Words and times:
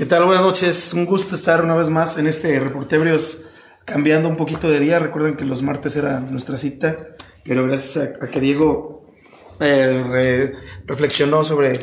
¿Qué 0.00 0.06
tal? 0.06 0.24
Buenas 0.24 0.42
noches. 0.42 0.94
Un 0.94 1.04
gusto 1.04 1.34
estar 1.34 1.62
una 1.62 1.74
vez 1.76 1.90
más 1.90 2.16
en 2.16 2.26
este 2.26 2.58
Reportebrios 2.58 3.50
cambiando 3.84 4.30
un 4.30 4.36
poquito 4.38 4.66
de 4.70 4.80
día. 4.80 4.98
Recuerden 4.98 5.36
que 5.36 5.44
los 5.44 5.60
martes 5.60 5.94
era 5.94 6.20
nuestra 6.20 6.56
cita, 6.56 7.08
pero 7.44 7.66
gracias 7.66 7.98
a, 8.18 8.24
a 8.24 8.28
que 8.30 8.40
Diego 8.40 9.12
eh, 9.60 10.02
re- 10.08 10.52
reflexionó 10.86 11.44
sobre, 11.44 11.74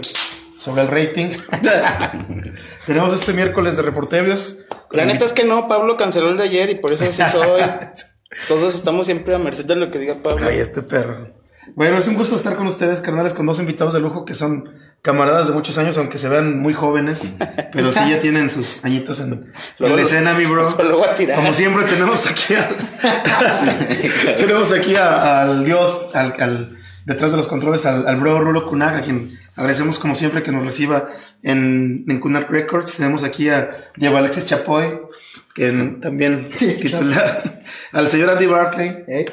sobre 0.58 0.82
el 0.82 0.88
rating. 0.88 1.28
Tenemos 2.88 3.14
este 3.14 3.34
miércoles 3.34 3.78
de 3.78 3.84
Reportebrios. 3.84 4.66
La 4.90 5.06
neta 5.06 5.24
es 5.24 5.32
que 5.32 5.44
no, 5.44 5.68
Pablo 5.68 5.96
canceló 5.96 6.30
el 6.32 6.38
de 6.38 6.44
ayer 6.46 6.72
y 6.72 6.76
por 6.76 6.92
eso 6.92 7.06
sí 7.14 7.22
soy. 7.32 7.62
Todos 8.48 8.74
estamos 8.74 9.06
siempre 9.06 9.36
a 9.36 9.38
merced 9.38 9.66
de 9.66 9.76
lo 9.76 9.92
que 9.92 10.00
diga 10.00 10.16
Pablo. 10.24 10.48
Ay, 10.48 10.58
este 10.58 10.82
perro. 10.82 11.36
Bueno, 11.76 12.00
es 12.00 12.08
un 12.08 12.16
gusto 12.16 12.36
estar 12.36 12.56
con 12.56 12.66
ustedes, 12.66 13.00
carnales, 13.00 13.36
con 13.36 13.46
dos 13.46 13.60
invitados 13.60 13.94
de 13.94 14.00
lujo 14.00 14.26
que 14.26 14.34
son 14.34 14.74
camaradas 15.02 15.48
de 15.48 15.54
muchos 15.54 15.78
años, 15.78 15.98
aunque 15.98 16.18
se 16.18 16.28
vean 16.28 16.60
muy 16.60 16.74
jóvenes, 16.74 17.30
pero 17.72 17.94
sí 17.94 18.00
ya 18.10 18.20
tienen 18.20 18.50
sus 18.50 18.84
añitos 18.84 19.20
en, 19.22 19.32
en 19.34 19.54
Luego 19.80 19.96
la 19.96 20.02
escena, 20.02 20.34
mi 20.34 20.46
bro. 20.46 20.76
lo 20.84 20.98
voy 20.98 21.08
a 21.08 21.16
tirar. 21.16 21.38
Como 21.38 21.54
siempre 21.54 21.84
tenemos 21.86 22.30
aquí 22.30 22.56
a- 22.56 22.68
tenemos 24.38 24.74
aquí 24.74 24.96
a- 24.96 25.42
al 25.44 25.66
dios, 25.66 26.08
al, 26.14 26.34
al- 26.40 26.78
detrás 27.06 27.32
de 27.32 27.38
los 27.38 27.48
controles, 27.48 27.86
al, 27.86 28.06
al 28.08 28.18
bro 28.20 28.40
Rulo 28.42 28.68
Kunaga, 28.68 29.00
a 29.00 29.02
quien 29.02 29.40
agradecemos 29.56 29.98
como 30.00 30.14
siempre 30.16 30.44
que 30.44 30.52
nos 30.52 30.64
reciba 30.66 31.08
en, 31.42 32.04
en 32.08 32.20
Kunag 32.20 32.50
Records. 32.52 32.98
Tenemos 32.98 33.24
aquí 33.24 33.50
a 33.50 33.72
Diego 33.96 34.18
Alexis 34.18 34.46
Chapoy, 34.46 35.00
que 35.56 35.72
también 36.02 36.50
titular, 36.50 37.62
al 37.94 38.10
señor 38.10 38.30
Andy 38.32 38.46
Barclay, 38.46 39.06
¿Eh? 39.08 39.26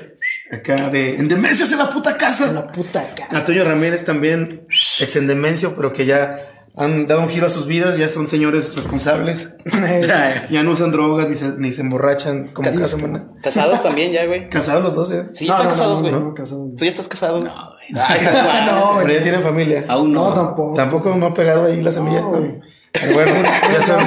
Acá 0.51 0.91
de 0.91 1.17
En 1.17 1.29
Demencias 1.29 1.73
en 1.73 1.79
la 1.79 1.91
puta 1.91 2.17
casa. 2.17 2.53
La 2.53 2.67
puta 2.71 3.03
casa. 3.15 3.39
A 3.39 3.45
Toño 3.45 3.65
Ramírez 3.65 4.05
también, 4.05 4.63
ex 5.01 5.17
en 5.17 5.27
demencio, 5.27 5.75
pero 5.77 5.93
que 5.93 6.07
ya 6.07 6.37
han 6.77 7.07
dado 7.07 7.21
un 7.23 7.29
giro 7.29 7.47
a 7.47 7.51
sus 7.51 7.67
vidas, 7.67 7.97
ya 7.99 8.09
son 8.09 8.27
señores 8.27 8.75
responsables. 8.75 9.55
ya 10.51 10.63
no 10.63 10.73
usan 10.73 10.91
drogas 10.93 11.29
ni 11.29 11.35
se, 11.37 11.51
ni 11.57 11.73
se 11.73 11.83
emborrachan 11.83 12.49
como 12.49 12.73
cada 12.73 12.89
semana. 12.89 13.27
Casados 13.43 13.83
también 13.83 14.13
ya, 14.13 14.27
güey. 14.27 14.49
Casados 14.49 14.83
los 14.83 14.95
dos, 14.97 15.11
¿eh? 15.13 15.27
Sí, 15.35 15.47
ya 15.47 15.53
están 15.55 15.69
casados, 15.69 16.01
güey. 16.01 16.13
No, 16.13 16.21
no. 16.21 16.35
¿Tú 16.35 16.85
ya 16.85 16.91
estás 16.91 17.09
casado? 17.09 17.39
No, 17.41 17.45
güey. 17.45 17.93
no, 18.67 18.99
Pero 18.99 19.13
ya 19.13 19.23
tienen 19.23 19.43
familia. 19.43 19.85
Aún 19.89 20.13
No, 20.13 20.31
no. 20.31 20.35
tampoco. 20.35 20.75
Tampoco 20.75 21.15
no 21.15 21.27
ha 21.27 21.35
pegado 21.35 21.67
ahí 21.67 21.81
la 21.81 21.93
semilla. 21.93 22.21
No, 22.21 22.31
güey. 22.31 22.61
Pero 22.91 23.13
bueno, 23.13 23.33
ya 23.73 23.83
son, 23.83 23.99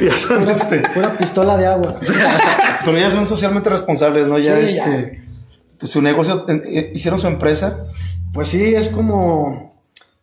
ya 0.00 0.16
son, 0.16 0.48
este, 0.48 0.80
Pura 0.92 1.16
pistola 1.16 1.56
de 1.56 1.66
agua. 1.66 1.94
pero 2.84 2.98
ya 2.98 3.08
son 3.08 3.26
socialmente 3.26 3.70
responsables, 3.70 4.26
¿no? 4.26 4.38
Ya 4.40 4.56
Sí, 4.56 4.74
ya. 4.74 4.84
este, 4.84 4.90
pues, 4.90 5.33
su 5.80 6.02
negocio, 6.02 6.44
eh, 6.48 6.92
hicieron 6.94 7.20
su 7.20 7.26
empresa. 7.26 7.86
Pues 8.32 8.48
sí, 8.48 8.74
es 8.74 8.88
como, 8.88 9.80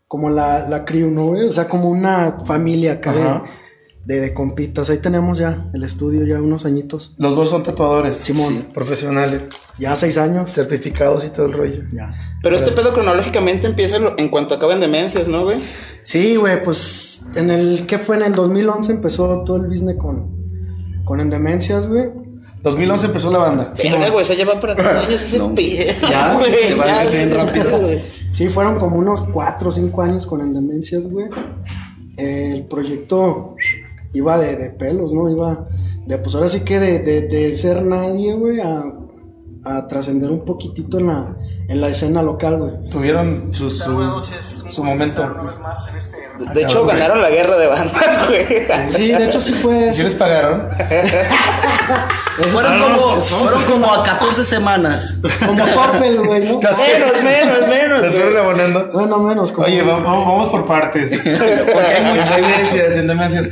como 0.07 0.29
la, 0.29 0.67
la 0.69 0.83
crew, 0.85 1.09
¿no, 1.09 1.27
güey? 1.27 1.45
O 1.45 1.49
sea, 1.51 1.67
como 1.67 1.89
una 1.89 2.39
familia 2.45 2.93
acá 2.93 3.13
de, 3.13 4.15
de, 4.15 4.19
de 4.21 4.33
compitas. 4.33 4.89
Ahí 4.89 4.97
tenemos 4.97 5.37
ya 5.37 5.69
el 5.73 5.83
estudio, 5.83 6.25
ya 6.25 6.41
unos 6.41 6.65
añitos. 6.65 7.15
Los 7.17 7.35
dos 7.35 7.49
son 7.49 7.63
tatuadores. 7.63 8.15
Simón. 8.15 8.47
Sí, 8.49 8.67
profesionales, 8.73 9.43
Ya 9.79 9.95
seis 9.95 10.17
años. 10.17 10.51
certificados 10.51 11.23
y 11.25 11.29
todo 11.29 11.45
el 11.45 11.53
rollo. 11.53 11.83
Ya. 11.93 12.13
Pero 12.43 12.55
este 12.55 12.71
pedo 12.71 12.91
cronológicamente 12.91 13.67
empieza 13.67 13.97
en 14.17 14.29
cuanto 14.29 14.55
acaban 14.55 14.79
demencias, 14.79 15.27
¿no, 15.27 15.43
güey? 15.43 15.59
Sí, 16.03 16.35
güey, 16.35 16.63
pues 16.63 17.25
en 17.35 17.51
el, 17.51 17.85
¿qué 17.85 17.97
fue? 17.99 18.15
En 18.15 18.23
el 18.23 18.33
2011 18.33 18.91
empezó 18.91 19.43
todo 19.45 19.57
el 19.57 19.67
business 19.67 19.95
con, 19.97 20.35
con 21.05 21.19
endemencias, 21.21 21.87
güey. 21.87 22.09
2011 22.63 23.05
empezó 23.07 23.31
la 23.31 23.39
banda. 23.39 23.73
Verga, 23.77 24.09
güey, 24.09 24.25
se 24.25 24.35
lleva 24.35 24.59
para 24.59 24.75
tres 24.75 24.87
años 24.87 25.21
ese 25.21 25.37
No. 25.39 25.55
pedo. 25.55 26.07
Ya, 26.09 26.33
güey, 26.37 26.53
se 26.67 26.75
va 26.75 27.03
güey. 27.05 27.29
rápido. 27.29 27.89
Sí, 28.31 28.47
fueron 28.49 28.77
como 28.79 28.97
unos 28.97 29.21
cuatro 29.23 29.69
o 29.69 29.71
cinco 29.71 30.01
años 30.01 30.25
con 30.27 30.41
endemencias, 30.41 31.07
güey. 31.07 31.27
El 32.17 32.65
proyecto 32.67 33.55
iba 34.13 34.37
de, 34.37 34.55
de 34.57 34.69
pelos, 34.71 35.11
¿no? 35.13 35.29
Iba 35.29 35.67
de, 36.05 36.17
pues 36.17 36.35
ahora 36.35 36.49
sí 36.49 36.61
que 36.61 36.79
de, 36.79 36.99
de, 36.99 37.21
de 37.21 37.55
ser 37.57 37.83
nadie, 37.83 38.33
güey, 38.35 38.59
a, 38.59 38.83
a 39.63 39.87
trascender 39.87 40.29
un 40.31 40.43
poquitito 40.45 40.99
en 40.99 41.07
la, 41.07 41.35
en 41.67 41.79
la 41.81 41.87
escena 41.89 42.21
local, 42.21 42.57
güey. 42.57 42.71
Tuvieron 42.89 43.53
su, 43.53 43.69
su, 43.69 44.23
su 44.69 44.83
momento. 44.83 45.35
De 46.53 46.63
hecho, 46.63 46.85
ganaron 46.85 47.21
la 47.21 47.29
guerra 47.29 47.55
de 47.57 47.67
bandas, 47.67 48.19
güey. 48.27 48.45
Sí, 48.89 49.11
de 49.11 49.25
hecho 49.25 49.39
sí 49.39 49.53
fue... 49.53 49.93
¿Sí 49.93 50.03
les 50.03 50.15
pagaron? 50.15 50.67
Eso 52.39 52.49
Fueron 52.49 52.79
como, 52.81 53.17
eso 53.17 53.35
fueron 53.35 53.63
como 53.65 53.93
a 53.93 54.03
14 54.03 54.43
semanas. 54.45 55.19
como 55.45 55.63
Coppel, 55.73 56.17
güey, 56.21 56.39
¿no? 56.45 56.59
Menos, 56.61 57.23
menos, 57.23 57.67
menos. 57.67 58.01
Les 58.01 58.11
güey. 58.13 58.23
fueron 58.23 58.37
abonando. 58.37 58.89
Bueno, 58.93 59.19
menos. 59.19 59.51
Como, 59.51 59.67
Oye, 59.67 59.81
va- 59.83 59.99
vamos, 59.99 60.25
vamos 60.25 60.49
por 60.49 60.65
partes. 60.65 61.11
Porque 61.21 61.29
hay 61.29 62.03
muchas 62.15 62.35
demencias, 62.35 62.95
en 62.95 63.07
demencias. 63.07 63.49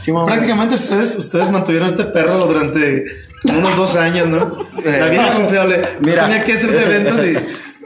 Sí. 0.00 0.12
Prácticamente 0.26 0.74
ustedes, 0.74 1.14
ustedes 1.16 1.50
mantuvieron 1.50 1.88
este 1.88 2.04
perro 2.04 2.38
durante 2.38 3.04
unos 3.44 3.76
dos 3.76 3.94
años, 3.96 4.26
¿no? 4.28 4.38
La 4.84 5.06
vida 5.06 5.34
confiable. 5.34 5.82
Mira. 6.00 6.24
Tenía 6.24 6.42
que 6.44 6.54
hacer 6.54 6.70
eventos 6.74 7.24
y, 7.24 7.36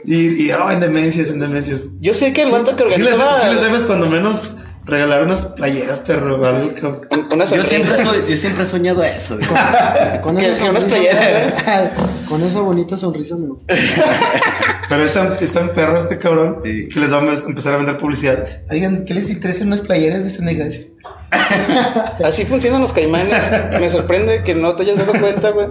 y, 0.07 0.45
y 0.47 0.51
oh, 0.53 0.71
en 0.71 0.79
demencias, 0.79 1.29
en 1.29 1.39
demencias. 1.39 1.87
Yo 1.99 2.13
sé 2.13 2.33
que 2.33 2.43
el 2.43 2.51
vato 2.51 2.75
que 2.75 2.89
Sí 2.89 3.01
les, 3.01 3.13
organizaba 3.13 3.41
sí 3.41 3.47
les 3.53 3.61
debes 3.61 3.83
cuando 3.83 4.07
menos 4.07 4.55
regalar 4.85 5.23
unas 5.23 5.41
playeras, 5.41 5.99
perro. 5.99 6.43
algo, 6.45 6.69
cabrón. 6.73 7.01
un- 7.11 7.33
una 7.33 7.43
Yo 7.43 7.61
siempre, 7.63 8.03
soy- 8.05 8.23
yo 8.29 8.37
siempre 8.37 8.63
he 8.63 8.65
soñado 8.65 9.03
eso. 9.03 9.37
Con 10.23 10.37
esa 10.37 10.63
que 10.63 10.69
unas 10.69 10.85
playeras, 10.85 11.91
con 12.29 12.41
esa 12.41 12.61
bonita 12.61 12.95
sonrisa, 12.97 13.35
me 13.35 13.49
Pero 14.89 15.03
está, 15.03 15.37
está 15.41 15.59
en 15.59 15.73
perro 15.73 15.97
este 15.97 16.17
cabrón 16.17 16.61
Sí. 16.63 16.87
que 16.87 16.99
les 17.01 17.11
va 17.13 17.17
a 17.17 17.21
em- 17.21 17.35
empezar 17.47 17.73
a 17.73 17.77
vender 17.77 17.97
publicidad. 17.97 18.45
Oigan, 18.71 19.03
¿qué 19.05 19.13
les 19.13 19.29
interesan 19.29 19.67
unas 19.67 19.81
playeras 19.81 20.23
de 20.23 20.29
su 20.29 20.43
negocio? 20.45 20.87
Así 22.23 22.45
funcionan 22.45 22.81
los 22.81 22.93
caimanes. 22.93 23.41
Me 23.79 23.89
sorprende 23.89 24.43
que 24.43 24.55
no 24.55 24.75
te 24.77 24.83
hayas 24.83 24.97
dado 24.97 25.11
cuenta, 25.19 25.49
güey. 25.49 25.67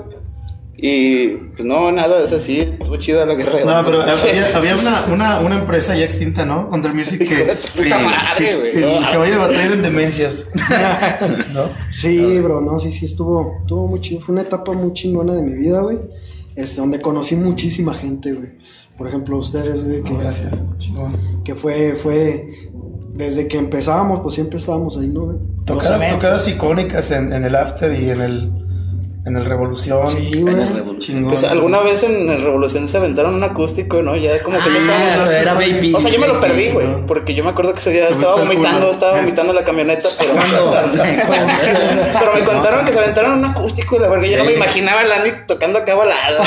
Y 0.78 1.28
pues 1.28 1.64
no, 1.64 1.90
nada, 1.90 2.22
es 2.22 2.32
así. 2.32 2.60
Estuvo 2.60 2.96
chida 2.98 3.24
la 3.24 3.34
guerra 3.34 3.58
de 3.58 3.64
No, 3.64 3.82
pero 3.84 4.02
había, 4.02 4.46
había 4.56 4.76
una, 4.76 5.04
una, 5.10 5.40
una 5.40 5.58
empresa 5.60 5.96
ya 5.96 6.04
extinta, 6.04 6.44
¿no? 6.44 6.68
Under 6.70 6.92
Music 6.92 7.26
que, 7.26 7.56
Puta 7.82 7.98
madre, 7.98 8.18
que, 8.36 8.56
güey. 8.56 8.72
que- 8.72 8.80
No, 8.80 9.10
que 9.10 9.16
vaya 9.16 9.36
a 9.36 9.38
batallar 9.38 9.72
en 9.72 9.82
demencias. 9.82 10.48
¿No? 11.54 11.70
Sí, 11.90 12.38
bro, 12.40 12.60
no, 12.60 12.78
sí, 12.78 12.92
sí, 12.92 13.06
estuvo, 13.06 13.58
estuvo 13.62 13.86
muy 13.86 14.00
chido. 14.00 14.20
Fue 14.20 14.34
una 14.34 14.42
etapa 14.42 14.72
muy 14.72 14.92
chingona 14.92 15.34
de 15.34 15.42
mi 15.42 15.54
vida, 15.54 15.80
güey. 15.80 15.98
Este, 16.56 16.80
donde 16.80 17.00
conocí 17.00 17.36
muchísima 17.36 17.94
gente, 17.94 18.32
güey. 18.32 18.50
Por 18.98 19.08
ejemplo, 19.08 19.38
ustedes, 19.38 19.82
güey, 19.84 20.02
que, 20.02 20.12
No, 20.12 20.18
gracias. 20.18 20.62
Chingón. 20.78 21.42
que 21.44 21.54
fue, 21.54 21.96
fue, 21.96 22.48
desde 23.14 23.48
que 23.48 23.56
empezábamos, 23.58 24.20
pues 24.20 24.34
siempre 24.34 24.58
estábamos 24.58 24.98
ahí, 24.98 25.08
¿no, 25.08 25.24
güey? 25.24 25.38
Tocadas, 25.64 26.48
icónicas 26.48 27.10
en, 27.10 27.32
en 27.32 27.44
el 27.44 27.54
After 27.56 27.92
y 27.98 28.10
en 28.10 28.20
el, 28.20 28.52
en 29.26 29.36
el 29.36 29.44
Revolución. 29.44 30.06
Sí, 30.08 30.30
En 30.34 30.42
güey. 30.42 30.54
el 30.54 30.68
Revolución. 30.72 30.98
Chingón. 30.98 31.28
Pues 31.28 31.44
alguna 31.44 31.80
vez 31.80 32.02
en 32.04 32.30
el 32.30 32.42
Revolución 32.42 32.88
se 32.88 32.96
aventaron 32.96 33.34
un 33.34 33.42
acústico, 33.44 34.00
¿no? 34.00 34.16
Ya 34.16 34.40
como 34.42 34.56
que 34.56 34.64
yo 34.64 34.70
Ah, 34.88 35.14
estaba. 35.16 35.38
era 35.38 35.54
baby. 35.54 35.92
O 35.94 36.00
sea, 36.00 36.10
yo 36.10 36.18
me 36.20 36.28
lo 36.28 36.40
perdí, 36.40 36.70
güey. 36.70 36.86
¿no? 36.86 37.06
Porque 37.06 37.34
yo 37.34 37.42
me 37.44 37.50
acuerdo 37.50 37.72
que 37.74 37.80
ese 37.80 37.90
día 37.90 38.08
estaba 38.08 38.36
vomitando, 38.36 38.90
estaba 38.90 39.18
Es- 39.18 39.24
vomitando 39.24 39.52
la 39.52 39.64
camioneta, 39.64 40.08
pero. 40.18 40.34
Me 42.34 42.44
contaron 42.44 42.84
que 42.84 42.92
se 42.92 42.98
aventaron 42.98 43.38
un 43.38 43.44
acústico 43.44 43.96
y 43.96 43.98
la 44.00 44.08
verga. 44.08 44.26
Yo 44.26 44.38
no 44.38 44.44
me 44.44 44.54
imaginaba 44.54 45.00
a 45.00 45.04
Lani 45.06 45.30
tocando 45.46 45.78
acá 45.78 45.94
balada. 45.94 46.44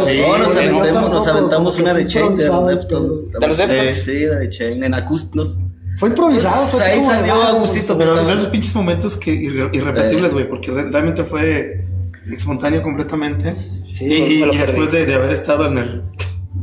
Sí, 0.04 0.20
No, 0.26 0.38
nos 0.38 0.56
aventamos, 0.56 1.10
nos 1.10 1.26
aventamos 1.26 1.78
una 1.78 1.94
de 1.94 2.02
fue 2.02 2.10
Chain 2.10 2.36
de 2.36 2.46
los 2.46 2.66
Deftones. 2.66 3.32
¿De 3.38 3.46
los 3.46 3.56
Deftones? 3.58 3.98
Eh, 3.98 4.00
Sí, 4.04 4.26
la 4.26 4.36
de 4.36 4.50
Chain. 4.50 4.84
En 4.84 4.94
acústicos. 4.94 5.56
Fue 5.98 6.08
improvisado, 6.08 6.66
fue 6.66 6.80
Pues 6.80 6.88
ahí 6.90 6.98
como 6.98 7.10
de 7.10 7.16
salió 7.18 7.38
vagos, 7.38 7.54
Agustito, 7.56 7.94
güey. 7.94 8.08
Pero 8.08 8.24
de 8.24 8.34
esos 8.34 8.46
pinches 8.48 8.74
momentos 8.74 9.16
que 9.16 9.30
irre- 9.32 9.70
irrepetibles, 9.72 10.30
Eh. 10.30 10.34
güey, 10.34 10.48
porque 10.48 10.70
re- 10.72 10.90
realmente 10.90 11.22
fue 11.22 11.84
espontáneo 12.32 12.82
completamente. 12.82 13.54
Sí, 13.92 14.42
y 14.52 14.56
después 14.56 14.90
de, 14.92 15.06
de 15.06 15.14
haber 15.14 15.30
estado 15.30 15.66
en 15.68 15.78
el, 15.78 16.02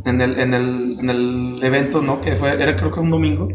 en 0.06 0.22
el, 0.22 0.40
en 0.40 0.54
el, 0.54 0.98
en 1.00 1.10
el 1.10 1.56
evento, 1.64 2.02
¿no? 2.02 2.22
Que 2.22 2.36
fue, 2.36 2.52
era 2.62 2.76
creo 2.76 2.92
que 2.92 3.00
un 3.00 3.10
domingo. 3.12 3.48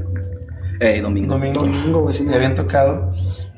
Eh, 0.80 1.00
domingo. 1.00 1.34
Domingo. 1.34 1.60
Domingo, 1.60 2.00
güey, 2.02 2.14
sí, 2.14 2.22
Y 2.22 2.26
me- 2.26 2.34
habían 2.34 2.54
tocado. 2.54 3.12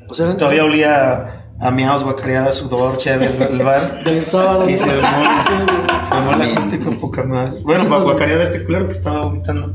Pues 0.07 0.19
eran 0.21 0.37
Todavía 0.37 0.63
olía 0.65 1.45
a 1.59 1.71
miaos, 1.71 2.03
guacareada, 2.03 2.51
sudor, 2.51 2.97
chévere, 2.97 3.45
el, 3.51 3.61
bar. 3.61 4.03
del 4.05 4.23
sábado. 4.25 4.69
Y 4.69 4.77
se 4.77 4.89
armó, 4.89 5.07
se 6.07 6.13
armó 6.15 6.33
el 6.33 6.51
acústico 6.51 6.91
poca 6.91 7.23
madre. 7.23 7.61
Bueno, 7.63 7.85
gua- 7.85 8.01
guacareada 8.03 8.43
este 8.43 8.63
culero 8.63 8.85
que 8.87 8.93
estaba 8.93 9.21
vomitando. 9.25 9.73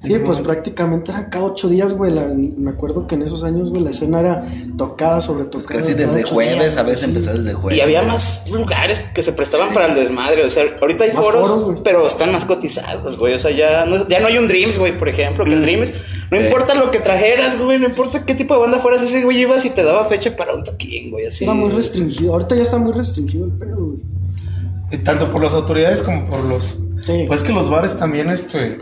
Sí, 0.00 0.14
pues 0.24 0.38
prácticamente 0.38 1.10
eran 1.10 1.28
cada 1.28 1.46
ocho 1.46 1.68
días, 1.68 1.92
güey. 1.92 2.12
la- 2.12 2.28
me 2.32 2.70
acuerdo 2.70 3.08
que 3.08 3.16
en 3.16 3.22
esos 3.22 3.42
años, 3.42 3.70
güey, 3.70 3.82
la 3.82 3.90
escena 3.90 4.20
era 4.20 4.44
tocada 4.76 5.20
sobre 5.20 5.44
tocada. 5.46 5.70
Pues 5.72 5.80
casi 5.80 5.94
desde 5.94 6.22
jueves, 6.22 6.54
días, 6.54 6.76
a 6.76 6.84
veces 6.84 7.00
sí. 7.00 7.04
empezó 7.06 7.34
desde 7.34 7.52
jueves. 7.52 7.76
Y 7.76 7.80
había 7.82 8.02
más 8.02 8.44
lugares 8.48 9.00
que 9.12 9.24
se 9.24 9.32
prestaban 9.32 9.74
para 9.74 9.86
el 9.86 9.96
desmadre. 9.96 10.44
O 10.44 10.50
sea, 10.50 10.62
ahorita 10.80 11.02
hay 11.02 11.12
Más 11.12 11.24
foros, 11.24 11.80
pero 11.82 12.06
están 12.06 12.30
más 12.30 12.44
cotizados, 12.44 13.18
güey. 13.18 13.34
O 13.34 13.38
sea, 13.40 13.50
ya 13.50 13.86
no, 13.86 14.06
ya 14.06 14.20
no 14.20 14.28
hay 14.28 14.38
un 14.38 14.46
Dreams, 14.46 14.78
güey, 14.78 14.96
por 14.96 15.08
ejemplo. 15.08 15.44
Que 15.44 15.54
el 15.54 15.62
Dreams, 15.62 15.92
no 16.30 16.38
Sí. 16.38 16.44
importa 16.44 16.74
lo 16.76 16.92
que 16.92 17.00
trajeras, 17.00 17.58
güey, 17.58 17.80
no 17.80 17.88
importa 17.88 18.24
qué 18.24 18.34
tipo 18.34 18.54
de 18.54 18.60
banda 18.60 18.78
fueras, 18.78 19.02
ese 19.02 19.24
güey 19.24 19.40
ibas 19.40 19.64
y 19.64 19.70
te 19.70 19.82
daba 19.82 20.04
fecha 20.04 20.36
para 20.36 20.54
un 20.54 20.62
toquín, 20.62 21.10
güey. 21.10 21.26
Así. 21.26 21.42
Era 21.42 21.54
muy 21.54 21.70
restringido. 21.70 22.34
Ahorita 22.34 22.54
ya 22.54 22.62
está 22.62 22.78
muy 22.78 22.92
restringido 22.92 23.46
el 23.46 23.52
pedo, 23.52 23.76
güey. 23.84 25.00
Tanto 25.02 25.32
por 25.32 25.42
las 25.42 25.54
autoridades 25.54 26.02
como 26.04 26.24
por 26.26 26.44
los. 26.44 26.78
Sí. 27.04 27.24
Pues 27.26 27.42
que 27.42 27.52
los 27.52 27.68
bares 27.68 27.96
también 27.98 28.30
este, 28.30 28.78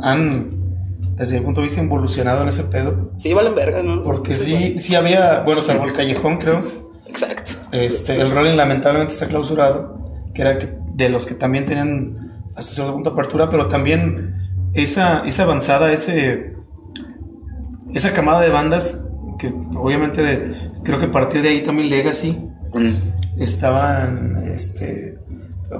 han 0.00 0.59
desde 1.20 1.38
mi 1.38 1.44
punto 1.44 1.60
de 1.60 1.66
vista, 1.66 1.80
involucionado 1.80 2.42
en 2.42 2.48
ese 2.48 2.64
pedo. 2.64 3.12
Sí, 3.18 3.32
valen 3.34 3.54
verga, 3.54 3.82
¿no? 3.82 4.02
Porque 4.02 4.36
sí, 4.36 4.76
sí 4.80 4.94
había, 4.96 5.40
bueno, 5.42 5.60
salvo 5.62 5.84
el 5.84 5.92
callejón, 5.92 6.38
creo. 6.38 6.62
Exacto. 7.06 7.52
Este, 7.72 8.20
el 8.20 8.30
Rolling 8.32 8.56
lamentablemente 8.56 9.12
está 9.12 9.26
clausurado, 9.26 10.00
que 10.34 10.40
era 10.42 10.52
el 10.52 10.58
que- 10.58 10.74
de 10.94 11.08
los 11.10 11.26
que 11.26 11.34
también 11.34 11.66
tenían 11.66 12.32
hasta 12.56 12.74
cierto 12.74 12.92
punto 12.94 13.10
apertura, 13.10 13.48
pero 13.50 13.68
también 13.68 14.34
esa, 14.74 15.22
esa 15.26 15.42
avanzada, 15.44 15.92
ese, 15.92 16.54
esa 17.92 18.12
camada 18.12 18.40
de 18.40 18.50
bandas, 18.50 19.04
que 19.38 19.52
obviamente 19.76 20.72
creo 20.84 20.98
que 20.98 21.08
partió 21.08 21.42
de 21.42 21.48
ahí 21.50 21.60
también 21.62 21.90
Legacy, 21.90 22.46
Mm. 22.72 23.40
estaban, 23.42 24.36
este, 24.44 25.18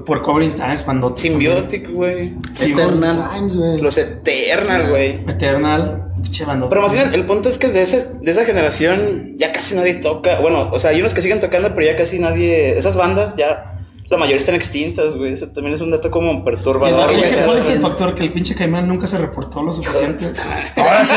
por 0.05 0.21
Covering 0.21 0.55
Times, 0.55 0.85
Bandote. 0.85 1.21
Symbiotic, 1.21 1.91
güey. 1.91 2.33
Eternal. 2.59 3.29
Times, 3.35 3.57
güey. 3.57 3.81
Los 3.81 3.97
Eternal, 3.97 4.89
güey. 4.89 5.15
Eternal, 5.27 6.13
pinche 6.21 6.45
bandote. 6.45 6.69
Pero 6.69 6.81
más 6.81 6.93
bien, 6.93 7.13
el 7.13 7.25
punto 7.25 7.49
es 7.49 7.57
que 7.57 7.67
de, 7.67 7.81
ese, 7.81 8.09
de 8.21 8.31
esa 8.31 8.45
generación 8.45 9.33
ya 9.37 9.51
casi 9.51 9.75
nadie 9.75 9.95
toca. 9.95 10.39
Bueno, 10.39 10.69
o 10.71 10.79
sea, 10.79 10.91
hay 10.91 11.01
unos 11.01 11.13
que 11.13 11.21
siguen 11.21 11.41
tocando, 11.41 11.73
pero 11.73 11.87
ya 11.87 11.95
casi 11.97 12.19
nadie. 12.19 12.77
Esas 12.77 12.95
bandas 12.95 13.35
ya. 13.35 13.67
La 14.09 14.17
mayoría 14.17 14.39
están 14.39 14.55
extintas, 14.55 15.15
güey. 15.15 15.31
Eso 15.31 15.47
también 15.49 15.73
es 15.75 15.81
un 15.81 15.89
dato 15.89 16.11
como 16.11 16.43
perturbador. 16.43 17.11
¿Cuál 17.45 17.57
es 17.57 17.69
el 17.69 17.79
factor? 17.79 18.13
Que 18.13 18.23
el 18.23 18.33
pinche 18.33 18.55
Caimán 18.55 18.85
nunca 18.87 19.07
se 19.07 19.17
reportó 19.17 19.63
lo 19.63 19.71
suficiente. 19.71 20.25
Ahora 20.75 21.05
sí, 21.05 21.15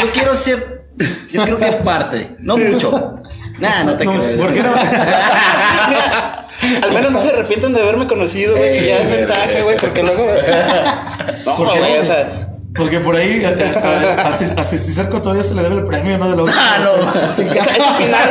yo 0.00 0.10
quiero 0.12 0.36
ser. 0.36 0.82
Yo 1.32 1.42
creo 1.42 1.58
que 1.58 1.72
parte, 1.84 2.36
no 2.38 2.56
mucho. 2.56 3.18
Nah, 3.58 3.84
no 3.84 3.96
te 3.96 4.04
No, 4.04 4.12
creo. 4.18 4.36
¿Por 4.38 4.52
qué 4.52 4.62
no? 4.62 4.72
Al 6.82 6.92
menos 6.92 7.12
no 7.12 7.20
se 7.20 7.28
arrepienten 7.30 7.72
de 7.72 7.82
haberme 7.82 8.06
conocido, 8.06 8.56
güey, 8.56 8.78
que 8.78 8.86
ya 8.86 8.98
es 8.98 9.10
ventaja, 9.10 9.62
güey, 9.62 9.76
porque 9.76 10.02
luego. 10.02 10.26
No, 11.46 11.56
¿Por 11.56 11.72
qué 11.72 11.78
güey, 11.80 11.94
no? 11.94 12.00
o 12.00 12.04
sea. 12.04 12.48
Porque 12.74 13.00
por 13.00 13.14
ahí 13.14 13.44
a, 13.44 13.50
a, 13.50 14.28
a, 14.28 14.64
Cesarco 14.64 15.20
todavía 15.20 15.42
se 15.42 15.54
le 15.54 15.62
debe 15.62 15.76
el 15.76 15.84
premio, 15.84 16.16
¿no? 16.16 16.30
De 16.30 16.42
la 16.42 16.52
Ah, 16.56 16.78
no. 16.78 17.44
Esa, 17.44 17.70
esa 17.70 17.94
final, 17.94 18.30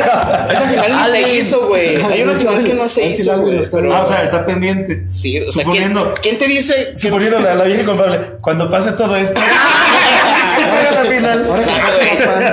esa 0.50 0.60
final 0.62 0.90
ni 0.90 0.98
se 0.98 1.18
Alguien. 1.18 1.40
hizo, 1.40 1.68
güey. 1.68 2.02
Hay 2.02 2.22
una 2.22 2.34
final 2.34 2.64
que 2.64 2.74
no 2.74 2.88
se 2.88 3.06
hizo, 3.06 3.40
güey. 3.40 3.60
Ah, 3.92 4.00
o 4.02 4.06
sea, 4.06 4.24
está 4.24 4.44
pendiente. 4.44 5.04
Sí, 5.12 5.38
o 5.38 5.44
sea, 5.52 5.64
¿quién, 5.64 5.64
suponiendo, 5.64 6.14
quién 6.20 6.38
te 6.38 6.48
dice? 6.48 6.96
suponiendo 6.96 7.38
la, 7.38 7.54
la 7.54 7.64
vieja 7.64 7.84
culpable, 7.84 8.18
cuando 8.40 8.68
pase 8.68 8.92
todo 8.92 9.14
esto, 9.16 9.40
esa 9.40 10.80
era 10.80 11.04
la 11.04 11.10
final. 11.10 11.46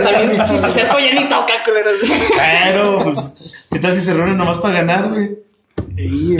También, 0.04 0.42
acerco 0.42 1.00
ya 1.00 1.20
ni 1.20 1.28
toca, 1.28 1.54
culeros. 1.66 1.94
Pero, 2.38 3.04
pues, 3.06 3.34
¿qué 3.72 3.80
tal 3.80 3.96
si 3.96 4.02
se 4.02 4.14
reúnen 4.14 4.38
nomás 4.38 4.60
para 4.60 4.76
ganar, 4.76 5.10
güey? 5.10 5.49
Sí. 5.98 6.38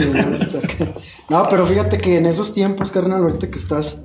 No, 1.28 1.44
pero 1.48 1.66
fíjate 1.66 1.98
que 1.98 2.16
en 2.18 2.26
esos 2.26 2.52
tiempos, 2.54 2.90
carnal, 2.90 3.22
ahorita 3.22 3.50
que 3.50 3.58
estás, 3.58 4.02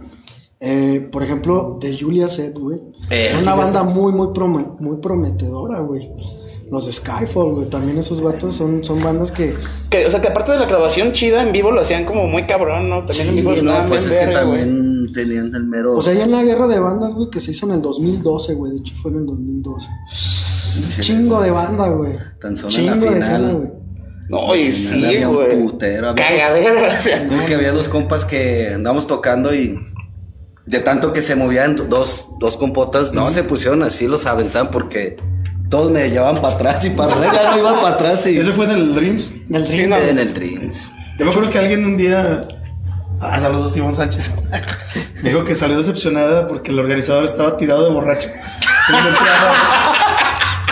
eh, 0.59 1.07
por 1.11 1.23
ejemplo, 1.23 1.77
de 1.81 1.97
Julia 1.97 2.27
Set, 2.29 2.57
güey. 2.57 2.79
Eh, 3.09 3.31
es 3.35 3.41
una 3.41 3.55
banda 3.55 3.83
muy, 3.83 4.11
muy, 4.13 4.27
prome- 4.27 4.75
muy 4.79 4.97
prometedora, 4.97 5.79
güey. 5.79 6.11
Los 6.71 6.87
de 6.87 6.93
Skyfall, 6.93 7.53
güey, 7.53 7.69
también 7.69 7.99
esos 7.99 8.21
vatos 8.23 8.55
son, 8.55 8.83
son 8.83 9.01
bandas 9.03 9.31
que... 9.31 9.53
Que, 9.91 10.07
o 10.07 10.11
sea, 10.11 10.19
que 10.19 10.29
aparte 10.29 10.51
de 10.51 10.57
la 10.59 10.65
grabación 10.65 11.11
chida 11.11 11.43
en 11.43 11.51
vivo 11.53 11.71
lo 11.71 11.81
hacían 11.81 12.05
como 12.05 12.25
muy 12.27 12.47
cabrón, 12.47 12.89
¿no? 12.89 13.05
También 13.05 13.29
en 13.29 13.35
vivo 13.35 13.53
Sí, 13.53 13.61
no, 13.61 13.85
pues 13.87 14.07
es 14.07 14.17
que 14.17 14.33
también 14.33 15.11
tenían 15.13 15.53
el 15.53 15.63
mero. 15.65 15.95
O 15.95 16.01
sea, 16.01 16.13
ya 16.15 16.23
en 16.23 16.31
la 16.31 16.43
guerra 16.43 16.67
de 16.67 16.79
bandas, 16.79 17.13
güey, 17.13 17.29
que 17.29 17.39
se 17.39 17.51
hizo 17.51 17.67
en 17.67 17.73
el 17.73 17.81
2012, 17.83 18.55
güey. 18.55 18.71
De 18.71 18.77
hecho, 18.79 18.95
fue 18.99 19.11
en 19.11 19.17
el 19.19 19.25
2012. 19.27 19.87
Chingo 21.01 21.39
de 21.41 21.51
banda, 21.51 21.87
güey. 21.89 22.13
Tan 22.41 22.57
solo 22.57 22.69
en 22.69 22.75
Chingo 22.75 22.89
la 22.89 22.95
de 22.95 23.01
final. 23.07 23.19
escena, 23.21 23.51
güey. 23.53 23.69
No, 24.29 24.55
y 24.55 24.71
sí, 24.71 25.05
había 25.05 25.29
un 25.29 25.35
güey. 25.35 25.49
putero, 25.49 26.09
había- 26.09 26.49
o 26.97 27.01
sea. 27.01 27.27
Creo 27.27 27.45
que 27.45 27.55
había 27.55 27.71
dos 27.71 27.87
compas 27.87 28.25
que 28.25 28.71
andábamos 28.73 29.05
tocando 29.07 29.53
y 29.53 29.75
de 30.65 30.79
tanto 30.79 31.13
que 31.13 31.21
se 31.21 31.35
movían 31.35 31.75
dos, 31.89 32.29
dos 32.39 32.57
compotas, 32.57 33.13
no 33.13 33.29
se 33.29 33.43
pusieron 33.43 33.83
así, 33.83 34.07
los 34.07 34.25
aventaban 34.25 34.71
porque 34.71 35.17
todos 35.69 35.91
me 35.91 36.09
llevaban 36.09 36.41
para 36.41 36.55
atrás 36.55 36.85
y 36.85 36.89
para 36.91 37.13
atrás, 37.13 37.33
ya 37.35 37.51
no 37.51 37.57
iban 37.59 37.75
para 37.81 37.95
atrás 37.95 38.25
y 38.25 38.37
Ese 38.37 38.51
fue 38.51 38.65
en 38.65 38.71
el 38.71 38.95
Dreams. 38.95 39.33
En 39.49 39.55
el 39.55 39.67
Dream, 39.67 39.93
en 39.93 40.19
el 40.19 40.33
Dreams. 40.33 40.91
Yo 41.19 41.25
me 41.25 41.31
acuerdo 41.31 41.49
que 41.51 41.59
alguien 41.59 41.85
un 41.85 41.97
día. 41.97 42.47
Ah, 43.19 43.39
saludos, 43.39 43.77
Iván 43.77 43.93
Sánchez. 43.95 44.33
Me 45.21 45.29
dijo 45.29 45.43
que 45.43 45.53
salió 45.55 45.77
decepcionada 45.77 46.47
porque 46.47 46.71
el 46.71 46.79
organizador 46.79 47.25
estaba 47.25 47.57
tirado 47.57 47.83
de 47.85 47.91
borracho. 47.91 48.27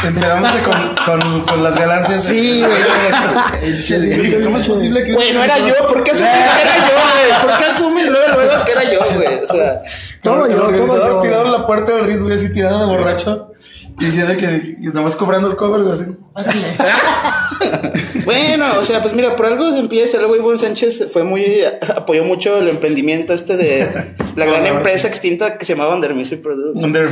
Enterándose 0.03 0.59
con, 0.61 0.95
con, 1.05 1.41
con 1.41 1.63
las 1.63 1.75
ganancias. 1.75 2.23
Sí, 2.23 2.61
güey. 2.63 4.44
¿cómo 4.44 4.57
es 4.57 4.67
posible 4.67 5.03
que.? 5.03 5.13
Güey, 5.13 5.33
no 5.33 5.44
era 5.44 5.57
yo. 5.59 5.88
¿Por 5.88 6.03
qué 6.03 6.11
asumen 6.11 6.31
que 6.31 6.61
era 6.61 6.75
yo, 6.75 6.94
güey? 6.94 7.41
¿Por 7.47 7.57
qué 7.57 7.65
asumen 7.65 8.11
luego, 8.11 8.35
luego 8.35 8.65
que 8.65 8.71
era 8.71 8.83
yo, 8.83 9.00
güey? 9.15 9.35
O 9.44 9.47
sea, 9.47 9.81
Todo 10.21 10.47
yo, 10.50 10.85
todo 10.85 11.07
yo. 11.09 11.21
tirado 11.21 11.45
en 11.45 11.51
la 11.53 11.65
puerta 11.65 11.94
del 11.94 12.05
Riz, 12.05 12.23
güey, 12.23 12.35
así 12.38 12.51
tirado 12.51 12.79
de 12.79 12.85
borracho. 12.97 13.52
Diciendo 13.98 14.34
que 14.38 14.75
y 14.81 14.88
nada 14.88 15.01
más 15.01 15.16
cobrando 15.16 15.50
el 15.50 15.56
cover, 15.56 15.81
güey, 15.81 15.94
así. 15.94 16.06
bueno, 18.25 18.66
o 18.80 18.84
sea, 18.84 19.01
pues 19.01 19.13
mira, 19.13 19.36
por 19.36 19.45
algo 19.45 19.72
se 19.72 19.80
empieza. 19.80 20.18
El 20.19 20.28
güey 20.28 20.42
Bon 20.42 20.57
Sánchez 20.57 21.07
fue 21.12 21.24
muy. 21.24 21.62
apoyó 21.95 22.24
mucho 22.24 22.57
el 22.57 22.68
emprendimiento 22.69 23.34
este 23.34 23.56
de 23.57 23.88
la 24.36 24.45
gran 24.45 24.66
empresa 24.68 25.07
extinta 25.07 25.57
que 25.57 25.66
se 25.66 25.74
llamaba 25.74 25.95
Under 25.95 26.13
Music 26.13 26.42
Products. 26.42 26.81
Under- 26.84 27.10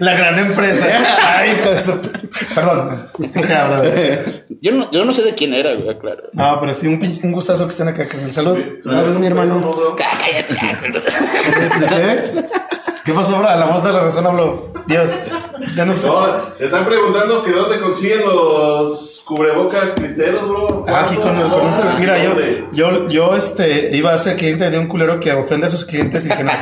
La 0.00 0.14
gran 0.14 0.38
empresa. 0.38 0.86
Ay, 1.26 1.50
hijo 1.52 1.70
de 1.70 1.80
su- 1.80 2.00
Perdón. 2.54 2.98
Yo 4.60 4.72
no, 4.72 4.90
yo 4.90 5.04
no 5.04 5.12
sé 5.12 5.22
de 5.22 5.34
quién 5.34 5.54
era, 5.54 5.74
güey, 5.74 5.98
claro. 5.98 6.24
No, 6.32 6.58
pero 6.60 6.74
sí, 6.74 6.86
un, 6.88 7.00
un 7.22 7.32
gustazo 7.32 7.64
que 7.64 7.70
estén 7.70 7.88
acá. 7.88 8.06
Salud. 8.30 8.58
Gracias, 8.84 9.18
mi 9.18 9.26
hermano. 9.28 9.74
Cállate, 9.96 10.54
ya, 10.54 10.78
güey. 10.80 12.46
¿Qué? 13.06 13.12
¿Qué 13.12 13.16
pasó 13.16 13.36
ahora? 13.36 13.56
La 13.56 13.66
voz 13.66 13.82
de 13.84 13.92
la 13.92 14.00
razón 14.00 14.26
habló. 14.26 14.72
Dios. 14.86 15.08
Ya 15.76 15.84
nos. 15.86 16.02
No, 16.02 16.26
están 16.60 16.84
preguntando 16.84 17.42
que 17.42 17.52
dónde 17.52 17.78
consiguen 17.80 18.24
los 18.24 19.22
cubrebocas 19.24 19.92
cristeros, 19.96 20.46
bro. 20.48 20.84
Ah, 20.88 21.04
Aquí 21.06 21.16
con, 21.16 21.34
con 21.48 21.66
un 21.66 21.74
servidor. 21.74 21.98
Mira, 22.00 22.22
yo, 22.22 22.34
yo, 22.72 23.08
yo 23.08 23.34
este, 23.34 23.96
iba 23.96 24.12
a 24.12 24.18
ser 24.18 24.36
cliente 24.36 24.68
de 24.70 24.78
un 24.78 24.86
culero 24.86 25.18
que 25.18 25.32
ofende 25.32 25.66
a 25.66 25.70
sus 25.70 25.84
clientes 25.84 26.26
y 26.26 26.28
dije, 26.28 26.44
no, 26.44 26.52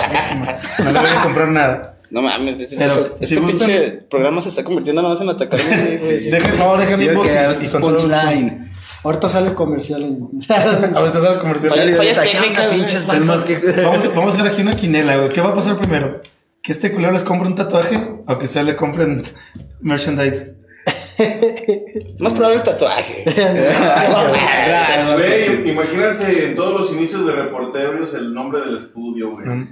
no 0.84 0.92
le 0.92 0.98
voy 1.00 1.08
a 1.18 1.22
comprar 1.22 1.48
nada. 1.48 1.96
No 2.10 2.22
mames, 2.22 2.60
este, 2.60 2.76
Pero, 2.76 2.94
este 3.20 3.26
si 3.26 3.36
gustan- 3.36 3.66
pinche 3.66 3.90
programa 4.08 4.40
se 4.40 4.48
está 4.50 4.62
convirtiendo 4.62 5.02
nada 5.02 5.12
más 5.14 5.20
en 5.22 5.28
atacarme, 5.30 5.96
güey. 6.02 6.30
Dejen, 6.30 6.58
no, 6.58 6.76
dejen 6.76 7.02
inbox 7.02 7.28
y, 7.60 7.66
y 7.66 7.68
con 7.68 7.80
punchline. 7.80 8.70
Ahorita 9.02 9.28
sale 9.28 9.48
el 9.48 9.54
comercial 9.54 10.02
en... 10.02 10.28
Ahorita 10.96 11.20
sale 11.20 11.34
el 11.34 11.40
comercial. 11.40 11.72
Fallas- 11.74 11.96
fallas 11.96 12.20
técnicas, 12.22 12.66
pinches 12.72 13.06
vamos, 13.06 14.14
vamos 14.14 14.34
a 14.34 14.38
hacer 14.38 14.52
aquí 14.52 14.62
una 14.62 14.74
quinela, 14.74 15.16
güey. 15.16 15.28
¿Qué 15.28 15.40
va 15.42 15.50
a 15.50 15.54
pasar 15.54 15.76
primero? 15.76 16.22
¿Que 16.64 16.72
este 16.72 16.90
culero 16.92 17.12
les 17.12 17.24
compre 17.24 17.46
un 17.46 17.54
tatuaje 17.54 17.98
o 18.26 18.38
que 18.38 18.46
ustedes 18.46 18.64
le 18.64 18.74
compren 18.74 19.22
merchandise? 19.82 20.54
Más 22.18 22.32
probable 22.32 22.56
el 22.56 22.62
tatuaje. 22.62 23.24
Güey, 25.14 25.70
imagínate 25.70 26.46
en 26.46 26.56
todos 26.56 26.80
los 26.80 26.92
inicios 26.92 27.26
de 27.26 27.32
reporteros 27.32 28.14
el 28.14 28.34
nombre 28.34 28.60
del 28.60 28.76
estudio, 28.76 29.30
güey. 29.30 29.46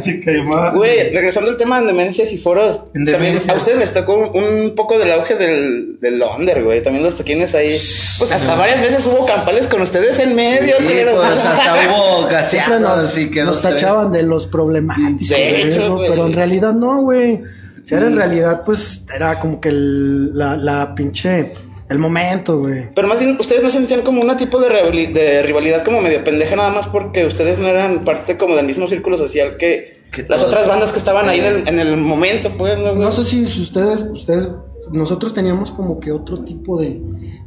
Chica 0.00 0.32
llamada. 0.32 0.72
Güey, 0.72 1.12
regresando 1.12 1.50
al 1.50 1.56
tema 1.56 1.80
de 1.80 1.88
demencias 1.88 2.32
y 2.32 2.38
foros, 2.38 2.92
también 2.92 3.38
a 3.48 3.54
ustedes 3.54 3.78
les 3.78 3.92
tocó 3.92 4.16
un 4.16 4.74
poco 4.74 4.98
del 4.98 5.12
auge 5.12 5.34
del, 5.34 5.98
del 6.00 6.22
under, 6.22 6.62
güey. 6.62 6.82
También 6.82 7.04
los 7.04 7.16
toquines 7.16 7.54
ahí. 7.54 7.76
Pues 8.18 8.32
hasta 8.32 8.54
varias 8.54 8.80
veces 8.80 9.06
hubo 9.06 9.26
campales 9.26 9.66
con 9.66 9.82
ustedes 9.82 10.18
en 10.18 10.34
medio, 10.34 10.76
pues 10.78 11.46
hasta 11.46 11.88
hubo 11.90 12.28
Siempre 12.42 12.78
gaseados 12.80 13.44
nos, 13.44 13.62
tachaban 13.62 14.12
de 14.12 14.22
los 14.22 14.46
problemáticos 14.46 15.09
De 15.18 15.76
eso, 15.76 15.98
pero 16.06 16.26
en 16.26 16.32
realidad 16.32 16.72
no, 16.74 17.02
güey. 17.02 17.42
O 17.42 17.86
sea, 17.86 17.98
era 17.98 18.06
en 18.08 18.16
realidad, 18.16 18.62
pues, 18.64 19.06
era 19.14 19.38
como 19.38 19.60
que 19.60 19.70
el- 19.70 20.36
la, 20.36 20.56
la 20.56 20.94
pinche... 20.94 21.52
El 21.88 21.98
momento, 21.98 22.60
güey. 22.60 22.88
Pero 22.94 23.08
más 23.08 23.18
bien, 23.18 23.36
ustedes 23.40 23.64
no 23.64 23.68
sentían 23.70 24.02
como 24.02 24.22
una 24.22 24.36
tipo 24.36 24.60
de, 24.60 24.68
de 25.12 25.42
rivalidad 25.42 25.82
como 25.84 26.00
medio 26.00 26.22
pendeja 26.22 26.54
nada 26.54 26.70
más 26.72 26.86
porque 26.86 27.26
ustedes 27.26 27.58
no 27.58 27.66
eran 27.66 28.02
parte 28.02 28.36
como 28.36 28.54
del 28.54 28.64
mismo 28.64 28.86
círculo 28.86 29.16
social 29.16 29.56
que, 29.56 30.04
Que 30.12 30.24
las 30.28 30.44
otras 30.44 30.68
bandas 30.68 30.92
que 30.92 30.98
estaban 30.98 31.28
ahí 31.28 31.40
en 31.40 31.46
el, 31.46 31.68
en 31.68 31.80
el 31.80 31.96
momento, 31.96 32.52
pues, 32.56 32.78
¿no? 32.78 32.94
No 32.94 33.10
sé 33.10 33.24
si 33.24 33.44
si 33.48 33.60
ustedes, 33.62 34.02
ustedes, 34.02 34.48
nosotros 34.92 35.34
teníamos 35.34 35.72
como 35.72 35.98
que 35.98 36.12
otro 36.12 36.44
tipo 36.44 36.80
de, 36.80 37.00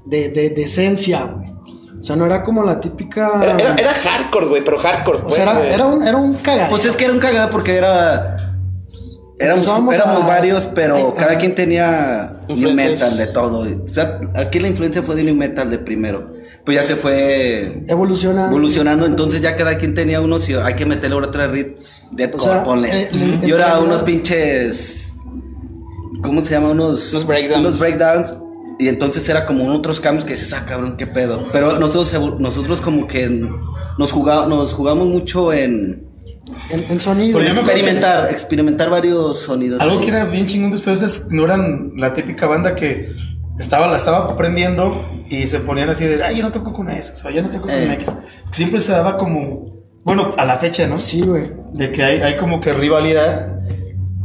de, 0.06 0.28
de, 0.28 0.50
de 0.50 0.64
esencia, 0.64 1.24
güey. 1.24 1.53
O 2.04 2.06
sea, 2.06 2.18
no 2.18 2.26
era 2.26 2.44
como 2.44 2.64
la 2.64 2.82
típica... 2.82 3.32
Era, 3.42 3.58
era, 3.58 3.76
era 3.76 3.94
hardcore, 3.94 4.48
güey, 4.48 4.62
pero 4.62 4.78
hardcore, 4.78 5.20
o 5.20 5.22
pues, 5.24 5.36
sea, 5.36 5.44
era, 5.44 5.74
era 5.74 5.86
un, 5.86 6.04
era 6.06 6.18
un 6.18 6.34
cagado. 6.34 6.70
Pues 6.70 6.84
es 6.84 6.98
que 6.98 7.06
era 7.06 7.14
un 7.14 7.20
cagada 7.22 7.50
porque 7.50 7.78
era. 7.78 8.36
Éramos, 9.40 9.66
éramos 9.68 9.96
a- 9.98 10.28
varios, 10.28 10.66
pero 10.76 10.98
eh, 10.98 11.14
cada 11.16 11.32
ajá. 11.32 11.40
quien 11.40 11.56
tenía 11.56 12.28
new 12.50 12.74
metal 12.74 13.16
de 13.18 13.28
todo. 13.28 13.62
O 13.62 13.88
sea, 13.88 14.20
aquí 14.36 14.60
la 14.60 14.68
influencia 14.68 15.02
fue 15.02 15.16
de 15.16 15.24
new 15.24 15.36
metal 15.36 15.70
de 15.70 15.78
primero. 15.80 16.34
Pues 16.66 16.78
ya 16.78 16.84
se 16.84 16.98
fue 16.98 17.84
Evolucionando. 17.88 18.50
evolucionando, 18.56 19.06
entonces 19.06 19.40
ya 19.42 19.56
cada 19.56 19.78
quien 19.78 19.94
tenía 19.96 20.20
unos 20.20 20.48
y 20.50 20.56
hay 20.56 20.74
que 20.76 20.86
meterle 20.86 21.16
ahora 21.16 21.28
otra 21.28 21.48
rit 21.48 21.78
deathcore, 22.12 22.50
O 22.52 22.54
sea, 22.54 22.64
ponle. 22.66 22.90
eh, 23.04 23.40
y 23.44 23.52
ahora 23.52 23.80
unos 23.80 24.04
pinches 24.04 25.14
¿cómo 26.22 26.42
se 26.42 26.54
llama? 26.54 26.70
Unos 26.70 27.12
Unos 27.12 27.26
breakdowns. 27.26 27.60
unos 27.60 27.80
breakdowns 27.80 28.38
Y 28.80 28.88
entonces 28.88 29.28
era 29.30 29.46
como 29.46 29.72
otros 29.74 30.00
cambios 30.00 30.26
que 30.26 30.32
dices, 30.32 30.52
ah, 30.54 30.66
cabrón, 30.66 30.98
qué 30.98 31.08
pedo. 31.08 31.48
Pero 31.52 31.80
nosotros, 31.80 32.40
nosotros 32.40 32.82
como 32.82 33.08
que 33.08 33.30
nos, 33.98 34.12
jugaba, 34.12 34.48
nos 34.48 34.74
jugamos 34.74 35.08
mucho 35.08 35.54
en 35.54 36.08
En, 36.70 36.84
en 36.90 37.00
sonido. 37.00 37.42
Experimentar, 37.42 38.30
experimentar 38.32 38.90
varios 38.90 39.40
sonidos. 39.40 39.82
Algo 39.82 40.00
ahí. 40.00 40.06
que 40.06 40.12
era 40.12 40.26
bien 40.26 40.46
chingón 40.48 40.72
de 40.72 40.78
ustedes 40.78 41.02
es 41.02 41.28
no 41.32 41.46
eran 41.46 41.94
la 41.98 42.14
típica 42.14 42.48
banda 42.48 42.76
que 42.76 43.12
estaba, 43.60 43.88
la 43.88 43.98
estaba 43.98 44.26
aprendiendo 44.26 45.26
y 45.30 45.46
se 45.48 45.60
ponían 45.60 45.90
así 45.90 46.06
de, 46.06 46.24
ay, 46.24 46.38
yo 46.38 46.44
no 46.44 46.52
toco 46.52 46.74
con 46.74 46.90
esas, 46.90 47.24
o 47.26 47.30
yo 47.30 47.42
no 47.44 47.50
toco 47.50 47.64
con 47.68 47.72
Eh. 47.72 47.94
X. 47.94 48.12
Siempre 48.52 48.82
se 48.82 48.92
daba 48.92 49.18
como, 49.18 49.84
bueno, 50.04 50.30
a 50.38 50.46
la 50.46 50.58
fecha, 50.58 50.88
¿no? 50.88 50.98
Sí, 51.00 51.22
güey. 51.22 51.52
De 51.74 51.92
que 51.92 52.04
hay, 52.04 52.22
hay 52.22 52.36
como 52.36 52.60
que 52.60 52.74
rivalidad, 52.74 53.60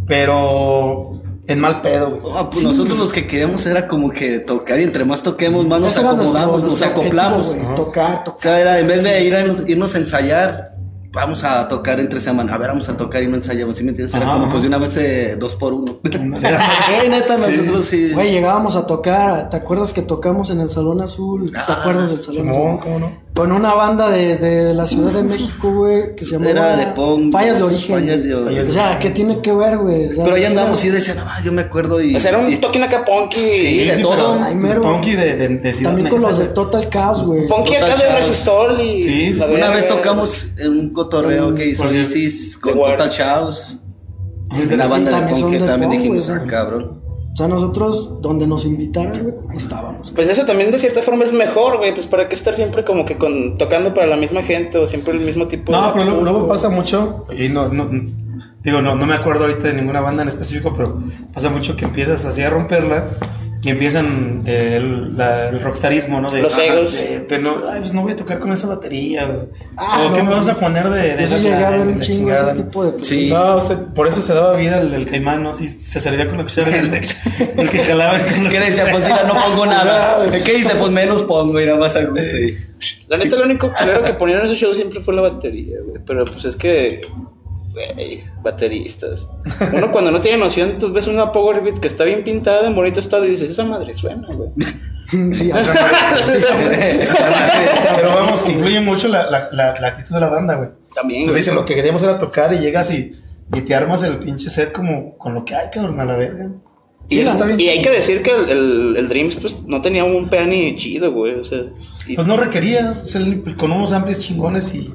pero 0.07 1.18
en 1.49 1.59
mal 1.61 1.81
pedo, 1.81 2.11
güey. 2.21 2.33
Ah, 2.37 2.49
pues 2.51 2.63
nosotros 2.63 2.99
los 2.99 3.13
que 3.13 3.27
queríamos 3.27 3.67
era 3.67 3.89
como 3.89 4.11
que 4.11 4.39
tocar 4.39 4.79
y 4.79 4.85
entre 4.85 5.05
más 5.05 5.23
toquemos, 5.23 5.67
más 5.67 5.81
nos 5.81 5.97
acomodamos, 5.99 6.63
nos 6.63 6.83
acoplamos. 6.83 7.41
objetivo, 7.49 7.65
güey, 7.65 7.77
Tocar, 7.77 8.15
O 8.21 8.25
tocar. 8.25 8.41
sea, 8.43 8.61
era 8.61 8.79
en 8.79 8.87
vez 8.87 9.03
de 9.03 9.25
ir 9.25 9.35
a, 9.35 9.41
irnos 9.67 9.95
a 9.95 9.99
ensayar, 9.99 10.65
vamos 11.13 11.43
a 11.45 11.67
tocar 11.67 11.99
entre 12.01 12.21
semana. 12.21 12.55
A 12.55 12.59
ver, 12.59 12.69
vamos 12.69 12.89
a 12.89 12.97
tocar 12.97 13.23
y 13.23 13.27
no 13.29 13.37
ensayamos. 13.37 13.77
¿Sí 13.79 13.83
me 13.83 13.91
entiendes? 13.91 14.15
Era 14.15 14.25
Ajá, 14.27 14.35
como 14.35 14.45
ajá. 14.45 14.53
pues 14.53 14.63
de 14.63 14.69
una 14.69 14.79
vez 14.79 14.97
eh, 14.99 15.37
dos 15.41 15.55
por 15.57 15.73
uno. 15.73 15.99
Ey, 16.05 17.09
neta, 17.09 17.37
nosotros 17.39 17.87
sí. 17.87 18.11
Güey, 18.13 18.31
llegábamos 18.33 18.77
a 18.77 18.87
tocar. 18.87 19.49
¿Te 19.51 19.57
acuerdas 19.57 19.93
que 19.93 20.03
tocamos 20.03 20.51
en 20.51 20.61
el 20.61 20.71
Salón 20.71 21.01
Azul? 21.01 21.51
¿Te 21.51 21.57
Ah, 21.59 21.79
acuerdas 21.81 22.11
del 22.11 22.23
Salón 22.23 22.41
Simón, 22.43 22.57
Azul? 22.79 22.81
¿cómo 22.83 22.99
no? 23.01 23.13
Con 23.35 23.53
una 23.53 23.73
banda 23.75 24.11
de, 24.11 24.37
de 24.37 24.75
la 24.75 24.85
Ciudad 24.87 25.13
de 25.13 25.23
México, 25.23 25.73
güey, 25.73 26.17
que 26.17 26.25
se 26.25 26.33
llamaba 26.33 26.51
Era 26.51 26.77
de 26.77 26.87
punk. 26.89 27.33
Fallas 27.33 27.59
de 27.59 27.63
Origen. 27.65 27.97
Fallas 28.01 28.23
de 28.25 28.35
Origen. 28.35 28.69
O 28.69 28.73
sea, 28.73 28.99
¿qué 28.99 29.11
tiene 29.11 29.41
que 29.41 29.53
ver, 29.53 29.79
güey? 29.79 30.07
O 30.09 30.15
sea, 30.15 30.25
Pero 30.25 30.35
ahí 30.37 30.45
andamos 30.45 30.83
y 30.83 30.89
era- 30.89 30.95
yo 30.95 30.99
decía, 31.01 31.15
no, 31.15 31.25
más, 31.25 31.45
yo 31.45 31.53
me 31.53 31.63
acuerdo 31.63 32.01
y. 32.03 32.17
O 32.17 32.21
sea, 32.21 32.31
era 32.31 32.39
un 32.41 32.53
y- 32.53 32.57
toque 32.57 32.83
acá 32.83 33.05
punky. 33.05 33.39
Sí, 33.39 33.85
de 33.85 33.99
todo. 33.99 34.37
Ay, 34.43 34.57
mero. 34.57 34.83
Punky 34.83 35.13
de, 35.13 35.37
de, 35.37 35.49
de 35.51 35.75
Ciudad 35.75 35.93
También 35.93 36.09
con 36.11 36.21
los 36.23 36.37
de. 36.39 36.47
Total 36.47 36.91
Chaos, 36.91 37.25
güey. 37.25 37.47
Punky 37.47 37.77
acá 37.77 37.97
de 37.97 38.17
resistol 38.19 38.81
y. 38.81 39.03
Sí, 39.03 39.33
sí, 39.33 39.41
sí. 39.41 39.53
Una 39.55 39.71
vez 39.71 39.87
tocamos 39.87 40.49
en 40.59 40.73
un 40.73 40.93
cotorreo 40.93 41.55
que 41.55 41.67
hizo 41.67 41.87
Isis 41.93 42.59
con. 42.59 42.75
Total 42.75 43.09
Chaos. 43.09 43.79
Una 44.51 44.87
banda 44.89 45.21
de 45.21 45.33
punk 45.33 45.51
que 45.53 45.59
también 45.61 45.91
dijimos, 45.93 46.29
ah, 46.31 46.43
cabrón. 46.49 46.98
O 47.33 47.37
sea, 47.37 47.47
nosotros, 47.47 48.21
donde 48.21 48.47
nos 48.49 48.65
invitaran, 48.67 49.23
güey, 49.23 49.35
ahí 49.51 49.57
estábamos. 49.59 50.11
Pues 50.11 50.29
eso 50.29 50.45
también 50.45 50.71
de 50.73 50.79
cierta 50.79 51.03
forma 51.03 51.23
es 51.25 51.33
mejor, 51.33 51.79
güey. 51.79 51.93
Pues 51.95 52.07
para 52.07 52.29
qué 52.29 52.35
estar 52.35 52.55
siempre 52.55 52.85
como 52.85 53.05
que 53.07 53.17
con, 53.17 53.57
tocando 53.59 53.95
para 53.95 54.07
la 54.09 54.17
misma 54.17 54.43
gente 54.43 54.77
o 54.79 54.87
siempre 54.87 55.15
el 55.15 55.21
mismo 55.21 55.47
tipo 55.47 55.71
No, 55.71 55.87
de. 55.87 55.93
pero 55.93 56.05
luego, 56.07 56.23
luego 56.23 56.49
pasa 56.49 56.69
mucho, 56.69 57.25
y 57.37 57.49
no, 57.49 57.69
no, 57.69 57.89
digo, 58.65 58.83
no, 58.83 58.97
no 58.97 59.07
me 59.07 59.15
acuerdo 59.15 59.45
ahorita 59.45 59.69
de 59.69 59.75
ninguna 59.75 60.01
banda 60.01 60.23
en 60.23 60.29
específico, 60.29 60.73
pero 60.77 61.01
pasa 61.33 61.49
mucho 61.51 61.77
que 61.77 61.85
empiezas 61.85 62.25
así 62.27 62.43
a 62.43 62.51
romperla 62.51 63.09
y 63.63 63.71
empiezan 63.71 64.43
eh, 64.47 64.77
el, 64.77 65.17
la- 65.17 65.49
el 65.49 65.61
rockstarismo, 65.61 66.21
¿no? 66.21 66.31
De, 66.31 66.43
Los 66.43 66.57
ah, 66.59 66.65
egos. 66.65 66.93
De, 67.01 67.21
de 67.21 67.39
no, 67.41 67.57
ay, 67.69 67.81
pues 67.81 67.93
no 67.95 68.03
voy 68.03 68.13
a 68.13 68.17
tocar 68.17 68.39
con 68.39 68.53
esa 68.53 68.69
batería, 68.69 69.27
güey. 69.27 69.41
Ah, 69.77 70.03
o 70.05 70.09
no, 70.11 70.15
qué 70.15 70.23
me 70.23 70.31
sí. 70.33 70.39
vas 70.39 70.49
a 70.49 70.57
poner 70.57 70.89
de, 70.89 71.17
de 71.17 71.25
Eso 71.25 71.37
llegué 71.39 71.65
a 71.65 71.71
ver 71.71 71.81
un 71.81 72.01
chingo 72.01 72.29
chingada, 72.31 72.53
ese 72.53 72.59
¿no? 72.61 72.65
tipo 72.67 72.85
de. 72.85 73.03
Sí. 73.03 73.31
No, 73.31 73.57
o 73.57 73.61
sea, 73.61 73.77
por 73.95 74.07
eso 74.07 74.23
se 74.23 74.33
daba 74.35 74.55
vida 74.57 74.81
el, 74.81 74.95
el 74.95 75.07
caimán, 75.09 75.43
¿no? 75.43 75.53
Si 75.53 75.69
se 75.69 76.01
servía 76.01 76.29
con 76.29 76.39
la 76.39 76.45
cuchara 76.45 76.77
el, 76.77 76.95
el 76.95 77.69
que 77.71 77.79
jalaba. 77.85 78.19
con 78.19 78.49
¿Qué 78.49 78.61
decía? 78.61 78.87
Pues 78.91 79.05
sí, 79.05 79.13
no 79.27 79.35
pongo 79.35 79.67
nada. 79.67 80.25
¿Qué 80.45 80.53
dice? 80.55 80.75
Pues 80.77 80.91
menos 80.93 81.23
pongo 81.23 81.61
y 81.61 81.67
nada 81.67 81.79
más 81.79 81.97
a 81.97 82.05
gusto. 82.05 82.33
La 83.09 83.17
neta, 83.17 83.37
lo 83.37 83.45
único 83.45 83.73
claro 83.73 84.05
que 84.05 84.13
ponían 84.13 84.41
en 84.41 84.45
esos 84.47 84.59
shows 84.59 84.77
siempre 84.77 85.01
fue 85.01 85.15
la 85.15 85.23
batería, 85.23 85.79
güey. 85.85 86.01
Pero 86.07 86.25
pues 86.27 86.45
es 86.45 86.55
que. 86.57 87.01
Güey, 87.97 88.25
bateristas. 88.43 89.29
Uno 89.73 89.91
cuando 89.93 90.11
no 90.11 90.21
tiene 90.21 90.39
noción, 90.39 90.79
tú 90.79 90.93
ves 90.93 91.07
una 91.07 91.31
Power 91.31 91.63
Beat 91.63 91.79
que 91.79 91.89
está 91.89 92.05
bien 92.05 92.25
pintada, 92.25 92.67
en 92.67 92.75
bonito 92.75 92.99
estado 92.99 93.25
y 93.25 93.31
dices, 93.31 93.51
esa 93.51 93.65
madre 93.65 93.95
suena, 93.95 94.27
güey. 94.33 94.51
Sí, 95.33 95.51
Pero 97.97 98.09
vamos, 98.15 98.47
influye 98.47 98.81
mucho 98.83 99.09
la, 99.09 99.31
la, 99.31 99.49
la, 99.53 99.81
la 99.81 99.89
actitud 99.89 100.15
de 100.15 100.21
la 100.21 100.29
banda, 100.29 100.55
güey. 100.57 100.69
También, 100.95 101.21
Entonces 101.23 101.45
dicen, 101.47 101.55
lo 101.59 101.65
que 101.65 101.75
queríamos 101.75 102.03
era 102.03 102.19
tocar 102.19 102.53
y 102.53 102.59
llegas 102.59 102.93
y, 102.93 103.15
y 103.55 103.61
te 103.63 103.75
armas 103.75 104.03
el 104.03 104.19
pinche 104.19 104.51
set 104.51 104.71
como 104.73 105.17
con 105.17 105.33
lo 105.35 105.45
que 105.47 105.55
hay, 105.55 105.69
cabrón, 105.73 105.99
a 106.01 106.05
la 106.05 106.17
verga. 106.17 106.51
Y, 107.09 107.15
Sí, 107.15 107.21
es- 107.23 107.29
está 107.29 107.47
bien 107.47 107.59
y 107.59 107.69
hay 107.69 107.81
que 107.81 107.91
decir 107.91 108.23
que 108.23 108.31
el, 108.33 108.49
el, 108.51 108.97
el 108.99 109.09
Dreams 109.09 109.37
pues 109.37 109.65
no 109.65 109.81
tenía 109.81 110.05
un 110.05 110.29
PA 110.29 110.45
ni 110.45 110.77
chido, 110.77 111.11
güey. 111.11 111.35
O 111.41 111.45
sea, 111.45 111.61
y- 112.07 112.15
Pues 112.15 112.27
no 112.27 112.37
requerías, 112.37 113.05
o 113.05 113.09
sea, 113.09 113.23
con 113.57 113.73
unos 113.73 113.93
amplios 113.93 114.21
chingones 114.21 114.75
y... 114.75 114.93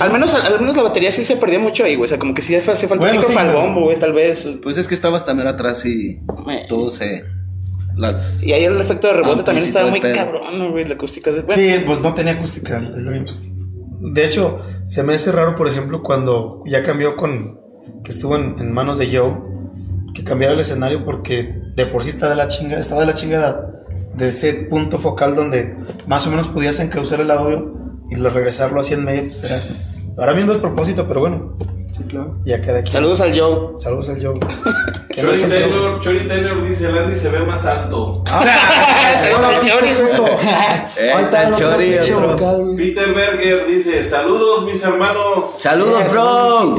al, 0.00 0.12
menos, 0.12 0.34
al, 0.34 0.60
menos 0.60 0.76
la 0.76 0.82
batería 0.82 1.12
sí 1.12 1.24
se 1.24 1.36
perdía 1.36 1.58
mucho 1.58 1.84
ahí, 1.84 1.96
güey. 1.96 2.06
O 2.06 2.08
sea, 2.08 2.18
como 2.18 2.34
que 2.34 2.42
sí 2.42 2.54
hace 2.54 2.86
falta 2.86 3.04
Bueno, 3.06 3.22
sí, 3.22 3.34
para 3.34 3.50
el 3.50 3.56
bombo, 3.56 3.82
güey, 3.82 3.96
tal 3.98 4.12
vez. 4.12 4.48
Pues 4.62 4.78
es 4.78 4.86
que 4.88 4.94
estabas 4.94 5.24
también 5.24 5.48
atrás 5.48 5.84
y 5.84 6.20
Eh. 6.48 6.66
todo 6.68 6.90
se. 6.90 7.24
Las. 7.96 8.42
Y 8.44 8.52
ahí 8.52 8.64
el 8.64 8.80
efecto 8.80 9.08
de 9.08 9.14
rebote 9.14 9.42
también 9.42 9.62
sí, 9.62 9.70
estaba 9.70 9.90
muy 9.90 10.00
cabrón, 10.00 10.70
güey. 10.70 10.84
La 10.86 10.94
acústica 10.94 11.30
de. 11.32 11.42
bueno, 11.42 11.54
Sí, 11.60 11.82
pues 11.84 12.02
no 12.02 12.14
tenía 12.14 12.32
acústica. 12.32 12.80
De 12.80 14.24
hecho, 14.24 14.58
se 14.84 15.02
me 15.02 15.14
hace 15.14 15.32
raro, 15.32 15.56
por 15.56 15.66
ejemplo, 15.68 16.02
cuando 16.02 16.62
ya 16.66 16.84
cambió 16.84 17.16
con... 17.16 17.58
Que 18.04 18.12
estuvo 18.12 18.36
en, 18.36 18.54
en 18.60 18.70
manos 18.72 18.96
de 18.98 19.08
Joe, 19.16 19.34
que 20.14 20.22
cambiara 20.22 20.54
el 20.54 20.60
escenario 20.60 21.04
porque 21.04 21.52
de 21.74 21.86
por 21.86 22.04
sí 22.04 22.10
está 22.10 22.28
de 22.28 22.36
la 22.36 22.46
chingada, 22.46 22.80
estaba 22.80 23.00
de 23.00 23.06
la 23.08 23.14
chingada 23.14 23.84
de 24.14 24.28
ese 24.28 24.52
punto 24.54 24.98
focal 24.98 25.34
donde 25.34 25.76
más 26.06 26.26
o 26.26 26.30
menos 26.30 26.48
podías 26.48 26.78
encauzar 26.80 27.20
el 27.20 27.30
audio 27.30 27.77
y 28.10 28.16
lo 28.16 28.30
regresarlo 28.30 28.80
así 28.80 28.94
en 28.94 29.04
medio, 29.04 29.24
pues 29.24 29.44
era... 29.44 30.18
Ahora 30.18 30.34
mismo 30.34 30.52
es 30.52 30.58
propósito, 30.58 31.06
pero 31.06 31.20
bueno, 31.20 31.56
sí, 31.92 32.04
claro. 32.08 32.36
ya 32.44 32.60
queda 32.60 32.78
aquí. 32.78 32.92
Saludos 32.92 33.20
al 33.20 33.38
Joe. 33.38 33.78
Saludos 33.78 34.08
al 34.08 34.24
Joe. 34.24 34.38
Chori. 35.18 35.40
Taylor, 35.40 36.00
Chori 36.00 36.28
Taylor 36.28 36.68
dice, 36.68 36.86
el 36.86 36.96
Andy 36.96 37.16
se 37.16 37.28
ve 37.28 37.40
más 37.40 37.64
alto. 37.66 38.22
Saludos 39.18 39.44
al 39.44 39.60
Chori, 39.60 39.94
güey. 39.94 41.54
Chori, 41.58 41.98
otro. 41.98 42.76
Peter 42.76 43.14
Berger 43.14 43.66
dice, 43.66 44.04
saludos 44.04 44.64
mis 44.64 44.82
hermanos. 44.82 45.56
¡Saludos, 45.58 46.12
bro! 46.12 46.76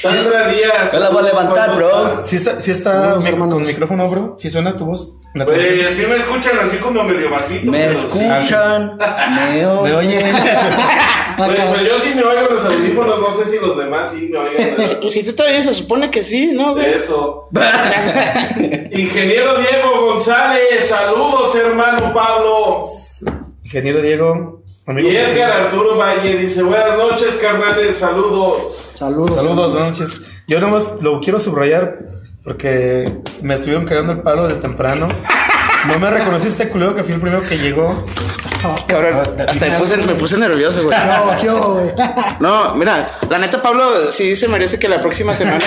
Sandra 0.00 0.48
Díaz. 0.48 0.92
Yo 0.92 1.00
la 1.00 1.10
voy 1.10 1.18
a 1.18 1.26
levantar, 1.26 1.76
bro. 1.76 2.24
Sí 2.24 2.36
está, 2.36 2.58
sí 2.58 2.70
está 2.70 3.16
con 3.38 3.62
micrófono, 3.66 4.08
bro. 4.08 4.34
Sí 4.38 4.48
suena 4.48 4.74
tu 4.76 4.86
voz. 4.86 5.18
Pues 5.34 5.94
sí 5.96 6.06
me 6.06 6.14
escuchan 6.14 6.58
así 6.60 6.76
como 6.76 7.02
medio 7.02 7.28
bajito. 7.28 7.68
Me 7.68 7.86
escuchan, 7.86 8.96
me 9.34 9.52
Me 9.52 9.66
oyen. 9.66 9.96
oye. 9.96 10.32
Pues, 11.36 11.50
pues 11.68 11.82
yo 11.82 11.98
sí 11.98 12.12
me 12.14 12.22
oigo 12.22 12.48
los 12.50 12.64
audífonos, 12.64 13.18
no 13.18 13.32
sé 13.32 13.50
si 13.50 13.58
los 13.58 13.76
demás 13.76 14.12
sí 14.12 14.28
me 14.30 14.38
oigan. 14.44 14.86
Si, 14.86 15.10
si 15.10 15.22
tú 15.24 15.32
todavía 15.32 15.62
se 15.62 15.74
supone 15.74 16.10
que 16.10 16.22
sí, 16.22 16.52
¿no, 16.52 16.74
güey? 16.74 16.86
Eso. 16.86 17.48
Ingeniero 18.90 19.56
Diego 19.58 20.06
González, 20.12 20.86
saludos 20.86 21.54
hermano 21.56 22.12
Pablo. 22.12 22.84
Ingeniero 23.62 24.00
Diego. 24.02 24.62
Amigo. 24.86 25.08
Y 25.08 25.16
Edgar 25.16 25.50
Arturo 25.50 25.96
Valle 25.96 26.36
dice, 26.36 26.62
buenas 26.62 26.98
noches 26.98 27.38
carnales, 27.40 27.96
saludos. 27.96 28.90
Saludos. 28.94 29.34
Saludos, 29.34 29.72
buenas 29.72 29.98
noches. 29.98 30.20
Yo 30.46 30.60
nomás 30.60 31.00
lo 31.00 31.20
quiero 31.20 31.40
subrayar 31.40 31.98
porque 32.44 33.10
me 33.40 33.54
estuvieron 33.54 33.86
cagando 33.86 34.12
el 34.12 34.20
palo 34.20 34.46
desde 34.46 34.60
temprano. 34.60 35.08
No 35.88 35.98
me 35.98 36.10
reconocí 36.10 36.48
este 36.48 36.68
culero 36.68 36.94
que 36.94 37.02
fui 37.02 37.14
el 37.14 37.20
primero 37.20 37.42
que 37.46 37.56
llegó. 37.56 38.04
Cabrón, 38.86 39.22
hasta 39.48 39.66
me 39.66 39.78
puse, 39.78 39.96
me 39.98 40.14
puse 40.14 40.36
nervioso, 40.38 40.82
güey. 40.84 40.96
No, 40.96 41.38
¿qué 41.40 41.48
güey? 41.48 41.92
No, 42.40 42.74
mira, 42.74 43.06
la 43.28 43.38
neta, 43.38 43.60
Pablo 43.62 44.10
sí 44.12 44.34
se 44.36 44.48
merece 44.48 44.78
que 44.78 44.88
la 44.88 45.00
próxima 45.00 45.34
semana. 45.34 45.58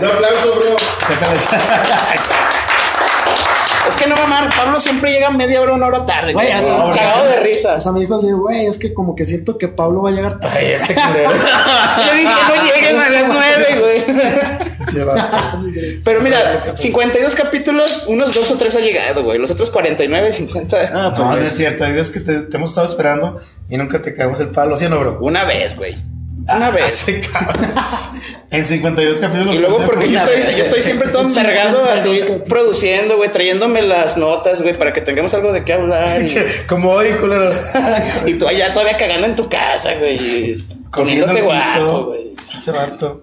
Un 0.00 0.06
aplauso, 0.06 0.54
bro. 0.56 0.76
es 3.88 3.96
que 3.96 4.06
no 4.06 4.14
mamar, 4.16 4.48
Pablo 4.54 4.78
siempre 4.80 5.12
llega 5.12 5.30
media 5.30 5.60
hora, 5.60 5.72
una 5.74 5.86
hora 5.86 6.04
tarde, 6.04 6.32
güey. 6.32 6.50
Hasta- 6.52 6.92
Cagado 6.94 7.24
de 7.26 7.40
risa. 7.40 7.74
Hasta 7.76 7.92
me 7.92 8.00
dijo 8.00 8.16
el 8.16 8.22
Diego, 8.22 8.38
güey, 8.40 8.66
es 8.66 8.78
que 8.78 8.92
como 8.94 9.14
que 9.14 9.24
siento 9.24 9.56
que 9.58 9.68
Pablo 9.68 10.02
va 10.02 10.10
a 10.10 10.12
llegar 10.12 10.40
tarde. 10.40 10.58
Ay, 10.58 10.66
este 10.72 10.94
culero. 10.94 11.30
Yo 11.32 12.14
dije, 12.14 12.34
no 12.48 12.54
lleguen 12.64 13.00
a 13.00 13.08
las 13.10 13.28
nueve, 13.28 13.80
güey. 13.80 14.04
Pinche 14.92 15.04
vato. 15.04 15.58
Pero 16.04 16.20
mira, 16.20 16.74
52 16.76 17.34
capítulos, 17.34 18.04
unos 18.06 18.34
dos 18.34 18.50
o 18.50 18.56
tres 18.56 18.76
ha 18.76 18.80
llegado, 18.80 19.24
güey. 19.24 19.38
Los 19.38 19.50
otros 19.50 19.70
49, 19.70 20.32
50. 20.32 20.90
Ah, 20.92 21.14
no, 21.16 21.36
no 21.36 21.42
es 21.42 21.54
cierto. 21.54 21.84
Es 21.86 22.10
que 22.10 22.20
te, 22.20 22.38
te 22.40 22.56
hemos 22.56 22.70
estado 22.70 22.86
esperando 22.86 23.40
y 23.68 23.76
nunca 23.76 24.00
te 24.02 24.12
cagamos 24.14 24.40
el 24.40 24.48
palo. 24.48 24.76
¿Sí 24.76 24.86
o 24.86 24.90
no, 24.90 25.00
bro? 25.00 25.18
Una 25.20 25.44
vez, 25.44 25.76
güey. 25.76 25.94
Una 26.48 26.70
vez. 26.70 26.84
Así, 26.86 27.20
cabrón. 27.20 27.72
En 28.50 28.66
52 28.66 29.18
capítulos. 29.18 29.54
Y 29.54 29.58
luego 29.60 29.78
porque 29.78 30.10
yo 30.10 30.18
estoy, 30.18 30.36
vez. 30.36 30.56
yo 30.56 30.62
estoy 30.64 30.82
siempre 30.82 31.08
todo 31.08 31.22
envergado 31.22 31.86
así, 31.86 32.20
produciendo, 32.46 33.16
güey, 33.16 33.32
trayéndome 33.32 33.80
las 33.80 34.18
notas, 34.18 34.60
güey, 34.60 34.74
para 34.74 34.92
que 34.92 35.00
tengamos 35.00 35.32
algo 35.32 35.54
de 35.54 35.64
qué 35.64 35.72
hablar. 35.72 36.18
Pinche, 36.18 36.44
Como 36.68 36.90
hoy, 36.90 37.08
culero. 37.18 37.50
Y, 38.26 38.32
y 38.32 38.34
tú 38.34 38.46
allá 38.46 38.74
todavía 38.74 38.98
cagando 38.98 39.26
en 39.26 39.36
tu 39.36 39.48
casa, 39.48 39.94
güey. 39.94 40.52
El 40.52 41.42
guapo, 41.42 42.04
güey. 42.08 42.34
Pinche 42.50 42.70
vato. 42.72 43.21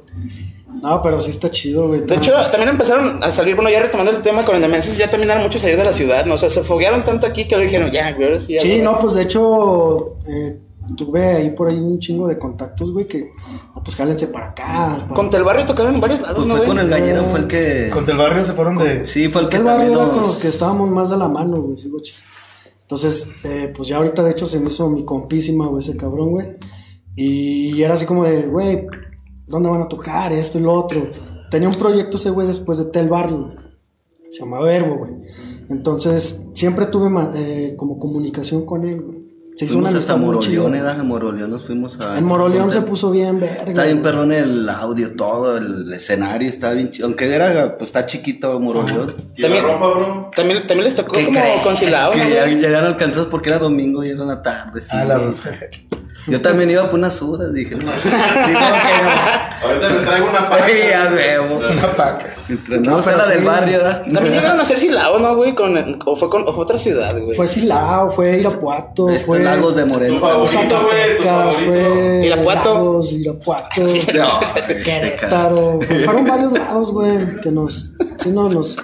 No, 0.81 1.01
pero 1.01 1.19
sí 1.19 1.31
está 1.31 1.49
chido, 1.49 1.87
güey. 1.87 2.01
De 2.01 2.15
hecho, 2.15 2.31
también 2.51 2.69
empezaron 2.69 3.23
a 3.23 3.31
salir, 3.31 3.55
bueno, 3.55 3.69
ya 3.69 3.81
retomando 3.81 4.11
el 4.11 4.21
tema 4.21 4.45
con 4.45 4.55
el 4.55 4.61
Demences, 4.61 4.97
ya 4.97 5.09
también 5.09 5.31
era 5.31 5.41
mucho 5.41 5.59
salir 5.59 5.75
de 5.77 5.83
la 5.83 5.93
ciudad, 5.93 6.25
¿no? 6.25 6.35
O 6.35 6.37
sea, 6.37 6.49
se 6.49 6.61
foguearon 6.63 7.03
tanto 7.03 7.25
aquí 7.27 7.47
que 7.47 7.57
le 7.57 7.63
dijeron, 7.63 7.89
ya, 7.91 8.13
güey, 8.13 8.27
ahora 8.27 8.39
sí. 8.39 8.53
ya, 8.53 8.61
Sí, 8.61 8.69
güey. 8.69 8.81
no, 8.81 8.99
pues 8.99 9.15
de 9.15 9.23
hecho, 9.23 10.17
eh, 10.27 10.59
tuve 10.95 11.25
ahí 11.25 11.49
por 11.51 11.69
ahí 11.69 11.77
un 11.77 11.99
chingo 11.99 12.27
de 12.27 12.37
contactos, 12.37 12.91
güey, 12.93 13.07
que, 13.07 13.31
pues 13.83 13.95
jálense 13.95 14.27
para 14.27 14.49
acá. 14.49 15.05
para- 15.07 15.13
Contra 15.15 15.39
el 15.39 15.43
barrio 15.45 15.65
tocaron 15.65 15.95
en 15.95 16.01
varios 16.01 16.21
lados, 16.21 16.35
Pues 16.37 16.47
¿no, 16.47 16.55
fue 16.57 16.65
güey? 16.65 16.77
con 16.77 16.85
el 16.85 16.89
gallero, 16.89 17.23
fue 17.25 17.39
el 17.39 17.47
que. 17.47 17.89
Contra 17.91 18.13
el 18.13 18.19
barrio 18.19 18.43
se 18.43 18.53
fueron 18.53 18.77
de. 18.77 19.07
Sí, 19.07 19.27
fue 19.29 19.41
el 19.41 19.49
que 19.49 19.57
El 19.57 19.63
barrio 19.63 20.09
con 20.11 20.21
los 20.21 20.37
que 20.37 20.47
estábamos 20.49 20.89
más 20.89 21.09
de 21.09 21.17
la 21.17 21.27
mano, 21.27 21.61
güey, 21.61 21.77
sí, 21.77 21.89
bochis. 21.89 22.23
Entonces, 22.81 23.29
eh, 23.43 23.71
pues 23.75 23.89
ya 23.89 23.97
ahorita 23.97 24.23
de 24.23 24.31
hecho 24.31 24.45
se 24.47 24.59
me 24.59 24.69
hizo 24.69 24.89
mi 24.89 25.03
compísima, 25.05 25.67
güey, 25.67 25.83
ese 25.83 25.97
cabrón, 25.97 26.29
güey. 26.31 26.47
Y 27.15 27.81
era 27.81 27.95
así 27.95 28.05
como 28.05 28.23
de, 28.23 28.43
güey, 28.43 28.85
¿dónde 29.49 29.69
van 29.69 29.81
a 29.81 29.87
tocar? 29.87 30.31
Esto 30.31 30.57
y 30.57 30.61
lo 30.61 30.73
otro. 30.73 31.11
Tenía 31.51 31.67
un 31.67 31.75
proyecto 31.75 32.17
ese 32.17 32.29
güey 32.29 32.47
después 32.47 32.77
de 32.77 32.85
Tel 32.85 33.09
Barrio. 33.09 33.53
Se 34.31 34.39
llamaba 34.39 34.65
Verbo, 34.65 34.97
güey. 34.97 35.11
Entonces, 35.69 36.45
siempre 36.53 36.85
tuve 36.85 37.09
eh, 37.35 37.75
como 37.77 37.99
comunicación 37.99 38.65
con 38.65 38.87
él, 38.87 39.01
güey. 39.01 39.19
Se 39.55 39.65
hizo 39.65 39.73
Fuimos 39.73 39.91
una 39.91 39.99
hasta 39.99 40.15
Moroleón. 40.15 40.73
¿eh? 40.75 40.79
En 40.97 41.05
Moroleón 41.05 41.51
nos 41.51 41.65
fuimos 41.65 41.99
a. 41.99 42.17
En 42.17 42.23
Moroleón 42.23 42.71
se 42.71 42.81
puso 42.81 43.11
bien 43.11 43.41
verga. 43.41 43.63
Está 43.67 43.83
bien 43.83 44.01
perrón 44.01 44.31
el 44.31 44.69
audio, 44.69 45.15
todo, 45.17 45.57
el 45.57 45.91
escenario 45.91 46.47
está 46.47 46.71
bien 46.71 46.91
chido. 46.91 47.07
Aunque 47.07 47.29
era, 47.33 47.75
pues 47.75 47.89
está 47.89 48.05
chiquito 48.05 48.57
Moroleón. 48.59 49.13
¿Y 49.35 49.41
la 49.41 49.47
También- 49.49 49.65
ropa, 49.65 49.87
bro? 49.89 50.31
También, 50.33 50.59
también 50.65 50.85
les 50.85 50.95
tocó 50.95 51.11
¿Qué 51.11 51.25
como 51.25 51.39
crees? 51.41 51.61
conciliado, 51.61 52.13
Que 52.13 52.19
¿no, 52.23 52.29
ya 52.29 52.45
llegaron 52.47 52.85
alcanzados 52.87 53.27
porque 53.27 53.49
era 53.49 53.59
domingo 53.59 54.01
y 54.03 54.09
era 54.11 54.23
la 54.23 54.41
tarde. 54.41 54.79
sí. 54.79 54.87
Ah, 54.91 55.03
la 55.03 55.17
Yo 56.27 56.41
también 56.41 56.69
iba 56.69 56.83
por 56.89 56.95
unas 56.99 57.21
horas, 57.21 57.51
dije, 57.53 57.75
no, 57.75 57.81
digo 57.81 57.93
que 58.01 58.51
no. 58.51 58.59
Ahorita 59.67 59.89
le 59.89 59.99
traigo 60.05 60.29
una 60.29 60.49
paja. 60.49 60.65
Sí, 60.67 60.73
ya 60.89 61.09
veo. 61.09 61.43
Una 61.71 61.95
paca. 61.95 62.27
No, 62.69 62.77
No, 62.97 63.03
fue 63.03 63.15
la 63.15 63.25
del 63.27 63.43
barrio, 63.43 63.77
¿verdad? 63.79 64.03
También 64.03 64.33
llegaron 64.35 64.59
a 64.59 64.63
hacer 64.63 64.79
silao, 64.79 65.17
¿no, 65.19 65.35
güey? 65.35 65.55
Con, 65.55 65.99
o, 66.05 66.15
fue 66.15 66.29
con, 66.29 66.47
o 66.47 66.53
fue 66.53 66.63
otra 66.63 66.77
ciudad, 66.77 67.17
güey. 67.19 67.35
Fue 67.35 67.47
Silao, 67.47 68.11
fue 68.11 68.39
Irapuato, 68.39 69.09
Este, 69.09 69.25
fue... 69.25 69.39
Lagos 69.39 69.75
de 69.75 69.83
Tu 69.83 69.89
Moreno. 69.89 70.19
favorito, 70.19 70.59
güey, 70.87 71.17
tu 71.17 71.23
favorito. 71.23 71.51
fue 71.65 72.21
Irapuato. 72.25 72.73
Lagos, 72.75 73.13
Irapuato, 73.13 73.81
No, 73.81 74.39
Querétaro, 74.83 75.79
fue- 75.81 76.03
fueron 76.03 76.25
varios 76.25 76.51
lados, 76.53 76.91
güey, 76.91 77.41
que 77.41 77.51
nos, 77.51 77.93
sí, 78.19 78.31
no, 78.31 78.49
nos, 78.49 78.77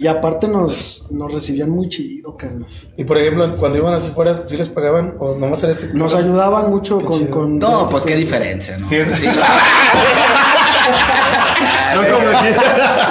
y 0.00 0.06
aparte 0.08 0.48
nos, 0.48 1.04
nos 1.10 1.32
recibían 1.32 1.68
muy 1.70 1.88
chido, 1.90 2.34
carnal. 2.36 2.66
Y 2.96 3.04
por 3.04 3.18
ejemplo, 3.18 3.54
cuando 3.56 3.76
iban 3.78 3.92
así 3.94 4.08
fuera, 4.10 4.34
¿sí 4.46 4.56
les 4.56 4.68
pagaban? 4.70 5.14
¿O 5.18 5.34
nomás 5.36 5.62
era 5.62 5.72
este? 5.72 5.88
Nos 5.92 6.14
ayudaban 6.14 6.70
mucho 6.70 6.98
Qué 6.98 7.04
con, 7.04 7.26
con... 7.26 7.58
No, 7.58 7.88
pues 7.90 8.04
qué 8.04 8.16
diferencia, 8.16 8.78
¿no? 8.78 8.86
Sí, 8.88 8.96
Sí, 9.14 9.26
No, 11.94 12.00
como 12.06 12.30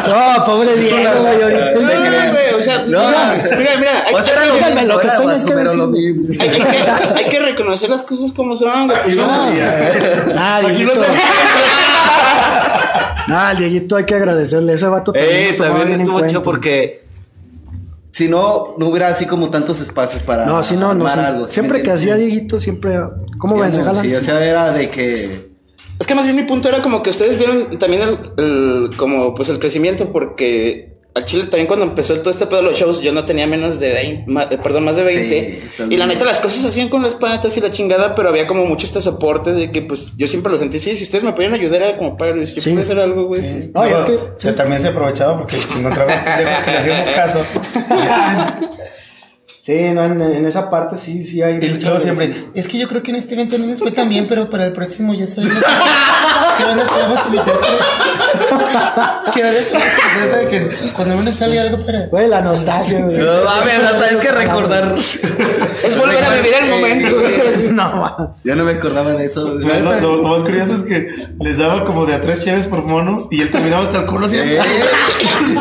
No, 0.08 0.46
pobre 0.46 0.76
Diego, 0.78 0.98
güey, 1.22 1.42
ahorita. 1.42 1.72
No, 1.74 1.82
no, 1.82 2.26
no, 2.26 2.32
güey, 2.32 2.54
o 2.58 2.62
sea, 2.64 2.78
No, 2.80 2.86
mira, 2.86 3.34
o 3.36 3.40
sea, 3.40 3.58
mira, 3.58 3.78
mira, 3.78 4.04
hay, 4.08 4.14
O 4.16 4.22
sea, 4.22 4.34
era 4.34 4.46
lo 4.46 4.54
díganme 4.56 4.76
mismo, 4.82 4.94
lo 4.94 5.00
que 5.00 5.08
tengas 5.10 5.46
que 5.46 5.54
lo 5.54 5.88
decir. 5.88 6.16
mismo. 6.16 6.44
hay- 6.44 6.50
hay 6.50 6.62
que, 6.62 7.20
hay 7.20 7.26
que 7.30 7.40
reconocer 7.40 7.90
las 7.90 8.04
cosas 8.04 8.32
como 8.32 8.56
son, 8.56 8.88
güey. 8.88 9.04
Pues, 9.04 9.16
no 9.18 9.22
no. 9.24 9.28
sabía. 9.28 9.92
Ah, 10.36 10.58
Aquí 10.58 10.68
Dieguito. 10.72 10.96
no 10.96 11.02
se- 11.02 11.08
Nah, 13.28 13.50
al 13.50 13.58
Dieguito 13.58 13.96
hay 13.96 14.06
que 14.06 14.16
agradecerle. 14.16 14.74
Ese 14.74 14.88
vato 14.88 15.12
también, 15.14 15.56
también 15.58 15.88
bien 15.88 15.94
en 15.96 16.02
estuvo 16.02 16.14
cuenta. 16.14 16.30
chido 16.30 16.44
porque 16.44 17.04
si 18.12 18.28
no, 18.28 18.76
no 18.78 18.88
hubiera 18.88 19.08
así 19.08 19.26
como 19.26 19.50
tantos 19.50 19.82
espacios 19.82 20.24
para 20.24 20.46
No, 20.46 20.62
si 20.64 20.76
no, 20.76 20.94
no. 20.94 21.08
sí. 21.08 21.20
algo. 21.20 21.46
¿sí 21.48 21.54
siempre 21.54 21.82
que 21.84 21.92
hacía? 21.92 22.16
Dieguito, 22.16 22.60
siempre. 22.60 22.96
¿Cómo 23.38 23.58
ven? 23.58 23.72
¿Se 23.72 23.84
jalan? 23.84 24.04
Sí, 24.06 24.14
o 24.14 24.22
sea, 24.22 24.44
era 24.44 24.72
de 24.72 24.90
que 24.90 25.14
Es 26.00 26.08
que 26.08 26.16
más 26.16 26.26
bien 26.26 26.36
mi 26.36 26.44
punto 26.44 26.70
era 26.70 26.82
como 26.82 27.02
que 27.04 27.10
ustedes 27.12 27.38
vieron 27.38 27.78
también 27.78 28.02
el, 28.04 28.20
el- 28.38 28.90
como 28.98 29.34
pues 29.36 29.50
el 29.50 29.60
crecimiento 29.60 30.12
porque 30.12 30.99
al 31.16 31.26
Chile 31.26 31.44
también 31.46 31.66
cuando 31.68 31.86
empezó 31.86 32.14
todo 32.20 32.30
este 32.30 32.46
pedo 32.46 32.58
de 32.62 32.68
los 32.68 32.78
shows 32.78 33.02
yo 33.02 33.12
no 33.12 33.26
tenía 33.26 33.48
menos 33.48 33.80
de 33.80 33.92
20, 33.92 34.24
ma- 34.32 34.44
eh, 34.50 34.58
perdón, 34.62 34.86
más 34.86 34.96
de 34.96 35.04
20 35.04 35.62
Sí, 35.76 35.84
y 35.90 35.98
la 35.98 36.06
neta 36.06 36.24
las 36.24 36.40
cosas 36.40 36.62
se 36.62 36.68
hacían 36.68 36.88
con 36.88 37.02
las 37.02 37.16
patas 37.16 37.58
y 37.58 37.62
la 37.62 37.72
chingada, 37.72 38.14
pero 38.16 38.30
había 38.30 38.46
como 38.48 38.66
mucho 38.66 38.86
este 38.86 39.02
soporte 39.02 39.52
de 39.52 39.72
que 39.72 39.82
pues 39.82 40.12
yo 40.18 40.28
siempre 40.28 40.52
lo 40.52 40.58
sentí, 40.58 40.80
sí, 40.80 40.96
si 40.96 41.04
ustedes 41.04 41.24
me 41.24 41.34
podían 41.34 41.54
ayudar 41.56 41.82
era 41.82 41.98
como 41.98 42.16
para 42.16 42.36
yo 42.36 42.46
Sí. 42.46 42.78
hacer 42.78 43.00
algo, 43.00 43.26
güey. 43.26 43.42
No, 43.74 43.88
y 43.88 43.92
es 43.92 44.02
que- 44.04 44.12
o 44.16 44.34
sea, 44.38 44.56
también 44.56 44.82
se 44.82 44.90
aprovechaba 44.90 45.38
porque 45.40 45.56
se 45.58 45.80
encontraba 45.80 46.12
que 46.66 46.72
le 46.72 46.78
hacíamos 46.78 47.08
caso. 47.10 47.42
Sí, 49.62 49.76
no, 49.94 50.04
en, 50.04 50.20
en 50.22 50.46
esa 50.48 50.70
parte 50.70 50.98
sí, 50.98 51.24
sí 51.24 51.44
hay. 51.44 51.60
Y 51.62 51.70
mucho 51.74 52.00
siempre, 52.00 52.34
es 52.56 52.68
que 52.68 52.80
yo 52.80 52.88
creo 52.88 53.04
que 53.04 53.12
en 53.12 53.18
este 53.18 53.36
evento 53.36 53.56
no 53.60 53.68
les 53.68 53.80
fue 53.80 53.92
tan 53.92 54.10
bien, 54.10 54.26
pero 54.26 54.50
para 54.50 54.66
el 54.66 54.74
próximo 54.74 55.14
ya 55.14 55.28
sabemos 55.28 55.58
que 56.58 56.64
van 56.64 56.80
a 56.80 56.84
a 56.84 57.26
invitar 57.28 57.54
que 59.34 59.44
van 59.44 59.54
a 59.54 59.58
te 59.60 59.74
vamos 59.74 59.88
a 59.88 60.20
invitar 60.20 60.32
para 60.32 60.50
que 60.50 60.92
cuando 60.94 61.16
uno 61.18 61.32
sale 61.32 61.60
algo 61.60 61.86
para... 61.86 62.00
Güey, 62.08 62.28
la 62.28 62.42
nostalgia, 62.42 63.00
güey. 63.02 63.18
No 63.18 63.44
mames, 63.44 63.84
hasta 63.84 64.10
es 64.10 64.20
que 64.20 64.32
recordar. 64.32 64.96
Es 65.84 65.98
volver 65.98 66.24
a 66.24 66.34
vivir 66.36 66.54
el 66.62 66.70
momento. 66.70 67.16
güey. 67.16 67.70
No, 67.72 67.96
ma. 67.96 68.36
Ya 68.44 68.56
no 68.56 68.64
me 68.64 68.74
acordaba 68.74 69.12
de 69.14 69.26
eso. 69.26 69.54
güey. 69.54 69.66
Pero 69.68 70.00
lo, 70.02 70.16
lo 70.18 70.24
más 70.24 70.44
curioso 70.44 70.74
es 70.76 70.84
que 70.84 71.08
les 71.40 71.58
daba 71.58 71.86
como 71.86 72.06
de 72.06 72.16
a 72.16 72.22
tres 72.22 72.44
chaves 72.44 72.68
por 72.68 72.84
mono 72.84 73.28
y 73.32 73.42
él 73.42 73.50
terminaba 73.52 73.84
hasta 73.84 74.00
el 74.00 74.06
culo 74.06 74.28
Eh, 74.28 74.30
siempre. 74.30 74.62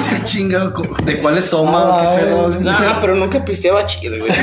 sí, 0.03 0.17
chinga, 0.25 0.73
¿de 1.05 1.19
cuál 1.19 1.39
estómago? 1.39 1.99
Ay, 2.01 2.19
¿Qué 2.19 2.25
pedo? 2.25 2.49
No, 2.61 3.01
pero 3.01 3.15
nunca 3.15 3.45
pisteaba 3.45 3.85
chido, 3.87 4.19
güey. 4.19 4.33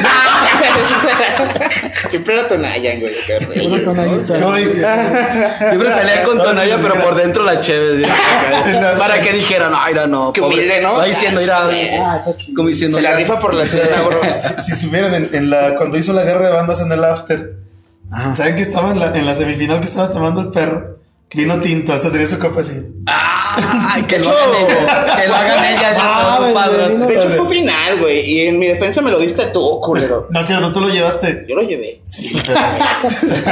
Siempre 2.09 2.33
era 2.35 2.47
Tonayan, 2.47 2.99
güey. 2.99 3.13
Siempre 5.69 5.89
salía 5.89 6.23
con 6.23 6.37
tonalla, 6.41 6.77
pero 6.81 6.95
por 6.95 7.15
dentro 7.15 7.43
la 7.43 7.59
chévere. 7.59 8.07
Para 8.97 9.21
que 9.21 9.31
dijeran, 9.33 9.73
ay, 9.75 9.93
no, 9.93 10.07
no. 10.07 10.33
Qué 10.33 10.41
pobre". 10.41 10.55
humilde, 10.57 10.81
¿no? 10.81 10.93
Va 10.95 11.05
diciendo, 11.05 11.41
mira. 11.41 11.67
Ah. 12.01 12.23
Como 12.55 12.69
diciendo. 12.69 12.97
Se 12.97 13.03
la 13.03 13.15
rifa 13.15 13.39
por 13.39 13.53
la 13.53 13.65
cena, 13.67 14.01
bro. 14.01 14.21
si, 14.39 14.71
si 14.73 14.81
supieran 14.85 15.13
en, 15.13 15.29
en 15.33 15.49
la 15.49 15.75
cuando 15.75 15.97
hizo 15.97 16.13
la 16.13 16.23
guerra 16.23 16.47
de 16.47 16.53
bandas 16.53 16.81
en 16.81 16.91
el 16.91 17.03
after, 17.03 17.53
Ajá. 18.11 18.35
¿saben 18.35 18.55
que 18.55 18.61
estaba 18.61 18.91
en 18.91 18.99
la, 18.99 19.15
en 19.17 19.25
la 19.25 19.33
semifinal 19.35 19.79
que 19.79 19.87
estaba 19.87 20.09
tomando 20.11 20.41
el 20.41 20.49
perro? 20.49 20.95
Vino 21.33 21.59
tinto, 21.59 21.91
hasta 21.91 22.09
tenía 22.11 22.27
su 22.27 22.39
copa 22.39 22.61
así. 22.61 22.81
Ay, 23.07 24.03
que 24.03 24.19
lo 24.19 24.29
hagan 24.31 24.49
ellas. 24.55 25.21
Que 25.21 25.27
lo 25.27 25.35
hagan 25.35 25.65
ellas. 25.65 25.81
ya, 25.81 25.97
Ah, 25.97 26.49
padre. 26.53 26.87
De 26.97 27.13
hecho, 27.13 27.29
fue 27.29 27.57
final, 27.57 27.99
güey. 27.99 28.21
Y 28.21 28.47
en 28.47 28.57
mi 28.59 28.67
defensa 28.67 29.01
me 29.01 29.11
lo 29.11 29.19
diste 29.19 29.47
tú, 29.47 29.81
culero. 29.81 30.27
No 30.29 30.39
es 30.39 30.45
cierto, 30.47 30.71
tú 30.71 30.79
lo 30.79 30.87
llevaste. 30.89 31.45
Yo 31.49 31.55
lo 31.55 31.63
llevé. 31.63 32.01
Sí, 32.05 32.41
pero- 32.45 32.59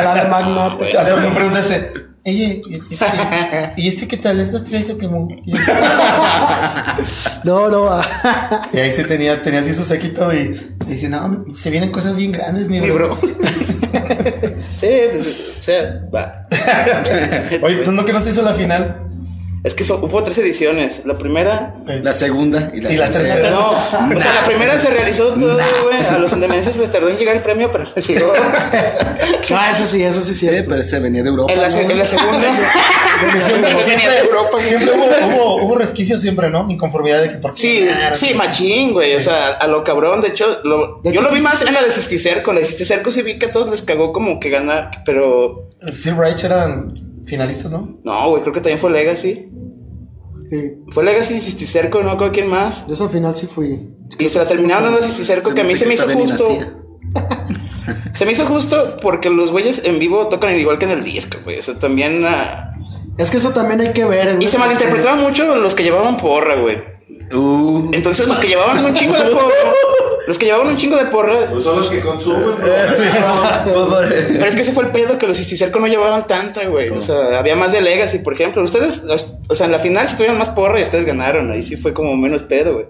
La 0.02 0.14
de 0.16 0.30
Magnate. 0.30 0.98
hasta 0.98 1.16
me 1.18 1.28
preguntaste, 1.36 1.92
oye, 2.26 2.62
¿y 2.68 2.76
este, 2.76 3.74
¿y 3.78 3.88
este 3.88 4.08
qué 4.08 4.18
tal? 4.18 4.40
¿Estos 4.40 4.64
tres 4.66 4.90
o 4.90 4.98
qué? 4.98 5.08
mo-?" 5.08 5.28
No, 7.44 7.70
no. 7.70 7.88
ah. 7.90 8.70
Y 8.74 8.78
ahí 8.78 8.92
se 8.92 9.04
tenía, 9.04 9.42
tenía 9.42 9.60
así 9.60 9.74
su 9.74 9.84
sequito 9.84 10.34
y, 10.34 10.58
y 10.88 10.92
dice, 10.92 11.10
no, 11.10 11.46
se 11.54 11.70
vienen 11.70 11.92
cosas 11.92 12.16
bien 12.16 12.32
grandes, 12.32 12.70
mi 12.70 12.80
Mi 12.80 12.90
bro. 12.92 13.16
bro. 13.16 13.20
Sí, 14.80 14.90
pues, 15.12 15.28
o 15.60 15.64
sea, 15.64 16.02
va. 16.14 16.46
Oye, 17.62 17.78
¿tú 17.86 17.92
no 17.94 18.04
que 18.04 18.12
no 18.12 18.20
se 18.20 18.32
hizo 18.32 18.42
la 18.42 18.54
final? 18.54 19.08
Es 19.64 19.74
que 19.76 19.86
son- 19.86 20.04
hubo 20.04 20.22
tres 20.24 20.38
ediciones. 20.40 21.06
La 21.06 21.18
primera. 21.18 21.76
La 21.86 22.12
segunda 22.12 22.70
y 22.74 22.82
la, 22.82 22.92
Y 22.92 22.98
la 22.98 23.10
tercera. 23.10 23.50
No, 23.50 23.72
o 23.72 23.80
sea, 23.82 24.06
la 24.42 24.46
primera 24.46 24.78
se 24.78 24.90
realizó 24.90 25.28
todo, 25.30 25.56
güey. 25.84 26.06
A 26.10 26.18
los 26.18 26.34
independencias 26.34 26.76
les 26.78 26.92
tardó 26.92 27.08
en 27.08 27.16
llegar 27.18 27.36
el 27.38 27.42
premio, 27.42 27.72
pero 27.72 27.86
sí. 27.96 28.16
Ah, 29.56 29.72
eso 29.72 29.86
sí, 29.86 30.04
eso 30.04 30.22
sí, 30.22 30.34
sí. 30.34 30.50
Eh, 30.50 30.66
pero 30.68 30.82
ese 30.82 31.00
venía 31.00 31.24
de 31.24 31.30
Europa. 31.30 31.54
En 31.54 31.62
la, 31.62 31.70
se- 31.70 31.84
en 31.84 31.98
la 31.98 32.06
segunda. 32.06 32.40
Venía 33.88 34.10
de 34.10 34.20
Europa, 34.20 34.50
güey. 34.54 34.66
Siempre 34.66 34.92
hubo, 34.92 35.06
hubo, 35.36 35.64
hubo 35.64 35.76
resquicio 35.76 36.18
siempre, 36.18 36.50
¿no? 36.50 36.66
Inconformidad 36.70 37.22
de 37.22 37.30
que 37.30 37.36
por 37.38 37.54
qué 37.54 37.62
Sí, 37.62 37.88
sí, 38.14 38.34
machín, 38.34 38.94
güey. 38.94 39.16
O 39.16 39.22
sea, 39.22 39.52
a 39.54 39.68
lo 39.68 39.84
cabrón. 39.84 40.22
De 40.22 40.30
hecho, 40.30 40.60
lo- 40.64 41.00
De 41.04 41.12
yo 41.12 41.22
hecho, 41.22 41.22
lo 41.22 41.32
vi 41.32 41.40
más 41.42 41.60
sí. 41.60 41.66
en 41.68 41.74
la 41.74 41.84
de 41.84 41.92
Cisticerco. 41.92 42.52
En 42.52 42.56
la 42.56 42.62
de 42.62 42.68
Cisticerco 42.68 43.12
sí 43.12 43.22
vi 43.22 43.38
que 43.40 43.46
a 43.48 43.52
todos 43.52 43.70
les 43.70 43.82
cagó 43.82 44.12
como 44.12 44.40
que 44.40 44.50
ganar, 44.50 44.92
pero 45.06 45.70
Phil 46.04 46.18
Reich 46.18 46.44
eran 46.44 46.94
finalistas, 47.26 47.72
¿no? 47.72 47.98
no, 48.04 48.30
güey. 48.30 48.42
Creo 48.42 48.54
que 48.54 48.60
también 48.62 48.80
fue 48.80 48.92
Legacy. 48.92 49.50
Sí. 50.50 50.74
Fue 50.90 51.04
Legacy 51.04 51.36
y 51.36 51.40
Cisticerco, 51.40 52.02
no 52.04 52.16
creo 52.18 52.32
quién 52.32 52.48
más. 52.48 52.86
Yo 52.88 52.94
eso 52.94 53.06
al 53.06 53.10
final 53.10 53.36
sí 53.36 53.48
fui. 53.48 53.90
Y 54.20 54.30
se 54.30 54.38
la 54.40 54.46
terminaron 54.46 54.84
dando 54.84 55.02
Cisticerco, 55.02 55.54
que 55.54 55.62
a 55.62 55.64
mí 55.64 55.76
se 55.76 55.86
me 55.86 55.94
hizo 55.96 56.08
justo. 56.10 56.48
Se 58.14 58.26
me 58.26 58.32
hizo 58.32 58.46
justo 58.46 58.96
porque 59.02 59.30
los 59.30 59.52
güeyes 59.52 59.82
en 59.86 60.00
vivo 60.00 60.28
tocan 60.30 60.58
igual 60.58 60.78
que 60.80 60.86
en 60.86 60.92
el 60.92 61.04
disco, 61.04 61.40
güey. 61.44 61.60
O 61.60 61.62
sea, 61.62 61.78
también. 61.80 62.22
ah, 62.26 62.72
Es 63.18 63.30
que 63.30 63.38
eso 63.38 63.50
también 63.52 63.82
hay 63.82 63.92
que 63.92 64.06
ver. 64.06 64.36
güey. 64.36 64.46
Y 64.46 64.48
se 64.48 64.58
malinterpretaban 64.58 65.20
mucho 65.22 65.56
los 65.56 65.76
que 65.76 65.84
llevaban 65.84 66.16
porra, 66.16 66.56
güey. 66.62 66.78
Uh, 67.34 67.90
Entonces, 67.92 68.28
los 68.28 68.40
que 68.40 68.48
llevaban 68.48 68.86
un 68.86 68.94
chingo 68.94 69.16
de 69.16 69.30
porra. 69.32 69.48
Los 70.28 70.38
que 70.38 70.46
llevaban 70.46 70.68
un 70.68 70.78
chingo 70.78 70.96
de 70.98 71.06
porras. 71.06 71.52
Pues 71.52 71.64
son 71.64 71.78
los 71.78 71.90
que 71.90 72.00
consumen. 72.02 72.42
bro. 72.42 72.56
pues, 72.56 73.76
por- 73.76 74.08
Pero 74.10 74.46
es 74.46 74.56
que 74.56 74.62
ese 74.62 74.72
fue 74.72 74.86
el 74.86 74.92
pedo 74.92 75.18
que 75.18 75.28
los 75.28 75.38
Cisticerco 75.38 75.80
no 75.80 75.88
llevaban 75.88 76.26
tanta, 76.28 76.66
güey. 76.68 76.90
O 76.90 77.02
sea, 77.02 77.38
había 77.40 77.56
más 77.56 77.72
de 77.72 77.82
Legacy, 77.82 78.20
por 78.20 78.34
ejemplo. 78.34 78.64
Ustedes, 78.64 79.04
los- 79.04 79.36
o 79.50 79.56
sea, 79.56 79.66
en 79.66 79.72
la 79.72 79.80
final 79.80 80.08
sí 80.08 80.16
tuvieron 80.16 80.38
más 80.38 80.50
porra 80.50 80.80
y 80.80 80.84
ustedes 80.84 81.06
ganaron. 81.06 81.52
Ahí 81.52 81.64
sí 81.64 81.76
fue 81.76 81.94
como 81.94 82.16
menos 82.16 82.44
pedo, 82.44 82.74
güey. 82.74 82.86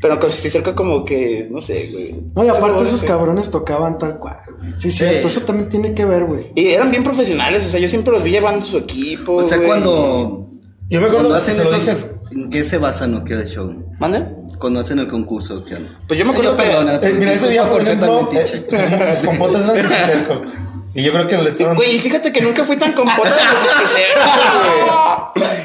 Pero 0.00 0.18
con 0.18 0.30
Cisticerco 0.30 0.74
como 0.74 1.04
que, 1.04 1.46
no 1.50 1.60
sé, 1.60 1.90
güey. 1.92 2.16
No, 2.34 2.44
y 2.44 2.48
aparte 2.48 2.78
Sí, 2.80 2.94
esos 2.94 3.02
cabrones 3.02 3.50
tocaban 3.50 3.98
tal 3.98 4.18
cual. 4.18 4.38
güey. 4.58 4.72
Sí, 4.76 4.90
cierto. 4.90 5.26
Eso 5.28 5.40
también 5.42 5.68
tiene 5.68 5.92
que 5.94 6.04
ver, 6.06 6.24
güey. 6.24 6.52
Y 6.54 6.68
eran 6.68 6.90
bien 6.90 7.02
profesionales, 7.04 7.66
o 7.66 7.68
sea, 7.68 7.80
yo 7.80 7.88
siempre 7.88 8.12
los 8.12 8.22
vi 8.22 8.30
llevando 8.30 8.64
su 8.64 8.78
equipo. 8.78 9.34
o 9.36 9.42
sea, 9.44 9.58
güey. 9.58 9.68
cuando. 9.68 10.46
Yo 10.88 11.00
me 11.00 11.06
acuerdo 11.06 11.28
Cuando 11.28 11.34
que 11.44 11.50
hacen 11.50 11.54
se 11.54 11.64
lo 11.70 11.76
esos. 11.76 11.96
¿En 12.30 12.48
qué 12.50 12.64
se 12.64 12.78
basan 12.78 13.14
o 13.14 13.24
qué 13.24 13.44
show? 13.44 13.74
¿Mande? 13.98 14.24
Cuando 14.58 14.80
hacen 14.80 14.98
el 15.00 15.08
concurso. 15.08 15.64
Pues 16.06 16.18
yo 16.18 16.24
me 16.24 16.32
acuerdo 16.32 16.56
que- 16.56 16.62
perdona, 16.62 16.94
Eh, 17.02 17.14
mira, 17.18 17.32
ese 17.32 17.48
día, 17.48 17.68
por 17.68 17.80
ejemplo, 17.82 18.28
metiche. 18.30 18.58
eh, 18.70 19.14
compotas 19.24 19.62
eran 19.62 19.74
de 19.74 19.88
cerco. 19.88 20.42
Y 20.94 21.02
yo 21.02 21.12
creo 21.12 21.26
que 21.26 21.38
le 21.38 21.48
estaban. 21.48 21.76
Güey, 21.76 21.96
y 21.96 21.98
fíjate 22.00 22.32
que 22.32 22.40
nunca 22.40 22.64
fui 22.64 22.76
tan 22.76 22.92
compota 22.92 23.28
de 23.30 23.44
los 23.44 23.62
hechiceros, 23.62 24.24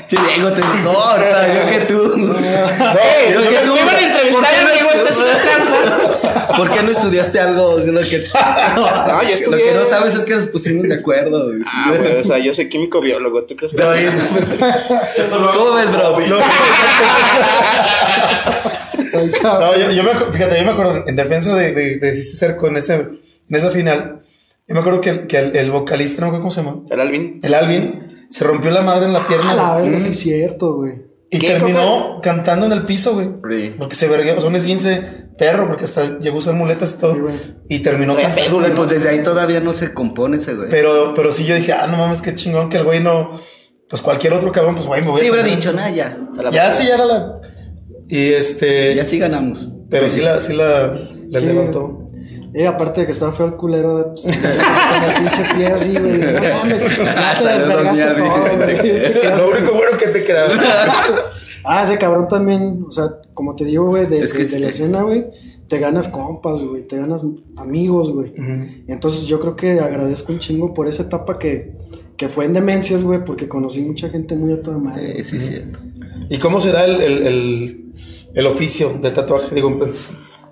Diego, 0.09 0.51
te 0.51 0.61
importa, 0.61 1.47
yo 1.53 1.69
que 1.69 1.79
tú. 1.85 2.13
Güey, 2.15 3.33
yo 3.33 3.41
me 3.41 3.47
que 3.49 3.57
tú. 3.65 3.73
me 3.73 3.81
iban 3.81 3.95
a 3.95 3.99
entrevistar 4.01 4.43
¿Por 4.43 4.49
qué 4.49 4.55
y 4.55 4.63
no 4.63 4.69
me 4.69 4.73
digo, 4.75 4.89
esta 4.91 5.09
es 5.09 5.17
una 5.17 5.41
trampa. 5.41 6.14
¿Por 6.57 6.69
qué 6.71 6.83
no 6.83 6.91
estudiaste 6.91 7.39
algo? 7.39 7.77
Lo 7.85 8.01
que, 8.01 8.23
No, 8.75 9.21
yo 9.21 9.29
lo 9.29 9.33
estudié. 9.33 9.63
que 9.63 9.73
no 9.73 9.85
sabes 9.85 10.15
es 10.15 10.25
que 10.25 10.35
nos 10.35 10.47
pusimos 10.47 10.87
de 10.87 10.95
acuerdo. 10.95 11.45
güey. 11.47 11.61
Ah, 11.65 11.93
güey, 11.97 12.17
o 12.17 12.23
sea, 12.23 12.37
yo 12.37 12.53
soy 12.53 12.69
químico 12.69 12.99
biólogo, 13.01 13.43
¿tú 13.45 13.55
crees 13.55 13.73
que? 13.73 13.77
No, 13.83 13.93
es- 13.93 14.13
lo 15.31 15.51
¿Cómo 15.53 15.73
ves, 15.75 15.91
bro? 15.91 16.39
no, 19.43 19.77
yo, 19.77 19.91
yo 19.91 20.03
me 20.03 20.11
acuerdo, 20.11 20.33
fíjate, 20.33 20.57
yo 20.57 20.63
me 20.65 20.71
acuerdo 20.71 21.03
en 21.07 21.15
defensa 21.15 21.55
de, 21.55 21.73
de, 21.73 21.97
de 21.99 22.11
Hiciste 22.11 22.37
Cerco 22.37 22.67
en, 22.67 22.77
ese, 22.77 22.93
en 22.95 23.19
esa 23.49 23.71
final. 23.71 24.21
Yo 24.67 24.73
me 24.73 24.79
acuerdo 24.81 24.99
que, 25.01 25.27
que 25.27 25.37
el, 25.37 25.55
el 25.55 25.71
vocalista, 25.71 26.21
no 26.21 26.31
me 26.31 26.37
acuerdo 26.37 26.41
cómo 26.41 26.51
se 26.51 26.63
llama, 26.63 26.83
¿El 26.89 26.99
Alvin? 26.99 27.39
el 27.43 27.53
Alvin, 27.53 28.27
se 28.29 28.43
rompió 28.43 28.71
la 28.71 28.81
madre 28.81 29.05
en 29.05 29.13
la 29.13 29.27
pierna. 29.27 29.51
Ah, 29.51 29.55
la 29.55 29.75
verga, 29.77 29.97
Mm. 29.97 30.01
sí 30.01 30.09
es 30.11 30.19
cierto, 30.19 30.73
güey. 30.75 30.93
Y 31.35 31.39
¿Qué, 31.39 31.47
terminó 31.47 32.19
cantando 32.21 32.65
en 32.65 32.71
el 32.71 32.83
piso, 32.83 33.13
güey. 33.13 33.29
Sí. 33.49 33.75
Porque 33.77 33.95
se 33.95 34.07
vergué, 34.07 34.33
o 34.33 34.39
sea, 34.39 34.49
un 34.49 34.55
esguince 34.55 35.25
perro, 35.37 35.67
porque 35.67 35.83
hasta 35.85 36.17
llegó 36.19 36.37
a 36.37 36.39
usar 36.39 36.53
muletas 36.53 36.95
y 36.95 36.99
todo. 37.01 37.13
Sí, 37.13 37.19
güey. 37.19 37.35
y 37.69 37.79
terminó 37.79 38.13
cantando. 38.15 38.41
fédula, 38.41 38.73
Pues 38.75 38.89
desde 38.91 39.09
ahí 39.09 39.23
todavía 39.23 39.59
no 39.59 39.73
se 39.73 39.93
compone 39.93 40.37
ese, 40.37 40.53
güey. 40.55 40.69
Pero, 40.69 41.13
pero 41.15 41.31
sí 41.31 41.45
yo 41.45 41.55
dije, 41.55 41.73
ah, 41.73 41.87
no 41.87 41.97
mames, 41.97 42.21
qué 42.21 42.35
chingón 42.35 42.69
que 42.69 42.77
el 42.77 42.83
güey 42.83 43.01
no. 43.01 43.31
Pues 43.89 44.01
cualquier 44.01 44.33
otro 44.33 44.51
cabrón, 44.51 44.75
pues 44.75 44.87
güey, 44.87 45.01
me 45.01 45.07
voy 45.09 45.19
a 45.19 45.23
Sí, 45.23 45.29
hubiera 45.29 45.45
dicho, 45.47 45.71
nada, 45.73 45.89
ya. 45.91 46.17
Ya 46.51 46.71
sí, 46.71 46.87
ya 46.87 46.95
era 46.95 47.05
la. 47.05 47.41
Y 48.07 48.29
este. 48.33 48.95
Ya 48.95 49.05
sí 49.05 49.19
ganamos. 49.19 49.71
Pero 49.89 50.09
sí 50.09 50.21
la, 50.21 50.41
sí 50.41 50.53
la, 50.53 50.93
la 51.29 51.39
Sí. 51.39 51.45
levantó. 51.45 52.04
Y 52.57 52.63
aparte 52.65 53.01
de 53.01 53.05
que 53.07 53.11
estaba 53.11 53.33
feo 53.33 53.47
el 53.47 53.55
culero 53.55 53.97
de 53.97 54.03
pues, 54.05 54.21
con 54.21 54.33
el 54.33 55.13
pinche 55.19 55.55
pie 55.55 55.67
así, 55.67 55.91
güey. 55.91 56.17
No 56.19 56.55
mames, 56.57 56.81
ya 57.97 58.15
te 58.15 58.21
todo, 58.21 58.43
güey. 58.43 59.37
Lo 59.37 59.49
único 59.49 59.73
bueno 59.73 59.97
que 59.97 60.07
te 60.07 60.23
quedaba. 60.23 60.53
Ah, 61.67 61.81
ese 61.83 61.97
cabrón 61.97 62.27
también, 62.27 62.85
o 62.87 62.91
sea, 62.91 63.05
como 63.33 63.55
te 63.55 63.65
digo, 63.65 63.85
güey, 63.87 64.05
de, 64.05 64.19
Es 64.19 64.33
que 64.33 64.43
de- 64.43 64.45
sí. 64.45 64.53
de 64.53 64.59
la 64.59 64.67
escena, 64.67 65.01
güey, 65.01 65.25
te 65.67 65.79
ganas 65.79 66.07
compas, 66.07 66.61
güey, 66.61 66.83
te 66.83 66.95
ganas 66.95 67.23
amigos, 67.57 68.11
güey. 68.13 68.35
Y 68.87 68.91
Entonces 68.91 69.23
yo 69.25 69.39
creo 69.39 69.55
que 69.55 69.79
agradezco 69.79 70.31
un 70.31 70.37
chingo 70.37 70.75
por 70.75 70.87
esa 70.87 71.01
etapa 71.01 71.39
que, 71.39 71.73
que 72.17 72.29
fue 72.29 72.45
en 72.45 72.53
demencias, 72.53 73.01
güey, 73.01 73.23
porque 73.25 73.47
conocí 73.47 73.81
mucha 73.81 74.09
gente 74.09 74.35
muy 74.35 74.53
a 74.53 74.61
toda 74.61 74.77
madre. 74.77 75.23
Sí, 75.23 75.39
sí, 75.39 75.47
cierto. 75.47 75.79
¿Y 76.29 76.37
cómo 76.37 76.61
se 76.61 76.71
da 76.71 76.85
el, 76.85 77.01
el, 77.01 77.23
el, 77.25 77.85
el 78.35 78.45
oficio 78.45 78.93
del 79.01 79.13
tatuaje? 79.15 79.55
Digo, 79.55 79.75
pues, 79.79 80.09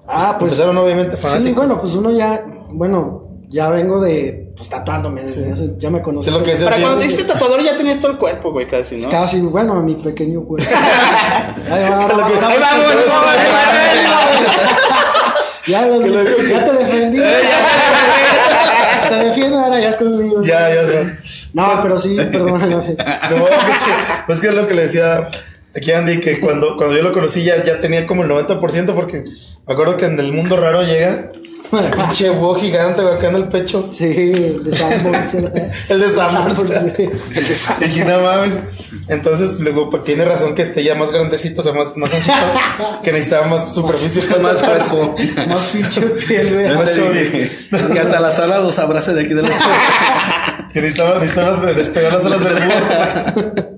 Ah, 0.07 0.35
pues. 0.39 0.53
empezaron 0.53 0.77
obviamente 0.77 1.17
fanáticos. 1.17 1.47
Sí, 1.47 1.53
bueno, 1.53 1.81
pues 1.81 1.93
uno 1.93 2.11
ya, 2.11 2.45
bueno, 2.69 3.29
ya 3.49 3.69
vengo 3.69 4.01
de, 4.01 4.51
pues 4.55 4.69
tatuándome 4.69 5.21
desde 5.21 5.51
hace, 5.51 5.73
ya 5.77 5.89
me 5.89 6.01
conocí. 6.01 6.29
Lo 6.29 6.43
que 6.43 6.53
Para 6.55 6.77
cuando 6.77 6.97
te 6.97 7.05
hiciste 7.05 7.25
tatuador 7.25 7.61
ya 7.61 7.77
tenías 7.77 7.99
todo 7.99 8.11
el 8.11 8.17
cuerpo, 8.17 8.51
güey, 8.51 8.67
casi, 8.67 8.97
¿no? 8.97 9.09
Casi, 9.09 9.39
bueno, 9.41 9.75
mi 9.81 9.95
pequeño 9.95 10.41
güey. 10.41 10.63
Ahí 11.71 11.89
va, 11.89 11.99
Ahí 11.99 12.07
vamos, 12.09 12.29
ahí 12.39 12.59
vamos, 12.59 13.27
ahí 13.27 14.05
vamos. 14.05 14.47
Ya, 15.65 15.81
te 15.81 16.73
defendí. 16.73 17.21
te 19.07 19.15
defiendo 19.15 19.59
ahora 19.59 19.79
ya 19.79 19.97
conmigo. 19.97 20.41
Ya, 20.41 20.69
ya, 20.69 20.81
ya. 20.91 21.17
No, 21.53 21.79
pero 21.81 21.97
sí, 21.97 22.17
perdóname. 22.17 22.75
No, 22.75 22.95
qué 22.95 23.73
chido. 23.77 23.95
Pues 24.25 24.41
que 24.41 24.47
es 24.47 24.55
lo 24.55 24.67
que 24.67 24.73
le 24.73 24.81
decía 24.81 25.29
aquí 25.75 25.91
Andy, 25.91 26.19
que 26.19 26.39
cuando, 26.39 26.77
cuando 26.77 26.95
yo 26.95 27.03
lo 27.03 27.11
conocí 27.11 27.43
ya, 27.43 27.63
ya 27.63 27.79
tenía 27.79 28.05
como 28.07 28.23
el 28.23 28.29
90%, 28.29 28.93
porque 28.93 29.23
me 29.67 29.73
acuerdo 29.73 29.97
que 29.97 30.05
en 30.05 30.19
el 30.19 30.31
mundo 30.33 30.57
raro 30.57 30.83
llega 30.83 31.31
pinche 31.95 32.29
búho 32.29 32.53
gigante 32.55 33.01
acá 33.01 33.29
en 33.29 33.35
el 33.35 33.47
pecho. 33.47 33.89
Sí, 33.91 34.05
el 34.05 34.63
de 34.63 34.71
Sanborns. 34.77 35.33
El 35.89 35.99
de 36.01 36.09
Sanborns. 36.09 36.63
güey. 36.63 37.09
Y 37.95 37.99
no 38.01 38.19
mames. 38.21 38.59
Entonces, 39.07 39.59
luego, 39.59 39.89
pues, 39.89 40.03
tiene 40.03 40.23
razón 40.23 40.53
que 40.53 40.61
esté 40.61 40.83
ya 40.83 40.93
más 40.93 41.11
grandecito, 41.11 41.61
o 41.61 41.63
sea, 41.63 41.73
más, 41.73 41.97
más 41.97 42.13
anchito, 42.13 42.35
que 43.03 43.11
necesitaba 43.11 43.47
más 43.47 43.73
superficie 43.73 44.21
Más 44.39 44.61
cuerpo. 44.61 45.15
Más 45.47 45.63
pinche 45.71 46.01
piel, 46.01 46.53
güey. 46.53 46.75
Más. 46.75 47.89
Que 47.91 47.99
hasta 47.99 48.19
la 48.19 48.29
sala 48.29 48.59
los 48.59 48.77
abrace 48.77 49.13
de 49.15 49.21
aquí 49.21 49.33
de 49.33 49.41
la 49.41 49.49
Que 50.71 50.79
necesitaba, 50.79 51.15
necesitaba 51.19 51.65
de- 51.65 51.73
despegar 51.73 52.13
las 52.13 52.25
alas 52.25 52.43
del 52.43 52.53
búho. 52.53 53.72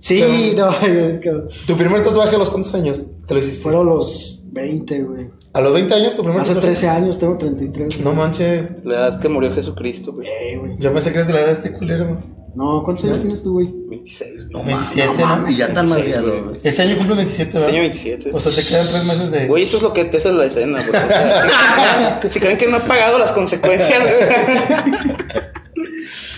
Sí, 0.00 0.54
no, 0.56 0.66
güey. 0.80 1.20
¿Tu 1.66 1.76
primer 1.76 2.02
tatuaje 2.02 2.34
a 2.34 2.38
los 2.38 2.48
cuántos 2.50 2.74
años 2.74 3.06
te 3.26 3.34
lo 3.34 3.40
hiciste? 3.40 3.62
fueron 3.62 3.86
los 3.86 4.40
20, 4.46 5.02
güey. 5.04 5.30
¿A 5.52 5.60
los 5.60 5.72
20 5.72 5.94
años 5.94 6.16
tu 6.16 6.22
primer 6.22 6.40
Hace 6.40 6.54
tatuaje? 6.54 6.68
13 6.68 6.88
años, 6.88 7.18
tengo 7.18 7.36
33. 7.36 8.04
No 8.04 8.14
manches. 8.14 8.74
La 8.84 8.94
edad 9.08 9.20
que 9.20 9.28
murió 9.28 9.52
Jesucristo, 9.54 10.12
güey. 10.12 10.26
Eh, 10.26 10.56
güey. 10.58 10.76
Yo 10.78 10.92
pensé 10.92 11.10
que 11.10 11.16
eres 11.18 11.26
de 11.28 11.34
la 11.34 11.40
edad 11.40 11.46
de 11.48 11.52
este 11.52 11.72
culero, 11.72 12.06
güey. 12.06 12.40
No, 12.52 12.82
¿cuántos 12.82 13.04
años 13.04 13.20
tienes 13.20 13.44
tú, 13.44 13.52
güey? 13.52 13.72
26. 13.90 14.32
No, 14.50 14.64
27, 14.64 15.12
¿no? 15.24 15.48
Y 15.48 15.54
ya 15.54 15.72
tan 15.72 15.88
malviado, 15.88 16.44
güey. 16.46 16.60
Este 16.64 16.82
año 16.82 16.96
cumple 16.96 17.14
27, 17.16 17.42
Este 17.48 17.58
¿verdad? 17.58 17.70
año 17.74 17.80
27. 17.82 18.30
O 18.32 18.40
sea, 18.40 18.52
te 18.52 18.68
quedan 18.68 18.86
tres 18.88 19.04
meses 19.04 19.30
de. 19.30 19.46
Güey, 19.46 19.62
esto 19.62 19.76
es 19.76 19.82
lo 19.84 19.92
que 19.92 20.04
te 20.06 20.16
hace 20.16 20.32
la 20.32 20.46
escena, 20.46 20.78
güey. 20.84 20.88
O 20.88 21.08
sea, 21.08 22.20
si, 22.24 22.30
si 22.30 22.40
creen 22.40 22.58
que 22.58 22.66
no 22.66 22.78
he 22.78 22.80
pagado 22.80 23.18
las 23.18 23.30
consecuencias, 23.32 24.00
güey. 24.00 25.20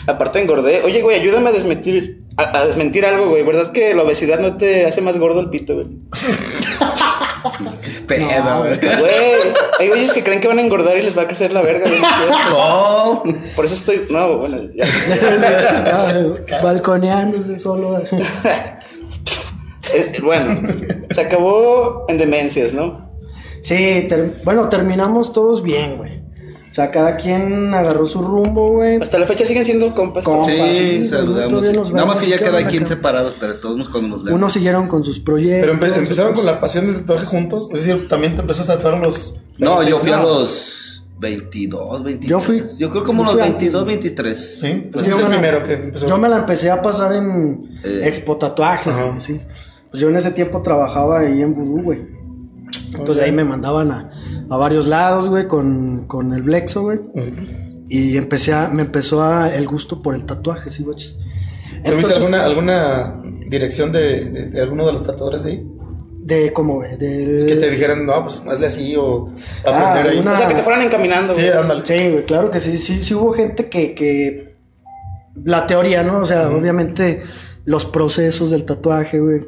Aparte 0.06 0.40
engordé. 0.40 0.82
Oye, 0.82 1.02
güey, 1.02 1.20
ayúdame 1.20 1.50
a 1.50 1.52
desmentir, 1.52 2.18
a, 2.36 2.58
a 2.58 2.66
desmentir 2.66 3.04
algo, 3.06 3.28
güey. 3.28 3.44
¿Verdad 3.44 3.72
que 3.72 3.94
la 3.94 4.02
obesidad 4.02 4.40
no 4.40 4.56
te 4.56 4.86
hace 4.86 5.00
más 5.00 5.18
gordo 5.18 5.40
el 5.40 5.50
pito, 5.50 5.74
güey? 5.74 5.86
Pedo, 8.06 8.58
güey. 8.58 8.78
Güey, 8.78 9.54
hay 9.78 9.88
güeyes 9.88 10.12
que 10.12 10.22
creen 10.22 10.40
que 10.40 10.48
van 10.48 10.58
a 10.58 10.62
engordar 10.62 10.96
y 10.96 11.02
les 11.02 11.16
va 11.16 11.22
a 11.22 11.26
crecer 11.26 11.52
la 11.52 11.62
verga, 11.62 11.88
güey. 11.88 12.00
no. 12.50 13.22
Por 13.54 13.64
eso 13.64 13.74
estoy. 13.74 14.06
No, 14.10 14.38
bueno, 14.38 14.58
ya. 14.74 14.84
Balconeándose 16.62 17.58
solo. 17.58 18.02
Eh, 19.94 20.10
bueno, 20.22 20.58
se 21.10 21.20
acabó 21.20 22.06
en 22.08 22.16
demencias, 22.16 22.72
¿no? 22.72 23.12
Sí, 23.62 24.06
ter- 24.08 24.36
bueno, 24.42 24.70
terminamos 24.70 25.34
todos 25.34 25.62
bien, 25.62 25.98
güey. 25.98 26.21
O 26.72 26.74
sea, 26.74 26.90
cada 26.90 27.16
quien 27.18 27.74
agarró 27.74 28.06
su 28.06 28.22
rumbo, 28.22 28.70
güey. 28.72 28.96
Hasta 28.96 29.18
la 29.18 29.26
fecha 29.26 29.44
siguen 29.44 29.66
siendo 29.66 29.94
compas. 29.94 30.24
Compas. 30.24 30.46
Sí, 30.46 31.00
Sí, 31.02 31.06
saludamos. 31.06 31.92
Nada 31.92 32.06
más 32.06 32.18
que 32.18 32.30
ya 32.30 32.38
¿qué 32.38 32.44
cada 32.46 32.66
quien 32.66 32.86
separados, 32.86 33.34
pero 33.38 33.56
todos 33.56 33.76
nos 33.76 33.90
cuando 33.90 34.08
nos 34.16 34.24
vemos. 34.24 34.38
Unos 34.38 34.54
siguieron 34.54 34.88
con 34.88 35.04
sus 35.04 35.20
proyectos. 35.20 35.68
Pero 35.78 35.92
empe- 35.92 35.98
empezaron 35.98 36.32
con 36.32 36.46
la 36.46 36.58
pasión 36.60 36.86
del 36.86 37.00
tatuaje 37.00 37.26
juntos. 37.26 37.68
Es 37.74 37.84
decir, 37.84 38.08
también 38.08 38.34
te 38.34 38.40
empezaste 38.40 38.72
a 38.72 38.76
tatuar 38.76 38.94
a 38.94 38.98
los. 39.00 39.38
No, 39.58 39.82
yo 39.82 39.98
fui 39.98 40.12
a 40.12 40.22
los 40.22 41.04
22, 41.18 42.02
23. 42.04 42.30
Yo 42.30 42.40
fui- 42.40 42.62
Yo 42.78 42.90
creo 42.90 43.04
como 43.04 43.22
los 43.22 43.32
fui 43.34 43.42
22, 43.42 43.82
antes. 43.82 43.94
23. 43.94 44.58
Sí, 44.60 44.88
pues 44.90 45.04
fuiste 45.04 45.10
yo 45.10 45.16
el 45.18 45.30
me 45.30 45.36
la- 45.36 45.40
primero 45.42 45.62
que 45.66 45.72
empezó. 45.74 46.06
Yo 46.06 46.16
me 46.18 46.28
la 46.30 46.36
empecé 46.38 46.70
a 46.70 46.80
pasar 46.80 47.12
en 47.12 47.68
Eh. 47.84 48.00
Expo 48.04 48.38
Tatuajes, 48.38 48.96
güey, 48.96 49.20
sí. 49.20 49.40
Pues 49.90 50.00
yo 50.00 50.08
en 50.08 50.16
ese 50.16 50.30
tiempo 50.30 50.62
trabajaba 50.62 51.18
ahí 51.20 51.42
en 51.42 51.52
Vudú, 51.52 51.82
güey. 51.82 52.00
Entonces 52.94 53.24
ahí 53.24 53.32
me 53.32 53.44
mandaban 53.44 53.90
a, 53.90 54.10
a 54.50 54.56
varios 54.56 54.86
lados, 54.86 55.28
güey, 55.28 55.46
con, 55.48 56.06
con 56.06 56.32
el 56.32 56.42
Blexo, 56.42 56.82
güey. 56.82 57.00
Y 57.88 58.16
empecé 58.16 58.52
a, 58.52 58.68
me 58.68 58.82
empezó 58.82 59.22
a, 59.22 59.54
el 59.54 59.66
gusto 59.66 60.02
por 60.02 60.14
el 60.14 60.24
tatuaje, 60.26 60.70
sí, 60.70 60.82
güey. 60.82 60.96
¿Tuviste 61.84 62.14
alguna, 62.14 62.44
alguna 62.44 63.22
dirección 63.48 63.92
de, 63.92 64.24
de, 64.24 64.46
de 64.50 64.60
alguno 64.62 64.86
de 64.86 64.92
los 64.92 65.04
tatuadores 65.04 65.44
de 65.44 65.50
ahí? 65.50 65.68
De, 66.24 66.52
¿cómo, 66.52 66.76
güey? 66.76 66.96
Del... 66.98 67.46
Que 67.46 67.56
te 67.56 67.70
dijeran, 67.70 68.06
no, 68.06 68.22
pues 68.22 68.44
hazle 68.48 68.66
así 68.66 68.94
o 68.96 69.26
Ah, 69.66 69.90
aprender 69.90 70.12
ahí. 70.12 70.18
O 70.26 70.36
sea, 70.36 70.46
que 70.48 70.54
te 70.54 70.62
fueran 70.62 70.82
encaminando, 70.82 71.34
Sí, 71.34 71.40
güey. 71.42 71.52
ándale. 71.58 71.82
Sí, 71.84 71.94
güey, 72.10 72.24
claro 72.24 72.50
que 72.50 72.60
sí, 72.60 72.78
sí, 72.78 73.02
sí 73.02 73.14
hubo 73.14 73.32
gente 73.32 73.68
que, 73.68 73.94
que 73.94 74.56
la 75.44 75.66
teoría, 75.66 76.04
¿no? 76.04 76.18
O 76.18 76.24
sea, 76.24 76.50
obviamente 76.50 77.22
los 77.64 77.84
procesos 77.86 78.50
del 78.50 78.64
tatuaje, 78.64 79.18
güey. 79.18 79.40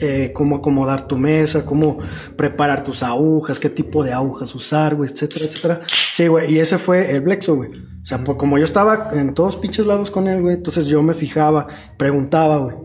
Eh, 0.00 0.32
cómo 0.34 0.56
acomodar 0.56 1.06
tu 1.06 1.16
mesa, 1.18 1.64
cómo 1.64 1.98
preparar 2.36 2.84
tus 2.84 3.02
agujas, 3.02 3.58
qué 3.60 3.70
tipo 3.70 4.02
de 4.04 4.12
agujas 4.12 4.54
usar, 4.54 4.94
güey, 4.94 5.10
etcétera, 5.10 5.44
etcétera. 5.44 5.80
Sí, 6.12 6.26
güey, 6.28 6.52
y 6.54 6.58
ese 6.58 6.78
fue 6.78 7.10
el 7.14 7.20
Blexo, 7.22 7.56
güey. 7.56 7.70
O 7.70 8.04
sea, 8.06 8.22
por, 8.22 8.36
como 8.36 8.58
yo 8.58 8.64
estaba 8.64 9.10
en 9.12 9.34
todos 9.34 9.56
pinches 9.56 9.86
lados 9.86 10.10
con 10.10 10.28
él, 10.28 10.40
güey, 10.42 10.56
entonces 10.56 10.86
yo 10.86 11.02
me 11.02 11.14
fijaba, 11.14 11.66
preguntaba, 11.96 12.58
güey. 12.58 12.76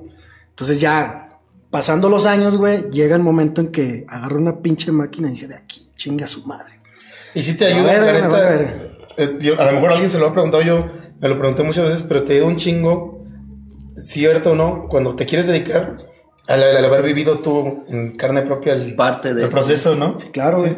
Entonces 0.50 0.80
ya, 0.80 1.40
pasando 1.70 2.10
los 2.10 2.26
años, 2.26 2.58
güey, 2.58 2.90
llega 2.92 3.16
el 3.16 3.22
momento 3.24 3.62
en 3.62 3.68
que 3.68 4.06
agarré 4.10 4.36
una 4.36 4.62
pinche 4.62 4.92
máquina 4.92 5.28
y 5.30 5.32
dije, 5.32 5.48
de 5.48 5.56
aquí, 5.56 5.90
chinga 5.96 6.28
su 6.28 6.46
madre. 6.46 6.80
Y 7.36 7.42
sí 7.44 7.56
te 7.56 7.66
A 7.66 7.76
ayuda, 7.76 7.92
ver, 7.94 8.00
la 8.02 8.06
me 8.06 8.14
neta, 8.14 8.28
vale 8.30 8.46
verga. 8.50 8.82
es- 9.18 9.40
yo- 9.40 9.60
a 9.60 9.66
lo 9.66 9.72
mejor 9.74 9.92
alguien 9.92 10.10
se 10.10 10.20
lo 10.20 10.28
ha 10.28 10.34
preguntado 10.34 10.64
yo, 10.64 10.86
me 11.20 11.30
lo 11.30 11.38
pregunté 11.38 11.64
muchas 11.64 11.86
veces, 11.86 12.04
pero 12.04 12.24
te 12.24 12.34
ayuda 12.34 12.48
un 12.48 12.56
chingo, 12.56 13.24
cierto 13.96 14.52
o 14.52 14.56
no, 14.56 14.88
cuando 14.90 15.16
te 15.16 15.26
quieres 15.26 15.48
dedicar 15.48 15.94
al, 16.52 16.64
al 16.78 16.86
haber 16.86 17.04
vivido 17.04 17.40
tú 17.40 17.84
en 17.90 18.16
carne 18.18 18.42
propia 18.44 18.74
el, 18.74 18.96
Parte 18.96 19.34
de- 19.34 19.44
el 19.44 19.50
proceso, 19.50 19.96
¿no? 19.96 20.18
Claro, 20.32 20.60
güey. 20.60 20.78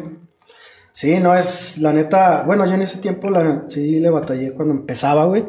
Sí. 0.92 1.18
no 1.18 1.34
es 1.34 1.78
la 1.78 1.92
neta. 1.92 2.44
Bueno, 2.46 2.64
yo 2.66 2.74
en 2.74 2.82
ese 2.82 2.98
tiempo 2.98 3.28
la, 3.30 3.64
sí 3.68 3.98
le 4.00 4.10
batallé 4.10 4.52
cuando 4.52 4.74
empezaba, 4.74 5.24
güey. 5.26 5.44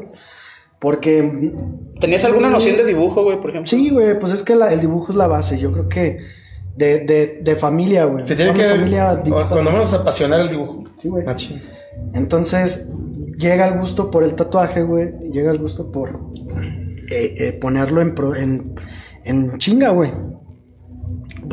Porque 0.79 1.51
¿Tenías 1.99 2.25
alguna 2.25 2.49
noción 2.49 2.77
de 2.77 2.85
dibujo, 2.85 3.23
güey, 3.23 3.39
por 3.39 3.49
ejemplo? 3.51 3.69
sí, 3.69 3.89
güey, 3.89 4.19
pues 4.19 4.33
es 4.33 4.43
que 4.43 4.55
la- 4.55 4.71
el 4.73 4.81
dibujo 4.81 5.11
es 5.11 5.15
la 5.17 5.27
base. 5.27 5.57
Yo 5.57 5.71
creo 5.71 5.87
que 5.87 6.17
de, 6.75 6.99
de, 6.99 7.39
de 7.41 7.55
familia, 7.55 8.05
güey. 8.05 8.23
Te 8.25 8.35
tiene 8.35 8.53
que, 8.53 8.69
familia 8.69 9.15
dibuja. 9.15 9.49
cuando 9.49 9.71
menos 9.71 9.93
apasionar 9.93 10.41
el 10.41 10.49
dibujo. 10.49 10.83
Sí, 11.01 11.07
güey. 11.07 11.25
Entonces, 12.13 12.89
llega 13.37 13.67
el 13.67 13.79
gusto 13.79 14.11
por 14.11 14.23
el 14.23 14.35
tatuaje, 14.35 14.83
güey. 14.83 15.13
Llega 15.31 15.51
el 15.51 15.59
gusto 15.59 15.91
por 15.91 16.19
eh, 17.09 17.35
eh, 17.37 17.53
ponerlo 17.53 18.01
en, 18.01 18.13
pro- 18.15 18.35
en, 18.35 18.75
en 19.25 19.57
chinga, 19.57 19.89
güey. 19.89 20.11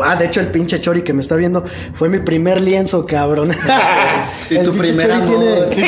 Ah, 0.02 0.16
de 0.16 0.24
hecho, 0.26 0.40
el 0.40 0.46
pinche 0.46 0.80
Chori 0.80 1.02
que 1.02 1.12
me 1.12 1.20
está 1.20 1.37
viendo 1.37 1.62
fue 1.94 2.08
mi 2.08 2.18
primer 2.20 2.61
lienzo, 2.61 3.04
cabrón. 3.04 3.50
Y 4.50 4.56
El 4.56 4.64
tu 4.64 4.72
primer 4.76 5.06
Chori 5.08 5.22
amor. 5.22 5.68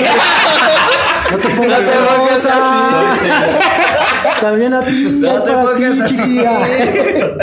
No 1.31 1.39
te 1.39 1.49
pongas 1.49 1.81
No 1.81 1.93
celosa. 1.93 3.17
También 4.41 4.75
a 4.75 4.83
ti. 4.85 5.07
No 5.21 5.43
te 5.43 5.53
pongas 5.53 5.77
ti, 5.95 6.01
así. 6.03 6.17
chiquilla. 6.17 6.59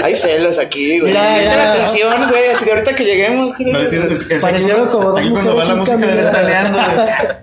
Hay 0.04 0.16
celos 0.16 0.60
aquí, 0.60 1.00
güey. 1.00 1.14
Ya. 1.14 1.42
la 1.56 1.74
atención, 1.74 2.30
güey. 2.30 2.50
Así 2.52 2.64
de 2.66 2.72
ahorita 2.72 2.94
que 2.96 3.04
lleguemos, 3.06 3.52
es- 3.60 4.42
Parecieron 4.42 4.88
como 4.88 5.10
dos 5.12 5.20
aquí 5.20 5.30
cuando 5.32 5.56
va 5.56 5.66
la 5.66 5.76
música 5.76 5.98
de. 5.98 7.41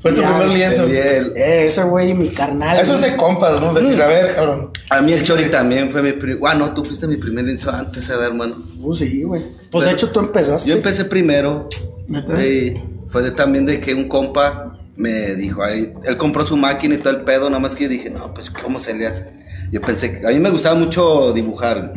Fue 0.00 0.12
tu 0.12 0.20
Ya, 0.20 0.28
primer 0.38 0.48
lienzo. 0.56 0.88
Y 0.88 0.96
el- 0.96 1.32
Eh, 1.36 1.66
ese 1.66 1.82
güey, 1.82 2.14
mi 2.14 2.28
carnal. 2.28 2.78
Eso 2.78 2.94
es 2.94 3.00
de 3.00 3.16
compas, 3.16 3.60
¿no? 3.60 3.74
Decir, 3.74 4.00
a 4.00 4.06
ver, 4.06 4.34
cabrón. 4.34 4.70
A 4.90 5.00
mí 5.00 5.12
el 5.12 5.22
Chori 5.22 5.50
también 5.50 5.90
fue 5.90 6.02
mi 6.02 6.12
primer. 6.12 6.38
Ah, 6.46 6.54
no, 6.54 6.72
tú 6.72 6.84
fuiste 6.84 7.06
mi 7.08 7.16
primer 7.16 7.44
lienzo 7.44 7.70
antes, 7.70 8.08
¿verdad, 8.08 8.26
hermano? 8.28 8.56
Uh, 8.80 8.94
sí, 8.94 9.22
güey. 9.24 9.42
Pues 9.70 9.84
de 9.86 9.92
hecho 9.92 10.10
tú 10.10 10.20
empezaste. 10.20 10.68
Yo 10.68 10.76
empecé 10.76 11.04
primero. 11.04 11.68
¿Neta? 12.06 12.38
Sí, 12.40 12.80
fue 13.08 13.22
de, 13.22 13.32
también 13.32 13.66
de 13.66 13.80
que 13.80 13.92
un 13.94 14.06
compa 14.08 14.78
me 14.96 15.34
dijo, 15.34 15.62
ahí, 15.62 15.92
él 16.04 16.16
compró 16.16 16.46
su 16.46 16.56
máquina 16.56 16.94
y 16.94 16.98
todo 16.98 17.10
el 17.10 17.20
pedo, 17.22 17.48
nada 17.50 17.60
más 17.60 17.74
que 17.76 17.84
yo 17.84 17.90
dije, 17.90 18.10
no, 18.10 18.32
pues, 18.34 18.50
¿cómo 18.50 18.80
se 18.80 18.94
le 18.94 19.06
hace? 19.06 19.28
Yo 19.70 19.80
pensé 19.80 20.18
que 20.18 20.26
a 20.26 20.30
mí 20.30 20.38
me 20.38 20.50
gustaba 20.50 20.74
mucho 20.74 21.32
dibujar. 21.32 21.92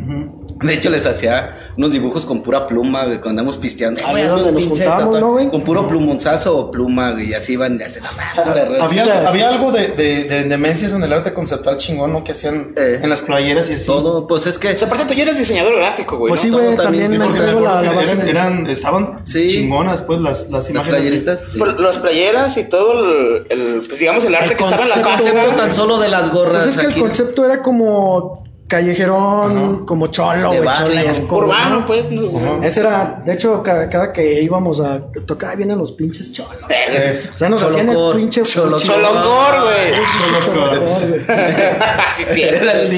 De 0.62 0.74
hecho, 0.74 0.90
les 0.90 1.06
hacía 1.06 1.56
unos 1.76 1.92
dibujos 1.92 2.26
con 2.26 2.42
pura 2.42 2.66
pluma, 2.66 3.04
güey, 3.06 3.18
cuando 3.20 3.40
andamos 3.40 3.56
pisteando. 3.56 4.00
Es 4.16 4.28
donde 4.28 4.52
nos 4.52 4.78
tatuaje 4.78 5.20
¿no, 5.20 5.32
güey? 5.32 5.48
Con 5.48 5.62
puro 5.62 5.88
plumonzazo 5.88 6.56
o 6.58 6.70
pluma, 6.70 7.12
güey, 7.12 7.30
y 7.30 7.34
así 7.34 7.54
iban 7.54 7.78
y 7.80 7.82
hacen 7.82 8.02
la 8.02 8.12
madre. 8.12 8.78
Había, 8.80 9.28
había 9.28 9.48
algo 9.48 9.72
de, 9.72 9.88
de, 9.88 10.24
de 10.24 10.44
demencias 10.44 10.92
en 10.92 11.02
el 11.02 11.12
arte 11.12 11.32
conceptual 11.32 11.76
chingón, 11.78 12.12
¿no? 12.12 12.22
Que 12.24 12.32
hacían 12.32 12.74
Eh. 12.76 13.00
en 13.02 13.08
las 13.08 13.20
playeras 13.22 13.70
y 13.70 13.74
así. 13.74 13.86
Todo, 13.86 14.26
pues 14.26 14.46
es 14.46 14.58
que. 14.58 14.72
O 14.74 14.78
sea, 14.78 14.86
aparte 14.88 15.06
tú 15.06 15.14
ya 15.14 15.22
eres 15.22 15.38
diseñador 15.38 15.76
gráfico, 15.76 16.18
güey. 16.18 16.28
Pues 16.28 16.40
¿no? 16.40 16.42
sí, 16.42 16.50
güey, 16.64 16.76
también, 16.76 17.10
también 17.18 17.32
me 17.34 17.60
la, 17.60 17.82
la 17.82 17.92
base 17.92 18.12
eran, 18.12 18.24
de... 18.24 18.30
eran- 18.30 18.66
estaban 18.66 19.20
Sí. 19.24 19.48
chingonas, 19.48 20.02
pues, 20.02 20.20
las, 20.20 20.42
las 20.50 20.50
Las 20.50 20.70
imágenes. 20.70 20.92
de- 21.02 21.08
playeritas. 21.08 21.40
sí. 21.52 21.58
Por 21.58 21.80
las 21.80 21.98
playeras 21.98 22.56
y 22.58 22.68
todo 22.68 22.92
el, 22.92 23.46
el, 23.50 23.82
pues 23.86 23.98
digamos, 23.98 24.24
el 24.24 24.34
arte 24.34 24.50
El 24.50 24.56
que 24.56 24.64
estaba 24.64 24.82
en 24.82 24.88
la 24.88 24.94
concepto, 25.02 25.34
casa, 25.34 25.56
tan 25.56 25.74
solo 25.74 25.98
de 25.98 26.08
las 26.08 26.30
gorras. 26.30 26.64
Pues 26.64 26.76
es 26.76 26.80
que 26.82 26.86
el 26.92 27.00
concepto 27.00 27.44
era 27.44 27.61
como 27.62 28.42
callejerón, 28.72 29.84
como 29.84 30.06
cholo, 30.06 30.48
güey, 30.48 30.64
cholesco, 30.74 31.36
Urbano, 31.36 31.80
¿no? 31.80 31.86
pues. 31.86 32.10
no, 32.10 32.62
Ese 32.62 32.80
era, 32.80 33.20
de 33.22 33.34
hecho, 33.34 33.62
cada, 33.62 33.90
cada 33.90 34.14
que 34.14 34.40
íbamos 34.40 34.80
a 34.80 35.10
tocar, 35.26 35.58
vienen 35.58 35.76
los 35.76 35.92
pinches 35.92 36.32
cholos. 36.32 36.56
Eh, 36.70 37.20
O 37.34 37.38
sea, 37.38 37.50
nos 37.50 37.62
hacían 37.62 37.90
el 37.90 37.96
pinche 38.16 38.42
cholocor. 38.42 38.80
Cholocor, 38.80 39.54
güey. 39.62 39.92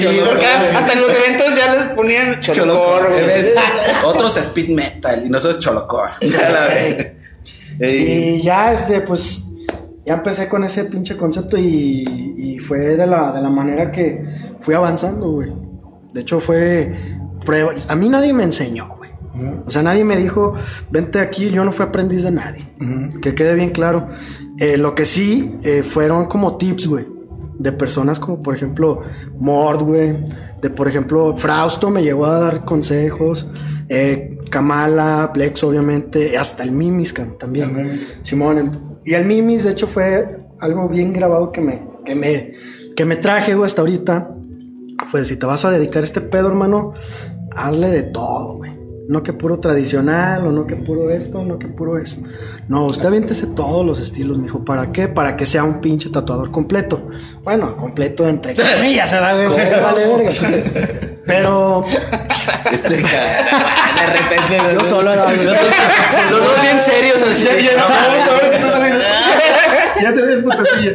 Cholocor, 0.01 0.39
hasta 0.75 0.93
en 0.93 1.01
los 1.01 1.11
eventos 1.11 1.55
ya 1.57 1.73
les 1.75 1.85
ponían 1.87 2.39
Cholocor, 2.39 3.11
Cholocor, 3.11 3.23
güey. 3.23 3.45
Otros 4.05 4.37
speed 4.37 4.69
metal 4.69 5.25
y 5.25 5.29
nosotros 5.29 5.59
cholocor. 5.59 6.11
Ya 6.21 6.49
la 6.49 6.67
ve. 6.67 7.17
Ey. 7.79 8.35
Y 8.37 8.41
ya, 8.41 8.71
este, 8.71 9.01
pues, 9.01 9.43
ya 10.05 10.15
empecé 10.15 10.47
con 10.47 10.63
ese 10.63 10.85
pinche 10.85 11.17
concepto 11.17 11.57
y, 11.57 12.33
y 12.37 12.59
fue 12.59 12.79
de 12.79 13.07
la, 13.07 13.31
de 13.31 13.41
la 13.41 13.49
manera 13.49 13.91
que 13.91 14.23
fui 14.61 14.73
avanzando, 14.75 15.31
güey. 15.31 15.51
De 16.13 16.21
hecho, 16.21 16.39
fue 16.39 16.93
prueba. 17.43 17.73
A 17.87 17.95
mí 17.95 18.09
nadie 18.09 18.33
me 18.33 18.43
enseñó, 18.43 18.95
güey. 18.97 19.05
O 19.65 19.69
sea, 19.69 19.83
nadie 19.83 20.05
me 20.05 20.15
dijo, 20.15 20.53
vente 20.89 21.19
aquí, 21.19 21.49
yo 21.49 21.65
no 21.65 21.71
fui 21.73 21.85
aprendiz 21.85 22.23
de 22.23 22.31
nadie. 22.31 22.73
Que 23.21 23.35
quede 23.35 23.55
bien 23.55 23.71
claro. 23.71 24.07
Eh, 24.59 24.77
lo 24.77 24.95
que 24.95 25.05
sí 25.05 25.57
eh, 25.63 25.83
fueron 25.83 26.25
como 26.25 26.57
tips, 26.57 26.87
güey. 26.87 27.05
De 27.59 27.71
personas 27.71 28.19
como, 28.19 28.41
por 28.41 28.55
ejemplo, 28.55 29.01
Mord, 29.37 29.83
güey. 29.83 30.23
De, 30.61 30.69
por 30.69 30.87
ejemplo, 30.87 31.35
Frausto 31.35 31.89
me 31.89 32.03
llegó 32.03 32.25
a 32.25 32.39
dar 32.39 32.63
consejos. 32.63 33.49
Eh, 33.89 34.39
Kamala, 34.49 35.31
Plex, 35.33 35.63
obviamente. 35.63 36.37
Hasta 36.37 36.63
el 36.63 36.71
Mimis 36.71 37.13
también. 37.37 37.75
Mimis. 37.75 38.19
Simón. 38.21 38.94
Y 39.05 39.13
el 39.13 39.25
Mimis, 39.25 39.63
de 39.63 39.71
hecho, 39.71 39.87
fue 39.87 40.27
algo 40.59 40.89
bien 40.89 41.13
grabado 41.13 41.51
que 41.51 41.61
me, 41.61 41.81
que 42.05 42.15
me, 42.15 42.53
que 42.95 43.05
me 43.05 43.15
traje, 43.15 43.53
güey, 43.53 43.67
hasta 43.67 43.81
ahorita. 43.81 44.31
Fue, 45.07 45.23
si 45.25 45.37
te 45.37 45.45
vas 45.45 45.63
a 45.65 45.71
dedicar 45.71 46.01
a 46.01 46.05
este 46.05 46.21
pedo, 46.21 46.47
hermano, 46.47 46.93
hazle 47.55 47.89
de 47.89 48.03
todo, 48.03 48.57
güey. 48.57 48.73
No 49.07 49.21
que 49.21 49.33
puro 49.33 49.59
tradicional, 49.59 50.47
o 50.47 50.51
no 50.51 50.65
que 50.65 50.75
puro 50.75 51.11
esto, 51.11 51.45
no 51.45 51.59
que 51.59 51.67
puro 51.67 51.95
eso. 51.99 52.21
No, 52.67 52.85
usted 52.85 53.05
aviéntese 53.05 53.45
todos 53.45 53.85
los 53.85 53.99
estilos, 53.99 54.39
mijo. 54.39 54.65
¿Para 54.65 54.91
qué? 54.91 55.07
Para 55.07 55.37
que 55.37 55.45
sea 55.45 55.63
un 55.63 55.79
pinche 55.79 56.09
tatuador 56.09 56.49
completo. 56.49 57.07
Bueno, 57.43 57.77
completo 57.77 58.27
entre 58.27 58.55
comillas, 58.55 59.11
se 59.11 59.17
da, 59.17 59.35
güey. 59.35 59.47
Vale, 59.47 60.07
verga. 60.07 60.31
Pero 61.27 61.83
Este 62.71 62.97
de 62.97 64.05
repente. 64.07 64.73
yo 64.73 64.83
solo. 64.85 65.11
Los 65.15 66.43
dos 66.43 66.61
bien 66.61 66.79
serios 66.81 67.21
así. 67.21 67.43
Ya, 67.43 67.51
ya, 70.01 70.11
se 70.11 70.21
ve 70.21 70.33
el 70.33 70.43
putacillo. 70.43 70.93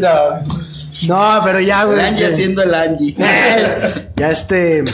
No, 1.09 1.41
pero 1.45 1.61
ya, 1.61 1.85
güey. 1.85 1.99
El 1.99 2.05
Angie 2.05 2.23
este- 2.23 2.35
haciendo 2.35 2.63
el 2.63 2.75
Angie. 2.75 3.15
ya 4.17 4.31
este. 4.31 4.85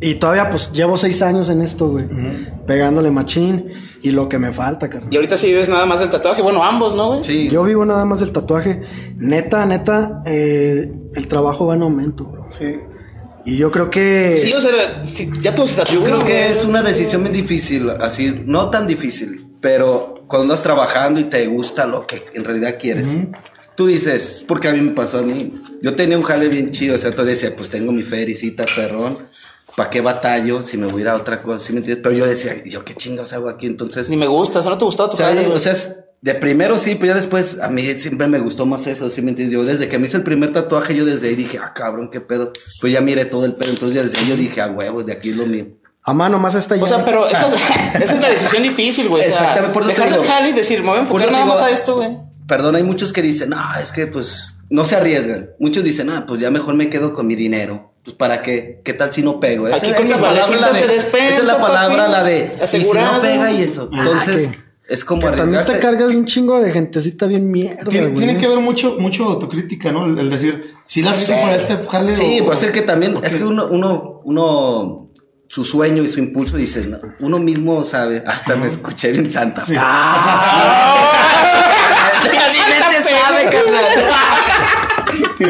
Y 0.00 0.14
todavía, 0.14 0.48
pues, 0.48 0.70
llevo 0.72 0.96
seis 0.96 1.22
años 1.22 1.48
en 1.48 1.60
esto, 1.60 1.88
güey. 1.90 2.08
Pegándole 2.66 3.10
machín. 3.10 3.64
Y 4.00 4.12
lo 4.12 4.28
que 4.28 4.38
me 4.38 4.52
falta, 4.52 4.88
carnal. 4.88 5.12
Y 5.12 5.16
ahorita 5.16 5.36
sí 5.36 5.48
vives 5.48 5.68
nada 5.68 5.84
más 5.84 5.98
del 5.98 6.08
tatuaje. 6.08 6.40
Bueno, 6.40 6.62
ambos, 6.62 6.94
¿no, 6.94 7.08
güey? 7.08 7.24
Sí. 7.24 7.48
Yo 7.50 7.64
vivo 7.64 7.84
nada 7.84 8.04
más 8.04 8.20
del 8.20 8.30
tatuaje. 8.30 8.80
Neta, 9.16 9.66
neta, 9.66 10.22
eh, 10.24 10.92
el 11.14 11.26
trabajo 11.26 11.66
va 11.66 11.74
en 11.74 11.82
aumento, 11.82 12.26
bro. 12.26 12.46
Sí. 12.50 12.76
Y 13.44 13.56
yo 13.56 13.70
creo 13.70 13.90
que. 13.90 14.36
Sí, 14.36 14.52
o 14.52 14.60
sea, 14.60 15.02
ya 15.40 15.54
todos 15.54 15.74
Yo 15.90 16.04
creo 16.04 16.22
que 16.22 16.50
es 16.50 16.64
una 16.64 16.82
decisión 16.82 17.22
muy 17.22 17.30
difícil, 17.30 17.88
así, 17.90 18.42
no 18.44 18.68
tan 18.68 18.86
difícil, 18.86 19.48
pero 19.60 20.17
cuando 20.28 20.52
estás 20.54 20.62
trabajando 20.62 21.18
y 21.20 21.24
te 21.24 21.46
gusta 21.46 21.86
lo 21.86 22.06
que 22.06 22.24
en 22.34 22.44
realidad 22.44 22.76
quieres, 22.78 23.08
tú 23.74 23.86
dices, 23.86 24.44
porque 24.46 24.68
a 24.68 24.72
mí 24.72 24.80
me 24.80 24.92
pasó 24.92 25.18
a 25.18 25.22
mí, 25.22 25.54
yo 25.82 25.94
tenía 25.94 26.16
un 26.16 26.22
jale 26.24 26.48
bien 26.48 26.70
chido, 26.70 26.94
o 26.94 26.98
sea, 26.98 27.12
tú 27.12 27.24
decías, 27.24 27.52
pues 27.56 27.68
tengo 27.70 27.92
mi 27.92 28.02
fericita, 28.02 28.64
perrón, 28.76 29.18
¿para 29.76 29.90
qué 29.90 30.00
batallo 30.00 30.64
si 30.64 30.76
me 30.76 30.86
voy 30.86 31.00
a 31.00 31.04
ir 31.04 31.08
a 31.08 31.14
otra 31.16 31.40
cosa? 31.42 31.64
¿Sí 31.64 31.72
me 31.72 31.78
entiendes? 31.78 32.02
Pero 32.02 32.14
yo 32.16 32.26
decía, 32.26 32.60
¿y 32.64 32.70
yo 32.70 32.84
qué 32.84 32.94
chingados 32.94 33.32
hago 33.32 33.48
aquí? 33.48 33.66
Entonces, 33.66 34.08
Ni 34.10 34.16
me 34.16 34.26
gusta, 34.26 34.62
solo 34.62 34.76
te 34.78 34.84
gustaba 34.84 35.08
tu 35.08 35.14
o 35.14 35.16
sea, 35.18 35.26
jale, 35.28 35.46
o 35.46 35.58
sea, 35.58 35.72
es- 35.72 35.96
de 36.20 36.34
primero 36.34 36.78
sí, 36.80 36.96
pero 36.96 37.12
ya 37.12 37.14
después 37.14 37.60
a 37.60 37.68
mí 37.68 37.84
siempre 37.94 38.26
me 38.26 38.40
gustó 38.40 38.66
más 38.66 38.88
eso, 38.88 39.08
¿sí 39.08 39.22
me 39.22 39.30
entiendes? 39.30 39.52
Yo 39.52 39.62
desde 39.64 39.88
que 39.88 40.00
me 40.00 40.06
hice 40.08 40.16
el 40.16 40.24
primer 40.24 40.52
tatuaje, 40.52 40.96
yo 40.96 41.04
desde 41.04 41.28
ahí 41.28 41.36
dije, 41.36 41.58
ah, 41.62 41.72
cabrón, 41.72 42.10
qué 42.10 42.20
pedo. 42.20 42.52
Pues 42.80 42.92
ya 42.92 43.00
miré 43.00 43.24
todo 43.24 43.44
el 43.44 43.52
pedo, 43.54 43.70
entonces 43.70 43.94
ya 43.96 44.02
desde 44.02 44.18
ahí 44.18 44.28
yo 44.28 44.36
dije, 44.36 44.60
ah, 44.60 44.66
huevo, 44.66 45.04
de 45.04 45.12
aquí 45.12 45.30
es 45.30 45.36
lo 45.36 45.46
mío. 45.46 45.68
A 46.08 46.14
mano 46.14 46.38
más 46.38 46.54
está 46.54 46.74
O 46.80 46.86
sea, 46.86 47.04
pero 47.04 47.24
esa 47.26 47.46
es, 47.48 47.54
esa 48.02 48.14
es 48.14 48.20
la 48.20 48.28
decisión 48.30 48.62
difícil, 48.62 49.08
güey. 49.08 49.22
O 49.22 49.26
sea, 49.26 49.34
Exactamente, 49.38 49.74
por 49.74 49.86
dejar 49.86 50.08
el 50.08 50.24
jale 50.24 50.48
y 50.50 50.52
decir, 50.52 50.82
me 50.82 50.90
voy 50.90 50.98
a 51.00 51.04
Por 51.04 51.20
enfocar 51.20 51.30
nada 51.32 51.44
digo, 51.44 51.54
más 51.54 51.62
a 51.64 51.70
esto, 51.70 51.96
güey. 51.96 52.16
Perdón, 52.46 52.76
hay 52.76 52.82
muchos 52.82 53.12
que 53.12 53.20
dicen, 53.22 53.50
no, 53.50 53.58
es 53.80 53.92
que 53.92 54.06
pues 54.06 54.54
no 54.70 54.84
se 54.86 54.96
arriesgan. 54.96 55.50
Muchos 55.58 55.84
dicen, 55.84 56.08
ah, 56.10 56.24
pues 56.26 56.40
ya 56.40 56.50
mejor 56.50 56.74
me 56.74 56.88
quedo 56.88 57.12
con 57.12 57.26
mi 57.26 57.34
dinero. 57.36 57.92
Pues 58.04 58.16
para 58.16 58.40
qué, 58.42 58.80
qué 58.84 58.94
tal 58.94 59.12
si 59.12 59.22
no 59.22 59.38
pego. 59.38 59.66
Aquí 59.66 59.92
con 59.92 60.02
mis 60.08 60.16
palabra 60.16 60.42
es 60.54 60.60
la 60.60 60.72
de 60.72 60.86
despensa, 60.86 61.28
esa 61.34 61.42
es 61.42 61.46
la 61.46 61.60
palabra, 61.60 61.98
papi. 62.06 62.12
la 62.12 62.24
de, 62.24 62.38
y 62.54 62.56
si 62.58 62.62
Asegurado. 62.64 63.12
no 63.16 63.20
pega 63.22 63.52
y 63.52 63.62
eso. 63.62 63.90
Entonces, 63.92 64.50
es 64.88 65.04
como 65.04 65.30
que 65.30 65.36
también 65.36 65.62
te 65.66 65.78
cargas 65.78 66.14
un 66.14 66.24
chingo 66.24 66.58
de 66.62 66.70
gentecita 66.72 67.26
bien 67.26 67.50
mierda, 67.50 67.84
Tiene, 67.90 68.06
güey. 68.06 68.16
tiene 68.16 68.38
que 68.38 68.48
ver 68.48 68.60
mucho, 68.60 68.96
mucho 68.98 69.24
autocrítica, 69.24 69.92
¿no? 69.92 70.06
El, 70.06 70.18
el 70.18 70.30
decir, 70.30 70.74
si 70.86 71.02
la 71.02 71.10
hice 71.10 71.34
para 71.34 71.54
este 71.56 71.76
jale. 71.86 72.16
Sí, 72.16 72.40
o- 72.40 72.46
pues 72.46 72.62
es 72.62 72.70
que 72.70 72.80
también, 72.80 73.18
es 73.22 73.36
que 73.36 73.44
uno, 73.44 73.66
uno, 73.70 74.22
uno, 74.24 75.07
su 75.48 75.64
sueño 75.64 76.02
y 76.02 76.08
su 76.08 76.18
impulso 76.20 76.56
dice, 76.56 76.86
no, 76.86 76.98
uno 77.20 77.38
mismo 77.38 77.84
sabe, 77.84 78.22
hasta 78.26 78.54
me 78.56 78.68
escuché 78.68 79.10
bien 79.12 79.30
santa. 79.30 79.64
Sí. 79.64 79.72
Mi 82.22 82.30
mente 82.30 83.02
sabe, 83.02 83.44
carnal. 83.50 84.08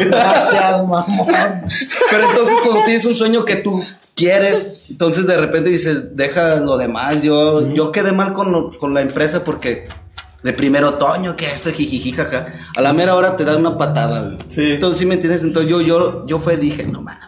Gracias, 0.09 0.87
mamón. 0.87 1.27
Pero 2.09 2.29
entonces 2.29 2.55
cuando 2.63 2.83
tienes 2.85 3.05
un 3.05 3.15
sueño 3.15 3.43
que 3.45 3.57
tú 3.57 3.83
quieres, 4.15 4.83
entonces 4.89 5.25
de 5.27 5.37
repente 5.37 5.69
dices, 5.69 6.15
deja 6.15 6.55
lo 6.57 6.77
demás. 6.77 7.21
Yo, 7.21 7.73
yo 7.73 7.91
quedé 7.91 8.11
mal 8.11 8.33
con, 8.33 8.51
lo- 8.51 8.77
con 8.77 8.93
la 8.93 9.01
empresa 9.01 9.43
porque 9.43 9.87
de 10.43 10.53
primer 10.53 10.83
otoño, 10.85 11.35
que 11.35 11.51
esto, 11.51 11.71
jijiji, 11.71 12.13
jaja. 12.13 12.45
A 12.75 12.81
la 12.81 12.93
mera 12.93 13.15
hora 13.15 13.35
te 13.35 13.43
dan 13.43 13.57
una 13.59 13.77
patada, 13.77 14.21
güey. 14.21 14.37
Sí. 14.47 14.73
Entonces, 14.73 14.99
¿sí 14.99 15.05
me 15.05 15.15
entiendes? 15.15 15.43
Entonces 15.43 15.69
yo, 15.69 15.81
yo, 15.81 16.25
yo 16.27 16.39
fue, 16.39 16.55
dije, 16.57 16.83
no 16.83 17.01
mames. 17.01 17.25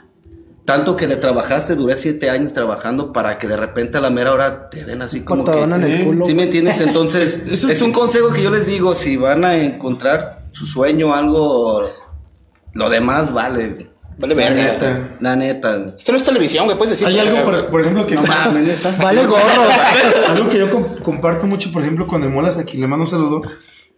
Tanto 0.65 0.95
que 0.95 1.07
le 1.07 1.15
trabajaste, 1.15 1.75
duré 1.75 1.97
siete 1.97 2.29
años 2.29 2.53
trabajando 2.53 3.11
para 3.11 3.37
que 3.39 3.47
de 3.47 3.57
repente 3.57 3.97
a 3.97 4.01
la 4.01 4.09
mera 4.11 4.31
hora 4.31 4.69
te 4.69 4.85
den 4.85 5.01
así 5.01 5.21
como 5.21 5.43
que... 5.43 5.51
En 5.63 5.71
el 5.73 5.97
sí, 5.97 6.03
culo. 6.05 6.25
¿Sí 6.25 6.33
me 6.35 6.43
entiendes? 6.43 6.79
Entonces, 6.81 7.45
es 7.47 7.81
un 7.81 7.91
consejo 7.91 8.31
que 8.31 8.43
yo 8.43 8.51
les 8.51 8.67
digo, 8.67 8.93
si 8.93 9.17
van 9.17 9.43
a 9.43 9.55
encontrar 9.55 10.43
su 10.51 10.65
sueño, 10.65 11.13
algo, 11.15 11.89
lo 12.73 12.89
demás 12.89 13.33
vale. 13.33 13.89
Vale, 14.17 14.35
La 14.35 14.49
verga. 14.49 14.63
neta. 14.73 15.09
La 15.19 15.35
neta. 15.35 15.85
Esto 15.97 16.11
no 16.11 16.17
es 16.19 16.23
televisión, 16.23 16.65
güey. 16.65 16.77
Puedes 16.77 16.91
decir. 16.91 17.07
Hay 17.07 17.17
algo, 17.17 17.43
por, 17.43 17.69
por 17.71 17.81
ejemplo, 17.81 18.05
que. 18.05 18.13
No 18.15 18.21
mames. 18.21 18.97
Vale 18.99 19.25
gorro. 19.25 19.41
algo 20.29 20.47
que 20.49 20.59
yo 20.59 20.69
com- 20.69 20.95
comparto 21.01 21.47
mucho, 21.47 21.71
por 21.71 21.81
ejemplo, 21.81 22.05
con 22.05 22.21
el 22.21 22.29
Molas, 22.29 22.59
aquí 22.59 22.77
le 22.77 22.85
mando 22.87 23.05
un 23.05 23.09
saludo. 23.09 23.41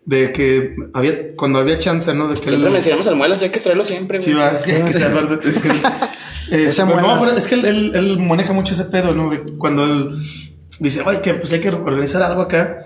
De 0.06 0.32
que 0.34 0.76
había, 0.94 1.36
cuando 1.36 1.60
había 1.60 1.78
chance, 1.78 2.14
¿no? 2.14 2.28
De 2.28 2.36
que 2.36 2.48
Siempre 2.50 2.68
él- 2.68 2.74
mencionamos 2.74 3.08
al 3.08 3.16
muelas, 3.16 3.42
hay 3.42 3.50
que 3.50 3.60
traerlo 3.60 3.86
siempre, 3.86 4.20
güey. 4.20 4.30
Sí, 4.32 4.34
va, 4.34 4.62
que 4.62 4.94
se 4.94 5.06
aparte- 5.06 5.52
sí. 5.52 5.70
Este, 6.52 6.64
Ese 6.66 6.84
pero 6.86 6.96
no, 6.98 7.02
muelas. 7.08 7.20
pero 7.26 7.38
es 7.38 7.48
que 7.48 7.56
él, 7.56 7.66
él- 7.66 7.92
él 7.96 8.20
maneja 8.20 8.54
mucho 8.54 8.74
ese 8.74 8.86
pedo, 8.86 9.14
¿no? 9.16 9.30
De 9.30 9.40
cuando 9.58 9.86
él 9.86 10.10
dice, 10.80 11.02
ay, 11.06 11.18
que 11.24 11.34
pues 11.36 11.54
hay 11.54 11.60
que 11.62 11.70
organizar 11.70 12.22
algo 12.22 12.42
acá. 12.42 12.86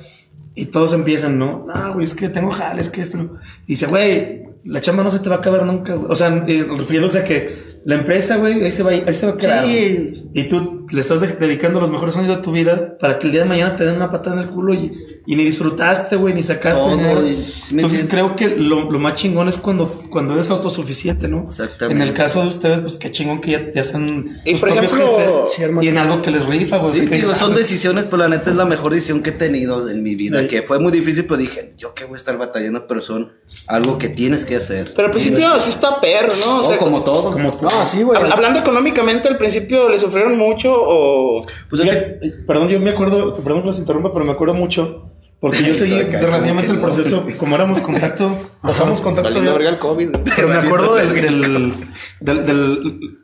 Y 0.56 0.66
todos 0.66 0.94
empiezan, 0.94 1.38
¿no? 1.38 1.66
No, 1.68 1.94
güey, 1.94 2.04
es 2.06 2.14
que 2.16 2.30
tengo 2.30 2.52
jales, 2.52 2.90
que 2.90 3.02
esto. 3.02 3.18
no". 3.18 3.40
Y 3.66 3.74
dice, 3.74 3.86
güey, 3.88 4.44
la 4.64 4.82
chamba 4.82 5.04
no 5.04 5.12
se 5.12 5.20
te 5.20 5.30
va 5.30 5.36
a 5.36 5.40
acabar 5.40 5.64
nunca, 5.66 5.94
güey. 5.96 6.12
O 6.12 6.16
sea, 6.16 6.30
eh, 6.48 6.66
refiriéndose 6.78 7.20
a 7.20 7.24
que 7.24 7.67
la 7.88 7.95
empresa, 7.95 8.36
güey, 8.36 8.62
ahí 8.65 8.71
se 8.71 8.84
va, 8.84 8.89
ahí 8.91 9.13
se 9.13 9.26
va 9.28 9.32
a 9.34 9.38
quedar. 9.38 9.65
Sí. 9.65 9.71
güey. 9.71 10.23
Y 10.34 10.43
tú 10.50 10.86
le 10.91 11.00
estás 11.02 11.21
de- 11.21 11.28
dedicando 11.36 11.80
los 11.80 11.89
mejores 11.89 12.15
años 12.17 12.30
de 12.30 12.38
tu 12.43 12.52
vida 12.52 12.97
para 13.00 13.17
que 13.17 13.28
el 13.28 13.32
día 13.32 13.43
de 13.43 13.47
mañana 13.50 13.76
te 13.78 13.86
den 13.86 13.95
una 13.95 14.12
patada 14.12 14.36
en 14.41 14.47
el 14.47 14.54
culo 14.54 14.73
y, 14.73 14.91
y 15.26 15.36
ni 15.38 15.43
disfrutaste, 15.45 16.17
güey, 16.17 16.34
ni 16.34 16.43
sacaste. 16.43 16.80
Todo, 16.80 16.97
nada. 16.97 17.21
y- 17.28 17.36
sí 17.45 17.73
me 17.76 17.82
Entonces 17.82 18.02
entiendo. 18.02 18.36
creo 18.36 18.56
que 18.56 18.58
lo, 18.62 18.91
lo 18.91 19.00
más 19.00 19.15
chingón 19.15 19.47
es 19.47 19.58
cuando, 19.58 20.04
cuando 20.10 20.34
eres 20.34 20.50
autosuficiente, 20.52 21.28
¿no? 21.30 21.43
Exactamente. 21.47 22.02
En 22.04 22.08
el 22.08 22.13
caso 22.13 22.41
de 22.41 22.50
ustedes, 22.50 22.80
pues 22.80 22.97
qué 22.97 23.10
chingón 23.12 23.39
que 23.41 23.52
ya, 23.52 23.71
ya 23.73 23.84
son 23.86 24.32
Y 24.45 24.52
sus 24.52 24.60
por 24.60 24.69
propios 24.71 24.93
ejemplo- 24.93 25.17
jefes 25.17 25.34
Sí, 25.56 25.63
hermano. 25.63 25.84
y 25.84 25.88
en 25.88 25.97
algo 25.97 26.21
que 26.21 26.32
les 26.32 26.45
rifa, 26.45 26.78
güey. 26.78 26.93
Sí, 26.93 27.06
que 27.06 27.15
digo, 27.15 27.34
son 27.36 27.54
"Ah, 27.54 27.56
decisiones, 27.56 28.04
pero 28.06 28.17
la 28.17 28.28
neta 28.28 28.50
es 28.52 28.56
la 28.58 28.65
mejor 28.65 28.93
decisión 28.93 29.23
que 29.23 29.30
he 29.30 29.34
tenido 29.34 29.89
en 29.89 30.04
mi 30.04 30.15
vida. 30.15 30.41
Sí. 30.41 30.47
Que 30.47 30.62
fue 30.62 30.80
muy 30.80 30.91
difícil, 30.91 31.23
pero 31.26 31.38
dije, 31.38 31.73
yo 31.78 31.93
qué 31.93 32.04
voy 32.04 32.13
a 32.15 32.17
estar 32.17 32.38
batallando, 32.38 32.86
pero 32.86 33.02
son 33.02 33.32
algo 33.68 33.98
que 33.98 34.10
tienes 34.10 34.46
que 34.46 34.56
hacer. 34.56 34.94
Pero 34.96 35.08
al 35.08 35.12
principio 35.12 35.60
sí 35.60 35.70
está 35.70 36.00
perro, 36.02 36.34
¿no? 36.46 36.62
O 36.62 36.64
sea, 36.66 36.78
como 36.78 37.02
todo. 37.04 37.32
Como 37.32 37.50
No, 37.62 37.86
sí, 37.86 38.04
güey. 38.04 38.20
hab- 38.22 38.32
hablando 38.34 38.60
económicamente, 38.60 39.28
al 39.28 39.38
principio 39.38 39.90
le 39.90 40.00
sufrieron 40.00 40.38
mucho 40.38 40.74
o. 40.76 41.46
Pues 41.70 41.82
que- 41.82 41.90
Fíjate, 41.90 42.20
perdón, 42.48 42.68
yo 42.70 42.80
me 42.80 42.90
acuerdo, 42.92 43.34
perdón 43.34 43.62
que 43.62 43.68
los 43.68 43.80
interrumpa, 43.80 44.12
pero 44.12 44.26
me 44.26 44.32
acuerdo 44.32 44.54
mucho. 44.54 45.10
Porque 45.40 45.64
yo 45.64 45.74
seguí 45.76 46.02
relativamente 46.02 46.72
el 46.72 46.78
no. 46.78 46.84
proceso, 46.84 47.26
como 47.38 47.56
éramos 47.56 47.80
contacto, 47.82 48.30
pasamos 48.62 49.02
contacto. 49.02 49.30
Valiendo 49.30 49.54
verga 49.54 49.70
el 49.70 49.80
COVID. 49.80 50.10
Pero 50.36 50.48
me 50.48 50.56
acuerdo 50.56 50.96
del, 50.96 51.14
del, 51.14 51.74
del, 52.22 52.46
del- 52.46 53.18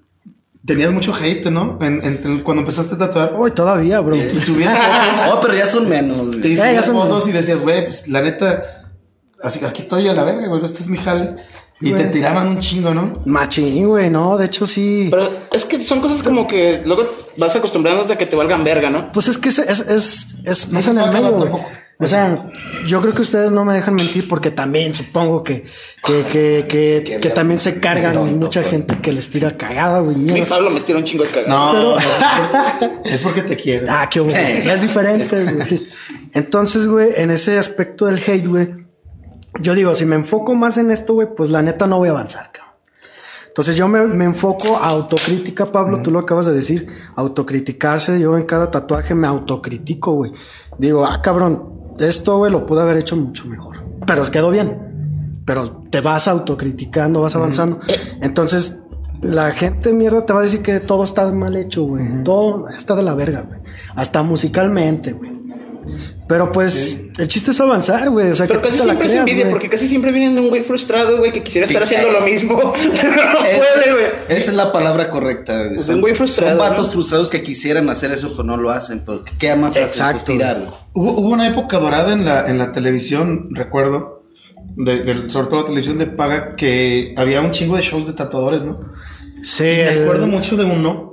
tenías 0.66 0.94
mucho 0.94 1.14
hate, 1.14 1.48
¿no? 1.48 1.78
En, 1.82 2.02
en- 2.06 2.20
en- 2.24 2.40
cuando 2.44 2.62
empezaste 2.62 2.96
a 2.96 2.98
tatuar 2.98 3.34
Uy, 3.38 3.52
todavía, 3.52 4.00
bro. 4.00 4.16
y 4.16 4.38
subías 4.38 4.78
fotos, 4.78 5.34
Oh, 5.34 5.40
pero 5.42 5.54
ya 5.56 5.66
son 5.66 5.90
menos. 5.90 6.22
güey. 6.26 6.54
y 6.54 6.56
Ya, 6.56 6.82
son- 6.84 6.96
fotos 6.96 7.28
y 7.28 7.32
decías, 7.32 7.62
güey, 7.64 7.84
pues 7.86 8.08
la 8.08 8.22
neta, 8.22 8.83
así 9.44 9.64
aquí 9.66 9.82
estoy 9.82 10.08
a 10.08 10.14
la 10.14 10.24
verga, 10.24 10.48
güey, 10.48 10.64
este 10.64 10.80
es 10.80 10.88
mi 10.88 10.98
jale. 10.98 11.36
Y 11.82 11.92
te 11.92 12.04
Güey. 12.04 12.12
tiraban 12.12 12.48
un 12.48 12.60
chingo, 12.60 12.94
¿no? 12.94 13.22
Machín, 13.26 13.88
güey, 13.88 14.10
no, 14.10 14.38
de 14.38 14.46
hecho 14.46 14.66
sí. 14.66 15.08
Pero 15.10 15.30
es 15.52 15.66
que 15.66 15.82
son 15.82 16.00
cosas 16.00 16.24
como 16.24 16.48
que 16.48 16.82
luego 16.86 17.04
vas 17.36 17.56
acostumbrándote 17.56 18.14
a 18.14 18.18
que 18.18 18.26
te 18.26 18.36
valgan 18.38 18.64
verga, 18.64 18.90
¿no? 18.90 19.12
Pues 19.12 19.28
es 19.28 19.38
que 19.38 19.50
es, 19.50 19.60
es, 19.60 19.82
es, 19.82 20.28
es, 20.46 20.70
No 20.70 20.80
es 20.80 20.86
se 20.86 20.92
en 20.92 21.00
el 21.00 21.12
medio, 21.12 21.32
güey. 21.34 21.52
O 22.00 22.08
sea, 22.08 22.38
yo 22.88 23.02
creo 23.02 23.14
que 23.14 23.22
ustedes 23.22 23.52
no 23.52 23.64
me 23.66 23.74
dejan 23.74 23.96
mentir 23.96 24.28
porque 24.28 24.50
también 24.52 24.94
supongo 24.96 25.44
que, 25.44 25.64
que, 26.06 26.24
que, 26.24 26.66
que, 26.68 27.20
que 27.20 27.30
también 27.30 27.60
se 27.60 27.80
cargan 27.80 28.40
mucha 28.40 28.64
gente 28.64 28.98
que 29.00 29.14
les 29.14 29.30
tira 29.30 29.52
cagada, 29.58 30.00
güey. 30.00 30.16
A 30.16 30.18
mí 30.18 30.24
mierda. 30.34 30.50
Pablo 30.50 30.70
me 30.70 30.80
tira 30.82 30.98
un 31.00 31.06
chingo 31.06 31.24
de 31.24 31.30
cagada. 31.30 31.74
No, 31.74 31.96
es 33.06 33.22
porque 33.22 33.42
te 33.44 33.56
quiero. 33.56 33.88
Ah, 33.90 34.10
qué 34.10 34.20
bueno. 34.20 34.38
Es 34.40 34.82
diferente, 34.82 35.44
güey. 35.54 35.88
Entonces, 36.34 36.88
güey, 36.88 37.10
en 37.16 37.32
ese 37.32 37.58
aspecto 37.58 38.06
del 38.08 38.18
hate, 38.26 38.48
güey, 38.48 38.83
yo 39.60 39.76
digo, 39.76 39.94
si 39.96 40.06
me 40.06 40.16
enfoco 40.16 40.56
más 40.56 40.78
en 40.78 40.92
esto, 40.92 41.14
güey, 41.14 41.34
pues 41.36 41.50
la 41.50 41.62
neta 41.62 41.88
no 41.88 41.98
voy 41.98 42.10
a 42.10 42.12
avanzar, 42.12 42.52
cabrón. 42.52 42.74
Entonces 43.48 43.76
yo 43.76 43.88
me, 43.88 44.08
me 44.08 44.26
enfoco 44.26 44.78
a 44.78 44.88
autocrítica, 44.88 45.68
Pablo, 45.68 46.02
tú 46.02 46.10
lo 46.10 46.18
acabas 46.18 46.48
de 46.48 46.54
decir, 46.54 46.88
autocriticarse, 47.16 48.20
yo 48.20 48.36
en 48.36 48.46
cada 48.46 48.72
tatuaje 48.72 49.14
me 49.14 49.28
autocritico, 49.28 50.14
güey. 50.14 50.34
Digo, 50.80 51.06
ah, 51.06 51.22
cabrón, 51.22 51.94
esto, 52.00 52.38
güey, 52.38 52.52
lo 52.52 52.66
pude 52.66 52.82
haber 52.82 52.98
hecho 52.98 53.16
mucho 53.16 53.46
mejor, 53.46 53.84
pero 54.08 54.30
quedó 54.32 54.50
bien. 54.50 55.42
Pero 55.46 55.84
te 55.92 56.02
vas 56.02 56.28
autocriticando, 56.28 57.22
vas 57.22 57.36
avanzando. 57.36 57.80
Entonces, 58.22 58.80
la 59.22 59.52
gente 59.52 59.94
mierda 59.94 60.26
te 60.26 60.34
va 60.34 60.40
a 60.40 60.44
decir 60.44 60.62
que 60.62 60.80
todo 60.80 61.04
está 61.04 61.30
mal 61.32 61.56
hecho, 61.56 61.84
güey. 61.84 62.24
Todo 62.24 62.68
está 62.70 62.96
de 62.96 63.04
la 63.04 63.14
verga, 63.14 63.42
güey. 63.42 63.60
Hasta 63.96 64.24
musicalmente, 64.24 65.14
güey. 65.14 65.33
Pero 66.28 66.52
pues, 66.54 67.08
el 67.18 67.28
chiste 67.28 67.52
es 67.52 67.60
avanzar, 67.60 68.10
güey. 68.10 68.32
O 68.32 68.36
sea, 68.36 68.48
Pero 68.48 68.62
que 68.62 68.70
casi 68.70 68.80
siempre 68.80 69.06
es 69.08 69.12
creas, 69.12 69.28
envidia, 69.28 69.44
güey. 69.44 69.52
porque 69.52 69.70
casi 69.70 69.88
siempre 69.90 70.12
vienen 70.14 70.36
de 70.36 70.42
un 70.42 70.50
güey 70.50 70.64
frustrado, 70.64 71.18
güey, 71.18 71.34
que 71.34 71.44
quisiera 71.44 71.68
estar 71.68 71.86
Sí. 71.86 71.96
haciendo 71.96 72.18
lo 72.18 72.26
mismo, 72.26 72.74
pero 72.96 73.10
no 73.12 73.46
Es- 73.46 73.58
puede, 73.58 73.92
güey. 73.92 74.06
Esa 74.30 74.52
es 74.52 74.54
la 74.58 74.72
palabra 74.72 75.10
correcta. 75.10 75.54
güey. 75.66 75.76
Pues 75.76 75.90
un 75.90 76.00
güey 76.02 76.14
frustrado, 76.16 76.58
Son 76.58 76.70
vatos 76.70 76.86
¿no? 76.88 76.92
frustrados 76.94 77.30
que 77.30 77.44
quisieran 77.44 77.90
hacer 77.90 78.12
eso, 78.12 78.32
pero 78.32 78.44
no 78.46 78.56
lo 78.58 78.72
hacen. 78.72 79.04
Porque 79.04 79.32
¿qué 79.38 79.54
más 79.56 79.72
hacen? 79.72 79.84
Exacto, 79.84 80.24
Pues 80.26 80.38
tirar. 80.38 80.66
Hubo, 80.94 81.12
hubo 81.12 81.30
una 81.30 81.48
época 81.48 81.78
dorada 81.80 82.14
en 82.14 82.24
la, 82.26 82.48
en 82.50 82.58
la 82.58 82.72
televisión, 82.72 83.50
recuerdo, 83.52 84.24
de, 84.78 85.04
del- 85.04 85.30
sobre 85.30 85.48
todo 85.48 85.60
la 85.60 85.66
televisión 85.66 85.98
de 85.98 86.08
paga, 86.08 86.56
que 86.56 87.14
había 87.18 87.42
un 87.42 87.52
chingo 87.52 87.76
de 87.76 87.82
shows 87.82 88.08
de 88.08 88.14
tatuadores, 88.14 88.64
¿no? 88.64 88.80
Sí, 89.42 89.64
Me 89.64 89.90
el- 89.90 90.04
acuerdo 90.04 90.28
mucho 90.28 90.56
de 90.56 90.64
uno, 90.64 91.12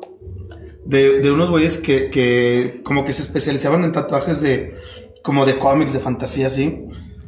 de, 0.86 1.18
de 1.20 1.30
unos 1.30 1.50
güeyes 1.50 1.78
que, 1.78 2.10
que 2.10 2.80
como 2.84 3.04
que 3.04 3.12
se 3.12 3.22
especializaban 3.22 3.82
en 3.84 3.92
tatuajes 3.92 4.40
de, 4.40 4.74
como 5.22 5.46
de 5.46 5.58
cómics, 5.58 5.92
de 5.92 6.00
fantasía, 6.00 6.46
así. 6.46 6.84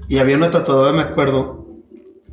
Y 0.09 0.19
había 0.19 0.37
una 0.37 0.51
tatuadora, 0.51 0.93
me 0.93 1.03
acuerdo, 1.03 1.67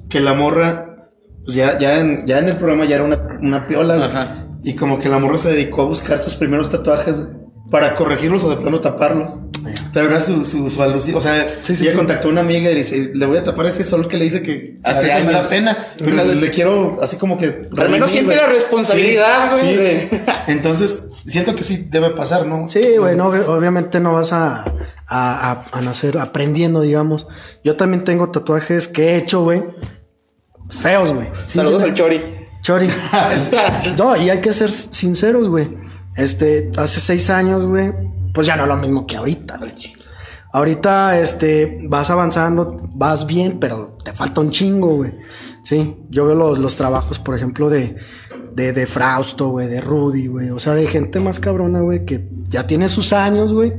que 0.10 0.20
la 0.20 0.34
morra, 0.34 1.10
pues 1.44 1.56
ya, 1.56 1.78
ya, 1.80 2.00
en, 2.00 2.26
ya 2.26 2.40
en 2.40 2.50
el 2.50 2.58
programa 2.58 2.86
ya 2.86 2.96
era 2.96 3.04
una, 3.06 3.20
una 3.42 3.68
piola. 3.68 4.06
Ajá. 4.06 4.46
Y 4.64 4.74
como 4.76 5.00
que 5.00 5.08
la 5.10 5.20
morra 5.20 5.38
se 5.38 5.52
dedicó 5.52 5.84
a 5.84 5.86
buscar 5.86 6.22
sus 6.22 6.36
primeros 6.36 6.70
tatuajes 6.70 7.24
para 7.72 7.94
corregirlos 7.96 8.44
o 8.44 8.50
de 8.50 8.58
plano 8.58 8.82
taparlos. 8.82 9.32
Pero 9.94 10.08
era 10.08 10.20
su, 10.20 10.44
su, 10.46 10.70
su 10.72 10.82
aluci- 10.82 11.14
O 11.16 11.22
sea, 11.22 11.48
Sí, 11.62 11.76
sí, 11.76 11.84
ella 11.84 11.92
sí. 11.92 11.98
contactó 11.98 12.28
a 12.30 12.32
una 12.32 12.42
amiga 12.42 12.72
y 12.72 12.76
dice, 12.76 13.12
le 13.14 13.26
voy 13.26 13.38
a 13.38 13.44
tapar 13.44 13.66
ese 13.68 13.84
sol 13.84 14.08
que 14.08 14.18
le 14.18 14.26
dice 14.26 14.42
que 14.42 14.80
Hace 14.84 15.08
me 15.24 15.32
da 15.32 15.48
pena. 15.48 15.78
Pero 15.98 16.24
le 16.26 16.50
quiero 16.52 17.00
así 17.02 17.18
como 17.18 17.38
que... 17.38 17.68
Al 17.78 17.90
menos 17.90 18.10
siente 18.12 18.36
la 18.36 18.48
responsabilidad, 18.48 19.52
güey. 19.52 20.08
Entonces, 20.48 21.10
siento 21.30 21.56
que 21.56 21.64
sí 21.64 21.88
debe 21.90 22.10
pasar, 22.12 22.46
¿no? 22.46 22.68
Sí, 22.68 22.82
güey, 22.98 23.16
no, 23.16 23.32
obvi- 23.32 23.46
obviamente 23.48 24.00
no 24.00 24.14
vas 24.14 24.34
a, 24.34 24.64
a, 25.08 25.52
a- 25.52 25.66
a 25.72 25.82
nacer 25.82 26.18
aprendiendo, 26.18 26.82
digamos. 26.82 27.28
Yo 27.64 27.76
también 27.78 28.04
tengo 28.04 28.30
tatuajes 28.32 28.88
que 28.88 29.12
he 29.12 29.16
hecho, 29.18 29.44
güey. 29.44 29.64
Feos, 30.70 31.14
güey. 31.14 31.28
Sí, 31.48 31.56
Saludos 31.58 31.82
sí, 31.84 31.90
al 31.90 31.96
Chori. 31.96 32.22
Chori. 32.62 32.88
no, 33.98 34.16
y 34.18 34.30
hay 34.30 34.40
que 34.42 34.54
ser 34.54 34.72
sinceros, 34.72 35.50
güey. 35.50 35.78
Este, 36.16 36.72
hace 36.78 37.00
seis 37.00 37.30
años, 37.30 37.66
güey, 37.66 37.94
pues 38.34 38.46
ya 38.48 38.56
no 38.56 38.64
es 38.64 38.68
lo 38.70 38.78
mismo 38.78 39.08
que 39.08 39.16
ahorita. 39.18 39.58
güey. 39.58 39.74
Ahorita, 40.52 41.20
este, 41.20 41.80
vas 41.88 42.10
avanzando, 42.10 42.76
vas 42.94 43.26
bien, 43.28 43.60
pero 43.60 43.98
te 44.04 44.14
falta 44.14 44.42
un 44.42 44.50
chingo, 44.52 44.96
güey. 44.98 45.14
Sí, 45.64 45.96
yo 46.10 46.26
veo 46.26 46.36
los, 46.36 46.58
los 46.58 46.76
trabajos, 46.76 47.20
por 47.20 47.36
ejemplo, 47.36 47.70
de, 47.70 47.96
de, 48.56 48.74
de 48.74 48.86
Frausto, 48.86 49.50
güey, 49.50 49.68
de 49.68 49.82
Rudy, 49.82 50.28
güey. 50.28 50.50
O 50.50 50.60
sea, 50.60 50.74
de 50.76 50.88
gente 50.88 51.20
más 51.20 51.40
cabrona, 51.40 51.82
güey, 51.82 52.06
que 52.06 52.28
ya 52.50 52.68
tiene 52.68 52.90
sus 52.90 53.14
años, 53.14 53.54
güey. 53.54 53.74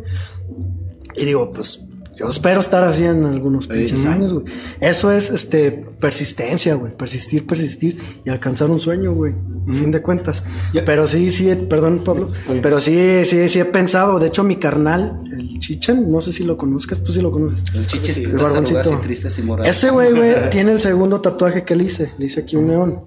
Y 1.16 1.24
digo, 1.24 1.50
pues, 1.52 1.84
yo 2.20 2.28
espero 2.28 2.60
estar 2.60 2.84
así 2.84 3.04
en 3.04 3.24
algunos 3.24 3.66
pinches 3.66 4.04
años, 4.04 4.34
güey. 4.34 4.44
Eso 4.80 5.10
es, 5.10 5.30
este, 5.30 5.70
persistencia, 5.72 6.74
güey. 6.74 6.94
Persistir, 6.94 7.46
persistir 7.46 7.98
y 8.26 8.28
alcanzar 8.28 8.70
un 8.70 8.78
sueño, 8.78 9.14
güey. 9.14 9.34
A 9.66 9.72
fin 9.72 9.90
de 9.90 10.02
cuentas. 10.02 10.42
Ya. 10.74 10.84
Pero 10.84 11.06
sí, 11.06 11.30
sí, 11.30 11.48
perdón, 11.68 12.04
Pablo. 12.04 12.28
Pero 12.60 12.78
sí, 12.78 13.24
sí, 13.24 13.48
sí 13.48 13.60
he 13.60 13.64
pensado. 13.64 14.18
De 14.18 14.26
hecho, 14.26 14.44
mi 14.44 14.56
carnal, 14.56 15.22
el 15.32 15.58
Chichen, 15.60 16.10
no 16.12 16.20
sé 16.20 16.32
si 16.32 16.44
lo 16.44 16.58
conozcas, 16.58 17.02
tú 17.02 17.10
sí 17.12 17.22
lo 17.22 17.30
conoces. 17.30 17.64
El 17.74 17.86
chichis 17.86 18.18
El 18.18 18.24
putas 18.32 18.42
barboncito. 18.42 18.80
arrugadas 18.80 19.00
y 19.02 19.06
tristes 19.06 19.38
y 19.38 19.42
morales. 19.42 19.76
Ese 19.76 19.90
güey, 19.90 20.12
güey, 20.12 20.34
tiene 20.50 20.72
el 20.72 20.80
segundo 20.80 21.22
tatuaje 21.22 21.64
que 21.64 21.74
le 21.74 21.84
hice. 21.84 22.12
Le 22.18 22.26
hice 22.26 22.40
aquí 22.40 22.56
un 22.56 22.68
león. 22.68 23.04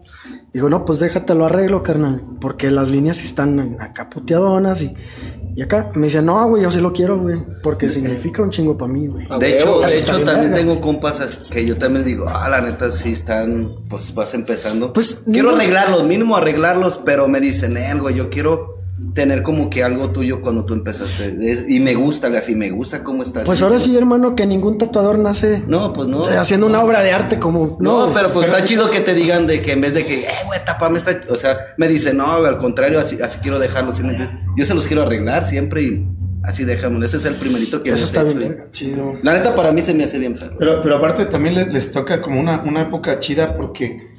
Digo, 0.53 0.69
no, 0.69 0.85
pues 0.85 0.99
déjatelo 0.99 1.45
arreglo, 1.47 1.81
carnal. 1.81 2.21
Porque 2.39 2.69
las 2.69 2.89
líneas 2.89 3.23
están 3.23 3.77
acá 3.81 4.09
puteadonas 4.09 4.83
y, 4.83 4.93
y 5.55 5.61
acá. 5.63 5.89
Me 5.95 6.05
dice, 6.07 6.21
no, 6.21 6.47
güey, 6.47 6.61
yo 6.61 6.69
sí 6.69 6.79
lo 6.79 6.93
quiero, 6.93 7.19
güey. 7.19 7.39
Porque 7.63 7.89
significa 7.89 8.43
un 8.43 8.51
chingo 8.51 8.77
para 8.77 8.93
mí, 8.93 9.07
güey. 9.07 9.27
De 9.39 9.57
hecho, 9.57 9.79
de 9.79 9.97
hecho 9.97 10.19
también 10.23 10.53
tengo 10.53 10.79
compas 10.79 11.49
que 11.51 11.65
yo 11.65 11.77
también 11.77 12.05
digo, 12.05 12.25
ah, 12.29 12.47
la 12.49 12.61
neta 12.61 12.91
sí 12.91 13.11
están, 13.13 13.71
pues 13.89 14.13
vas 14.13 14.33
empezando. 14.35 14.93
Pues, 14.93 15.23
quiero 15.25 15.49
no- 15.51 15.55
arreglarlos, 15.57 16.03
mínimo 16.03 16.35
arreglarlos, 16.35 16.99
pero 17.03 17.27
me 17.27 17.39
dicen, 17.41 17.75
eh, 17.75 17.93
güey, 17.99 18.13
yo 18.15 18.29
quiero 18.29 18.72
tener 19.13 19.43
como 19.43 19.69
que 19.69 19.83
algo 19.83 20.09
tuyo 20.11 20.41
cuando 20.41 20.65
tú 20.65 20.73
empezaste. 20.73 21.35
Es- 21.41 21.65
y 21.67 21.79
me 21.79 21.95
gusta, 21.95 22.27
así 22.37 22.55
me 22.55 22.69
gusta 22.71 23.03
cómo 23.03 23.23
estás. 23.23 23.43
Pues 23.45 23.61
ahora 23.61 23.79
sí, 23.79 23.95
hermano, 23.97 24.35
que 24.35 24.45
ningún 24.45 24.77
tatuador 24.77 25.19
nace 25.19 25.63
No, 25.67 25.93
pues 25.93 26.07
no. 26.07 26.23
eh, 26.29 26.37
haciendo 26.37 26.65
una 26.67 26.81
obra 26.81 27.01
de 27.01 27.12
arte 27.12 27.39
como. 27.39 27.77
No, 27.79 28.10
pero 28.13 28.31
pues 28.31 28.47
está 28.47 28.63
chido 28.65 28.89
que 28.89 29.01
te 29.01 29.13
digan 29.13 29.45
de 29.47 29.60
que 29.60 29.73
en 29.73 29.81
vez 29.81 29.93
de 29.93 30.06
que, 30.06 30.21
eh, 30.21 30.27
güey, 30.45 30.60
tapame 30.65 30.97
esta. 30.97 31.19
O 31.29 31.35
sea, 31.35 31.58
me 31.77 31.87
dicen, 31.87 32.17
no, 32.17 32.25
al 32.33 32.58
contrario, 32.58 32.99
así, 32.99 33.21
así 33.21 33.39
quiero 33.41 33.60
dejarlo. 33.60 33.91
Yo 34.58 34.65
se 34.65 34.73
los 34.73 34.87
quiero 34.87 35.04
arreglar 35.04 35.45
siempre 35.45 35.83
y 35.83 36.08
así 36.43 36.63
déjamelo. 36.65 37.06
Ese 37.06 37.17
es 37.17 37.25
el 37.25 37.35
primerito 37.35 37.81
que 37.83 37.91
Eso 37.91 38.06
está 38.06 38.23
bien. 38.23 38.41
¿eh? 38.43 38.58
Chido. 38.71 39.13
La 39.23 39.33
neta, 39.33 39.56
para 39.56 39.71
mí 39.71 39.81
se 39.81 39.93
me 39.93 40.04
hace 40.04 40.19
bien, 40.19 40.35
perro. 40.37 40.56
Pero, 40.60 40.81
pero 40.81 40.97
aparte 40.97 41.25
también 41.25 41.56
les, 41.56 41.67
les 41.73 41.91
toca 41.91 42.21
como 42.21 42.39
una, 42.39 42.62
una 42.63 42.81
época 42.81 43.19
chida 43.19 43.56
porque 43.56 44.12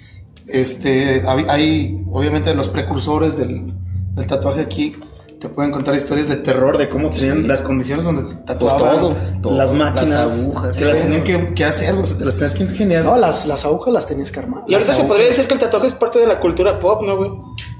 este 0.47 1.23
hay, 1.27 1.45
hay, 1.49 2.05
obviamente 2.11 2.55
los 2.55 2.69
precursores 2.69 3.37
del, 3.37 3.73
del 4.15 4.27
tatuaje 4.27 4.61
aquí 4.61 4.97
te 5.45 5.51
pueden 5.51 5.73
contar 5.73 5.95
historias 5.95 6.29
de 6.29 6.37
terror, 6.37 6.79
de 6.79 6.89
cómo 6.89 7.11
tenían 7.11 7.47
las 7.47 7.61
condiciones 7.61 8.07
donde 8.07 8.23
te 8.35 8.35
tatuaban. 8.45 8.79
Pues 8.81 8.93
todo, 8.99 9.17
todo. 9.43 9.59
Las 9.59 9.73
máquinas. 9.75 10.09
Las 10.09 10.41
agujas. 10.41 10.77
Que 10.79 10.85
las 10.87 11.03
tenían 11.03 11.23
que, 11.23 11.53
que 11.53 11.65
hacer, 11.67 11.93
güey. 11.93 12.05
o 12.05 12.07
sea, 12.07 12.17
te 12.17 12.25
las 12.25 12.35
tenías 12.37 12.55
que 12.55 12.63
ingeniar. 12.63 13.05
No, 13.05 13.19
las, 13.19 13.45
las 13.47 13.63
agujas 13.67 13.93
las 13.93 14.07
tenías 14.07 14.33
que 14.33 14.41
armar. 14.41 14.63
Y 14.67 14.73
ahorita 14.73 14.95
se 14.95 15.05
podría 15.05 15.27
decir 15.27 15.47
que 15.47 15.53
el 15.53 15.61
tatuaje 15.61 15.89
es 15.89 15.93
parte 15.93 16.19
de 16.19 16.27
la 16.27 16.41
cultura 16.41 16.79
pop, 16.79 17.03
¿no, 17.05 17.19
güey? 17.19 17.31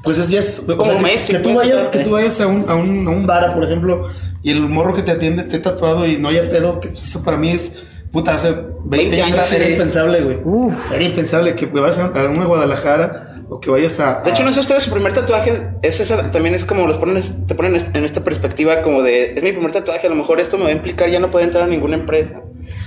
Pues 0.03 0.19
es 0.19 0.29
ya 0.29 0.41
es. 0.41 0.63
o 0.69 0.85
sea, 0.85 0.97
que- 0.97 1.01
maestro, 1.01 1.39
que, 1.39 1.43
tú 1.43 1.55
pues, 1.55 1.57
vayas, 1.57 1.89
que 1.89 1.99
tú 2.01 2.11
vayas 2.11 2.39
a 2.43 2.47
un, 2.49 2.69
a 2.69 2.75
un, 2.75 3.07
a 3.07 3.11
un 3.11 3.27
bar, 3.27 3.55
por 3.55 3.65
ejemplo, 3.65 4.09
y 4.43 4.51
el 4.51 4.61
morro 4.69 4.93
que 4.93 5.03
te 5.03 5.13
atiende 5.13 5.41
esté 5.41 5.59
tatuado 5.59 6.07
y 6.07 6.19
no 6.19 6.29
haya 6.29 6.47
pedo, 6.51 6.81
que 6.81 6.89
eso 6.89 7.23
para 7.23 7.39
mí 7.39 7.49
es. 7.49 7.77
Puta, 8.13 8.35
hace 8.35 8.51
20 8.51 8.77
20 9.11 9.23
años 9.23 9.53
era 9.55 9.65
sí. 9.65 9.73
impensable, 9.73 10.21
güey. 10.21 10.39
Uf. 10.45 10.93
Era 10.93 11.03
impensable 11.03 11.55
que 11.57 11.65
vayas 11.67 11.99
a 11.99 12.07
a 12.09 12.29
una 12.29 12.45
Guadalajara 12.45 13.24
o 13.55 13.61
que 13.61 13.71
vayas 13.71 14.01
a. 14.01 14.21
De 14.25 14.31
hecho, 14.31 14.43
no 14.43 14.53
sé 14.53 14.59
ustedes, 14.59 14.83
su 14.83 14.91
primer 14.91 15.13
tatuaje 15.13 15.69
es 15.81 16.01
esa, 16.01 16.33
también 16.33 16.57
es 16.57 16.65
como 16.65 16.89
los 16.89 16.99
ponen, 16.99 17.23
te 17.47 17.55
ponen 17.55 17.77
en 17.95 18.05
esta 18.05 18.25
perspectiva 18.25 18.83
como 18.83 19.01
de, 19.01 19.35
es 19.35 19.45
mi 19.45 19.53
primer 19.53 19.71
tatuaje, 19.71 20.09
a 20.09 20.11
lo 20.11 20.17
mejor 20.17 20.41
esto 20.41 20.59
me 20.59 20.65
va 20.65 20.71
a 20.71 20.73
implicar 20.73 21.09
ya 21.09 21.21
no 21.21 21.31
poder 21.31 21.47
entrar 21.47 21.63
a 21.63 21.67
ninguna 21.69 21.95
empresa. 21.95 22.43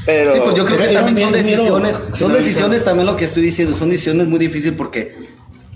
Pero... 0.06 0.34
Sí, 0.34 0.40
pues 0.44 0.56
yo 0.56 0.66
creo 0.66 0.78
que 0.78 0.88
también 0.88 1.06
son 1.06 1.32
miedo 1.32 1.32
decisiones, 1.32 1.96
son 2.16 2.34
decisiones 2.34 2.84
también 2.84 3.06
lo 3.06 3.16
que 3.16 3.24
estoy 3.24 3.44
diciendo, 3.44 3.78
son 3.78 3.90
decisiones 3.90 4.28
muy 4.28 4.40
difíciles 4.40 4.76
porque 4.78 5.16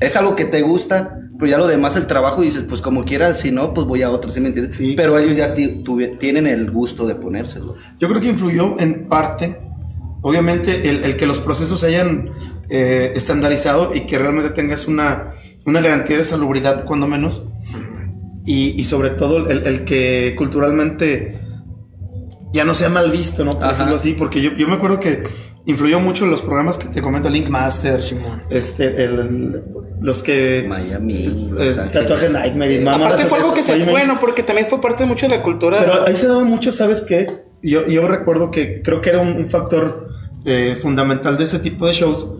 es 0.02 0.18
algo 0.18 0.36
que 0.36 0.44
te 0.44 0.62
gusta, 0.62 1.18
pero 1.40 1.50
ya 1.50 1.58
lo 1.58 1.68
demás 1.68 1.96
el 1.96 2.06
trabajo 2.06 2.42
dices, 2.42 2.66
pues 2.68 2.82
como 2.82 3.06
quieras, 3.06 3.40
si 3.40 3.52
no, 3.52 3.74
pues 3.74 3.88
voy 3.88 4.02
a 4.02 4.12
otro, 4.12 4.30
¿sí 4.30 4.42
me 4.42 4.48
entiendes? 4.48 4.76
Sí. 4.76 4.96
Pero 4.98 5.18
ellos 5.18 5.38
ya 5.38 5.54
tienen 5.54 6.48
el 6.48 6.70
gusto 6.70 7.08
de 7.08 7.16
ponérselo. 7.16 7.76
Yo 7.98 8.10
creo 8.10 8.20
que 8.20 8.28
influyó 8.28 8.78
en 8.78 9.08
parte, 9.08 9.58
obviamente, 10.22 10.90
el, 10.90 11.06
el 11.06 11.16
que 11.16 11.26
los 11.26 11.40
procesos 11.40 11.82
hayan 11.86 12.30
eh, 12.72 13.12
estandarizado 13.16 13.92
y 13.94 14.02
que 14.02 14.18
realmente 14.18 14.50
tengas 14.52 14.88
una, 14.88 15.36
una 15.66 15.82
garantía 15.82 16.18
de 16.18 16.24
salubridad, 16.24 16.86
cuando 16.86 17.06
menos. 17.08 17.44
Y, 18.46 18.80
y 18.82 18.86
sobre 18.86 19.12
todo 19.12 19.50
el, 19.50 19.68
el 19.68 19.84
que 19.86 20.34
culturalmente 20.38 21.40
ya 22.54 22.66
no 22.66 22.74
sea 22.74 22.90
mal 22.90 23.12
visto, 23.12 23.46
¿no? 23.46 23.52
Por 23.52 23.64
Ajá. 23.64 23.72
decirlo 23.74 23.96
así, 23.96 24.14
porque 24.14 24.42
yo, 24.42 24.52
yo 24.54 24.68
me 24.68 24.76
acuerdo 24.76 25.00
que 25.00 25.24
influyó 25.66 26.00
mucho 26.00 26.26
en 26.26 26.32
los 26.32 26.42
programas 26.42 26.78
que 26.80 26.88
te 26.88 27.02
comento, 27.02 27.30
Link 27.30 27.48
Master, 27.50 28.02
Simón. 28.02 28.44
este, 28.50 28.88
el- 29.04 29.20
el- 29.20 29.64
los 30.02 30.24
que... 30.24 30.66
Miami, 30.68 31.28
Los 31.28 31.54
eh, 31.54 31.80
Ángeles. 31.80 31.92
tatuaje 31.92 32.30
Nightmare 32.30 32.82
mamadas 32.82 33.06
Aparte 33.08 33.26
fue 33.26 33.38
algo 33.38 33.54
que 33.54 33.62
se 33.64 33.86
fue, 33.86 34.06
¿no? 34.08 34.20
Porque 34.20 34.42
también 34.42 34.66
fue 34.68 34.82
parte 34.82 35.06
mucho 35.06 35.28
de 35.28 35.38
la 35.38 35.44
cultura. 35.44 35.78
pero 35.80 36.08
ahí 36.08 36.16
se 36.16 36.28
daba 36.28 36.44
mucho, 36.44 36.72
¿sabes 36.72 37.02
qué? 37.04 37.28
Yo, 37.62 37.86
yo 37.88 38.08
recuerdo 38.08 38.50
que 38.50 38.82
creo 38.82 39.00
que 39.02 39.12
era 39.12 39.20
un, 39.20 39.34
un 39.38 39.46
factor 39.48 40.10
eh, 40.46 40.76
fundamental 40.82 41.38
de 41.38 41.44
ese 41.44 41.60
tipo 41.60 41.86
de 41.86 41.94
shows, 41.94 42.36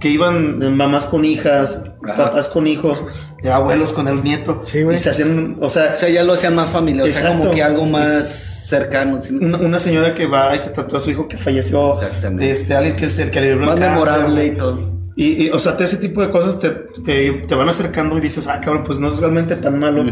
que 0.00 0.08
iban 0.10 0.76
mamás 0.76 1.06
con 1.06 1.24
hijas, 1.24 1.80
Ajá. 2.04 2.26
papás 2.26 2.48
con 2.48 2.66
hijos, 2.66 3.04
eh, 3.42 3.48
abuelos 3.50 3.92
con 3.92 4.06
el 4.08 4.22
nieto, 4.22 4.62
Sí, 4.64 4.82
güey. 4.82 4.96
y 4.96 4.98
se 4.98 5.10
hacían, 5.10 5.56
o 5.60 5.68
sea, 5.68 5.92
O 5.94 5.98
sea, 5.98 6.08
ya 6.08 6.22
lo 6.24 6.34
hacían 6.34 6.54
más 6.54 6.68
familiar, 6.68 7.08
o 7.08 7.10
sea, 7.10 7.28
como 7.36 7.50
que 7.50 7.62
algo 7.62 7.84
más 7.86 8.28
cercano. 8.68 9.20
¿sí? 9.20 9.34
una, 9.34 9.56
una 9.58 9.78
señora 9.78 10.14
que 10.14 10.26
va 10.26 10.54
y 10.54 10.58
se 10.58 10.70
tatúa 10.70 10.98
a 10.98 11.00
su 11.00 11.10
hijo 11.10 11.26
que 11.26 11.36
falleció, 11.38 11.94
Exactamente. 11.94 12.50
este, 12.50 12.74
alguien 12.76 12.96
que 12.96 13.06
es 13.06 13.18
el 13.18 13.30
que 13.30 13.40
le 13.40 13.50
el 13.52 13.56
Más 13.56 13.70
cáncer, 13.76 13.90
memorable 13.90 14.46
y 14.46 14.50
todo. 14.56 14.98
Y, 15.16 15.46
y, 15.46 15.50
o 15.50 15.58
sea, 15.58 15.76
te- 15.76 15.82
ese 15.82 15.96
tipo 15.96 16.20
de 16.20 16.30
cosas 16.30 16.60
te, 16.60 16.70
te, 17.04 17.32
te 17.32 17.54
van 17.56 17.68
acercando 17.68 18.16
y 18.16 18.20
dices, 18.20 18.46
ah, 18.46 18.60
cabrón, 18.60 18.84
pues 18.84 19.00
no 19.00 19.08
es 19.08 19.16
realmente 19.18 19.56
tan 19.56 19.76
malo. 19.80 20.04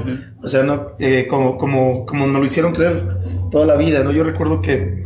O 0.42 0.48
sea, 0.48 0.64
no, 0.64 0.96
eh, 0.98 1.28
como, 1.30 1.56
como, 1.56 2.04
como 2.06 2.26
nos 2.26 2.40
lo 2.40 2.44
hicieron 2.44 2.72
creer 2.72 3.18
toda 3.52 3.66
la 3.66 3.76
vida, 3.76 4.02
¿no? 4.02 4.10
Yo 4.10 4.24
recuerdo 4.24 4.60
que, 4.60 5.04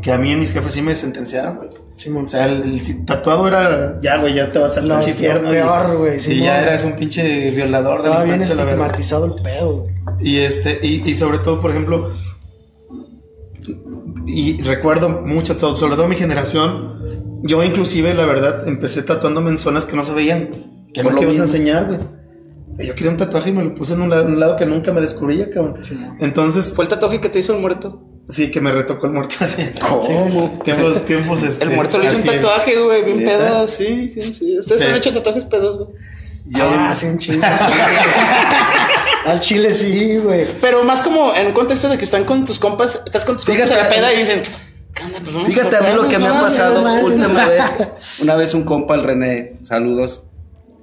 que 0.00 0.12
a 0.12 0.16
mí 0.18 0.34
mis 0.34 0.52
jefes 0.54 0.72
sí 0.72 0.80
me 0.80 0.96
sentenciaron, 0.96 1.56
güey. 1.58 1.68
Simón. 1.98 2.24
O 2.26 2.28
sea, 2.28 2.46
el, 2.46 2.62
el 2.62 3.04
tatuado 3.04 3.48
era, 3.48 3.98
ya, 4.00 4.18
güey, 4.18 4.34
ya 4.34 4.52
te 4.52 4.58
vas 4.58 4.76
al 4.76 4.88
pinche 4.88 5.10
infierno. 5.10 5.50
y- 5.50 5.56
peor, 5.56 5.96
güey, 5.98 6.20
Simón. 6.20 6.44
ya 6.44 6.62
eras 6.62 6.84
un 6.84 6.92
pinche 6.92 7.50
violador. 7.50 7.96
Estaba 7.96 8.22
bien 8.24 8.40
estigmatizado 8.42 9.26
el 9.26 9.42
pedo, 9.42 9.82
güey. 9.82 9.94
Y 10.20 10.38
este, 10.38 10.78
y, 10.82 11.02
y 11.08 11.14
sobre 11.14 11.38
todo, 11.40 11.60
por 11.60 11.70
ejemplo, 11.72 12.10
y 14.26 14.62
recuerdo 14.62 15.08
mucho, 15.10 15.58
so- 15.58 15.76
sobre 15.76 15.96
todo 15.96 16.08
mi 16.08 16.16
generación, 16.16 17.42
yo 17.42 17.62
inclusive, 17.62 18.14
la 18.14 18.26
verdad, 18.26 18.66
empecé 18.68 19.02
tatuándome 19.02 19.50
en 19.50 19.58
zonas 19.58 19.84
que 19.84 19.96
no 19.96 20.04
se 20.04 20.12
veían. 20.12 20.50
Por 20.94 21.04
no 21.04 21.10
lo 21.12 21.16
que 21.18 21.24
ibas 21.24 21.38
a 21.38 21.42
enseñar, 21.42 21.86
güey. 21.86 21.98
Yo 22.86 22.94
quería 22.94 23.10
un 23.10 23.16
tatuaje 23.16 23.50
y 23.50 23.52
me 23.52 23.64
lo 23.64 23.74
puse 23.74 23.94
en 23.94 24.02
un 24.02 24.10
lado, 24.10 24.24
un 24.26 24.38
lado 24.38 24.56
que 24.56 24.64
nunca 24.64 24.92
me 24.92 25.00
descubría, 25.00 25.50
cabrón. 25.50 25.74
Entonces, 26.20 26.72
Fue 26.74 26.84
el 26.84 26.88
tatuaje 26.88 27.20
que 27.20 27.28
te 27.28 27.40
hizo 27.40 27.52
el 27.54 27.60
muerto. 27.60 28.02
Sí, 28.28 28.50
que 28.50 28.60
me 28.60 28.72
retocó 28.72 29.06
el 29.06 29.12
muerto 29.12 29.36
así. 29.40 29.70
¿Cómo? 29.80 30.60
Tiempos, 30.64 31.04
tiempos, 31.04 31.42
este, 31.42 31.64
El 31.64 31.70
muerto 31.70 31.98
le 31.98 32.06
hizo 32.06 32.16
un 32.16 32.24
tatuaje, 32.24 32.80
güey, 32.82 33.04
bien 33.04 33.18
pedo. 33.18 33.66
Sí, 33.68 34.12
sí, 34.14 34.22
sí. 34.22 34.58
Ustedes 34.58 34.82
Sí. 34.82 34.88
han 34.88 34.94
hecho 34.96 35.12
tatuajes 35.12 35.44
pedos, 35.44 35.78
güey. 35.78 35.88
ah, 36.62 36.92
sí, 36.94 37.06
un 37.06 37.18
chingo. 37.18 37.44
Al 39.26 39.40
chile 39.40 39.74
sí, 39.74 40.16
güey. 40.18 40.46
Pero 40.60 40.84
más 40.84 41.00
como 41.02 41.34
en 41.34 41.48
un 41.48 41.52
contexto 41.52 41.88
de 41.88 41.98
que 41.98 42.04
están 42.04 42.24
con 42.24 42.44
tus 42.44 42.58
compas, 42.58 43.02
estás 43.04 43.24
con 43.24 43.36
tus 43.36 43.44
compas 43.44 43.64
Fíjate, 43.66 43.80
a 43.80 43.84
la 43.84 43.90
peda 43.90 44.12
y 44.14 44.18
dicen, 44.18 44.40
¿qué 44.94 45.02
onda? 45.02 45.18
Pues 45.22 45.34
vamos 45.34 45.48
Fíjate 45.52 45.76
a 45.76 45.80
mí 45.80 45.92
lo 45.94 46.08
que 46.08 46.18
me 46.18 46.28
ha 46.28 46.40
pasado 46.40 46.82
última 47.04 47.44
vez. 47.48 47.62
Una 48.22 48.36
vez 48.36 48.54
un 48.54 48.64
compa, 48.64 48.94
el 48.94 49.04
René, 49.04 49.58
saludos. 49.62 50.22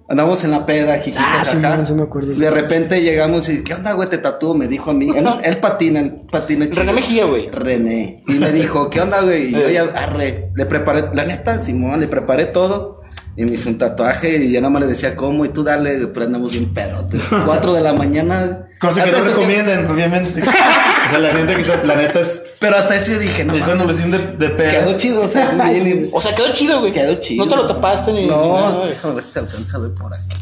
Andamos 0.08 0.44
en 0.44 0.52
la 0.52 0.68
peda, 0.68 1.00
jiji, 1.00 1.18
Ah, 1.20 1.44
sí, 1.44 1.58
sí 1.86 1.94
me 1.94 2.04
acuerdo. 2.04 2.32
De 2.32 2.52
repente 2.52 3.02
llegamos 3.02 3.50
y, 3.50 3.64
¿qué 3.64 3.74
onda, 3.74 3.94
güey? 3.94 4.08
Te 4.08 4.20
tatúo, 4.20 4.54
me 4.54 4.68
dijo 4.68 4.92
a 4.92 4.94
mí. 4.94 5.10
Él, 5.16 5.28
él 5.44 5.58
patina, 5.58 6.00
él 6.00 6.22
patina. 6.32 6.66
chido. 6.70 6.82
René 6.82 6.94
Mejía, 6.94 7.26
güey. 7.26 7.50
René. 7.50 8.24
Y 8.28 8.34
me 8.34 8.52
dijo, 8.52 8.90
¿qué 8.92 9.02
onda, 9.02 9.22
güey? 9.22 9.48
Y 9.48 9.52
yo 9.52 9.68
ya, 9.68 9.84
arre, 9.96 10.52
le 10.56 10.66
preparé, 10.68 11.06
la 11.14 11.26
neta, 11.26 11.58
Simón, 11.58 12.00
le 12.00 12.08
preparé 12.08 12.46
todo. 12.46 13.02
Y 13.38 13.44
me 13.44 13.52
hizo 13.52 13.68
un 13.70 13.78
tatuaje 13.78 14.38
y 14.44 14.52
ya 14.52 14.62
nada 14.62 14.72
más 14.72 14.82
le 14.84 14.88
decía 14.88 15.16
cómo. 15.16 15.44
Y 15.44 15.50
tú 15.50 15.64
dale, 15.64 16.08
pero 16.08 16.26
andamos 16.26 16.52
bien 16.54 16.74
pedotes. 16.74 17.22
Cuatro 17.46 17.74
de 17.74 17.82
la 17.82 17.92
mañana. 17.94 18.68
Cosa 18.80 19.04
que 19.04 19.12
no 19.12 19.18
eso 19.18 19.30
recomiendan, 19.30 19.92
obviamente. 19.92 20.42
o 20.42 21.10
sea, 21.10 21.20
la 21.20 21.34
gente 21.34 21.54
que 21.56 21.62
está, 21.62 21.84
la 21.84 21.96
neta 21.96 22.20
es. 22.22 22.44
Pero 22.60 22.78
hasta 22.78 22.96
eso 22.96 23.12
yo 23.14 23.20
dije, 23.20 23.44
no. 23.44 23.54
Es 23.54 23.66
una 23.68 23.76
mames, 23.84 24.00
versión 24.00 24.12
de, 24.12 24.48
de 24.48 24.54
peda. 24.54 24.72
Quedó 24.72 24.98
chido, 24.98 25.22
o 25.22 25.28
sea, 25.28 25.52
bien- 25.72 26.10
O 26.14 26.22
sea, 26.22 26.34
quedó 26.34 26.54
chido, 26.54 26.80
güey. 26.80 26.92
Quedó 26.94 27.16
chido. 27.20 27.44
No 27.44 27.50
te 27.52 27.58
lo 27.58 27.66
tapaste 27.66 28.14
ni 28.14 28.26
No, 28.28 28.74
güey. 28.78 28.90
déjame 28.90 29.16
ver 29.16 29.24
si 29.26 29.32
se 29.32 29.40
alcanza 29.40 29.78
a 29.78 29.80
ver 29.82 29.94
por 29.94 30.14
aquí. 30.14 30.38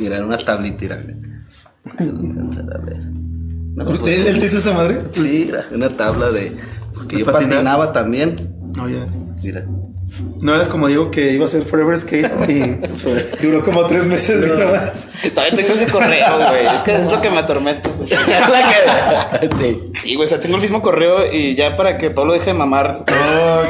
Mira, 0.00 0.16
era 0.16 0.26
una 0.26 0.38
tablita, 0.38 0.98
mira. 1.06 1.18
Se 1.98 2.06
lo 2.06 2.20
alcanzan 2.20 2.72
a 2.72 2.78
ver. 2.78 3.00
No, 3.76 3.84
pues, 4.00 4.18
¿Él, 4.18 4.26
él 4.28 4.38
te 4.40 4.46
hizo 4.46 4.58
esa 4.58 4.72
madre? 4.72 5.02
Sí, 5.10 5.46
era 5.50 5.64
una 5.72 5.90
tabla 5.90 6.30
de. 6.30 6.52
Porque 6.94 7.16
¿De 7.16 7.24
yo 7.24 7.30
patinaba 7.32 7.92
también. 7.92 8.36
No, 8.74 8.88
ya. 8.88 9.06
Mira. 9.42 9.66
No 10.40 10.54
eras 10.54 10.68
como 10.68 10.88
digo 10.88 11.10
que 11.10 11.32
iba 11.32 11.44
a 11.44 11.48
ser 11.48 11.64
Forever 11.64 11.98
Skate 11.98 12.30
y 12.48 12.76
duró 13.42 13.64
como 13.64 13.86
tres 13.86 14.04
meses. 14.04 14.36
nomás. 14.40 15.06
Todavía 15.34 15.56
tengo 15.56 15.72
ese 15.74 15.86
correo, 15.86 16.36
güey. 16.48 16.66
Es 16.66 16.80
que 16.82 16.94
es 16.96 17.06
lo 17.10 17.20
que 17.20 17.30
me 17.30 17.38
atormenta, 17.38 17.90
sí. 19.58 20.14
Güey. 20.14 20.26
O 20.26 20.28
sea, 20.28 20.38
tengo 20.40 20.56
el 20.56 20.62
mismo 20.62 20.82
correo 20.82 21.32
y 21.32 21.54
ya 21.54 21.76
para 21.76 21.96
que 21.98 22.10
Pablo 22.10 22.34
deje 22.34 22.46
de 22.46 22.54
mamar. 22.54 23.04
Oh, 23.08 23.62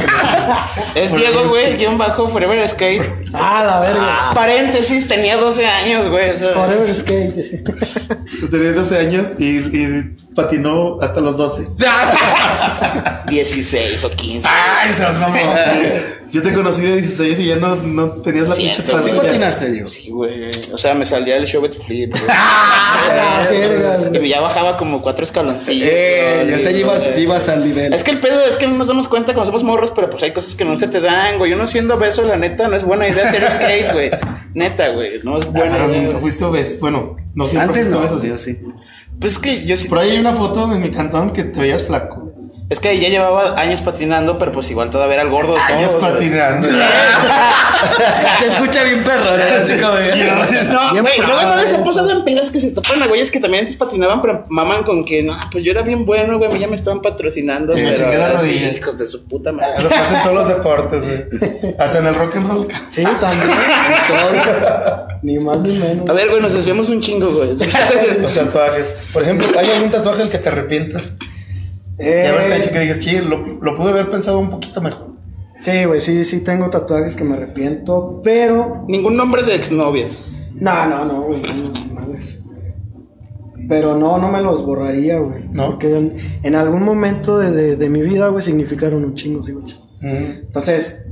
Es 0.95 1.11
Forever 1.11 1.33
Diego, 1.33 1.49
güey, 1.49 1.77
guion 1.77 1.97
bajo 1.97 2.29
Forever 2.29 2.69
Skate. 2.69 3.03
Ah, 3.33 3.65
la 3.65 3.81
verga. 3.81 4.31
Paréntesis, 4.35 5.07
tenía 5.09 5.37
12 5.37 5.67
años, 5.67 6.09
güey. 6.09 6.31
O 6.31 6.37
sea, 6.37 6.53
Forever 6.53 6.95
Skate. 6.95 7.65
Tenía 8.51 8.73
12 8.73 8.99
años 8.99 9.29
y, 9.39 9.59
y 9.59 10.17
patinó 10.35 10.99
hasta 11.01 11.21
los 11.21 11.37
12. 11.37 11.69
16 13.27 14.05
o 14.05 14.11
15. 14.11 14.49
Ay, 14.49 14.93
se 14.93 15.03
mamó. 15.03 15.37
Yo 16.35 16.43
te 16.43 16.53
conocí 16.53 16.83
de 16.83 16.95
16 16.97 17.39
y 17.39 17.45
ya 17.47 17.57
no, 17.57 17.77
no 17.77 18.09
tenías 18.11 18.49
la 18.49 18.57
pinche 18.57 18.83
panza. 18.83 19.09
¿sí 19.09 19.15
ya. 19.15 19.23
patinaste, 19.23 19.71
Diego? 19.71 19.89
Sí, 19.89 20.11
güey. 20.11 20.51
O 20.73 20.77
sea, 20.79 20.93
me 20.93 21.07
salía 21.07 21.37
el 21.37 21.47
show 21.47 21.65
at 21.65 21.71
flip. 21.73 22.13
Ah, 22.27 23.47
y 23.53 24.29
ya 24.29 24.41
bajaba 24.41 24.77
como 24.77 25.01
cuatro 25.03 25.25
escaloncillos. 25.25 25.89
Eh, 25.91 26.47
ya 26.51 26.59
se 26.59 26.79
ibas, 26.79 27.11
ibas 27.19 27.49
al 27.49 27.65
nivel. 27.67 27.93
Es 27.93 28.03
que 28.03 28.11
el 28.13 28.19
pedo 28.21 28.45
es 28.47 28.57
que 28.57 28.67
no 28.67 28.77
nos 28.77 28.89
damos 28.89 29.09
cuenta 29.09 29.33
cuando 29.35 29.47
somos 29.51 29.65
morros, 29.65 29.93
pero 29.95 30.11
pues 30.11 30.23
hay 30.23 30.33
cosas 30.33 30.55
que 30.55 30.65
no 30.65 30.79
se 30.79 30.87
te 30.89 31.01
dan, 31.01 31.39
güey. 31.39 31.53
Uno 31.53 31.67
siendo 31.67 31.97
beso, 31.99 32.23
la 32.23 32.37
neta, 32.37 32.69
no 32.69 32.77
es 32.77 32.85
buena 32.85 33.09
idea 33.09 33.29
hacer 33.29 33.49
skate, 33.51 33.93
güey. 33.93 34.11
Neta, 34.55 34.89
güey. 34.91 35.21
No 35.23 35.39
es 35.39 35.47
Ah, 35.47 35.51
buena 35.51 35.77
pero 35.77 35.91
idea. 35.91 36.03
nunca 36.03 36.19
fuiste 36.19 36.45
obeso. 36.45 36.77
Bueno, 36.81 37.17
no 37.35 37.47
siempre 37.47 37.81
Antes 37.81 37.89
no, 37.89 38.23
yo 38.23 38.39
sí. 38.39 38.59
Pues 39.21 39.33
es 39.33 39.39
que 39.39 39.65
yo 39.65 39.77
sí. 39.77 39.89
Por 39.89 39.99
ahí 39.99 40.11
hay 40.11 40.19
una 40.19 40.35
foto 40.35 40.67
de 40.69 40.79
mi 40.79 40.91
cantón 40.91 41.33
que 41.33 41.45
te 41.45 41.61
veías 41.61 41.85
flaco. 41.85 42.24
Es 42.71 42.81
que 42.81 42.99
ya 42.99 43.11
llevaba 43.11 43.61
años 43.61 43.83
patinando, 43.83 44.39
pero 44.39 44.51
pues 44.51 44.71
igual 44.71 44.89
todavía 44.89 45.17
era 45.17 45.23
el 45.25 45.29
gordo 45.29 45.53
de 45.55 45.61
Años 45.61 45.99
todos, 45.99 46.13
patinando. 46.13 46.67
Se 48.41 48.47
escucha 48.47 48.85
bien 48.85 49.05
perro, 49.05 49.37
¿no? 49.37 49.63
Así 49.63 49.77
como 49.79 49.95
de- 49.95 50.25
No, 50.73 50.91
güey, 51.03 51.19
luego 51.19 51.43
no 51.43 51.57
les 51.57 51.73
ha 51.75 51.85
pasado 51.85 52.11
en 52.11 52.25
pedas 52.25 52.51
que 52.51 52.59
se 52.61 52.73
topan 52.73 53.03
a 53.03 53.07
güeyes 53.07 53.31
que 53.31 53.39
también 53.39 53.61
antes 53.65 53.77
patinaban, 53.77 54.23
pero 54.23 54.47
maman 54.49 54.83
con 54.83 55.05
que, 55.05 55.23
no, 55.23 55.37
pues 55.53 55.63
yo 55.63 55.73
era 55.73 55.83
bien 55.83 56.07
bueno, 56.07 56.39
güey, 56.39 56.51
a 56.51 56.55
mí 56.55 56.59
ya 56.59 56.67
me 56.67 56.77
estaban 56.77 57.03
patrocinando. 57.03 57.77
Y 57.77 57.83
me 57.83 57.93
pero 57.93 58.11
la 58.33 58.41
sí, 58.41 58.73
hijos 58.77 58.97
de 58.97 59.07
su 59.07 59.25
puta 59.25 59.53
madre. 59.53 59.83
Lo 59.83 59.91
pasa 59.91 60.17
en 60.17 60.23
todos 60.23 60.35
los 60.35 60.49
deportes, 60.49 61.05
güey. 61.07 61.75
Hasta 61.79 61.99
en 61.99 62.07
el 62.07 62.15
rock 62.15 62.37
and 62.37 62.49
roll. 62.49 62.69
Sí, 62.89 63.05
también. 63.21 63.51
Ni 65.23 65.39
más 65.39 65.59
ni 65.61 65.77
menos. 65.79 66.09
A 66.09 66.13
ver, 66.15 66.31
güey, 66.31 66.41
nos 66.41 66.55
desviamos 66.55 66.89
un 66.89 67.01
chingo, 67.03 67.29
güey. 67.31 67.57
Los 68.21 68.35
tatuajes. 68.35 68.95
Por 69.13 69.23
ejemplo, 69.23 69.47
¿hay 69.59 69.71
algún 69.71 69.91
tatuaje 69.91 70.19
del 70.21 70.31
que 70.31 70.39
te 70.39 70.49
arrepientas? 70.49 71.13
De 71.97 72.27
haberte 72.27 72.57
hecho 72.57 72.71
que 72.71 72.79
Eh, 72.79 72.81
digas, 72.83 72.97
sí, 72.99 73.19
lo, 73.19 73.39
lo 73.61 73.75
pude 73.77 73.91
haber 73.91 74.11
pensado 74.11 74.39
un 74.39 74.51
poquito 74.51 74.81
mejor. 74.81 75.15
sí, 75.61 75.85
güey, 75.85 76.01
sí, 76.01 76.25
sí 76.25 76.41
tengo 76.43 76.69
tatuajes 76.71 77.15
que 77.17 77.25
me 77.25 77.35
arrepiento, 77.37 78.21
pero... 78.23 78.85
Ningún 78.89 79.17
nombre 79.17 79.43
de 79.43 79.55
exnovias. 79.55 80.19
No, 80.55 80.87
no, 80.87 81.05
no, 81.05 81.23
güey, 81.23 81.41
no, 81.43 81.95
mames. 81.95 82.43
Pero 83.69 83.97
no, 83.97 84.19
no 84.19 84.31
me 84.31 84.43
los 84.43 84.65
borraría, 84.65 85.19
güey. 85.19 85.49
¿No? 85.51 85.67
Porque 85.71 85.97
en, 85.97 86.17
en 86.43 86.55
algún 86.55 86.83
momento 86.83 87.39
de, 87.39 87.51
de- 87.51 87.77
de 87.77 87.89
mi 87.91 88.03
vida, 88.03 88.29
güey, 88.29 88.43
significaron 88.43 89.05
un 89.05 89.15
chingo, 89.15 89.43
sí, 89.43 89.53
güey. 89.53 89.65
Mm. 90.03 90.41
Entonces, 90.47 91.07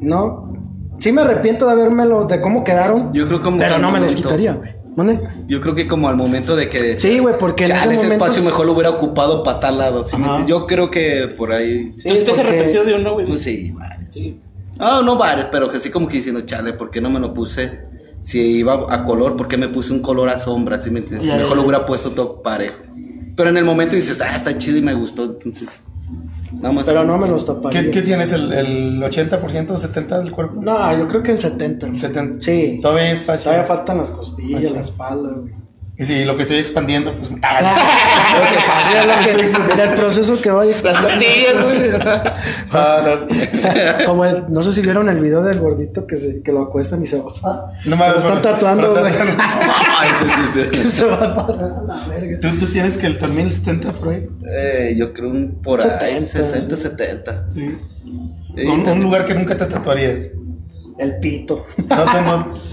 no. 0.00 0.52
Sí 0.98 1.12
me 1.12 1.22
arrepiento 1.22 1.66
de 1.66 1.72
habérmelo, 1.72 2.24
de 2.26 2.40
cómo 2.40 2.62
quedaron. 2.62 3.12
Yo 3.14 3.26
creo 3.26 3.40
como 3.42 3.58
Pero 3.58 3.76
que 3.76 3.82
no 3.82 3.90
me 3.90 4.00
los 4.00 4.14
quitaría, 4.14 4.52
güey. 4.54 4.70
¿Mande? 4.96 5.20
Yo 5.48 5.60
creo 5.60 5.74
que 5.74 5.88
como 5.88 6.08
al 6.08 6.16
momento 6.16 6.54
de 6.56 6.68
que... 6.68 6.96
Sí, 6.96 7.18
güey, 7.18 7.36
porque 7.38 7.64
en 7.64 7.70
Chale, 7.70 7.82
ese 7.82 7.94
ese 7.94 8.04
momento- 8.04 8.24
espacio 8.26 8.42
mejor 8.44 8.66
lo 8.66 8.72
hubiera 8.72 8.90
ocupado 8.90 9.42
para 9.42 9.60
tal 9.60 9.78
lado. 9.78 10.04
Yo 10.46 10.66
creo 10.66 10.90
que 10.90 11.28
por 11.36 11.52
ahí... 11.52 11.92
Sí, 11.96 12.08
¿Tú 12.08 12.14
has 12.14 12.20
porque- 12.24 12.40
arrepentido 12.40 12.84
de 12.84 12.94
uno, 12.94 13.14
güey? 13.14 13.26
Pues 13.26 13.42
sí, 13.42 13.72
varios. 13.72 14.16
No, 14.78 15.02
no 15.02 15.16
varios, 15.16 15.46
pero 15.50 15.68
que 15.70 15.80
sí 15.80 15.90
como 15.90 16.06
que 16.08 16.18
diciendo, 16.18 16.40
chale, 16.42 16.72
¿por 16.74 16.90
qué 16.90 17.00
no 17.00 17.10
me 17.10 17.18
lo 17.20 17.32
puse? 17.34 17.80
Si 18.20 18.40
iba 18.40 18.86
a 18.88 19.04
color, 19.04 19.36
¿por 19.36 19.48
qué 19.48 19.56
me 19.56 19.68
puse 19.68 19.92
un 19.92 20.00
color 20.00 20.28
a 20.28 20.38
sombra? 20.38 20.80
¿Sí 20.80 20.90
me 20.90 21.00
entiendes? 21.00 21.26
Ya, 21.28 21.36
Mejor 21.36 21.50
ya, 21.50 21.56
lo 21.56 21.62
hubiera 21.62 21.86
puesto 21.86 22.12
todo 22.12 22.40
parejo. 22.42 22.76
Pero 23.36 23.50
en 23.50 23.56
el 23.56 23.64
momento 23.64 23.96
dices, 23.96 24.20
ah, 24.20 24.34
está 24.36 24.56
chido 24.56 24.78
y 24.78 24.82
me 24.82 24.94
gustó, 24.94 25.24
entonces... 25.24 25.84
Nada 26.60 26.72
más. 26.74 26.86
Pero 26.86 27.04
no 27.04 27.18
me 27.18 27.28
los 27.28 27.44
taparía. 27.46 27.82
¿Qué, 27.82 27.90
qué 27.90 28.02
tienes? 28.02 28.32
¿El, 28.32 28.52
el 28.52 29.02
80% 29.02 29.70
o 29.70 29.74
70% 29.76 30.18
del 30.18 30.32
cuerpo? 30.32 30.60
No, 30.62 30.96
yo 30.96 31.08
creo 31.08 31.22
que 31.22 31.32
el 31.32 31.38
70. 31.38 31.86
El 31.86 31.98
70. 31.98 32.40
Sí. 32.40 32.78
Todavía 32.80 33.04
hay 33.04 33.10
espacio. 33.12 33.50
Todavía 33.50 33.66
faltan 33.66 33.98
las 33.98 34.10
costillas, 34.10 34.72
la 34.72 34.80
espalda, 34.80 35.30
güey. 35.38 35.63
Y 35.96 36.04
si 36.04 36.24
lo 36.24 36.36
que 36.36 36.42
estoy 36.42 36.58
expandiendo, 36.58 37.12
pues. 37.14 37.30
Del 39.76 39.90
proceso 39.96 40.40
que 40.40 40.50
vaya 40.50 40.74
Las 40.82 40.98
costillas, 40.98 41.64
güey. 41.64 41.90
Ah, 42.72 43.00
no. 43.04 43.28
Como 44.06 44.24
el- 44.24 44.44
no 44.48 44.64
sé 44.64 44.72
si 44.72 44.80
vieron 44.82 45.08
el 45.08 45.20
video 45.20 45.44
del 45.44 45.60
gordito 45.60 46.04
que, 46.06 46.16
se, 46.16 46.42
que 46.42 46.50
lo 46.50 46.62
acuestan 46.62 47.00
y 47.02 47.06
se 47.06 47.20
va. 47.20 47.72
No 47.84 47.96
me 47.96 48.08
lo 48.08 48.18
están 48.18 48.42
tatuando, 48.42 48.92
güey. 48.92 49.12
Se 50.90 51.04
va 51.04 51.14
a 51.26 51.46
parar 51.46 51.62
a 51.62 51.82
la 51.82 52.04
verga. 52.08 52.40
¿Tú, 52.40 52.48
tú 52.58 52.66
tienes 52.66 52.96
que 52.96 53.06
el 53.06 53.16
también 53.16 53.46
el 53.46 53.52
70 53.52 53.92
por 53.92 54.08
ahí. 54.08 54.26
Eh, 54.52 54.94
yo 54.98 55.12
creo 55.12 55.30
un 55.30 55.62
por 55.62 55.80
ahí, 55.80 56.18
70, 56.20 56.42
60, 56.42 56.76
sí. 56.76 56.82
70. 56.82 57.46
Sí. 57.54 57.78
Un, 58.66 58.88
un 58.88 59.00
lugar 59.00 59.24
que 59.24 59.34
nunca 59.34 59.56
te 59.56 59.66
tatuarías. 59.66 60.30
El 60.98 61.18
pito. 61.18 61.64
No, 61.78 62.04
te- 62.04 62.20
no. 62.22 62.46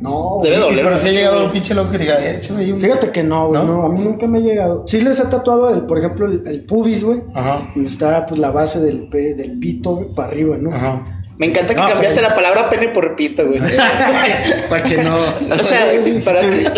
No, 0.00 0.40
Debe 0.42 0.56
güey. 0.56 0.68
doler 0.70 0.84
pero 0.86 0.96
si 0.96 1.08
ha 1.08 1.12
llegado 1.12 1.44
un 1.44 1.50
pinche 1.50 1.74
loco 1.74 1.90
que 1.90 1.98
diga, 1.98 2.14
échame 2.26 2.60
ahí 2.62 2.72
un. 2.72 2.80
Fíjate 2.80 3.10
que 3.10 3.22
no, 3.22 3.48
güey. 3.48 3.60
¿No? 3.62 3.66
¿No? 3.66 3.82
a 3.84 3.88
mí 3.90 4.02
nunca 4.02 4.26
me 4.26 4.38
ha 4.38 4.40
llegado. 4.40 4.84
Sí 4.86 4.98
les 5.02 5.20
he 5.20 5.26
tatuado, 5.26 5.68
el, 5.68 5.82
por 5.82 5.98
ejemplo, 5.98 6.24
el, 6.24 6.42
el 6.46 6.64
pubis, 6.64 7.04
güey. 7.04 7.20
Ajá. 7.34 7.70
Donde 7.74 7.86
está 7.90 8.24
pues 8.24 8.40
la 8.40 8.50
base 8.50 8.80
del, 8.80 9.10
pe- 9.10 9.34
del 9.34 9.58
pito, 9.58 9.96
güey, 9.96 10.14
para 10.14 10.28
arriba, 10.28 10.56
¿no? 10.58 10.74
Ajá. 10.74 11.02
Me 11.36 11.48
encanta 11.48 11.74
que 11.74 11.80
No, 11.82 11.88
cambiaste 11.88 12.16
pero- 12.16 12.28
la 12.30 12.34
palabra 12.34 12.70
pene 12.70 12.88
por 12.88 13.14
pito, 13.14 13.46
güey. 13.46 13.60
Para 14.70 14.82
que 14.82 15.02
no. 15.02 15.16
o 15.16 15.62
sea, 15.64 15.86
para 16.24 16.40
que... 16.40 16.70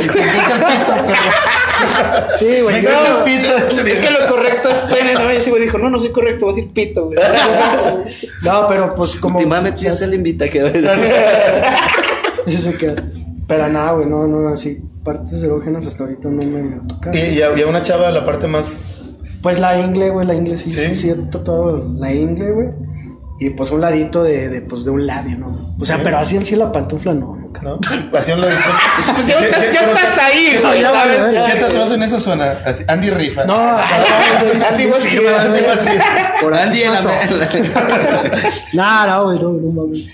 Sí, 2.39 2.61
güey. 2.63 2.77
El 2.77 2.83
pito. 3.25 3.57
Es 3.87 4.01
que 4.01 4.11
lo 4.11 4.27
correcto 4.29 4.69
es 4.69 4.79
pene, 4.93 5.15
¿no? 5.15 5.33
Y 5.33 5.37
ese 5.37 5.51
güey 5.51 5.63
dijo, 5.63 5.79
no, 5.79 5.91
no 5.91 5.99
soy 5.99 6.11
correcto, 6.11 6.47
voy 6.47 6.53
a 6.55 6.57
decir 6.57 6.73
pito, 6.73 7.07
güey. 7.07 7.19
No, 8.43 8.67
pero 8.69 8.95
pues 8.95 9.17
como. 9.17 9.39
Últimamente 9.39 9.83
ya 9.83 9.93
se 9.93 10.07
le 10.07 10.17
invita 10.17 10.47
a 10.47 10.49
que 10.49 10.61
Ese 12.47 12.75
que- 12.77 12.95
Pero 13.47 13.69
nada, 13.69 13.93
güey, 13.93 14.07
no, 14.07 14.27
no, 14.27 14.49
así. 14.49 14.83
Partes 15.05 15.43
erógenas 15.43 15.87
hasta 15.87 16.05
ahorita 16.05 16.29
no 16.29 16.47
me 16.47 16.77
ha 16.77 16.87
tocado. 16.87 17.17
Y, 17.17 17.21
y 17.39 17.43
a, 17.43 17.57
y 17.57 17.63
a 17.63 17.67
una 17.67 17.83
chava, 17.83 18.11
la 18.11 18.25
parte 18.25 18.47
más. 18.47 18.81
Pues 19.43 19.59
la 19.59 19.79
ingle, 19.79 20.11
güey, 20.11 20.27
la 20.27 20.35
ingle 20.35 20.57
sí, 20.57 20.71
¿Sí? 20.71 20.87
sí, 20.87 20.95
sí, 20.95 21.11
he 21.11 21.15
tatuado 21.15 21.93
la 21.99 22.13
ingle, 22.13 22.51
güey. 22.53 22.69
Y 23.45 23.51
pues 23.51 23.73
un 23.73 23.81
ladito 23.81 24.23
de, 24.23 24.49
de, 24.49 24.61
pues, 24.61 24.85
de 24.85 24.91
un 24.93 25.05
labio, 25.05 25.37
¿no? 25.37 25.75
O 25.81 25.85
sea, 25.85 25.97
Sí. 25.97 26.03
pero 26.05 26.19
así 26.19 26.37
en 26.37 26.45
sí 26.45 26.55
la 26.55 26.71
pantufla 26.71 27.13
no, 27.13 27.35
nunca. 27.35 27.61
¿No? 27.63 27.81
Así 28.17 28.31
un 28.31 28.41
ladito. 28.41 28.61
Pues 29.17 29.27
ya, 29.27 29.39
¿Qué- 29.39 29.47
estás, 29.47 29.63
ya 30.17 30.27
ahí, 30.27 30.59
güey, 30.63 30.81
ya, 30.81 30.91
¿sabes? 30.91 31.35
Ya, 31.35 31.69
¿Qué 31.69 31.95
en 31.95 32.03
esa 32.05 32.21
zona? 32.21 32.53
Así, 32.65 32.85
Andy 32.87 33.11
Rifa. 33.11 33.45
No, 33.45 33.57
no, 33.73 33.79
no, 33.79 34.67
Andy 34.69 34.85
no, 34.85 35.01
sí. 35.01 35.09
Andy. 35.19 35.61
Wasky. 35.61 35.91
Por 36.41 36.55
Andy 36.55 36.83
en 36.83 36.93
la. 36.93 37.01
Nah, 38.75 39.07
no, 39.09 39.25
güey, 39.25 39.39
no, 39.41 39.53
no 39.55 39.73
mames. 39.73 40.07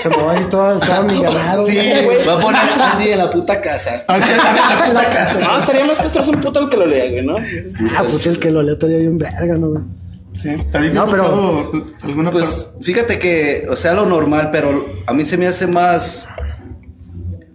Se 0.00 0.08
me 0.08 0.16
va 0.22 0.32
a 0.32 0.40
ir 0.40 0.48
toda, 0.48 0.78
toda 0.78 1.02
mi 1.02 1.20
ganado. 1.20 1.66
Sí, 1.66 1.74
güey. 2.04 2.24
Va 2.24 2.34
a 2.34 2.38
poner 2.38 2.60
a 2.60 2.92
Andy 2.92 3.08
en 3.10 3.18
la 3.18 3.30
puta 3.30 3.60
casa. 3.60 4.04
Andy 4.06 4.28
en 4.86 4.94
la 4.94 5.10
casa. 5.10 5.40
No, 5.40 5.58
estaría 5.58 5.84
más 5.84 6.00
que 6.00 6.06
estás 6.06 6.28
un 6.28 6.40
puto 6.40 6.60
el 6.60 6.68
que 6.68 6.76
lo 6.76 6.86
lea, 6.86 7.10
güey, 7.10 7.24
¿no? 7.26 7.36
Ah, 7.98 8.04
pues 8.08 8.26
el 8.28 8.38
que 8.38 8.52
lo 8.52 8.62
lea 8.62 8.74
estaría 8.74 8.98
bien 8.98 9.18
verga, 9.18 9.54
¿no, 9.56 9.70
güey? 9.70 9.82
Sí. 10.36 10.50
¿A 10.50 10.54
ti 10.82 10.88
te 10.88 10.92
No, 10.92 11.02
ha 11.02 11.10
pero- 11.10 11.72
alguna 12.02 12.30
Pues 12.30 12.68
fíjate 12.82 13.18
que, 13.18 13.66
o 13.70 13.76
sea, 13.76 13.94
lo 13.94 14.06
normal, 14.06 14.50
pero 14.52 14.86
a 15.06 15.12
mí 15.12 15.24
se 15.24 15.36
me 15.36 15.46
hace 15.46 15.66
más. 15.66 16.26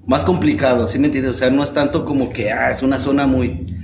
Más 0.07 0.23
complicado, 0.25 0.87
¿sí 0.87 0.99
me 0.99 1.05
entiendes? 1.05 1.35
O 1.35 1.37
sea, 1.37 1.49
no 1.51 1.63
es 1.63 1.71
tanto 1.73 2.03
como 2.03 2.33
que, 2.33 2.51
ah, 2.51 2.71
es 2.71 2.81
una 2.83 2.99
zona 2.99 3.27
muy. 3.27 3.77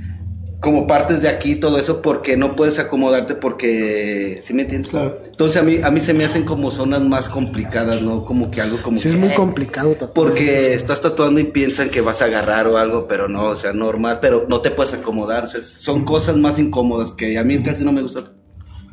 Como 0.59 0.87
partes 0.87 1.21
de 1.21 1.29
aquí, 1.29 1.55
todo 1.55 1.77
eso, 1.77 2.01
porque 2.01 2.35
no 2.35 2.55
puedes 2.55 2.79
acomodarte 2.79 3.35
porque. 3.35 4.39
¿Sí 4.43 4.53
me 4.55 4.63
entiendes? 4.63 4.89
Claro. 4.89 5.19
Entonces 5.23 5.61
a 5.61 5.63
mí, 5.63 5.77
a 5.83 5.91
mí 5.91 5.99
se 5.99 6.15
me 6.15 6.25
hacen 6.25 6.43
como 6.43 6.71
zonas 6.71 7.01
más 7.01 7.29
complicadas, 7.29 8.01
¿no? 8.01 8.25
Como 8.25 8.49
que 8.49 8.59
algo 8.61 8.81
como 8.81 8.97
Sí, 8.97 9.09
es 9.09 9.15
muy 9.15 9.29
complicado 9.29 9.91
tatuar. 9.91 10.13
Porque 10.13 10.45
eso, 10.65 10.71
estás 10.75 10.99
tatuando 11.01 11.39
y 11.39 11.43
piensan 11.45 11.89
que 11.89 12.01
vas 12.01 12.23
a 12.23 12.25
agarrar 12.25 12.65
o 12.67 12.77
algo, 12.77 13.07
pero 13.07 13.29
no, 13.29 13.45
o 13.45 13.55
sea, 13.55 13.71
normal, 13.71 14.17
pero 14.19 14.47
no 14.49 14.59
te 14.61 14.71
puedes 14.71 14.93
acomodar. 14.93 15.43
O 15.43 15.47
sea, 15.47 15.61
son 15.61 16.03
cosas 16.03 16.35
más 16.35 16.57
incómodas 16.57 17.11
que 17.13 17.37
a 17.37 17.43
mí 17.43 17.61
casi 17.61 17.83
no 17.85 17.91
me 17.91 18.01
gusta. 18.01 18.31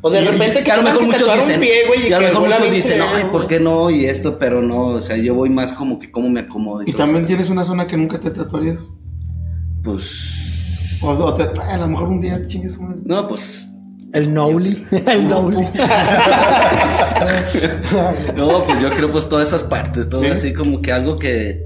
O 0.07 0.11
sea, 0.11 0.19
de 0.21 0.27
Y- 0.27 0.29
repente 0.29 0.59
y 0.59 0.63
que 0.63 0.71
a 0.71 0.77
lo 0.77 0.83
mejor 0.83 0.99
que 0.99 1.05
muchos 1.07 1.33
dicen, 1.33 1.59
pie, 1.61 1.87
güey, 1.87 2.09
y 2.09 2.13
a 2.13 2.19
lo 2.19 2.27
mejor 2.27 2.47
muchos 2.49 2.71
dicen, 2.71 3.01
ay, 3.01 3.23
¿por 3.31 3.47
qué 3.47 3.59
no? 3.59 3.89
Y 3.89 4.05
esto, 4.05 4.37
pero 4.37 4.61
no, 4.61 4.89
o 4.89 5.01
sea, 5.01 5.17
yo 5.17 5.33
voy 5.33 5.49
más 5.49 5.73
como 5.73 5.97
que 5.97 6.11
cómo 6.11 6.29
me 6.29 6.41
acomodo. 6.41 6.83
¿Y 6.83 6.91
todo 6.91 6.97
también 6.97 7.23
eso. 7.23 7.27
tienes 7.29 7.49
una 7.49 7.65
zona 7.65 7.87
que 7.87 7.97
nunca 7.97 8.19
te 8.19 8.29
tatuarías? 8.29 8.93
Pues, 9.83 10.99
O, 11.01 11.09
o 11.09 11.33
te, 11.33 11.45
a 11.59 11.77
lo 11.77 11.87
mejor 11.87 12.09
un 12.09 12.21
día 12.21 12.39
chingues, 12.45 12.77
güey. 12.77 12.97
no, 13.03 13.27
pues, 13.27 13.65
El 14.13 14.31
Nowly. 14.31 14.85
El 15.07 15.27
Nowly. 15.27 15.65
no, 18.35 18.63
pues 18.65 18.81
yo 18.81 18.89
creo 18.91 19.11
pues 19.11 19.27
todas 19.27 19.47
esas 19.47 19.63
partes, 19.63 20.09
todo 20.09 20.21
¿Sí? 20.21 20.27
así 20.27 20.53
como 20.53 20.81
que 20.81 20.91
algo 20.91 21.17
que, 21.19 21.63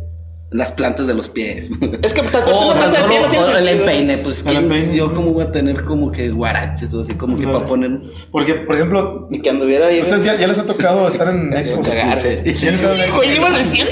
las 0.52 0.72
plantas 0.72 1.06
de 1.06 1.14
los 1.14 1.30
pies. 1.30 1.70
Es 2.02 2.14
que 2.14 2.22
tatuarte 2.24 2.52
O 2.52 2.72
una 2.72 2.82
tan 2.82 2.92
planta 2.92 2.92
de 2.92 2.98
solo 3.18 3.30
pie 3.30 3.40
no 3.40 3.46
o 3.46 3.58
el 3.58 3.68
empeine, 3.68 4.18
pues 4.18 4.40
El 4.40 4.46
¿quién- 4.46 4.64
empeine. 4.64 4.96
yo 4.96 5.14
como 5.14 5.32
voy 5.32 5.44
a 5.44 5.52
tener 5.52 5.84
como 5.84 6.12
que 6.12 6.30
guaraches 6.32 6.92
o 6.96 7.02
así 7.02 7.14
como 7.14 7.38
que 7.38 7.46
para 7.46 7.66
poner... 7.66 8.00
Porque, 8.32 8.56
por 8.56 8.76
ejemplo, 8.76 9.28
Ni 9.30 9.40
que 9.42 9.50
anduviera 9.52 9.88
ahí. 9.88 10.02
ustedes 10.02 10.24
ya, 10.24 10.36
ya 10.36 10.48
les 10.48 10.58
ha 10.58 10.66
tocado 10.66 11.08
estar 11.08 11.28
en 11.28 11.54
ha- 11.56 11.62
Hijo, 11.62 11.82
yo 13.24 13.34
iba 13.36 13.48
a 13.48 13.58
decir. 13.58 13.88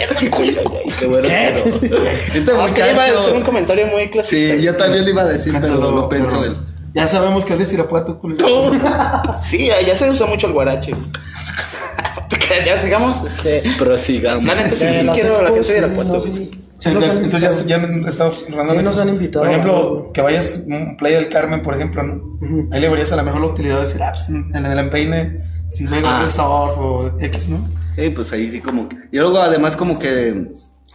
Qué 0.99 1.05
bueno, 1.05 1.27
pero... 1.29 1.97
Este 2.33 2.51
No, 2.53 2.65
es 2.65 2.71
que 2.73 2.81
iba 2.81 2.89
a 2.91 2.93
muchacho- 3.07 3.19
hacer 3.19 3.33
un 3.33 3.41
comentario 3.43 3.87
muy 3.87 4.09
clasista. 4.09 4.55
Sí, 4.57 4.61
yo 4.63 4.75
también 4.75 5.05
le 5.05 5.11
iba 5.11 5.21
a 5.21 5.25
decir, 5.27 5.53
pero 5.61 5.91
lo 5.91 6.09
pensó 6.09 6.43
él. 6.43 6.55
Ya 6.95 7.07
sabemos 7.07 7.45
que 7.45 7.53
es 7.53 7.59
de 7.59 7.65
Sirapuato, 7.67 8.17
culero. 8.17 8.47
Sí, 9.43 9.69
ya 9.85 9.95
se 9.95 10.09
usa 10.09 10.25
mucho 10.25 10.47
el 10.47 10.53
guarache. 10.53 10.95
Ya 12.65 12.79
sigamos, 12.81 13.23
este. 13.23 13.63
Prosigamos. 13.77 14.43
Neta, 14.43 14.69
sí, 14.69 14.85
Eh, 14.85 15.01
sí 15.01 15.07
quiero 15.13 15.41
la 15.41 15.51
gente 15.51 15.71
de 15.71 15.77
Irapuato, 15.79 16.13
no, 16.13 16.19
güey. 16.19 16.33
sí. 16.79 16.89
Entonces, 16.89 17.41
ya, 17.65 17.65
ya 17.65 17.75
han 17.83 18.07
estado 18.07 18.33
rondando 18.49 18.73
Sí, 18.75 18.83
nos 18.83 18.91
eso. 18.93 19.01
han 19.01 19.09
invitado 19.09 19.43
Por 19.45 19.49
ejemplo, 19.51 20.11
que 20.13 20.21
vayas 20.21 20.61
a 20.71 20.75
un 20.75 20.95
Playa 20.97 21.17
del 21.17 21.29
Carmen, 21.29 21.63
por 21.63 21.73
ejemplo, 21.73 22.03
¿no? 22.03 22.21
Ahí 22.71 22.79
le 22.81 22.89
verías 22.89 23.11
a 23.11 23.15
la 23.15 23.23
mejor 23.23 23.41
la 23.41 23.47
utilidad 23.47 23.75
de 23.75 23.81
decir, 23.81 24.01
ah, 24.03 24.11
pues 24.11 24.29
en 24.29 24.53
el 24.65 24.77
empeine, 24.79 25.39
si 25.71 25.85
me 25.85 26.01
Ah. 26.05 26.27
surf 26.29 26.77
o 26.77 27.11
X, 27.19 27.49
¿no? 27.49 27.67
Sí, 27.95 28.09
pues 28.11 28.31
ahí 28.31 28.51
sí 28.51 28.61
como 28.61 28.87
que... 28.87 28.95
Y 29.11 29.17
luego 29.17 29.39
además 29.39 29.75
como 29.75 29.97
que 29.97 30.49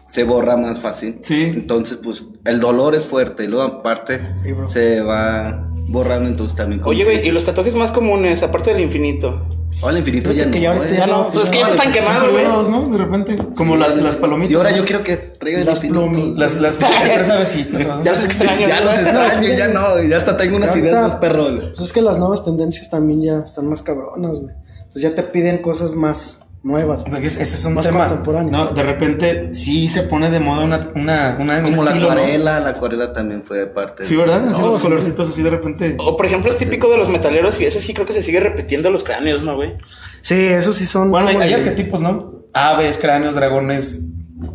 se 0.09 0.23
borra 0.23 0.57
más 0.57 0.79
fácil. 0.79 1.19
Sí. 1.23 1.51
Entonces, 1.53 1.99
pues 2.01 2.27
el 2.45 2.61
dolor 2.61 2.95
es 2.95 3.05
fuerte 3.05 3.43
y 3.45 3.49
luego 3.49 3.65
aparte 3.65 4.21
Sí, 4.45 4.51
se 4.67 5.01
va 5.01 5.69
borrando 5.93 6.29
entonces 6.29 6.57
también. 6.57 6.81
Oye, 6.85 7.05
güey, 7.05 7.25
y 7.25 7.31
los 7.31 7.45
tatuajes 7.45 7.75
más 7.75 7.93
comunes, 7.93 8.43
aparte 8.43 8.73
del 8.73 8.83
infinito. 8.83 9.47
Oh, 9.81 9.91
el 9.91 9.99
infinito 9.99 10.31
ya 10.33 10.47
no. 10.47 10.51
que 10.53 10.61
ya 10.61 10.73
ahorita 10.73 10.95
eh. 10.95 10.99
Ya 10.99 11.07
no, 11.07 11.33
pues 11.33 11.45
es 11.45 11.51
que 11.51 11.59
ya 11.59 11.69
están 11.69 11.93
quemados, 11.93 12.31
güey. 12.31 12.45
¿no? 12.45 12.89
De 12.89 12.99
repente, 12.99 13.37
como 13.57 13.77
las, 13.77 13.97
las 13.97 14.17
palomitas. 14.17 14.53
Y 14.53 14.55
ahora 14.55 14.71
yo 14.71 14.85
quiero 14.85 15.03
que 15.03 15.17
traigan 15.17 15.65
Las 15.67 15.81
plumitas. 15.81 16.39
Las, 16.61 16.81
las 16.81 16.91
tres 17.03 17.31
avecitas, 17.31 17.87
¿no? 17.87 18.03
Ya 18.03 18.13
los 18.13 18.25
extraño. 18.25 18.69
Ya 18.69 18.81
los 18.81 18.99
extraño, 18.99 19.49
ya 19.49 19.69
no, 19.69 20.03
ya 20.03 20.17
hasta 20.17 20.37
tengo 20.37 20.57
unas 20.57 20.75
ideas 20.77 20.95
más 20.95 21.17
perro. 21.17 21.45
güey. 21.45 21.73
Pues 21.73 21.81
es 21.81 21.93
que 21.93 22.03
las 22.03 22.19
nuevas 22.19 22.45
tendencias 22.45 22.91
también 22.91 23.23
ya 23.23 23.39
están 23.41 23.67
más 23.67 23.83
cabronas, 23.83 24.41
güey. 24.41 24.55
Entonces 24.79 25.03
ya 25.03 25.15
te 25.15 25.23
piden 25.23 25.59
cosas 25.59 25.95
más 25.95 26.41
nuevas. 26.63 27.03
Porque 27.03 27.27
ese 27.27 27.43
es 27.43 27.65
un 27.65 27.75
Más 27.75 27.87
tema. 27.87 28.07
contemporáneo. 28.09 28.51
No, 28.53 28.67
de 28.73 28.83
repente 28.83 29.55
sí 29.55 29.89
se 29.89 30.03
pone 30.05 30.31
de 30.31 30.41
moda 30.41 30.65
una, 30.65 30.91
una, 30.95 31.37
una 31.41 31.59
un 31.59 31.63
Como 31.65 31.85
la 31.85 31.95
acuarela, 31.95 32.61
la 32.61 32.69
acuarela 32.71 33.13
también 33.13 33.43
fue 33.43 33.67
parte. 33.67 34.05
Sí, 34.05 34.17
¿verdad? 34.17 34.47
Así 34.49 34.61
No, 34.61 34.67
los 34.69 34.77
sí. 34.77 34.83
colorcitos 34.83 35.29
así 35.29 35.43
de 35.43 35.51
repente. 35.51 35.97
O 35.99 36.17
por 36.17 36.27
ejemplo, 36.27 36.51
es 36.51 36.57
típico 36.57 36.89
de 36.91 36.97
los 36.99 37.09
metaleros 37.09 37.61
y 37.61 37.65
ese 37.65 37.81
sí 37.81 37.93
creo 37.95 38.07
que 38.07 38.13
se 38.13 38.23
sigue 38.23 38.41
repitiendo 38.41 38.91
los 38.91 39.05
cráneos, 39.05 39.45
¿no, 39.45 39.57
güey? 39.57 39.75
Sí, 40.21 40.35
esos 40.35 40.77
sí 40.77 40.87
son. 40.87 41.11
Bueno, 41.11 41.29
hay, 41.29 41.37
hay 41.37 41.53
arquetipos, 41.55 42.01
¿no? 42.01 42.45
Aves, 42.55 42.99
cráneos, 42.99 43.35
dragones. 43.35 44.03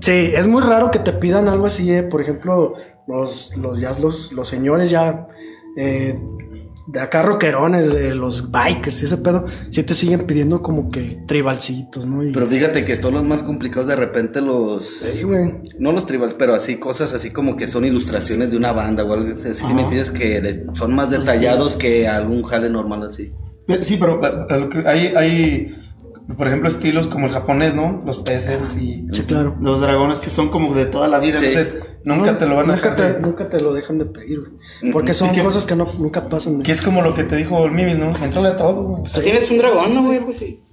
Sí, 0.01 0.31
es 0.33 0.47
muy 0.47 0.61
raro 0.61 0.91
que 0.91 0.99
te 0.99 1.13
pidan 1.13 1.47
algo 1.47 1.65
así, 1.65 1.91
eh. 1.91 2.03
Por 2.03 2.21
ejemplo, 2.21 2.73
los, 3.07 3.51
los, 3.55 3.79
ya 3.79 3.91
los, 3.99 4.31
los 4.33 4.47
señores 4.47 4.89
ya. 4.89 5.27
eh, 5.77 6.19
de 6.87 6.99
acá 7.01 7.21
rockerones, 7.21 7.93
de 7.93 8.15
los 8.15 8.49
bikers 8.51 9.01
y 9.01 9.05
ese 9.05 9.17
pedo, 9.17 9.45
sí 9.69 9.83
te 9.83 9.93
siguen 9.93 10.21
pidiendo 10.25 10.61
como 10.61 10.89
que 10.89 11.19
tribalcitos, 11.27 12.05
¿no? 12.05 12.23
Y, 12.23 12.31
Pero 12.31 12.47
fíjate 12.47 12.85
que 12.85 12.93
estos 12.93 13.11
los 13.13 13.23
más 13.25 13.43
complicados 13.43 13.87
de 13.89 13.95
repente 13.97 14.41
los... 14.41 14.85
sí, 14.87 15.23
güey. 15.23 15.53
No 15.79 15.91
los 15.91 16.05
tribals, 16.05 16.33
pero 16.33 16.55
así 16.55 16.77
cosas 16.77 17.13
así 17.13 17.31
como 17.31 17.55
que 17.57 17.67
son 17.67 17.85
ilustraciones 17.85 18.51
de 18.51 18.57
una 18.57 18.71
banda 18.71 19.03
o 19.03 19.13
algo 19.13 19.31
así, 19.33 19.53
si 19.53 19.73
me 19.73 19.81
entiendes, 19.83 20.11
que 20.11 20.39
de- 20.41 20.65
son 20.73 20.95
más 20.95 21.09
detallados 21.11 21.75
que 21.75 22.07
algún 22.07 22.43
jale 22.43 22.69
normal 22.69 23.03
así. 23.07 23.33
Sí, 23.81 23.97
pero 23.99 24.21
lo 24.49 24.69
que- 24.69 24.87
hay, 24.87 25.07
hay, 25.15 25.75
por 26.35 26.47
ejemplo, 26.47 26.67
estilos 26.67 27.07
como 27.07 27.27
el 27.27 27.31
japonés, 27.31 27.75
¿no? 27.75 28.01
Los 28.05 28.19
peces 28.19 28.77
y 28.81 29.07
Sí, 29.13 29.23
claro. 29.23 29.55
los 29.61 29.79
dragones 29.79 30.19
que 30.19 30.29
son 30.29 30.49
como 30.49 30.73
de 30.73 30.85
toda 30.85 31.07
la 31.07 31.19
vida. 31.19 31.39
Sí. 31.39 31.45
Entonces, 31.47 31.73
nunca 32.03 32.37
te 32.37 32.45
lo 32.45 32.55
van 32.55 32.69
a 32.69 32.75
nunca 32.75 32.89
dejar 32.91 32.95
te, 32.95 33.13
de- 33.13 33.19
nunca 33.21 33.49
te 33.49 33.59
lo 33.61 33.73
dejan 33.73 33.97
de 33.97 34.05
pedir, 34.05 34.39
güey. 34.41 34.91
Porque 34.91 35.13
son 35.13 35.33
cosas 35.35 35.65
que 35.65 35.75
no, 35.75 35.87
nunca 35.97 36.27
pasan. 36.27 36.61
Que 36.61 36.71
es 36.71 36.81
como 36.81 37.01
lo 37.01 37.13
que 37.13 37.23
te 37.23 37.35
dijo 37.37 37.63
el 37.65 37.71
Mimis, 37.71 37.97
¿no? 37.97 38.07
Entrale 38.17 38.49
a 38.49 38.55
todo, 38.57 38.83
güey. 38.83 39.03
Tú 39.03 39.21
tienes 39.21 39.49
un 39.51 39.57
dragón, 39.59 39.93
¿no, 39.93 40.03
güey? 40.03 40.17
Algo 40.17 40.31
así. 40.31 40.63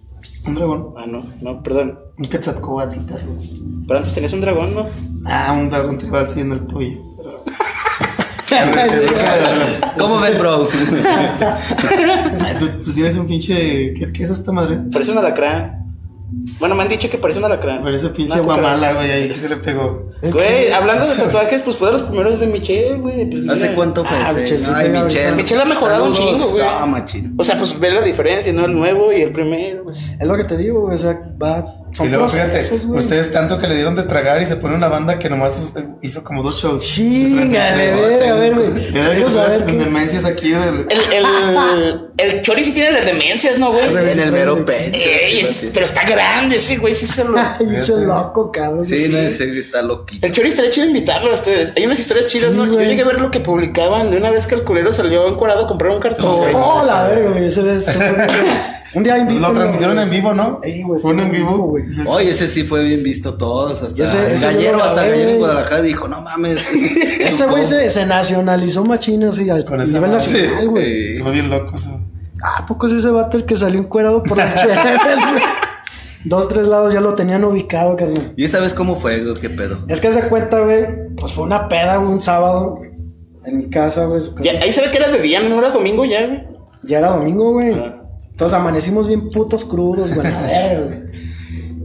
Un 0.46 0.54
dragón. 0.54 0.94
Ah, 0.96 1.04
no, 1.06 1.24
no, 1.40 1.62
perdón. 1.62 1.98
Un 2.18 2.24
quetzalcoatlita. 2.24 3.18
Pero 3.86 3.98
antes 3.98 4.12
tenías 4.14 4.32
un 4.32 4.40
dragón, 4.42 4.74
¿no? 4.74 4.86
Ah, 5.24 5.56
un 5.58 5.70
dragón 5.70 5.98
tribal 5.98 6.28
siendo 6.28 6.54
el 6.56 6.66
tuyo. 6.66 6.98
¿Cómo 9.98 10.20
ven, 10.20 10.38
bro? 10.38 10.68
¿Tú, 12.58 12.68
tú 12.84 12.92
tienes 12.92 13.16
un 13.16 13.26
pinche. 13.26 13.94
¿Qué, 13.94 14.12
qué 14.12 14.22
es 14.22 14.30
esta 14.30 14.52
madre? 14.52 14.78
Parece 14.92 15.12
un 15.12 15.18
alacrán. 15.18 15.80
Bueno, 16.58 16.74
me 16.74 16.82
han 16.82 16.88
dicho 16.88 17.08
que 17.08 17.18
parece 17.18 17.38
un 17.38 17.44
alacrán. 17.44 17.82
Parece 17.82 18.08
pinche 18.08 18.40
guamala, 18.40 18.94
güey, 18.94 19.10
ahí 19.10 19.28
que 19.28 19.34
se 19.34 19.48
le 19.48 19.56
pegó. 19.56 20.10
Güey, 20.22 20.72
hablando 20.72 21.06
de 21.06 21.14
tatuajes, 21.14 21.62
pues 21.62 21.76
fue 21.76 21.88
de 21.88 21.92
los 21.94 22.02
primeros 22.02 22.40
de 22.40 22.46
Michelle, 22.46 22.96
güey. 22.96 23.30
Pues, 23.30 23.48
¿Hace 23.48 23.62
mira. 23.64 23.74
cuánto 23.74 24.04
fue? 24.04 24.16
Ah, 24.16 24.32
Ay, 24.74 24.90
Michelle. 25.36 25.62
ha 25.62 25.64
mejorado 25.64 26.06
un 26.06 26.12
chingo, 26.12 26.48
güey. 26.50 26.64
Ah, 26.66 26.86
machín. 26.86 27.34
O 27.38 27.44
sea, 27.44 27.56
pues 27.56 27.78
ve 27.78 27.92
la 27.92 28.00
diferencia, 28.00 28.52
¿no? 28.52 28.64
El 28.64 28.72
nuevo 28.74 29.12
y 29.12 29.20
el 29.22 29.32
primero, 29.32 29.84
güey. 29.84 29.96
Es 30.18 30.26
lo 30.26 30.36
que 30.36 30.44
te 30.44 30.56
digo, 30.56 30.80
güey. 30.82 30.96
O 30.96 30.98
sea, 30.98 31.20
va. 31.40 31.64
Son 31.94 32.08
y 32.08 32.10
luego, 32.10 32.28
fíjate, 32.28 32.58
ustedes 32.88 33.30
tanto 33.30 33.58
que 33.58 33.68
le 33.68 33.76
dieron 33.76 33.94
de 33.94 34.02
tragar 34.02 34.42
y 34.42 34.46
se 34.46 34.56
pone 34.56 34.74
una 34.74 34.88
banda 34.88 35.18
que 35.18 35.30
nomás 35.30 35.60
este, 35.60 35.86
hizo 36.02 36.24
como 36.24 36.42
dos 36.42 36.60
shows. 36.60 36.82
Chíngale, 36.82 37.92
a 37.92 37.96
ver, 37.96 38.28
a 38.30 38.34
ver, 38.34 38.54
güey. 38.54 38.92
Que 38.92 39.72
demencias 39.72 40.24
aquí 40.24 40.50
del. 40.50 40.86
El, 40.90 41.24
el, 41.24 42.00
el 42.16 42.42
Chori 42.42 42.64
sí 42.64 42.72
tiene 42.72 42.90
las 42.90 43.04
demencias, 43.06 43.58
¿no, 43.60 43.70
güey? 43.72 43.84
En 43.96 44.18
el 44.18 44.32
mero 44.32 44.64
pecho. 44.66 44.98
Ey, 44.98 45.38
es- 45.38 45.70
pero 45.72 45.86
está 45.86 46.02
grande 46.04 46.56
ese 46.56 46.76
güey, 46.78 46.94
sí 46.96 47.06
se 47.06 47.24
lo... 47.24 47.38
Ay, 47.38 47.66
ese 47.72 47.92
loco, 47.98 48.50
cabrón. 48.50 48.84
Sí, 48.84 49.08
no, 49.12 49.18
en 49.18 49.32
serio, 49.32 49.60
está 49.60 49.80
loquito. 49.82 50.26
El 50.26 50.32
Chori 50.32 50.48
estaría 50.48 50.70
chido 50.72 50.88
invitarlo 50.88 51.30
a 51.30 51.34
ustedes. 51.34 51.72
Hay 51.76 51.86
unas 51.86 51.98
historias 52.00 52.26
chidas, 52.26 52.50
Sí, 52.50 52.56
¿no? 52.56 52.66
Yo 52.66 52.80
llegué 52.80 53.02
a 53.02 53.06
ver 53.06 53.20
lo 53.20 53.30
que 53.30 53.38
publicaban 53.38 54.10
de 54.10 54.16
una 54.16 54.30
vez 54.30 54.48
que 54.48 54.56
el 54.56 54.64
culero 54.64 54.92
salió 54.92 55.28
encuadrado 55.28 55.64
a 55.66 55.68
comprar 55.68 55.92
un 55.94 56.00
cartón. 56.00 56.26
Oh, 56.54 56.82
la 56.84 57.04
verga, 57.08 57.30
güey. 57.30 57.46
Ese 57.46 57.76
es. 57.76 57.86
Un 58.94 59.02
día 59.02 59.18
invito. 59.18 59.40
Lo 59.40 59.52
transmitieron 59.52 59.98
en 59.98 60.10
vivo, 60.10 60.32
¿no? 60.34 60.60
Ey, 60.62 60.82
güey. 60.82 61.00
Fue 61.00 61.12
un 61.12 61.20
en 61.20 61.30
vivo. 61.30 61.56
güey. 61.68 61.84
Oye, 62.06 62.30
ese 62.30 62.46
sí 62.48 62.62
fue 62.64 62.82
bien 62.84 63.02
visto 63.02 63.34
todos. 63.34 63.82
Hasta 63.82 64.04
ese- 64.04 64.26
el 64.26 64.32
ese 64.32 64.46
gallero, 64.46 64.76
hasta 64.82 64.88
el 64.90 64.94
grabé, 64.94 65.10
gallero 65.10 65.20
en 65.30 65.36
güey. 65.36 65.38
Guadalajara 65.38 65.82
dijo, 65.82 66.08
no 66.08 66.20
mames. 66.20 66.64
Ese 67.20 67.46
güey 67.46 67.64
se, 67.64 67.90
se 67.90 68.06
nacionalizó 68.06 68.84
machino 68.84 69.30
así 69.30 69.48
al 69.50 69.64
Con 69.64 69.80
esa 69.80 69.94
nivel 69.94 70.10
madre. 70.12 70.26
nacional, 70.26 70.68
güey. 70.68 70.84
Sí. 71.08 71.16
Se 71.16 71.22
fue 71.22 71.32
bien 71.32 71.50
loco 71.50 71.74
eso. 71.74 72.00
Ah, 72.42 72.58
¿a 72.58 72.66
poco 72.66 72.86
es 72.86 72.92
ese 72.92 73.08
vato 73.10 73.36
el 73.36 73.44
que 73.46 73.56
salió 73.56 73.80
encuerado 73.80 74.22
por 74.22 74.36
las 74.36 74.54
cheves, 74.60 74.76
güey? 74.78 75.42
Dos, 76.24 76.48
tres 76.48 76.66
lados 76.66 76.92
ya 76.94 77.00
lo 77.00 77.14
tenían 77.14 77.44
ubicado, 77.44 77.96
carnal. 77.96 78.32
¿Y 78.36 78.44
esa 78.44 78.60
vez 78.60 78.72
cómo 78.74 78.96
fue, 78.96 79.20
güey? 79.22 79.34
¿Qué 79.34 79.50
pedo? 79.50 79.78
Es 79.88 80.00
que 80.00 80.10
se 80.12 80.22
cuenta, 80.28 80.60
güey, 80.60 80.86
pues 81.18 81.32
fue 81.32 81.44
una 81.44 81.68
peda, 81.68 81.96
güey, 81.96 82.10
un 82.12 82.22
sábado 82.22 82.78
en 83.44 83.58
mi 83.58 83.68
casa, 83.70 84.04
güey. 84.04 84.20
su 84.22 84.34
casa. 84.34 84.50
Ya, 84.52 84.60
ahí 84.62 84.72
se 84.72 84.80
ve 84.82 84.90
que 84.90 84.98
era 84.98 85.10
de 85.10 85.20
día, 85.20 85.40
no 85.42 85.58
era 85.58 85.70
domingo 85.70 86.04
ya, 86.04 86.26
güey. 86.26 86.42
Ya 86.84 86.98
era 87.00 87.08
domingo, 87.10 87.52
güey. 87.52 87.72
Ah. 87.74 88.03
Entonces 88.34 88.58
amanecimos 88.58 89.06
bien 89.06 89.28
putos 89.28 89.64
crudos, 89.64 90.12
güey, 90.12 90.28
la 90.28 90.42
verga, 90.42 90.86
güey. 90.86 91.02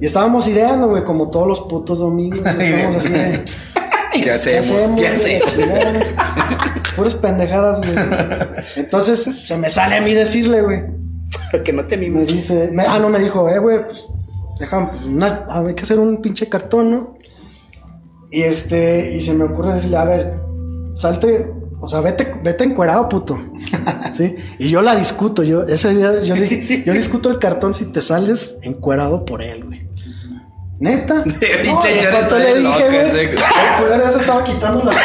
Y 0.01 0.05
estábamos 0.07 0.47
ideando, 0.47 0.87
güey, 0.87 1.03
como 1.03 1.29
todos 1.29 1.47
los 1.47 1.59
putos 1.61 1.99
domingos. 1.99 2.39
Estábamos 2.45 2.95
así 2.95 3.13
de. 3.13 3.43
¿Qué 4.23 4.31
hacemos? 4.31 4.89
¿Qué 4.97 5.07
hacemos? 5.07 5.53
Chingada, 5.53 5.99
Puras 6.95 7.13
pendejadas, 7.13 7.77
güey. 7.77 7.91
Entonces 8.77 9.23
se 9.43 9.57
me 9.57 9.69
sale 9.69 9.95
a 9.97 10.01
mí 10.01 10.13
decirle, 10.15 10.63
güey. 10.63 10.83
Que 11.63 11.71
no 11.71 11.85
te 11.85 11.97
Me 11.97 12.25
dice, 12.25 12.71
me- 12.73 12.83
ah, 12.83 12.97
no, 12.99 13.09
me 13.09 13.19
dijo, 13.19 13.47
eh, 13.47 13.59
güey, 13.59 13.85
pues, 13.85 14.05
déjame, 14.59 14.87
pues, 14.87 15.05
una, 15.05 15.45
hay 15.47 15.75
que 15.75 15.83
hacer 15.83 15.99
un 15.99 16.19
pinche 16.19 16.49
cartón, 16.49 16.89
¿no? 16.89 17.17
Y 18.31 18.41
este, 18.41 19.11
y 19.15 19.21
se 19.21 19.35
me 19.35 19.43
ocurre 19.43 19.73
decirle, 19.73 19.97
a 19.97 20.05
ver, 20.05 20.39
salte, 20.95 21.51
o 21.79 21.87
sea, 21.87 22.01
vete, 22.01 22.31
vete 22.43 22.63
encuerado, 22.63 23.07
puto. 23.07 23.39
¿Sí? 24.13 24.35
Y 24.57 24.69
yo 24.69 24.81
la 24.81 24.95
discuto, 24.95 25.43
yo, 25.43 25.63
ese 25.63 25.93
día, 25.93 26.21
yo 26.23 26.35
dije, 26.35 26.83
yo 26.85 26.93
discuto 26.93 27.29
el 27.29 27.39
cartón 27.39 27.73
si 27.73 27.85
te 27.85 28.01
sales 28.01 28.59
encuerado 28.63 29.25
por 29.25 29.41
él, 29.41 29.63
güey. 29.65 29.87
¿Neta? 30.79 31.15
No, 31.25 31.33
y 31.33 31.99
está 31.99 32.39
le 32.39 32.59
dije, 32.59 32.87
güey, 32.87 33.19
el 33.19 33.29
culero 33.77 34.03
ya 34.03 34.11
se 34.11 34.19
estaba 34.19 34.43
quitando 34.43 34.83
las 34.83 34.95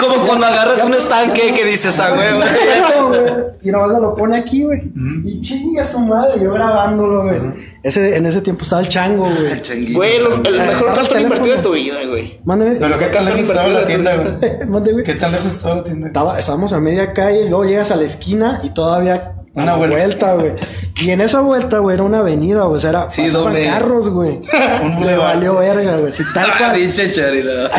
Como 0.00 0.26
cuando 0.26 0.46
agarras 0.46 0.82
un 0.84 0.94
estanque 0.94 1.52
que 1.54 1.64
dices, 1.64 1.98
ah, 2.00 2.10
güey. 2.14 3.44
Y 3.62 3.70
nomás 3.70 3.92
se 3.92 4.00
lo 4.00 4.14
pone 4.14 4.36
aquí, 4.36 4.64
güey. 4.64 4.82
Y 5.24 5.40
chinga 5.40 5.84
su 5.84 6.00
madre, 6.00 6.42
yo 6.42 6.52
grabándolo, 6.52 7.22
güey. 7.22 7.38
Ese, 7.82 8.16
en 8.16 8.26
ese 8.26 8.40
tiempo 8.40 8.64
estaba 8.64 8.82
el 8.82 8.88
chango, 8.88 9.24
güey. 9.24 9.52
El 9.52 9.62
changuito. 9.62 9.98
Güey, 9.98 10.16
el 10.16 10.58
mejor 10.58 10.94
cartón 10.94 11.20
invertido 11.20 11.56
de 11.56 11.62
tu 11.62 11.72
vida, 11.72 12.04
güey. 12.06 12.40
Mándeme. 12.44 12.76
Pero 12.76 12.98
qué 12.98 13.06
tan 13.06 13.24
lejos 13.24 13.40
estaba 13.40 13.68
la 13.68 13.86
tienda, 13.86 14.16
güey. 14.16 14.66
Mande, 14.68 14.92
güey. 14.92 15.04
¿Qué 15.04 15.14
tan 15.14 15.32
lejos 15.32 15.46
estaba 15.46 15.76
la 15.76 15.84
tienda? 15.84 16.08
Estábamos 16.38 16.72
a 16.72 16.80
media 16.80 17.12
calle 17.12 17.48
luego 17.48 17.64
llegas 17.64 17.90
a 17.90 17.96
la 17.96 18.04
esquina 18.04 18.60
y 18.62 18.70
todavía 18.70 19.34
Una 19.54 19.76
vuelta. 19.76 20.34
güey. 20.34 20.52
Y 21.00 21.10
en 21.10 21.20
esa 21.20 21.40
vuelta, 21.40 21.78
güey, 21.78 21.94
era 21.94 22.02
una 22.04 22.18
avenida, 22.18 22.62
güey. 22.64 22.76
O 22.76 22.80
sea, 22.80 22.90
era 22.90 23.08
Sí, 23.10 23.28
doble. 23.28 23.64
carros, 23.66 24.08
güey. 24.10 24.40
Un 24.82 25.04
Le 25.06 25.16
valió 25.16 25.56
verga, 25.58 25.96
güey. 25.96 26.12
Si 26.12 26.22
tal 26.32 26.50
Ah, 26.50 26.54
cual. 26.58 26.70
Ahí 26.74 26.82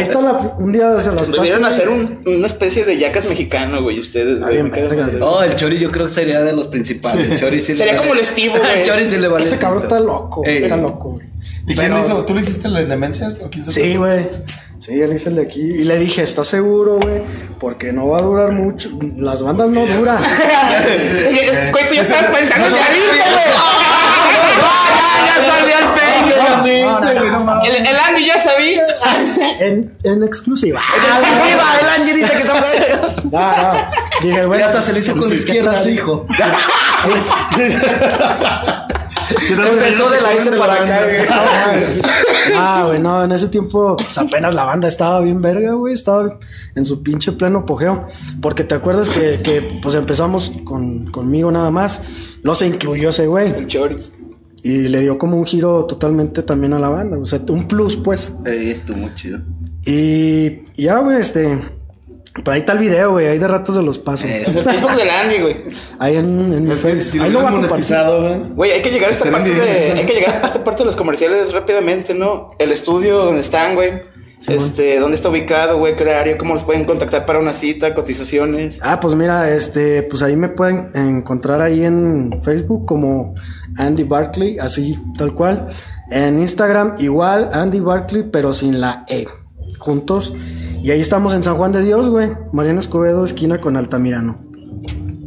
está 0.04 0.22
la, 0.22 0.54
un 0.58 0.72
día 0.72 1.00
se 1.02 1.12
las 1.12 1.32
Debieron 1.32 1.62
paso, 1.62 1.76
hacer 1.82 1.90
un- 1.90 2.22
una 2.26 2.48
especie 2.48 2.86
de 2.86 2.98
yacas 2.98 3.28
mexicano, 3.28 3.82
güey, 3.84 4.00
ustedes, 4.00 4.40
güey. 4.40 4.64
No, 5.20 5.42
el 5.44 5.56
Chori 5.56 5.78
yo 5.80 5.92
creo 5.92 6.08
que 6.08 6.14
sería 6.14 6.42
de 6.44 6.54
los 6.54 6.68
principales. 6.68 7.30
El 7.32 7.40
Chori 7.40 7.60
sí 7.62 7.76
Sería 7.76 7.94
le- 7.94 8.00
como 8.00 8.14
el 8.14 8.20
Estivo, 8.20 8.56
güey. 8.58 8.80
El 8.80 8.86
Chori 8.86 9.10
sí 9.10 9.18
le 9.18 9.28
vale. 9.28 9.46
Ese 9.46 9.58
cabrón 9.58 9.84
está 9.84 10.00
loco, 10.00 10.44
Ey. 10.46 10.64
está 10.64 10.78
loco, 10.78 11.12
güey. 11.12 11.28
¿Y 11.64 11.74
quién 11.74 11.78
Pero- 11.78 11.96
lo 11.96 12.02
hizo? 12.02 12.26
¿Tú 12.26 12.34
lo 12.34 12.40
hiciste 12.42 12.68
las 12.70 12.88
demencias? 12.88 13.42
¿O 13.44 13.50
quién 13.50 13.64
hizo? 13.64 13.72
Sí, 13.72 13.96
güey. 13.96 14.26
Sí, 14.80 15.02
él 15.02 15.14
hizo 15.14 15.30
el 15.30 15.36
de 15.36 15.42
aquí. 15.42 15.62
Y 15.62 15.84
le 15.84 15.98
dije, 15.98 16.22
¿estás 16.24 16.48
seguro, 16.48 17.00
güey? 17.00 17.24
Porque 17.60 17.92
no 17.94 18.08
va 18.10 18.20
a 18.20 18.22
durar 18.22 18.52
mucho. 18.52 18.90
Las 19.18 19.42
bandas 19.42 19.70
no 19.70 19.86
duran. 19.86 20.22
Tú 20.24 20.30
ya 21.96 22.02
estabas 22.02 22.26
pensando 22.32 22.70
de 22.70 22.76
ahorita, 22.76 23.16
ya 25.26 25.36
salió 25.52 25.76
el 25.80 25.86
peine. 25.96 26.36
El, 27.90 27.98
Andy 27.98 28.24
ya 28.26 28.38
sabía. 28.38 28.86
En, 29.62 29.98
en 30.04 30.24
exclusiva. 30.24 30.82
El 30.96 31.04
Angie 32.02 32.14
dice 32.14 32.32
que 32.32 32.38
está 32.40 32.54
No, 33.24 33.32
no. 33.32 33.74
Dije, 34.22 34.46
güey. 34.46 34.60
Ya 34.60 34.68
hasta 34.68 34.82
se 34.82 34.92
le 34.94 35.00
hizo 35.00 35.14
con 35.14 35.22
la 35.24 35.30
¿qué 35.30 35.36
izquierda, 35.36 35.84
dijo. 35.84 36.28
¿Qué 39.48 39.56
tal 39.56 39.68
si 39.68 39.74
Empezó 39.74 40.10
de 40.10 40.22
la 40.22 40.34
S 40.34 40.52
para 40.52 40.74
acá, 40.74 41.04
güey. 41.04 42.02
Ah, 42.58 42.84
güey, 42.88 43.00
no, 43.00 43.24
en 43.24 43.32
ese 43.32 43.48
tiempo 43.48 43.96
pues, 43.96 44.18
apenas 44.18 44.54
la 44.54 44.66
banda 44.66 44.88
estaba 44.88 45.20
bien 45.22 45.42
verga, 45.42 45.74
güey, 45.74 45.94
estaba 45.94 46.40
en 46.76 46.86
su 46.86 47.02
pinche 47.02 47.32
pleno 47.32 47.60
apogeo. 47.60 48.06
Porque 48.42 48.64
te 48.64 48.76
acuerdas 48.76 49.10
que, 49.10 49.42
que, 49.42 49.80
pues 49.82 49.96
empezamos 49.96 50.54
con, 50.64 51.08
conmigo 51.08 51.52
nada 51.52 51.72
más, 51.72 52.04
luego 52.44 52.56
se 52.56 52.68
incluyó 52.68 53.10
ese 53.10 53.28
güey 53.28 53.52
El 53.52 53.68
Chori. 53.68 53.96
y 54.64 54.88
le 54.90 55.02
dio 55.02 55.18
como 55.18 55.38
un 55.38 55.46
giro 55.46 55.86
totalmente 55.86 56.44
también 56.44 56.74
a 56.74 56.80
la 56.80 56.90
banda, 56.90 57.18
o 57.18 57.26
sea, 57.26 57.42
un 57.50 57.68
plus, 57.68 57.96
pues. 57.96 58.36
Ey, 58.46 58.70
estuvo 58.70 58.98
muy 58.98 59.14
chido. 59.16 59.40
Y 59.86 60.66
y 60.78 60.84
ya, 60.84 61.00
güey, 61.00 61.20
este, 61.20 61.62
por 62.44 62.54
ahí 62.54 62.60
está 62.62 62.74
el 62.74 62.80
video, 62.80 63.12
güey, 63.12 63.28
ahí 63.28 63.38
de 63.40 63.48
ratos 63.48 63.76
de 63.76 63.84
los 63.84 63.98
pasos. 63.98 64.26
Eh, 64.30 64.44
El 64.46 64.64
Facebook 64.64 64.96
del 64.96 65.10
Andy, 65.10 65.40
güey. 65.42 65.56
Ahí 66.00 66.18
en, 66.18 66.54
en 66.54 66.64
mi 66.64 66.72
Es 66.72 66.82
que 66.82 66.90
face, 66.94 67.02
si 67.02 67.20
ahí 67.20 67.32
lo 67.32 67.40
lo 67.40 67.46
va 67.46 67.50
a 67.50 67.54
hubieran 67.54 67.70
compartir. 67.70 67.96
monetizado, 67.98 68.22
güey. 68.22 68.54
Güey, 68.56 68.72
hay 68.72 68.82
que 68.82 68.90
llegar 68.92 69.10
a 69.10 69.12
esta 69.14 69.32
parte 69.32 69.50
bien, 69.52 69.62
de, 69.66 69.92
hay 70.00 70.06
que 70.06 70.14
llegar 70.14 70.42
a 70.44 70.48
esta 70.48 70.64
parte 70.64 70.84
de 70.84 70.86
los 70.88 70.96
comerciales 70.96 71.54
rápidamente, 71.54 72.14
¿no? 72.14 72.52
El 72.60 72.72
estudio 72.72 73.18
donde 73.20 73.42
están, 73.42 73.76
güey. 73.76 74.02
este, 74.48 75.00
dónde 75.00 75.16
está 75.16 75.30
ubicado, 75.30 75.78
güey, 75.80 75.96
qué 75.96 76.04
horario, 76.04 76.38
cómo 76.38 76.54
los 76.56 76.64
pueden 76.66 76.84
contactar 76.84 77.26
para 77.26 77.40
una 77.40 77.54
cita, 77.54 77.94
cotizaciones. 77.96 78.80
Ah, 78.82 79.00
pues 79.00 79.16
mira, 79.16 79.50
este, 79.50 80.04
pues 80.04 80.22
ahí 80.22 80.36
me 80.36 80.50
pueden 80.50 80.92
encontrar 80.94 81.62
ahí 81.62 81.84
en 81.86 82.38
Facebook 82.44 82.86
como 82.86 83.34
Andy 83.78 84.04
Barkley, 84.04 84.58
así, 84.60 85.00
tal 85.18 85.34
cual. 85.34 85.70
En 86.12 86.40
Instagram 86.40 86.96
igual, 87.00 87.50
Andy 87.54 87.80
Barkley, 87.80 88.24
pero 88.30 88.52
sin 88.54 88.80
la 88.82 89.06
E. 89.08 89.26
Juntos. 89.78 90.34
Y 90.84 90.92
ahí 90.92 91.00
estamos 91.00 91.34
en 91.34 91.44
San 91.44 91.56
Juan 91.56 91.72
de 91.72 91.84
Dios, 91.84 92.10
güey. 92.10 92.32
Mariano 92.52 92.80
Escobedo, 92.80 93.26
esquina 93.26 93.60
con 93.60 93.76
Altamirano. 93.78 94.44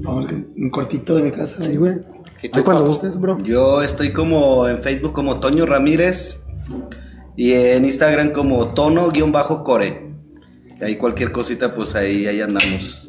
Vamos, 0.01 0.27
un 0.57 0.71
cortito 0.71 1.17
de 1.17 1.23
mi 1.25 1.31
casa. 1.33 1.61
Sí, 1.63 1.77
güey. 1.77 1.95
¿Y 2.43 2.49
tú, 2.49 2.63
cuando 2.63 2.87
gustes, 2.87 3.19
bro. 3.19 3.37
Yo 3.39 3.83
estoy 3.83 4.13
como 4.13 4.69
en 4.69 4.81
Facebook 4.83 5.13
como 5.13 5.41
Toño 5.41 5.67
Ramírez 5.67 6.39
y 7.37 7.53
en 7.53 7.85
Instagram 7.85 8.31
como 8.31 8.69
tono-core. 8.69 10.07
Ahí 10.81 10.95
cualquier 10.97 11.33
cosita, 11.33 11.75
pues 11.75 11.95
ahí, 11.97 12.27
ahí 12.27 12.41
andamos. 12.41 13.05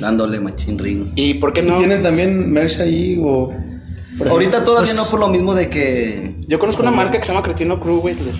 dándole 0.00 0.40
machín 0.40 0.78
ring. 0.78 1.12
¿Y 1.16 1.34
por 1.34 1.52
qué 1.52 1.60
¿Y 1.60 1.66
no? 1.66 1.76
tienen 1.76 2.02
también 2.02 2.50
merch 2.50 2.80
ahí 2.80 3.20
o...? 3.22 3.52
Ahorita 4.28 4.64
todavía 4.64 4.92
Pues- 4.92 5.04
no 5.04 5.10
por 5.10 5.20
lo 5.20 5.28
mismo 5.28 5.54
de 5.54 5.68
que 5.68 6.36
Yo 6.46 6.58
conozco 6.58 6.82
una 6.82 6.90
marca 6.90 7.18
que 7.18 7.26
se 7.26 7.32
llama 7.32 7.42
Cretino 7.44 7.80
Crew, 7.80 7.98
güey. 8.00 8.14
les- 8.14 8.38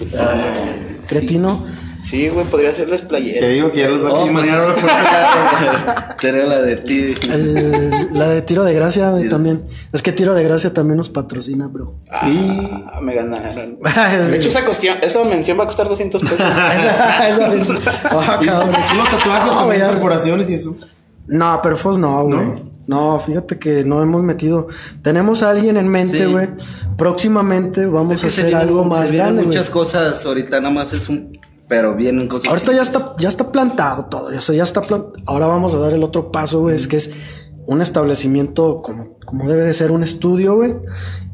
Cretino. 1.06 1.64
Sí, 1.66 1.81
güey, 2.28 2.44
podría 2.46 2.70
hacerles 2.70 3.02
Te 3.02 3.06
playeras. 3.06 3.50
digo 3.50 3.70
que 3.72 3.80
ya 3.80 3.88
los 3.88 4.04
va 4.04 4.08
a 4.08 4.12
Oh, 4.12 4.20
pues 4.22 4.32
mañana 4.32 4.58
es- 4.58 4.66
por 4.80 4.90
ese 4.90 5.02
lado. 5.02 6.14
Tenía 6.20 6.44
la 6.46 6.60
de 6.60 6.76
ti. 6.76 7.14
La 8.12 8.28
de 8.28 8.42
tiro 8.42 8.64
de 8.64 8.74
gracia, 8.74 9.10
güey, 9.10 9.28
también. 9.28 9.62
Es 9.92 10.02
que 10.02 10.12
tiro 10.12 10.34
de 10.34 10.42
gracia 10.42 10.74
también 10.74 10.96
nos 10.98 11.08
patrocina, 11.08 11.68
bro. 11.68 11.94
Ah, 12.10 13.00
me 13.02 13.14
ganaron. 13.14 13.78
De 14.30 14.36
hecho, 14.36 14.48
esa, 14.48 14.64
cuestión, 14.64 14.98
esa 15.02 15.22
mención 15.24 15.58
va 15.58 15.64
a 15.64 15.66
costar 15.66 15.88
200 15.88 16.20
pesos. 16.22 16.38
Esa- 16.40 17.28
esa 17.28 17.54
es- 17.54 17.68
Ah, 18.04 18.38
Y 18.42 18.46
cabrón. 18.46 18.72
tatuajes, 18.72 19.50
también 19.56 19.80
ya- 19.80 19.88
corporaciones 19.88 20.50
y 20.50 20.54
eso. 20.54 20.76
No, 21.28 21.62
perfos 21.62 21.98
no, 21.98 22.24
güey. 22.24 22.72
¿No? 22.86 23.20
fíjate 23.20 23.58
que 23.60 23.84
no 23.84 24.02
hemos 24.02 24.22
metido. 24.24 24.66
Tenemos 25.02 25.42
a 25.44 25.50
alguien 25.50 25.76
en 25.76 25.88
mente, 25.88 26.18
Sí. 26.18 26.24
güey. 26.24 26.48
Próximamente 26.98 27.86
vamos 27.86 28.16
Es 28.16 28.22
que 28.22 28.26
a 28.28 28.30
se 28.30 28.40
hacer 28.42 28.54
algo 28.56 28.82
se 28.82 28.88
más 28.88 29.00
vienen 29.02 29.16
grande, 29.18 29.34
güey. 29.42 29.46
muchas 29.46 29.70
cosas. 29.70 30.26
Ahorita 30.26 30.60
nada 30.60 30.74
más 30.74 30.92
es 30.92 31.08
un. 31.08 31.38
Pero 31.68 31.94
vienen 31.94 32.28
cosas. 32.28 32.50
Ahorita 32.50 32.72
ya 32.72 32.82
está, 32.82 33.14
ya 33.18 33.28
está 33.28 33.50
plantado 33.50 34.06
todo. 34.06 34.36
O 34.36 34.40
sea, 34.40 34.54
ya 34.54 34.62
está 34.62 34.82
Ahora 35.26 35.46
vamos 35.46 35.74
a 35.74 35.78
dar 35.78 35.92
el 35.94 36.02
otro 36.02 36.30
paso, 36.30 36.60
güey. 36.60 36.76
Es 36.76 36.86
que 36.86 36.96
es 36.96 37.12
un 37.66 37.80
establecimiento 37.80 38.82
como, 38.82 39.18
como 39.24 39.48
debe 39.48 39.64
de 39.64 39.72
ser 39.72 39.90
un 39.90 40.02
estudio, 40.02 40.56
güey. 40.56 40.74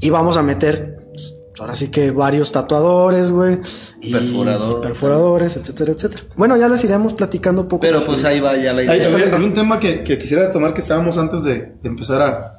Y 0.01 0.11
vamos 0.11 0.37
a 0.37 0.43
meter, 0.43 1.07
pues, 1.13 1.35
ahora 1.59 1.75
sí 1.75 1.89
que 1.89 2.11
varios 2.13 2.53
tatuadores, 2.53 3.31
güey. 3.33 3.59
Y 4.01 4.13
Perforador. 4.13 4.81
perforadores, 4.81 5.57
etcétera, 5.57 5.93
etcétera. 5.93 6.23
Bueno, 6.37 6.57
ya 6.57 6.69
les 6.69 6.85
iremos 6.85 7.15
platicando 7.15 7.63
un 7.63 7.69
poco. 7.69 7.81
Pero 7.81 8.01
pues 8.05 8.23
ahí 8.25 8.39
va 8.39 8.55
ya 8.57 8.73
la 8.75 8.83
idea. 8.85 8.93
Hay, 8.93 9.01
había- 9.03 9.35
había 9.35 9.47
un 9.49 9.55
tema 9.55 9.81
que, 9.81 10.05
que 10.05 10.19
quisiera 10.19 10.51
tomar 10.51 10.73
que 10.75 10.83
estábamos 10.83 11.19
antes 11.19 11.43
de, 11.45 11.73
de 11.83 11.89
empezar 11.89 12.21
a- 12.23 12.53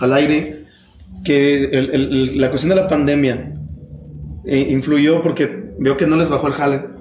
al 0.00 0.12
aire, 0.12 0.66
que 1.24 1.64
el- 1.66 1.90
el- 1.90 2.12
el- 2.12 2.40
la 2.40 2.50
cuestión 2.50 2.70
de 2.70 2.82
la 2.82 2.88
pandemia 2.88 3.54
eh, 4.44 4.66
influyó 4.70 5.22
porque 5.22 5.72
veo 5.78 5.96
que 5.96 6.06
no 6.06 6.16
les 6.16 6.28
bajó 6.28 6.48
el 6.48 6.54
jale. 6.54 6.91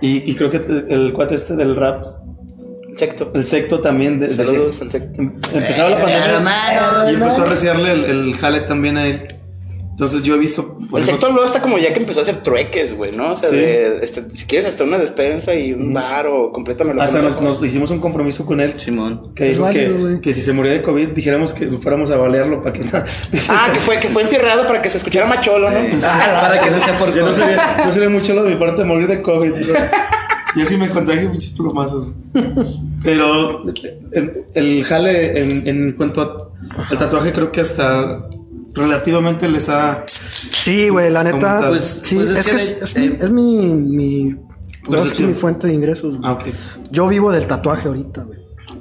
Y, 0.00 0.30
y 0.30 0.34
creo 0.34 0.50
que 0.50 0.56
el 0.88 1.12
cuate 1.12 1.34
este 1.34 1.56
del 1.56 1.76
rap, 1.76 2.02
Secto. 2.96 3.30
el 3.34 3.46
secto 3.46 3.80
también, 3.80 4.18
de, 4.18 4.28
de- 4.28 4.46
Saludos 4.46 4.80
al 4.82 4.90
secto. 4.90 5.20
em- 5.22 5.34
empezaba 5.54 5.90
la 5.90 5.96
pandemia 5.96 7.10
y 7.10 7.14
empezó 7.14 7.42
a 7.42 7.44
reciarle 7.46 7.92
el, 7.92 8.04
el 8.04 8.34
jale 8.34 8.60
también 8.62 8.96
a 8.96 9.06
él. 9.06 9.22
Entonces 10.00 10.22
yo 10.22 10.34
he 10.34 10.38
visto... 10.38 10.78
El 10.78 10.84
ejemplo, 10.86 11.04
sector 11.04 11.30
luego 11.30 11.44
está 11.44 11.60
como 11.60 11.76
ya 11.76 11.92
que 11.92 12.00
empezó 12.00 12.20
a 12.20 12.22
hacer 12.22 12.42
trueques, 12.42 12.96
güey, 12.96 13.12
¿no? 13.12 13.32
O 13.32 13.36
sea, 13.36 13.50
Sí. 13.50 13.56
de, 13.56 13.98
este, 14.02 14.24
si 14.34 14.46
quieres 14.46 14.66
hasta 14.66 14.84
una 14.84 14.96
despensa 14.96 15.54
y 15.54 15.74
un 15.74 15.92
bar 15.92 16.26
o 16.26 16.50
complétamelo. 16.52 17.02
Hasta 17.02 17.20
nos, 17.20 17.62
hicimos 17.62 17.90
un 17.90 17.98
compromiso 18.00 18.46
con 18.46 18.62
él. 18.62 18.80
Simón. 18.80 19.34
Que 19.34 19.44
Es 19.50 19.56
dijo 19.56 19.64
válido, 19.64 20.22
que, 20.22 20.32
si 20.32 20.40
se 20.40 20.54
moría 20.54 20.72
de 20.72 20.80
COVID 20.80 21.08
dijéramos 21.08 21.52
que 21.52 21.66
fuéramos 21.68 22.10
a 22.10 22.16
balearlo 22.16 22.62
para 22.62 22.72
que 22.72 22.80
no... 22.84 22.90
Ah, 23.50 23.68
que 23.74 23.78
fue, 23.80 23.98
que 23.98 24.08
fue 24.08 24.22
enfierrado 24.22 24.66
para 24.66 24.80
que 24.80 24.88
se 24.88 24.96
escuchara 24.96 25.26
macholo, 25.26 25.70
¿no? 25.70 25.76
Para 26.00 26.60
que 26.62 26.70
no 26.70 26.80
sea 26.80 26.96
por 26.96 27.12
Ya 27.12 27.20
no 27.20 27.34
sería, 27.34 27.82
no 27.84 27.92
sería 27.92 28.08
mucho 28.08 28.32
lo 28.32 28.44
de 28.44 28.54
mi 28.54 28.56
parte 28.56 28.80
de 28.80 28.88
morir 28.88 29.06
de 29.06 29.20
COVID. 29.20 29.50
¿no? 29.50 29.58
Y 30.56 30.62
así 30.62 30.76
me 30.76 30.88
contagio 30.88 31.28
muchos 31.28 31.50
plomazos. 31.50 32.12
Pero 33.04 33.62
el, 34.12 34.44
el 34.54 34.84
jale 34.84 35.40
en, 35.40 35.68
en 35.68 35.92
cuanto 35.92 36.22
a- 36.22 36.50
al 36.90 36.98
tatuaje 36.98 37.32
creo 37.32 37.52
que 37.52 37.60
hasta 37.60 38.28
relativamente 38.74 39.48
les 39.48 39.68
ha... 39.68 40.04
Sí, 40.06 40.88
güey, 40.88 41.10
la 41.10 41.24
neta. 41.24 41.68
Pues- 41.68 42.00
sí, 42.02 42.16
pues 42.16 42.30
es 42.30 42.38
es, 42.38 42.44
que, 42.46 42.50
que 42.52 42.56
es, 42.56 42.82
es 42.82 42.96
mi, 42.96 43.06
es 43.16 43.30
mi, 43.30 43.74
mi, 43.74 44.34
pues 44.34 44.42
es 44.42 44.82
que 44.84 44.90
Percepción. 44.96 45.28
mi 45.30 45.34
fuente 45.34 45.66
de 45.66 45.74
ingresos. 45.74 46.18
güey. 46.18 46.28
Ah, 46.30 46.32
ok. 46.34 46.44
Yo 46.90 47.08
vivo 47.08 47.32
del 47.32 47.46
tatuaje 47.46 47.88
ahorita, 47.88 48.24
güey. 48.24 48.39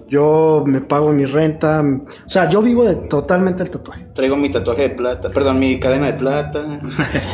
Yo 0.09 0.63
me 0.65 0.81
pago 0.81 1.11
mi 1.11 1.25
renta. 1.25 1.81
O 1.81 2.29
sea, 2.29 2.49
yo 2.49 2.61
vivo 2.61 2.83
de, 2.83 2.95
totalmente 2.95 3.63
del 3.63 3.71
tatuaje. 3.71 4.07
Traigo 4.13 4.35
mi 4.35 4.49
tatuaje 4.49 4.83
de 4.83 4.89
plata, 4.89 5.29
perdón, 5.29 5.59
mi 5.59 5.79
cadena 5.79 6.07
de 6.07 6.13
plata. 6.13 6.79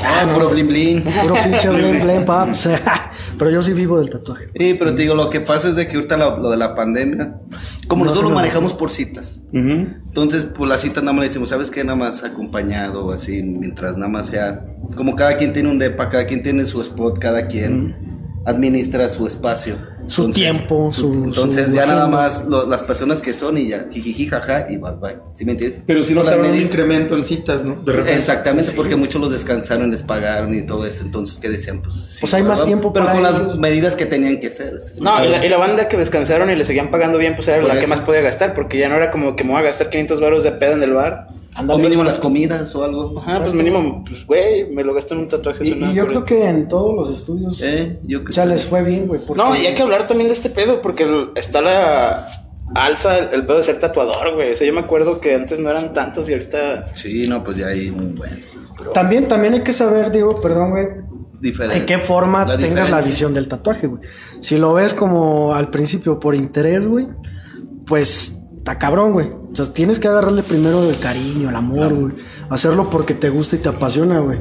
Ah, 0.08 0.30
puro 0.34 0.50
blin 0.50 0.68
blin. 0.68 1.04
Puro 1.04 1.36
pinche 1.44 1.70
blen, 1.70 2.02
blen, 2.02 2.26
paps. 2.26 2.70
Pero 3.38 3.52
yo 3.52 3.62
sí 3.62 3.74
vivo 3.74 4.00
del 4.00 4.10
tatuaje. 4.10 4.50
Sí, 4.58 4.76
pero 4.80 4.96
te 4.96 5.02
digo, 5.02 5.16
lo 5.16 5.30
que 5.30 5.42
pasa 5.42 5.68
es 5.68 5.76
de 5.76 5.88
que 5.88 5.98
ahorita 5.98 6.16
lo, 6.16 6.38
lo 6.40 6.50
de 6.50 6.58
la 6.58 6.74
pandemia, 6.74 7.42
como 7.88 8.04
No 8.04 8.10
nosotros 8.12 8.32
lo 8.32 8.36
manejamos 8.36 8.74
por 8.74 8.90
citas, 8.90 9.44
entonces 9.52 10.46
pues 10.46 10.70
las 10.70 10.82
citas 10.82 11.04
nada 11.04 11.14
más 11.14 11.22
le 11.24 11.28
decimos, 11.28 11.50
¿sabes 11.50 11.70
qué? 11.70 11.84
Nada 11.84 11.98
más 11.98 12.24
acompañado, 12.24 13.12
así, 13.12 13.44
mientras 13.44 13.98
nada 13.98 14.10
más 14.10 14.28
sea, 14.28 14.66
como 14.96 15.16
cada 15.16 15.38
quien 15.38 15.54
tiene 15.54 15.70
un 15.70 15.80
depa, 15.80 16.10
cada 16.10 16.26
quien 16.26 16.44
tiene 16.44 16.66
su 16.66 16.82
spot, 16.82 17.20
cada 17.20 17.48
quien 17.48 18.42
administra 18.46 19.10
su 19.10 19.28
espacio. 19.28 19.76
Su 20.08 20.30
tiempo, 20.30 20.92
su- 20.94 21.12
Entonces 21.14 21.68
su 21.68 21.74
ya 21.76 21.86
nada 21.86 22.08
más 22.08 22.46
lo- 22.46 22.68
las 22.68 22.84
personas 22.84 23.22
que 23.22 23.34
son 23.34 23.58
y 23.58 23.70
ya, 23.70 23.88
jijiji, 23.92 24.28
jaja, 24.28 24.66
y 24.70 24.78
bye 24.78 24.92
bye. 25.02 25.18
¿Sí 25.34 25.46
me 25.46 25.54
entiendes? 25.54 25.82
Pero 25.86 26.04
si 26.04 26.14
las 26.14 26.24
notaron 26.26 26.46
un 26.52 26.60
incremento 26.62 27.16
en 27.16 27.24
citas, 27.24 27.64
¿no? 27.64 27.76
De 27.76 27.92
repente. 27.92 28.14
Exactamente, 28.18 28.72
porque 28.76 28.96
muchos 28.96 29.20
los 29.22 29.32
descansaron, 29.32 29.90
les 29.92 30.04
pagaron 30.04 30.54
y 30.54 30.62
todo 30.62 30.86
eso. 30.86 31.04
Entonces, 31.04 31.40
¿qué 31.40 31.50
decían? 31.50 31.82
Pues, 31.82 31.96
sí, 31.96 32.18
Pues 32.22 32.34
hay 32.34 32.44
más 32.44 32.60
¿verdad? 32.60 32.66
tiempo 32.66 32.94
Pero 32.94 33.06
para 33.06 33.18
con 33.20 33.26
ellos. 33.28 33.48
las 33.48 33.58
medidas 33.58 33.96
que 33.96 34.06
tenían 34.06 34.40
que 34.40 34.48
hacer. 34.48 34.78
No, 35.02 35.24
y 35.24 35.28
la, 35.28 35.46
y 35.46 35.50
la 35.50 35.58
banda 35.58 35.88
que 35.88 35.98
descansaron 35.98 36.50
y 36.50 36.56
le 36.56 36.66
seguían 36.66 36.92
pagando 36.92 37.18
bien, 37.18 37.36
pues 37.36 37.48
era 37.48 37.62
Por 37.62 37.74
la 37.74 37.80
que 37.80 37.88
más 37.88 38.02
podía 38.02 38.22
gastar, 38.22 38.54
porque 38.54 38.78
ya 38.78 38.90
no 38.90 38.96
era 38.96 39.12
como 39.12 39.36
que 39.36 39.44
me 39.44 39.52
voy 39.52 39.60
a 39.62 39.64
gastar 39.64 39.90
500 39.90 40.22
baros 40.22 40.44
de 40.44 40.52
peda 40.52 40.74
en 40.74 40.84
el 40.84 40.94
bar. 40.94 41.28
O 41.58 41.78
mínimo 41.78 42.04
las 42.04 42.20
comidas 42.20 42.76
o 42.76 42.84
algo. 42.84 43.18
Ajá, 43.20 43.40
pues 43.40 43.54
mínimo, 43.54 44.04
pues 44.06 44.26
güey, 44.26 44.70
me 44.72 44.84
lo 44.84 44.94
gasté 44.94 45.14
en 45.14 45.22
un 45.22 45.28
tatuaje. 45.28 45.66
Y, 45.66 45.94
yo 45.94 46.06
creo 46.08 46.24
que 46.24 46.48
en 46.48 46.68
todos 46.68 46.94
los 46.96 47.10
estudios. 47.10 47.62
Eh, 47.62 48.00
yo 48.04 48.22
O 48.28 48.32
sea, 48.32 48.46
les 48.46 48.66
fue 48.66 48.84
bien, 48.84 49.08
güey. 49.08 49.22
porque- 49.26 49.42
No, 49.42 49.56
y 49.56 49.66
hay 49.66 49.74
que 49.74 49.82
hablar 49.82 50.08
también 50.08 50.28
de 50.28 50.34
este 50.34 50.50
pedo, 50.50 50.82
porque 50.82 51.30
está 51.36 51.62
la 51.62 52.28
alza 52.74 53.18
el, 53.18 53.34
el 53.34 53.46
pedo 53.46 53.58
de 53.58 53.64
ser 53.64 53.80
tatuador, 53.80 54.36
güey. 54.36 54.52
O 54.52 54.56
sea, 54.56 54.68
yo 54.68 54.74
me 54.74 54.82
acuerdo 54.82 55.22
que 55.22 55.34
antes 55.34 55.60
no 55.60 55.70
eran 55.70 55.94
tantos 55.94 56.28
y 56.30 56.34
ahorita. 56.34 56.90
Sí, 56.94 57.26
no, 57.28 57.44
pues 57.44 57.58
ya 57.58 57.68
hay 57.68 57.90
un 57.90 58.16
buen. 58.16 58.32
También, 58.94 59.28
también 59.28 59.54
hay 59.54 59.62
que 59.64 59.74
saber, 59.74 60.12
digo, 60.12 60.42
perdón, 60.42 60.72
güey. 60.72 60.88
Diferente. 61.40 61.78
¿En 61.78 61.86
qué 61.86 61.98
forma 62.00 62.46
La 62.46 62.58
tengas 62.58 62.90
la 62.90 63.02
visión 63.02 63.34
del 63.34 63.48
tatuaje, 63.48 63.88
güey? 63.88 64.02
Si 64.40 64.58
lo 64.58 64.74
ves 64.74 64.94
como 64.94 65.54
al 65.54 65.70
principio 65.70 66.20
por 66.20 66.34
interés, 66.36 66.88
güey, 66.88 67.08
pues 67.86 68.45
está 68.66 68.80
cabrón, 68.80 69.14
güey. 69.14 69.28
O 69.28 69.56
sea, 69.56 69.72
tienes 69.72 70.00
que 70.00 70.08
agarrarle 70.08 70.42
primero 70.42 70.90
el 70.90 70.98
cariño, 70.98 71.50
el 71.50 71.56
amor, 71.56 71.94
güey. 71.94 72.14
Hacerlo 72.50 72.90
porque 72.90 73.14
te 73.14 73.30
gusta 73.30 73.56
y 73.56 73.60
te 73.60 73.70
apasiona, 73.70 74.20
güey. 74.20 74.40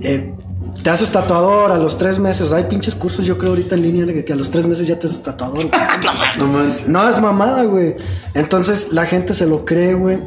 Eh, 0.00 0.34
te 0.82 0.90
haces 0.90 1.12
tatuador 1.12 1.70
a 1.70 1.78
los 1.78 1.96
tres 1.96 2.18
meses. 2.18 2.52
Hay 2.52 2.64
pinches 2.64 2.96
cursos, 2.96 3.24
yo 3.24 3.38
creo, 3.38 3.50
ahorita 3.50 3.76
en 3.76 3.82
línea, 3.82 4.06
que, 4.06 4.24
que 4.24 4.32
a 4.32 4.36
los 4.36 4.50
tres 4.50 4.66
meses 4.66 4.88
ya 4.88 4.98
te 4.98 5.06
haces 5.06 5.22
tatuador. 5.22 5.58
güey. 5.58 5.70
No 6.38 6.48
manches. 6.48 6.88
No 6.88 7.08
es 7.08 7.20
mamada, 7.20 7.62
güey. 7.64 7.94
Entonces 8.34 8.92
la 8.92 9.06
gente 9.06 9.32
se 9.32 9.46
lo 9.46 9.64
cree, 9.64 9.94
güey. 9.94 10.18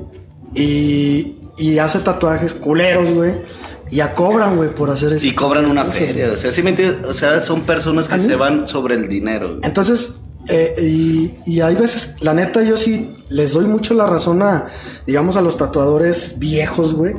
Y, 0.56 1.36
y 1.58 1.78
hace 1.80 2.00
tatuajes 2.00 2.54
culeros, 2.54 3.12
güey. 3.12 3.34
Y 3.92 3.98
ya 3.98 4.16
cobran, 4.16 4.56
güey, 4.56 4.74
por 4.74 4.90
hacer 4.90 5.12
eso. 5.12 5.28
Y 5.28 5.36
cobran 5.36 5.66
una 5.70 5.84
feria. 5.84 6.32
O 6.32 6.38
sea, 6.38 6.54
¿sí 6.54 6.64
me 6.64 6.70
entiendes? 6.70 7.06
O 7.06 7.14
sea, 7.14 7.42
son 7.42 7.66
personas 7.66 8.08
que 8.08 8.22
se 8.22 8.38
van 8.38 8.66
sobre 8.66 8.96
el 8.96 9.10
dinero. 9.10 9.60
Entonces, 9.62 10.22
eh, 10.48 10.74
y, 10.82 11.36
y 11.46 11.62
hay 11.62 11.76
veces, 11.76 12.16
la 12.22 12.34
neta, 12.34 12.62
yo 12.64 12.78
sí 12.78 13.16
les 13.30 13.54
doy 13.54 13.66
mucho 13.66 13.94
la 13.94 14.08
razón 14.08 14.42
a, 14.42 14.66
digamos, 15.06 15.36
a 15.38 15.42
los 15.42 15.58
tatuadores 15.58 16.40
viejos, 16.40 16.94
güey. 16.96 17.16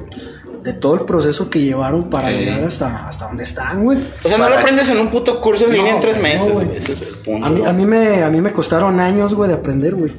De 0.64 0.74
todo 0.74 0.94
el 0.94 1.00
proceso 1.06 1.48
que 1.48 1.60
llevaron 1.60 2.10
para 2.10 2.28
Sí. 2.28 2.34
llegar 2.36 2.60
hasta, 2.64 3.08
hasta 3.08 3.26
donde 3.28 3.44
están, 3.44 3.82
güey. 3.82 4.06
O 4.22 4.28
sea, 4.28 4.36
no 4.36 4.48
lo 4.50 4.58
aprendes 4.58 4.90
en 4.90 4.98
un 4.98 5.08
puto 5.08 5.40
curso 5.40 5.64
en 5.64 5.70
No, 5.70 5.76
línea 5.78 5.94
en 5.94 6.00
tres 6.00 6.20
meses, 6.20 6.52
güey. 6.52 6.66
güey. 6.66 6.76
Ese 6.78 6.92
es 6.92 7.02
el 7.02 7.08
punto. 7.14 7.46
A 7.46 7.50
mí, 7.50 7.64
a 7.64 7.72
mí 7.72 7.86
me, 7.86 8.22
a 8.22 8.28
mí 8.30 8.40
me 8.42 8.52
costaron 8.52 9.00
años, 9.00 9.34
güey, 9.34 9.48
de 9.48 9.54
aprender, 9.54 9.94
güey. 9.94 10.12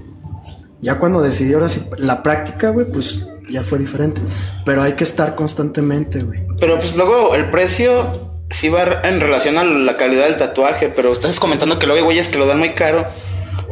Ya 0.81 0.97
cuando 0.97 1.21
decidí 1.21 1.53
ahora 1.53 1.69
sí, 1.69 1.83
la 1.99 2.23
práctica, 2.23 2.69
güey, 2.71 2.87
pues 2.91 3.27
ya 3.51 3.61
fue 3.63 3.77
diferente. 3.77 4.19
Pero 4.65 4.81
hay 4.81 4.93
que 4.93 5.03
estar 5.03 5.35
constantemente, 5.35 6.23
güey. 6.23 6.39
Pero 6.59 6.79
pues 6.79 6.95
luego 6.95 7.35
el 7.35 7.51
precio 7.51 8.11
sí 8.51 8.69
va 8.69 9.01
en 9.03 9.19
relación 9.19 9.57
a 9.57 9.63
la 9.63 9.97
calidad 9.97 10.25
del 10.25 10.37
tatuaje, 10.37 10.91
pero 10.95 11.11
estás 11.11 11.39
comentando 11.39 11.79
que 11.79 11.87
luego 11.87 11.97
hay 11.99 12.03
güeyes 12.03 12.29
que 12.29 12.37
lo 12.37 12.45
dan 12.45 12.59
muy 12.59 12.71
caro. 12.73 13.07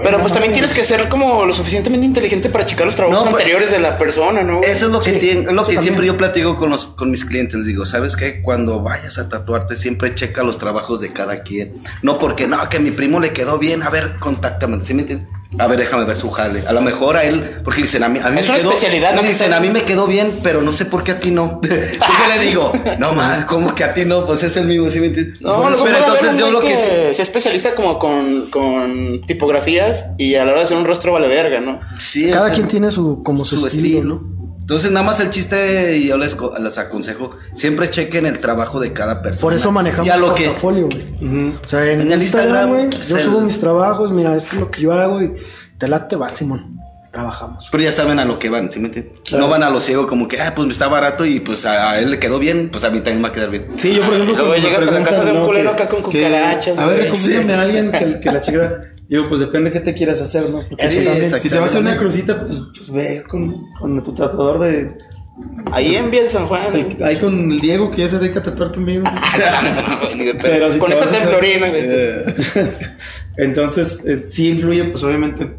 pero 0.02 0.20
pues 0.20 0.32
también 0.32 0.54
tienes 0.54 0.74
que 0.74 0.84
ser 0.84 1.10
como 1.10 1.46
lo 1.46 1.54
suficientemente 1.54 2.06
inteligente 2.06 2.50
para 2.50 2.66
checar 2.66 2.86
los 2.86 2.96
trabajos 2.96 3.20
No, 3.26 3.30
pues, 3.32 3.42
anteriores 3.42 3.72
de 3.72 3.80
la 3.80 3.98
persona, 3.98 4.44
¿no? 4.44 4.62
Eso 4.62 4.86
es 4.88 4.92
lo 4.92 5.00
que, 5.00 5.20
Sí, 5.20 5.30
es 5.30 5.52
lo 5.52 5.66
que 5.66 5.78
siempre 5.78 6.06
yo 6.06 6.16
platico 6.16 6.56
con, 6.58 6.70
los, 6.70 6.88
con 6.88 7.12
mis 7.12 7.26
clientes. 7.26 7.56
Les 7.56 7.68
digo, 7.68 7.86
¿sabes 7.86 8.16
qué? 8.16 8.42
Cuando 8.42 8.82
vayas 8.82 9.18
a 9.18 9.28
tatuarte, 9.30 9.76
siempre 9.76 10.16
checa 10.16 10.44
los 10.44 10.58
trabajos 10.58 11.02
de 11.02 11.12
cada 11.12 11.44
quien. 11.44 11.74
No 12.02 12.18
porque, 12.18 12.48
no, 12.48 12.58
que 12.70 12.78
a 12.78 12.80
mi 12.80 12.92
primo 12.92 13.20
le 13.20 13.34
quedó 13.34 13.60
bien. 13.60 13.84
A 13.84 13.90
ver, 13.90 14.16
contáctame. 14.20 14.84
¿Sí 14.86 14.94
me 14.94 15.02
entiendes? 15.02 15.39
A 15.58 15.66
ver, 15.66 15.80
déjame 15.80 16.06
ver 16.06 16.16
su 16.16 16.30
jale. 16.30 16.62
A 16.68 16.74
lo 16.74 16.82
mejor 16.82 17.18
a 17.18 17.24
él, 17.24 17.62
porque 17.64 17.82
dicen, 17.82 18.04
a 18.04 18.10
mí, 18.10 18.20
a 18.24 18.30
mí 18.30 18.39
Es 18.39 18.45
me 18.45 18.52
una 18.52 18.60
quedó. 18.60 18.70
especialidad, 18.72 19.16
¿no? 19.16 19.24
dicen, 19.24 19.52
a 19.52 19.60
mí 19.60 19.70
me 19.70 19.82
quedó 19.84 20.06
bien, 20.06 20.39
pero 20.43 20.62
no 20.62 20.74
sé 20.74 20.86
por 20.86 21.04
qué 21.04 21.12
a 21.14 21.20
ti 21.20 21.32
no. 21.32 21.60
y 21.64 21.68
yo 21.68 22.36
le 22.38 22.45
digo, 22.45 22.72
no 23.00 23.14
más, 23.14 23.45
¿cómo 23.45 23.74
que 23.74 23.84
a 23.84 23.93
ti 23.95 24.06
no? 24.06 24.26
Pues 24.28 24.43
es 24.43 24.56
el 24.58 24.66
mismo, 24.68 24.89
¿sí 24.91 25.00
me 25.00 25.08
entiendes? 25.08 25.41
No, 25.41 25.58
Bueno, 25.60 25.76
pero 25.84 25.97
entonces 25.97 26.38
yo 26.38 26.52
lo 26.52 26.60
que. 26.60 26.76
sea 27.14 27.24
especialista 27.24 27.74
como 27.74 27.97
con, 27.97 28.50
con 28.52 29.22
tipografías 29.26 30.06
y 30.20 30.36
a 30.36 30.45
la 30.45 30.52
hora 30.52 30.60
de 30.60 30.66
hacer 30.66 30.78
un 30.78 30.86
rostro 30.86 31.14
vale 31.14 31.28
verga, 31.28 31.60
¿no? 31.60 31.80
Sí, 32.00 32.30
Cada 32.32 32.52
quien 32.52 32.68
tiene 32.68 32.91
su, 32.91 33.24
como 33.24 33.43
su, 33.43 33.58
su 33.58 33.66
estilo, 33.68 33.88
estilo. 33.97 34.22
Entonces, 34.70 34.91
nada 34.91 35.03
más 35.03 35.20
el 35.20 35.32
chiste, 35.32 35.97
y 35.97 36.09
yo 36.09 36.17
les, 36.20 36.38
les 36.61 36.78
aconsejo, 36.78 37.32
siempre 37.55 37.89
chequen 37.89 38.28
el 38.28 38.39
trabajo 38.39 38.80
de 38.80 38.93
cada 38.93 39.24
persona. 39.24 39.41
Por 39.41 39.53
eso 39.55 39.72
manejamos 39.72 40.05
Y 40.05 40.11
a 40.11 40.17
lo 40.17 40.36
que 40.36 40.45
portafolio, 40.45 40.86
güey. 40.88 41.53
O 41.63 41.67
sea, 41.67 41.89
en, 41.91 42.01
En 42.01 42.11
el 42.11 42.22
Instagram, 42.22 42.70
güey, 42.70 42.89
yo 42.91 43.17
el- 43.17 43.24
subo 43.24 43.41
mis 43.41 43.59
trabajos, 43.59 44.11
mira, 44.11 44.36
esto 44.38 44.49
es 44.53 44.59
lo 44.59 44.70
que 44.70 44.82
yo 44.82 44.93
hago 44.93 45.24
y, 45.24 45.34
te 45.80 45.88
late, 45.88 46.15
va, 46.17 46.30
Simón. 46.32 46.78
Trabajamos. 47.11 47.67
Pero 47.72 47.84
ya 47.84 47.91
saben 47.91 48.20
a 48.20 48.26
lo 48.26 48.38
que 48.38 48.49
van, 48.51 48.70
¿sí 48.72 48.80
me 48.80 48.86
entiendes? 48.89 49.13
No 49.34 49.47
van 49.49 49.63
a 49.63 49.72
lo 49.72 49.82
ciego 49.82 50.05
como 50.05 50.28
que, 50.28 50.39
ah, 50.39 50.53
pues 50.53 50.67
me 50.67 50.72
está 50.72 50.88
barato 50.88 51.26
y 51.26 51.39
pues 51.39 51.65
a, 51.65 51.89
a 51.93 51.99
él 51.99 52.11
le 52.11 52.20
quedó 52.20 52.38
bien, 52.38 52.70
pues 52.70 52.84
a 52.84 52.91
mí 52.91 52.97
también 52.99 53.17
me 53.17 53.24
va 53.24 53.30
a 53.30 53.34
quedar 53.34 53.49
bien. 53.49 53.65
Sí, 53.78 53.95
yo 53.95 54.03
por 54.03 54.13
ejemplo. 54.13 54.38
Luego 54.38 54.55
llegas 54.55 54.88
a 54.88 54.91
la 54.91 55.03
casa 55.03 55.26
de 55.26 55.32
un 55.32 55.45
culero 55.47 55.76
que- 55.76 55.82
acá 55.84 55.89
con 55.91 56.11
que, 56.11 56.24
cucarachas, 56.24 56.78
A 56.78 56.86
ver, 56.86 56.99
recomiéndame 57.05 57.53
a 57.55 57.61
alguien 57.63 57.91
que, 57.91 58.20
que 58.20 58.32
la 58.32 58.39
chica. 58.39 58.82
Digo, 59.10 59.26
pues 59.28 59.39
depende 59.41 59.72
de 59.72 59.74
qué 59.74 59.80
te 59.84 59.93
quieras 59.95 60.22
hacer, 60.22 60.49
¿no? 60.49 60.62
Porque 60.70 60.86
Eso 60.86 60.99
si, 60.99 61.05
también. 61.05 61.39
si 61.39 61.49
te 61.49 61.55
vas 61.55 61.62
a 61.64 61.80
hacer 61.80 61.82
una 61.82 61.97
crucita, 61.97 62.45
pues, 62.45 62.62
pues 62.74 62.91
ve 62.91 63.24
con, 63.28 63.66
con 63.80 64.03
tu 64.03 64.14
tatuador 64.14 64.60
de. 64.60 64.91
Ahí 65.72 65.95
en 65.95 66.12
de 66.12 66.30
San 66.30 66.47
Juan. 66.47 66.62
el- 66.76 67.03
ahí 67.03 67.16
con 67.16 67.49
el 67.51 67.60
Diego, 67.60 67.89
que 67.89 67.99
ya 68.01 68.07
se 68.10 68.20
dedica 68.20 68.39
a 68.39 68.43
tatuar 68.43 68.72
también. 68.72 69.01
¿no? 69.03 69.10
Pero 70.41 70.72
si 70.72 70.80
Con 70.80 70.89
te 70.89 70.95
esta 70.95 71.05
vas 71.05 71.14
a 71.14 71.18
hacer- 71.18 71.30
temblorina, 71.30 71.70
güey. 71.70 71.84
Entonces, 73.38 74.03
eh, 74.05 74.20
sí 74.20 74.49
influye, 74.49 74.84
pues 74.86 75.03
obviamente, 75.03 75.57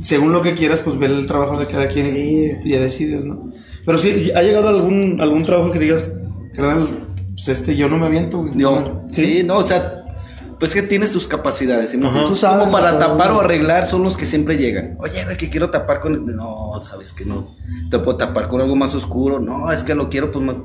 según 0.00 0.32
lo 0.32 0.42
que 0.42 0.54
quieras, 0.54 0.82
pues 0.82 0.98
ve 0.98 1.06
el 1.06 1.26
trabajo 1.26 1.58
de 1.58 1.66
cada 1.66 1.88
quien 1.88 2.16
y 2.64 2.68
ya 2.68 2.80
decides, 2.80 3.24
¿no? 3.24 3.52
Pero 3.84 3.98
sí, 3.98 4.32
¿ha 4.34 4.42
llegado 4.42 4.68
algún, 4.68 5.20
algún 5.20 5.44
trabajo 5.44 5.70
que 5.70 5.78
digas, 5.78 6.12
carnal, 6.54 6.88
pues 7.34 7.48
este, 7.48 7.76
yo 7.76 7.88
no 7.88 7.98
me 7.98 8.06
aviento, 8.06 8.38
güey? 8.38 8.52
Yo, 8.56 9.04
sí, 9.08 9.42
no, 9.44 9.58
o 9.58 9.62
sea, 9.64 10.02
pues 10.58 10.74
que 10.74 10.82
tienes 10.82 11.10
tus 11.12 11.26
capacidades. 11.26 11.96
Tú 12.28 12.36
sabes 12.36 12.60
Como 12.66 12.72
para 12.72 12.98
tapar 12.98 13.30
o 13.32 13.40
arreglar 13.40 13.86
son 13.86 14.02
los 14.02 14.16
que 14.16 14.26
siempre 14.26 14.56
llegan. 14.56 14.96
Oye, 15.00 15.24
güey, 15.24 15.36
que 15.36 15.48
quiero 15.50 15.70
tapar 15.70 16.00
con... 16.00 16.24
No, 16.34 16.72
sabes 16.82 17.12
que 17.12 17.24
no. 17.24 17.54
Te 17.90 17.98
puedo 17.98 18.16
tapar 18.16 18.48
con 18.48 18.60
algo 18.60 18.74
más 18.76 18.94
oscuro. 18.94 19.38
No, 19.40 19.70
es 19.72 19.82
que 19.82 19.94
lo 19.94 20.08
quiero, 20.08 20.30
pues 20.32 20.44
más... 20.44 20.56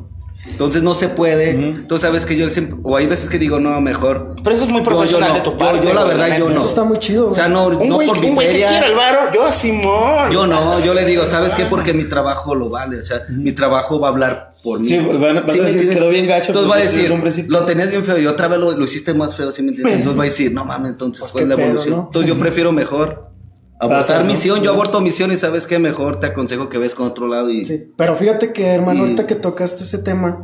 Entonces 0.50 0.82
no 0.82 0.96
se 0.96 1.08
puede. 1.08 1.52
Entonces 1.52 2.08
sabes 2.08 2.26
que 2.26 2.36
yo 2.36 2.50
siempre... 2.50 2.78
O 2.84 2.98
hay 2.98 3.06
veces 3.06 3.30
que 3.30 3.38
digo, 3.38 3.60
no, 3.60 3.80
mejor... 3.80 4.36
Pero 4.44 4.56
eso 4.56 4.66
es 4.66 4.72
muy 4.72 4.80
Yo- 4.82 4.86
yo 4.86 4.92
profesional 4.96 5.30
no. 5.30 5.36
de 5.36 5.42
tu 5.42 5.52
Yo- 5.52 5.58
parte. 5.58 5.86
yo 5.88 5.94
la 5.94 6.04
verdad, 6.04 6.38
yo 6.38 6.50
no. 6.50 6.56
Eso 6.56 6.66
está 6.66 6.84
muy 6.84 6.98
chido, 6.98 7.30
O 7.30 7.36
sea, 7.36 7.48
no, 7.48 7.68
Un 7.68 7.88
no 7.90 7.96
güey, 7.96 8.08
por 8.08 8.20
mi 8.20 8.30
un 8.30 8.36
güey 8.36 8.50
que 8.50 8.56
quiera 8.58 8.88
el 8.88 8.96
varo, 8.96 9.32
yo 9.34 9.52
Simón. 9.52 10.32
Yo 10.32 10.48
no, 10.48 10.80
yo 10.80 10.94
le 10.96 11.06
digo, 11.06 11.26
¿sabes 11.26 11.54
qué? 11.54 11.66
Porque 11.70 11.94
mi 11.94 12.06
trabajo 12.06 12.56
lo 12.56 12.70
vale, 12.70 12.98
o 12.98 13.04
sea, 13.04 13.22
mi 13.30 13.52
trabajo 13.52 14.00
va 14.00 14.08
a 14.08 14.12
hablar 14.12 14.51
por 14.64 14.80
mí. 14.80 14.86
Sí, 14.86 14.98
van 14.98 15.08
a- 15.16 15.18
van 15.20 15.38
a 15.38 15.42
me 15.42 15.48
decir, 15.54 15.62
entiendes? 15.66 15.96
quedó 15.98 16.10
bien 16.10 16.28
gacho, 16.28 16.48
Entonces 16.52 16.72
va 16.72 16.76
a 16.76 16.80
decir, 16.80 17.12
hombre, 17.12 17.32
sí. 17.32 17.46
lo 17.48 17.66
tenías 17.66 17.90
bien 17.90 18.04
feo 18.04 18.20
y 18.20 18.28
otra 18.28 18.48
vez 18.48 18.58
lo, 18.60 18.72
lo 18.78 18.86
hiciste 18.86 19.14
más 19.14 19.36
feo, 19.36 19.52
¿sí 19.52 19.62
me 19.64 19.70
entiendes? 19.70 19.96
Entonces 19.96 20.20
va 20.20 20.24
a 20.24 20.28
decir, 20.28 20.52
no 20.52 20.66
mames, 20.66 20.92
entonces, 20.92 21.22
Pues, 21.22 21.32
¿cuál 21.32 21.44
es 21.44 21.50
la 21.50 21.56
pedo, 21.56 21.66
evolución? 21.68 21.96
¿no? 21.96 22.04
Entonces 22.06 22.30
yo 22.32 22.38
prefiero 22.40 22.72
mejor 22.72 23.32
abortar 23.80 24.24
misión, 24.26 24.62
yo 24.62 24.72
aborto 24.72 25.02
misión 25.02 25.32
y 25.32 25.38
¿sabes 25.38 25.66
qué? 25.66 25.80
Mejor 25.80 26.20
te 26.20 26.28
aconsejo 26.28 26.70
que 26.70 26.78
ves 26.78 26.94
con 26.94 27.08
otro 27.08 27.28
lado 27.28 27.50
y... 27.50 27.66
Sí, 27.66 27.84
pero 27.98 28.16
fíjate 28.16 28.54
que, 28.54 28.68
hermano, 28.68 29.00
Y- 29.00 29.02
ahorita 29.02 29.26
que 29.26 29.34
tocaste 29.36 29.84
ese 29.84 29.98
tema, 29.98 30.40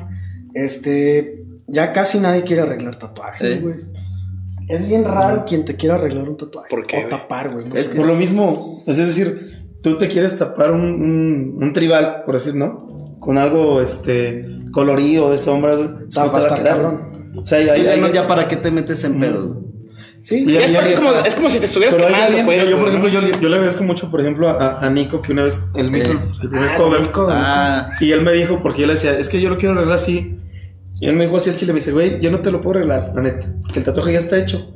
este, 0.53 1.43
ya 1.68 1.91
casi 1.93 2.20
nadie 2.20 2.43
quiere 2.43 2.63
arreglar 2.63 2.95
tatuajes, 2.97 3.57
¿Eh? 3.57 3.59
güey. 3.61 3.76
Es 4.68 4.88
bien 4.88 5.03
raro 5.05 5.45
quien 5.45 5.63
te 5.63 5.76
quiera 5.76 5.95
arreglar 5.95 6.28
un 6.28 6.36
tatuaje. 6.36 6.68
¿Por 6.70 6.86
qué, 6.86 7.05
O 7.05 7.09
tapar, 7.09 7.53
güey. 7.53 7.68
no 7.70 7.76
Es 7.76 7.88
que- 7.89 7.95
Por 7.97 8.07
lo 8.07 8.15
mismo, 8.15 8.84
es 8.88 8.97
decir, 8.97 9.70
tú 9.82 9.97
te 9.97 10.07
quieres 10.09 10.38
tapar 10.38 10.72
un, 10.72 10.82
un, 10.82 11.57
un 11.63 11.74
tribal, 11.74 12.24
por 12.26 12.36
decir, 12.36 12.55
¿no? 12.55 12.86
Con 13.28 13.38
algo, 13.38 13.82
este, 13.82 14.45
colorido, 14.71 15.32
de 15.32 15.38
sombra, 15.38 15.75
no 15.75 16.32
va 16.32 16.39
a 16.39 16.63
cabrón. 16.63 17.34
O 17.36 17.45
sea, 17.45 17.59
ya, 17.61 18.25
para 18.25 18.47
qué 18.47 18.55
te 18.55 18.71
metes 18.71 19.03
en 19.03 19.19
pedos. 19.19 19.57
Sí, 20.23 20.45
Y- 20.47 20.55
es, 20.55 20.71
como, 20.97 21.09
es 21.11 21.36
como 21.36 21.49
si 21.49 21.59
te 21.59 21.65
estuvieras 21.65 21.97
quemando, 21.97 22.17
alguien- 22.25 22.45
pues. 22.45 22.69
yo, 22.69 22.78
por 22.78 22.86
güey, 22.86 22.89
ejemplo, 22.89 23.09
yo, 23.09 23.19
le- 23.19 23.38
yo 23.41 23.49
le 23.49 23.55
agradezco 23.57 23.84
mucho, 23.84 24.09
por 24.09 24.21
ejemplo, 24.21 24.47
a, 24.47 24.80
a 24.80 24.89
Nico, 24.89 25.21
que 25.21 25.34
una 25.34 25.43
vez 25.43 25.59
él 25.75 25.91
me 25.91 25.97
hizo 25.99 26.13
el, 26.13 26.19
el 26.41 26.49
primer 26.49 26.69
Ah, 26.69 26.78
cover. 26.78 27.01
Nico. 27.01 27.28
Ah, 27.30 27.89
Y 27.99 28.13
él 28.13 28.21
me 28.21 28.32
dijo, 28.32 28.61
porque 28.61 28.80
yo 28.84 28.88
le 28.88 28.93
decía, 28.93 29.19
es 29.19 29.28
que 29.28 29.41
yo 29.41 29.49
lo 29.49 29.57
quiero 29.57 29.75
arreglar 29.75 29.95
así. 29.97 30.39
Y 31.01 31.07
él 31.07 31.17
me 31.17 31.25
dijo 31.25 31.36
así 31.36 31.49
al 31.49 31.57
chile, 31.57 31.73
me 31.73 31.80
dice, 31.80 31.91
güey, 31.91 32.21
yo 32.21 32.32
no 32.32 32.39
te 32.39 32.49
lo 32.49 32.61
puedo 32.61 32.78
arreglar, 32.80 33.11
la 33.13 33.21
neta. 33.23 33.53
Porque 33.61 33.80
el 33.80 33.84
tatuaje 33.86 34.13
ya 34.13 34.19
está 34.19 34.38
hecho. 34.38 34.73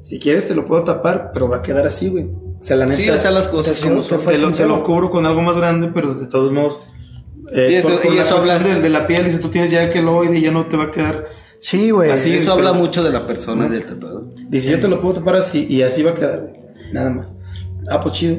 Si 0.00 0.18
quieres 0.18 0.48
te 0.48 0.56
lo 0.56 0.66
puedo 0.66 0.82
tapar, 0.82 1.30
pero 1.32 1.48
va 1.48 1.58
a 1.58 1.62
quedar 1.62 1.86
así, 1.86 2.08
güey. 2.08 2.24
O 2.24 2.58
sea, 2.64 2.76
la 2.76 2.86
neta. 2.86 2.96
sí, 3.00 3.08
o 3.08 3.16
sea, 3.16 3.30
las 3.30 3.46
cosas 3.46 3.80
te- 3.80 3.88
como 3.88 4.02
te 4.02 4.16
te, 4.18 4.38
lo, 4.38 4.50
te 4.50 4.66
lo 4.66 4.82
cubro 4.82 5.08
con 5.10 5.24
algo 5.24 5.40
más 5.42 5.56
grande, 5.56 5.88
pero 5.94 6.14
de 6.14 6.26
todos 6.26 6.50
modos. 6.52 6.88
Eh, 7.52 7.68
Y 7.70 7.74
eso- 7.76 7.88
por, 7.88 8.02
por 8.02 8.12
y 8.12 8.16
la 8.16 8.22
eso 8.22 8.34
cuestión 8.36 8.56
habla- 8.62 8.74
de, 8.76 8.80
de 8.82 8.88
la 8.88 9.06
piel, 9.06 9.24
dice, 9.24 9.38
tú 9.38 9.48
tienes 9.48 9.70
ya 9.70 9.82
el 9.84 9.90
queloide 9.90 10.38
y 10.38 10.42
ya 10.42 10.50
no 10.50 10.66
te 10.66 10.76
va 10.76 10.84
a 10.84 10.90
quedar. 10.90 11.24
Sí, 11.58 11.90
güey. 11.90 12.10
Así- 12.10 12.34
Eso 12.34 12.52
habla 12.52 12.72
mucho 12.72 13.02
de 13.02 13.10
la 13.10 13.26
persona 13.26 13.66
y 13.66 13.70
del 13.70 13.84
tatuado. 13.84 14.28
Dice, 14.48 14.70
yo 14.70 14.80
te 14.80 14.88
lo 14.88 15.00
puedo 15.00 15.14
tapar 15.14 15.36
así 15.36 15.66
y 15.68 15.82
así 15.82 16.02
va 16.02 16.12
a 16.12 16.14
quedar. 16.14 16.52
Nada 16.92 17.10
más. 17.10 17.36
Ah, 17.90 18.00
pues 18.00 18.14
chido. 18.14 18.36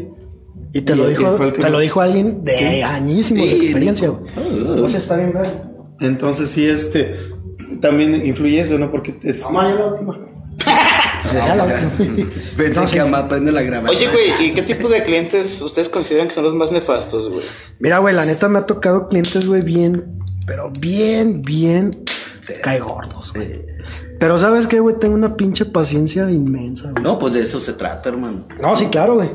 Y 0.74 0.82
te 0.82 0.94
Y 0.94 0.96
lo 0.96 1.08
dijo, 1.08 1.36
te 1.52 1.62
me- 1.62 1.70
lo 1.70 1.80
dijo 1.80 2.02
alguien 2.02 2.44
de 2.44 2.54
Sí. 2.54 2.82
añísimos 2.82 3.46
de 3.46 3.52
Sí, 3.52 3.56
experiencia, 3.58 4.08
Nico. 4.10 4.24
güey. 4.36 4.58
Entonces 4.72 5.02
está 5.04 5.18
bien, 5.18 5.32
güey. 5.32 5.46
Entonces, 6.02 6.50
sí, 6.50 6.66
este. 6.68 7.16
También 7.80 8.26
influye 8.26 8.60
eso, 8.60 8.78
¿no? 8.80 8.92
Porque. 8.92 9.16
es- 9.24 9.42
Mamá, 9.44 9.70
la 9.74 9.96
última. 11.40 12.28
Pensé 12.58 12.80
No, 12.82 12.88
sí. 12.88 12.94
que 12.96 13.00
ama, 13.02 13.28
prende 13.28 13.52
la 13.52 13.62
grabadora. 13.62 13.98
Oye, 13.98 14.08
güey, 14.10 14.48
¿y 14.50 14.54
qué 14.54 14.62
tipo 14.62 14.90
de 14.90 15.04
clientes 15.04 15.62
ustedes 15.62 15.90
consideran 15.90 16.28
que 16.28 16.34
son 16.34 16.44
los 16.44 16.56
más 16.56 16.72
nefastos, 16.72 17.30
güey? 17.30 17.42
Mira, 17.80 18.00
güey, 18.00 18.16
la 18.16 18.26
neta 18.26 18.48
me 18.50 18.60
ha 18.60 18.66
tocado 18.66 19.10
clientes, 19.10 19.48
güey, 19.48 19.62
bien, 19.62 20.20
pero 20.46 20.72
bien, 20.80 21.42
bien, 21.42 21.92
cae 22.62 22.80
gordos, 22.80 23.34
güey. 23.34 23.66
Pero 24.20 24.38
¿sabes 24.38 24.68
qué, 24.68 24.80
güey? 24.80 24.98
Tengo 25.00 25.16
una 25.16 25.36
pinche 25.36 25.66
paciencia 25.66 26.30
inmensa, 26.32 26.92
güey. 26.92 27.04
No, 27.04 27.20
pues 27.20 27.34
de 27.34 27.42
eso 27.42 27.60
se 27.60 27.74
trata, 27.74 28.10
hermano. 28.10 28.48
No, 28.62 28.76
sí, 28.78 28.86
claro, 28.88 29.16
güey. 29.16 29.30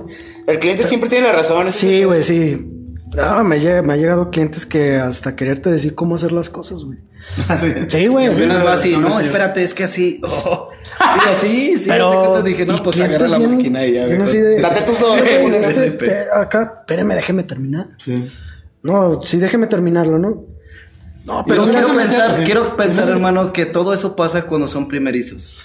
El 0.47 0.59
cliente 0.59 0.87
siempre 0.87 1.11
tiene 1.11 1.27
la 1.27 1.33
razón. 1.35 1.71
Sí, 1.73 2.05
güey, 2.05 2.23
sí. 2.23 2.67
No, 3.15 3.43
me, 3.45 3.59
llega, 3.61 3.83
me 3.83 3.95
ha 3.95 3.97
llegado 3.97 4.31
clientes 4.31 4.65
que 4.65 4.97
hasta 4.97 5.35
quererte 5.35 5.71
decir 5.71 5.95
cómo 5.95 6.15
hacer 6.15 6.33
las 6.33 6.51
cosas, 6.51 6.85
güey. 6.85 6.99
Así. 7.49 7.73
Sí, 7.89 8.07
güey. 8.07 8.27
Así, 8.29 8.93
no, 8.93 9.01
no, 9.01 9.19
sí. 9.19 9.25
espérate, 9.27 9.63
es 9.63 9.75
que 9.75 9.85
así. 9.85 10.21
Oh. 10.45 10.69
Digo, 11.15 11.37
sí, 11.37 11.79
sí, 11.79 11.85
Pero 11.89 12.43
dije, 12.43 12.67
no, 12.67 12.83
pues 12.83 13.01
agarra 13.01 13.27
la 13.29 13.39
bien- 13.39 13.57
máquina 13.57 13.87
y 13.87 13.93
ya. 13.95 14.07
de- 14.07 14.61
Date 14.61 14.83
tus 14.83 14.99
dos. 15.01 15.19
Este, 15.21 16.17
acá, 16.35 16.81
espéreme, 16.81 17.15
déjeme 17.15 17.43
terminar. 17.45 17.87
Sí. 17.99 18.27
No, 18.83 19.23
sí, 19.23 19.39
déjeme 19.39 19.67
terminarlo, 19.67 20.19
¿no? 20.19 20.45
No, 21.25 21.45
Pero 21.47 21.65
quiero 21.65 21.89
no, 21.89 21.95
pensar, 21.97 22.45
quiero 22.45 22.77
pensar, 22.77 23.09
hermano, 23.09 23.53
que 23.53 23.67
todo 23.67 23.93
eso 23.93 24.17
pasa 24.17 24.43
cuando 24.43 24.67
son 24.67 24.89
primerizos. 24.89 25.57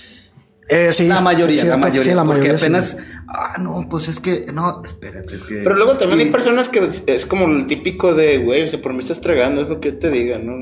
Eh, 0.70 0.89
sí, 0.91 1.07
La 1.07 1.22
mayoría, 1.22 1.57
cierto, 1.57 1.72
la 1.72 1.78
mayoría. 1.78 2.03
Sí, 2.03 2.14
la 2.16 2.24
porque 2.24 2.39
mayoría. 2.39 2.57
sí. 2.59 2.66
apenas, 2.66 2.97
ah, 3.28 3.55
no, 3.59 3.88
pues 3.89 4.07
es 4.07 4.20
que, 4.20 4.45
no, 4.53 4.82
espérate, 4.84 5.36
es 5.36 5.43
que. 5.43 5.55
Pero 5.64 5.76
luego 5.76 5.97
también 5.97 6.20
Y- 6.22 6.24
hay 6.24 6.30
personas 6.32 6.70
que 6.70 6.89
es 7.07 7.26
como 7.26 7.45
el 7.47 7.68
típico 7.68 8.14
de, 8.14 8.38
güey, 8.39 8.64
o 8.64 8.68
sea, 8.68 8.82
por 8.82 8.93
mí 8.93 8.99
estás 8.99 9.22
tragando, 9.22 9.61
es 9.61 9.70
lo 9.70 9.80
que 9.80 9.91
yo 9.91 9.99
te 9.99 10.09
diga, 10.09 10.39
¿no? 10.39 10.53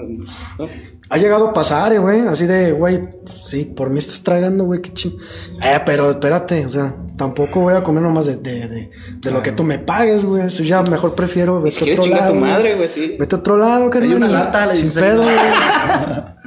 ¿No? 0.58 0.68
Ha 1.10 1.18
llegado 1.18 1.50
a 1.50 1.54
pasar, 1.54 1.92
eh, 1.94 1.98
güey. 2.00 2.22
Así 2.22 2.46
de, 2.46 2.72
güey, 2.72 3.02
sí, 3.46 3.66
por 3.66 3.90
mí 3.90 4.00
estás 4.00 4.24
tragando, 4.24 4.64
güey, 4.64 4.82
qué 4.82 4.94
ching. 4.94 5.18
Eh, 5.64 5.80
pero 5.86 6.12
espérate, 6.12 6.66
o 6.66 6.70
sea, 6.70 6.96
tampoco 7.18 7.60
voy 7.60 7.74
a 7.74 7.84
comer 7.84 8.02
nomás 8.02 8.26
de, 8.28 8.38
de, 8.38 8.68
de, 8.70 8.92
de 9.18 9.32
lo 9.32 9.44
que 9.44 9.52
tú 9.52 9.64
me 9.64 9.78
pagues, 9.78 10.24
güey. 10.24 10.48
Eso 10.48 10.64
ya 10.64 10.82
mejor 10.84 11.14
prefiero 11.14 11.62
vete 11.62 11.84
Si 11.84 11.90
a 11.90 11.94
otro 11.94 12.04
chinga 12.06 12.18
lado. 12.22 12.34
tu 12.34 12.40
madre, 12.40 12.76
güey, 12.76 12.88
sí. 12.88 13.18
Vete 13.20 13.36
a 13.36 13.40
otro 13.40 13.58
lado, 13.58 13.90
carnal. 13.90 14.16
una 14.16 14.28
y- 14.28 14.32
lata, 14.32 14.66
le 14.68 14.76
Sin 14.78 14.92
pedo, 14.94 15.22
güey. 15.22 15.36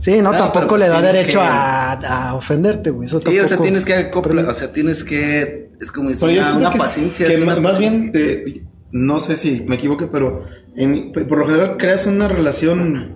Sí, 0.00 0.22
no, 0.22 0.32
No, 0.32 0.38
tampoco 0.38 0.76
le 0.76 0.88
da 0.88 0.96
tienes 0.96 1.12
derecho 1.12 1.40
que- 1.40 1.44
a, 1.46 1.92
a 1.92 2.34
ofenderte, 2.34 2.90
güey. 2.90 3.06
Eso 3.08 3.18
Sí, 3.18 3.24
tampoco. 3.24 3.44
o 3.44 3.48
sea, 3.48 3.58
tienes 3.58 3.84
que 3.84 3.94
acoplar, 3.94 4.48
o 4.48 4.54
sea, 4.54 4.72
tienes 4.72 5.02
que, 5.04 5.70
es 5.80 5.90
como 5.92 6.10
decir, 6.10 6.24
una, 6.24 6.42
siento 6.42 6.58
una 6.60 6.70
que, 6.70 6.78
paciencia. 6.78 7.26
que 7.26 7.34
es 7.34 7.40
una 7.40 7.56
más, 7.56 7.72
paciencia. 7.72 8.10
bien, 8.10 8.12
eh, 8.14 8.62
no 8.92 9.18
sé 9.18 9.36
si 9.36 9.64
me 9.66 9.74
equivoque, 9.76 10.06
pero 10.06 10.44
en- 10.76 11.12
por 11.12 11.38
lo 11.38 11.46
general 11.46 11.76
creas 11.78 12.06
una 12.06 12.28
relación 12.28 13.14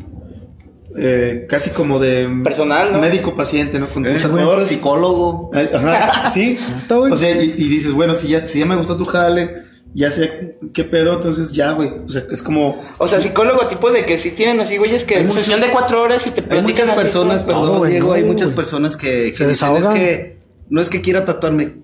eh, 0.95 1.47
casi 1.49 1.71
como 1.71 1.99
de 1.99 2.29
Personal, 2.45 2.93
¿no? 2.93 2.99
médico-paciente, 3.01 3.79
¿no? 3.79 3.87
Con 3.87 4.05
Eh, 4.07 4.13
tus 4.13 4.69
psicólogo. 4.69 5.51
Ajá, 5.55 6.31
sí. 6.31 6.53
Está, 6.77 6.99
o 6.99 7.17
sea, 7.17 7.31
y, 7.43 7.55
y 7.57 7.69
dices, 7.69 7.95
bueno, 7.95 8.15
si 8.15 8.29
ya, 8.29 8.47
si 8.47 8.59
ya 8.59 8.67
me 8.67 8.77
gustó 8.77 8.97
tu 8.99 9.07
jale, 9.07 9.55
ya 9.95 10.11
sé 10.11 10.59
qué 10.73 10.85
pedo, 10.85 11.15
entonces 11.15 11.53
ya, 11.53 11.73
güey. 11.73 11.91
O 12.05 12.09
sea, 12.09 12.23
es 12.31 12.43
como. 12.43 12.81
O 12.99 13.07
sea, 13.09 13.21
psicólogo 13.21 13.67
tipo 13.69 13.91
de 13.91 14.05
que 14.07 14.19
sí 14.19 14.31
tienen 14.31 14.61
así, 14.61 14.77
güeyes, 14.79 15.05
que 15.05 15.17
Hay 15.17 15.23
muchas- 15.25 15.37
sesión 15.45 15.61
de 15.61 15.71
cuatro 15.71 16.03
horas 16.03 16.27
y 16.27 16.31
te 16.31 16.41
Hay 16.41 16.47
platican 16.47 16.87
muchas 16.87 16.89
así, 16.89 16.97
personas, 17.03 17.43
perdón, 17.43 17.63
Todo, 17.67 17.79
güey, 17.79 17.93
Diego, 17.93 18.13
hay 18.13 18.25
muchas 18.25 18.49
güey. 18.49 18.57
personas 18.57 18.97
que, 18.97 19.07
que 19.07 19.35
Se 19.35 19.47
dicen, 19.47 19.51
es 19.51 19.61
desahogan. 19.77 19.95
que 19.95 20.39
no 20.71 20.81
es 20.81 20.89
que 20.89 21.01
quiera 21.01 21.25
tatuarme. 21.25 21.83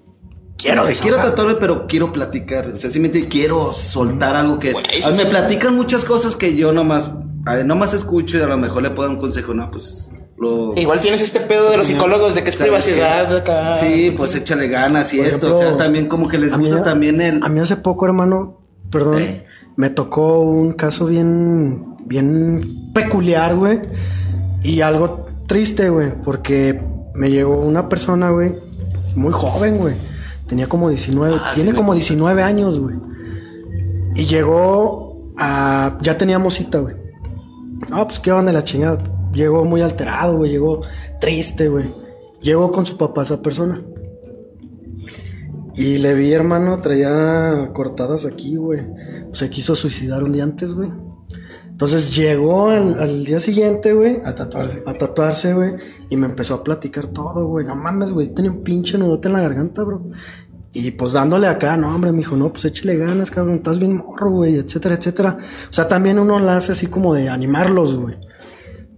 Quiero 0.56 0.84
Sí, 0.86 0.94
quiero 1.00 1.18
tatuarme, 1.18 1.54
pero 1.54 1.86
quiero 1.86 2.12
platicar. 2.12 2.70
O 2.70 2.76
sea, 2.76 2.90
simplemente 2.90 3.28
quiero 3.28 3.72
soltar 3.72 4.34
algo 4.34 4.58
que. 4.58 4.72
Güey, 4.72 4.84
a 4.86 4.90
sí, 4.90 5.10
mí 5.10 5.16
me 5.18 5.22
sí. 5.24 5.28
platican 5.30 5.76
muchas 5.76 6.04
cosas 6.04 6.34
que 6.34 6.56
yo 6.56 6.72
nomás, 6.72 7.10
a 7.46 7.54
ver, 7.56 7.66
nomás 7.66 7.94
escucho 7.94 8.38
y 8.38 8.40
a 8.40 8.46
lo 8.46 8.56
mejor 8.56 8.82
le 8.82 8.90
puedo 8.90 9.08
dar 9.08 9.16
un 9.16 9.20
consejo. 9.22 9.54
No, 9.54 9.70
pues 9.70 10.08
lo. 10.38 10.74
Igual 10.76 11.00
tienes 11.00 11.20
este 11.20 11.40
pedo 11.40 11.70
de 11.70 11.76
los 11.76 11.86
psicólogos 11.86 12.34
de 12.34 12.42
que 12.44 12.50
es 12.50 12.56
¿Sabes 12.56 12.70
privacidad 12.84 13.34
acá. 13.36 13.74
Sí, 13.76 14.12
pues 14.16 14.34
échale 14.34 14.68
ganas 14.68 15.12
y 15.14 15.18
Por 15.18 15.26
esto. 15.26 15.46
ejemplo, 15.48 15.66
o 15.66 15.68
sea, 15.70 15.76
también 15.78 16.06
como 16.08 16.28
que 16.28 16.38
les 16.38 16.56
mí- 16.56 16.64
gusta 16.68 16.82
también 16.82 17.20
el. 17.20 17.42
A 17.42 17.48
mí 17.48 17.60
hace 17.60 17.76
poco, 17.76 18.06
hermano, 18.06 18.60
perdón, 18.90 19.22
Eh. 19.22 19.44
me 19.76 19.90
tocó 19.90 20.40
un 20.42 20.72
caso 20.72 21.06
bien, 21.06 21.96
bien 22.06 22.90
peculiar, 22.94 23.56
güey. 23.56 23.80
Y 24.62 24.80
algo 24.80 25.26
triste, 25.46 25.88
güey, 25.88 26.12
porque 26.24 26.80
me 27.14 27.30
llegó 27.30 27.56
una 27.58 27.88
persona, 27.88 28.30
güey, 28.30 28.54
muy 29.16 29.32
joven, 29.32 29.78
güey. 29.78 29.94
Tenía 30.46 30.68
como 30.68 30.88
19, 30.88 31.36
Ah, 31.38 31.50
tiene 31.54 31.70
sí 31.70 31.76
como 31.76 31.88
contaste. 31.90 32.14
19 32.14 32.42
años, 32.42 32.78
güey. 32.80 32.96
Y 34.14 34.24
llegó 34.26 35.32
a... 35.36 35.98
Ya 36.00 36.16
teníamos 36.18 36.54
cita, 36.54 36.78
güey. 36.78 36.96
No, 37.90 38.06
pues 38.06 38.18
qué 38.18 38.32
onda 38.32 38.50
la 38.52 38.64
chingada. 38.64 38.98
Llegó 39.32 39.64
muy 39.64 39.82
alterado, 39.82 40.36
güey. 40.36 40.50
Llegó 40.50 40.82
triste, 41.20 41.68
güey. 41.68 41.92
Llegó 42.40 42.70
con 42.72 42.86
su 42.86 42.96
papá 42.96 43.22
esa 43.22 43.42
persona. 43.42 43.82
Y 45.74 45.98
le 45.98 46.14
vi, 46.14 46.32
hermano, 46.32 46.80
traía 46.80 47.70
cortadas 47.72 48.24
aquí, 48.26 48.56
güey. 48.56 48.80
Se 49.32 49.48
quiso 49.48 49.76
suicidar 49.76 50.24
un 50.24 50.32
día 50.32 50.42
antes, 50.44 50.74
güey. 50.74 50.92
Entonces 51.68 52.16
llegó 52.16 52.70
al, 52.70 52.98
al 52.98 53.24
día 53.24 53.38
siguiente, 53.38 53.92
güey, 53.92 54.20
A 54.24 54.34
tatuarse. 54.34 54.82
a 54.84 54.92
tatuarse, 54.94 55.54
güey. 55.54 55.74
Y 56.10 56.16
me 56.16 56.26
empezó 56.26 56.54
a 56.54 56.64
platicar 56.64 57.06
todo, 57.06 57.46
güey. 57.46 57.64
No 57.64 57.76
mames, 57.76 58.12
güey. 58.12 58.34
Tenía 58.34 58.50
un 58.50 58.64
pinche 58.64 58.98
nudote 58.98 59.28
en 59.28 59.34
la 59.34 59.42
garganta, 59.42 59.84
bro. 59.84 60.02
Y 60.72 60.90
pues 60.90 61.12
dándole 61.12 61.46
acá, 61.46 61.76
no, 61.76 61.94
hombre, 61.94 62.10
me 62.10 62.18
dijo, 62.18 62.36
no, 62.36 62.52
pues 62.52 62.64
échale 62.64 62.96
ganas, 62.96 63.30
cabrón. 63.30 63.56
Estás 63.56 63.78
bien 63.78 63.96
morro, 63.96 64.30
güey, 64.32 64.56
etcétera, 64.56 64.96
etcétera. 64.96 65.38
O 65.40 65.72
sea, 65.72 65.86
también 65.86 66.18
uno 66.18 66.40
la 66.40 66.56
hace 66.56 66.72
así 66.72 66.88
como 66.88 67.14
de 67.14 67.28
animarlos, 67.28 67.94
güey. 67.94 68.16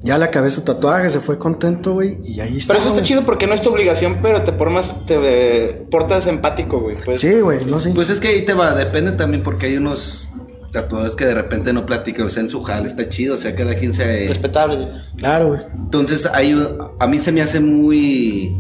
Ya 0.03 0.17
le 0.17 0.25
acabé 0.25 0.49
su 0.51 0.63
tatuaje, 0.63 1.11
se 1.11 1.21
fue 1.21 1.37
contento, 1.39 1.93
güey. 1.93 2.17
Y 2.25 2.41
ahí 2.41 2.57
está. 2.59 2.73
Pero 2.73 2.81
eso 2.85 2.89
está 2.95 3.03
chido 3.03 3.23
porque 3.27 3.47
no 3.47 3.53
es 3.55 3.61
tu 3.61 3.69
obligación, 3.69 4.19
pero 4.23 4.43
te 4.43 4.53
formas, 4.53 4.95
te 5.07 5.17
eh, 5.21 5.87
portas 5.91 6.27
empático, 6.27 6.81
güey. 6.81 6.97
Pues, 7.05 7.21
Sí, 7.21 7.35
güey, 7.35 7.65
no 7.67 7.81
sé. 7.81 7.91
Pues 7.91 8.09
es 8.09 8.19
que 8.19 8.29
ahí 8.29 8.45
te 8.47 8.55
va, 8.55 8.75
depende 8.75 9.13
también 9.13 9.43
porque 9.43 9.67
hay 9.67 9.77
unos 9.77 10.31
tatuadores 10.73 11.17
que 11.17 11.27
de 11.27 11.35
repente 11.35 11.73
no 11.75 11.85
platican, 11.85 12.27
o 12.27 12.31
sea, 12.31 12.43
en 12.43 12.49
su 12.49 12.63
jale 12.63 12.89
está 12.89 13.09
chido, 13.11 13.35
o 13.35 13.39
sea, 13.39 13.55
cada 13.55 13.75
quien 13.75 13.93
se... 13.93 14.27
Respetable. 14.29 14.87
Claro, 15.19 15.49
güey. 15.49 15.61
Entonces, 15.75 16.27
hay, 16.33 16.55
un- 16.55 16.79
a 16.99 17.07
mí 17.07 17.19
se 17.19 17.33
me 17.33 17.43
hace 17.43 17.61
muy, 17.61 18.57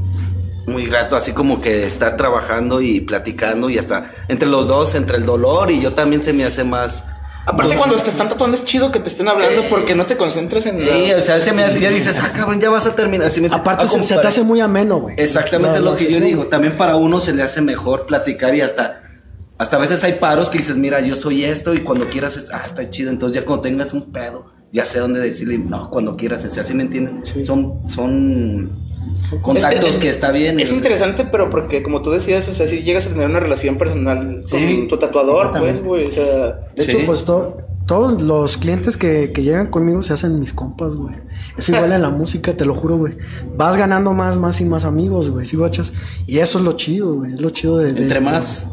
muy 0.66 0.86
grato, 0.86 1.16
así 1.16 1.32
como 1.32 1.60
que 1.62 1.86
estar 1.86 2.16
trabajando 2.16 2.82
y 2.82 3.00
platicando 3.00 3.70
y 3.70 3.78
hasta 3.78 4.10
entre 4.28 4.48
los 4.48 4.66
dos, 4.68 4.94
entre 4.94 5.16
el 5.16 5.24
dolor 5.24 5.70
y 5.70 5.80
yo 5.80 5.94
también 5.94 6.22
se 6.22 6.32
me 6.34 6.44
hace 6.44 6.64
más... 6.64 7.04
Aparte, 7.50 7.76
cuando 7.76 7.96
te 7.96 8.10
están 8.10 8.28
tatuando 8.28 8.56
es 8.56 8.64
chido 8.64 8.90
que 8.90 8.98
te 9.00 9.08
estén 9.08 9.28
hablando 9.28 9.62
porque 9.70 9.94
no 9.94 10.06
te 10.06 10.16
concentras 10.16 10.66
en. 10.66 10.78
Sí, 10.78 11.12
o 11.12 11.20
sea, 11.22 11.38
se 11.40 11.52
me 11.52 11.64
hace- 11.64 11.80
ya 11.80 11.90
dices, 11.90 12.18
ah, 12.22 12.30
cabrón, 12.34 12.60
ya 12.60 12.70
vas 12.70 12.86
a 12.86 12.94
terminar. 12.94 13.30
Me- 13.40 13.48
Aparte 13.48 13.86
se, 13.88 14.02
se 14.02 14.16
te 14.16 14.26
hace 14.26 14.42
muy 14.42 14.60
ameno, 14.60 14.98
güey. 15.00 15.14
Exactamente 15.18 15.80
lo 15.80 15.96
que 15.96 16.10
yo 16.10 16.20
digo. 16.20 16.46
También 16.46 16.76
para 16.76 16.96
uno 16.96 17.20
se 17.20 17.32
le 17.32 17.42
hace 17.42 17.60
mejor 17.60 18.06
platicar 18.06 18.54
y 18.54 18.60
hasta, 18.60 19.02
hasta 19.58 19.76
a 19.76 19.80
veces 19.80 20.02
hay 20.04 20.14
paros 20.14 20.48
que 20.50 20.58
dices, 20.58 20.76
mira, 20.76 21.00
yo 21.00 21.16
soy 21.16 21.44
esto 21.44 21.74
y 21.74 21.80
cuando 21.80 22.08
quieras, 22.08 22.36
es- 22.36 22.46
ah, 22.52 22.62
está 22.64 22.88
chido. 22.90 23.10
Entonces 23.10 23.40
ya 23.40 23.46
cuando 23.46 23.62
tengas 23.62 23.92
un 23.92 24.10
pedo, 24.12 24.46
ya 24.72 24.84
sé 24.84 25.00
dónde 25.00 25.20
decirle, 25.20 25.58
no, 25.58 25.90
cuando 25.90 26.16
quieras, 26.16 26.44
o 26.44 26.50
sea, 26.50 26.62
¿sí 26.64 26.74
me 26.74 26.84
entienden? 26.84 27.22
Son, 27.44 27.80
son 27.88 28.70
contactos 29.42 29.84
Es- 29.90 29.94
es- 29.96 29.98
que 29.98 30.08
está 30.08 30.30
bien. 30.32 30.58
Es 30.60 30.68
sea, 30.68 30.76
interesante, 30.76 31.24
pero 31.30 31.50
porque 31.50 31.82
como 31.82 32.02
tú 32.02 32.10
decías, 32.10 32.48
o 32.48 32.52
sea, 32.52 32.66
si 32.66 32.82
llegas 32.82 33.06
a 33.06 33.10
tener 33.10 33.28
una 33.28 33.40
relación 33.40 33.76
personal 33.78 34.40
con 34.50 34.60
Sí, 34.60 34.86
tu 34.88 34.98
tatuador, 34.98 35.52
pues, 35.58 35.82
güey, 35.82 36.04
o 36.04 36.12
sea. 36.12 36.68
De 36.74 36.82
Sí. 36.82 36.90
hecho, 36.90 37.06
pues 37.06 37.24
to- 37.24 37.58
todos 37.86 38.22
los 38.22 38.56
clientes 38.56 38.96
que, 38.96 39.32
que 39.32 39.42
llegan 39.42 39.66
conmigo 39.68 40.00
se 40.02 40.12
hacen 40.12 40.38
mis 40.38 40.52
compas, 40.52 40.94
güey. 40.94 41.14
Es 41.58 41.68
igual 41.68 41.92
en 41.92 42.02
la 42.02 42.10
música, 42.10 42.56
te 42.56 42.64
lo 42.64 42.74
juro, 42.74 42.98
güey. 42.98 43.16
Vas 43.56 43.76
ganando 43.76 44.12
más, 44.12 44.38
más 44.38 44.60
y 44.60 44.64
más 44.64 44.84
amigos, 44.84 45.30
güey. 45.30 45.44
Sí, 45.46 45.56
guachas. 45.56 45.92
Y 46.26 46.38
eso 46.38 46.58
es 46.58 46.64
lo 46.64 46.72
chido, 46.72 47.14
güey. 47.14 47.32
Es 47.34 47.40
lo 47.40 47.50
chido 47.50 47.78
de. 47.78 47.92
de- 47.92 48.02
Entre 48.02 48.20
más. 48.20 48.70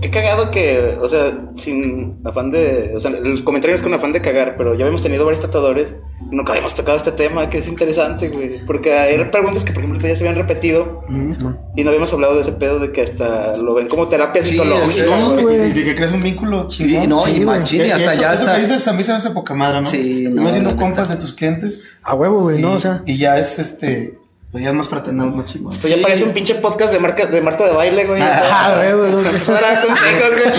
Qué 0.00 0.10
cagado 0.12 0.52
que, 0.52 0.96
o 1.02 1.08
sea, 1.08 1.48
sin 1.56 2.18
afán 2.24 2.52
de. 2.52 2.92
O 2.94 3.00
sea, 3.00 3.10
el 3.10 3.42
comentario 3.42 3.74
es 3.74 3.82
con 3.82 3.92
afán 3.94 4.12
de 4.12 4.20
cagar, 4.20 4.54
pero 4.56 4.74
ya 4.74 4.84
habíamos 4.84 5.02
tenido 5.02 5.24
varios 5.24 5.40
tatuadores. 5.40 5.96
y 6.30 6.36
Nunca 6.36 6.52
habíamos 6.52 6.74
tocado 6.76 6.96
este 6.96 7.10
tema, 7.10 7.48
que 7.50 7.58
es 7.58 7.66
interesante, 7.66 8.28
güey. 8.28 8.64
Porque 8.64 8.92
hay 8.92 9.22
preguntas 9.24 9.64
que, 9.64 9.72
por 9.72 9.82
ejemplo, 9.82 10.06
ya 10.06 10.14
se 10.14 10.22
habían 10.22 10.36
repetido 10.36 11.02
Simón. 11.08 11.58
y 11.76 11.82
no 11.82 11.88
habíamos 11.90 12.12
hablado 12.12 12.36
de 12.36 12.42
ese 12.42 12.52
pedo 12.52 12.78
de 12.78 12.92
que 12.92 13.02
hasta 13.02 13.56
lo 13.56 13.74
ven 13.74 13.88
como 13.88 14.06
terapia 14.06 14.42
Sí, 14.44 14.50
psicológica, 14.50 14.92
sí, 14.92 15.02
güey. 15.02 15.42
güey. 15.42 15.70
Y 15.70 15.72
de 15.72 15.84
que 15.84 15.94
crees 15.96 16.12
un 16.12 16.22
vínculo 16.22 16.70
Sí, 16.70 16.84
chingón. 16.86 17.08
no, 17.08 17.20
sí, 17.22 17.42
y 17.78 17.90
hasta 17.90 18.12
eso, 18.12 18.22
ya 18.22 18.32
eso 18.34 18.42
está. 18.44 18.54
que 18.54 18.60
dices 18.60 18.86
a 18.86 18.92
mí 18.92 19.02
se 19.02 19.10
me 19.10 19.16
hace 19.16 19.30
poca 19.30 19.54
madre, 19.54 19.80
¿no? 19.80 19.86
Sí, 19.90 20.28
no, 20.30 20.46
haciendo 20.46 20.70
la 20.70 20.76
compas 20.76 21.08
de 21.08 21.16
tus 21.16 21.32
clientes. 21.32 21.80
A 22.04 22.14
huevo, 22.14 22.42
güey, 22.42 22.62
¿no? 22.62 22.72
O 22.74 22.78
sea. 22.80 23.02
y 23.04 23.16
ya 23.16 23.36
es 23.36 23.58
este. 23.58 24.16
Pues 24.50 24.64
ya 24.64 24.70
es 24.70 24.74
más 24.74 24.88
fraternal, 24.88 25.30
más 25.34 25.44
chingón. 25.44 25.72
Esto 25.74 25.88
ya 25.88 25.96
parece 26.00 26.24
un 26.24 26.32
pinche 26.32 26.54
podcast 26.54 26.92
de, 26.94 26.98
marca, 27.00 27.26
de 27.26 27.40
Marta 27.42 27.64
de 27.66 27.72
baile, 27.72 28.06
güey. 28.06 28.22
Ah, 28.24 28.72
güey, 28.76 28.92
güey, 28.94 29.12
güey. 29.12 29.26
Empezar 29.26 29.62
a 29.62 29.72
dar 29.74 29.86
consejos, 29.86 30.30
güey. 30.30 30.52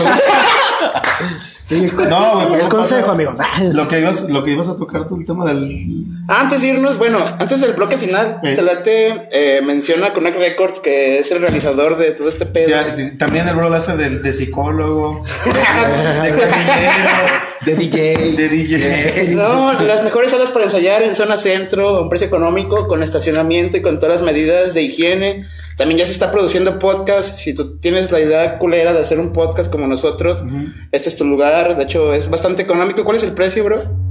sí, 1.90 1.92
No, 2.08 2.34
güey, 2.36 2.48
pero 2.52 2.64
El 2.64 2.70
consejo, 2.70 3.02
pasa- 3.02 3.12
amigos. 3.14 3.36
Ah. 3.40 3.64
Lo 3.74 3.88
que 3.88 4.00
ibas, 4.00 4.30
lo 4.30 4.44
que 4.44 4.52
ibas 4.52 4.68
a 4.70 4.76
tocar 4.76 5.08
tú, 5.08 5.16
el 5.18 5.26
tema 5.26 5.44
del. 5.46 6.06
Antes 6.28 6.62
de 6.62 6.68
irnos, 6.68 7.00
bueno, 7.00 7.18
antes 7.40 7.62
del 7.62 7.74
bloque 7.74 7.98
final. 7.98 8.40
Telate 8.44 9.28
eh, 9.32 9.62
menciona 9.64 10.14
Connect 10.14 10.38
Records, 10.38 10.80
que 10.82 11.18
es 11.20 11.32
el 11.32 11.42
realizador 11.42 11.98
de 11.98 12.12
todo 12.12 12.30
este 12.30 12.46
pedo. 12.46 12.70
Ya, 12.70 12.96
también 13.18 13.48
el 13.48 13.56
rol 13.56 13.74
hace 13.74 13.98
de, 13.98 14.20
de 14.20 14.34
psicólogo, 14.36 15.24
de, 15.46 15.52
de 15.54 15.66
jardinero, 15.66 17.49
De 17.66 17.76
DJ. 17.76 18.34
de 18.38 18.50
DJ. 18.50 19.26
No, 19.36 19.74
las 19.74 20.04
mejores 20.04 20.32
salas 20.32 20.50
para 20.50 20.66
ensayar 20.66 21.04
en 21.04 21.16
zona 21.16 21.38
centro, 21.38 21.98
a 21.98 22.02
un 22.02 22.10
precio 22.10 22.28
económico, 22.28 22.88
con 22.88 23.04
estacionamiento 23.04 23.78
y 23.78 23.82
con 23.82 24.00
todas 24.00 24.18
las 24.18 24.26
medidas 24.26 24.74
de 24.74 24.84
higiene. 24.84 25.46
También 25.76 26.00
ya 26.00 26.06
se 26.06 26.14
está 26.14 26.32
produciendo 26.32 26.80
podcast. 26.80 27.38
Si 27.38 27.54
tú 27.54 27.78
tienes 27.80 28.12
la 28.12 28.20
idea 28.20 28.58
culera 28.58 28.94
de 28.94 29.00
hacer 29.00 29.20
un 29.20 29.34
podcast 29.34 29.72
como 29.72 29.88
nosotros, 29.88 30.44
este 30.92 31.10
es 31.10 31.18
tu 31.18 31.26
lugar. 31.26 31.78
De 31.78 31.84
hecho, 31.84 32.14
es 32.14 32.30
bastante 32.30 32.62
económico. 32.62 33.04
¿Cuál 33.04 33.18
es 33.18 33.24
el 33.24 33.34
precio, 33.34 33.64
bro? 33.64 34.09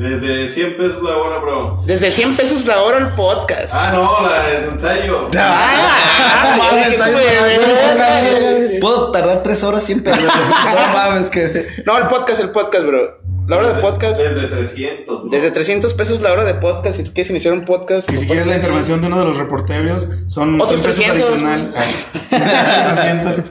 Desde 0.00 0.48
100 0.48 0.76
pesos 0.78 1.02
la 1.02 1.14
hora, 1.18 1.38
bro. 1.40 1.82
Desde 1.84 2.10
100 2.10 2.34
pesos 2.34 2.64
la 2.66 2.80
hora 2.80 2.96
el 2.98 3.08
podcast. 3.08 3.74
Ah, 3.74 3.90
no, 3.92 4.26
la 4.26 4.48
de 4.48 4.68
ensayo. 4.70 5.28
Ah, 5.36 6.56
No 6.56 6.56
yo 6.56 6.72
mames, 6.72 6.88
está 6.88 7.04
"Sube, 7.04 7.20
bien, 7.20 8.60
güey". 8.70 8.80
Puedo 8.80 9.10
tardar 9.10 9.42
tres 9.42 9.62
horas 9.62 9.82
sin 9.84 10.02
pedos. 10.02 10.22
no 10.24 10.92
mames, 10.94 11.28
que. 11.28 11.66
No, 11.84 11.98
el 11.98 12.06
podcast, 12.08 12.40
el 12.40 12.48
podcast, 12.50 12.86
bro. 12.86 13.20
La 13.46 13.58
hora 13.58 13.72
de 13.74 13.82
podcast. 13.82 14.18
Desde 14.18 14.46
300. 14.46 15.24
¿no? 15.24 15.30
Desde 15.30 15.50
300 15.50 15.92
pesos 15.92 16.22
la 16.22 16.32
hora 16.32 16.44
de 16.44 16.54
podcast. 16.54 16.96
Si 16.96 17.04
tú 17.04 17.12
quieres 17.12 17.28
iniciar 17.30 17.52
un 17.52 17.66
podcast. 17.66 18.10
Y 18.10 18.16
si 18.16 18.26
quieres 18.26 18.46
la 18.46 18.54
intervención 18.56 19.02
de 19.02 19.08
uno 19.08 19.18
de 19.18 19.26
los 19.26 19.36
reporterios, 19.36 20.08
son 20.28 20.58
Otros 20.58 20.80
100 20.96 21.12
pesos 21.12 21.36
300. 21.36 21.74
adicional. 21.74 21.74
Ay, 21.76 22.94
300. 22.94 23.44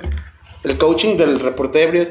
El 0.64 0.78
coaching 0.78 1.16
del 1.16 1.39
reportebrios. 1.39 2.10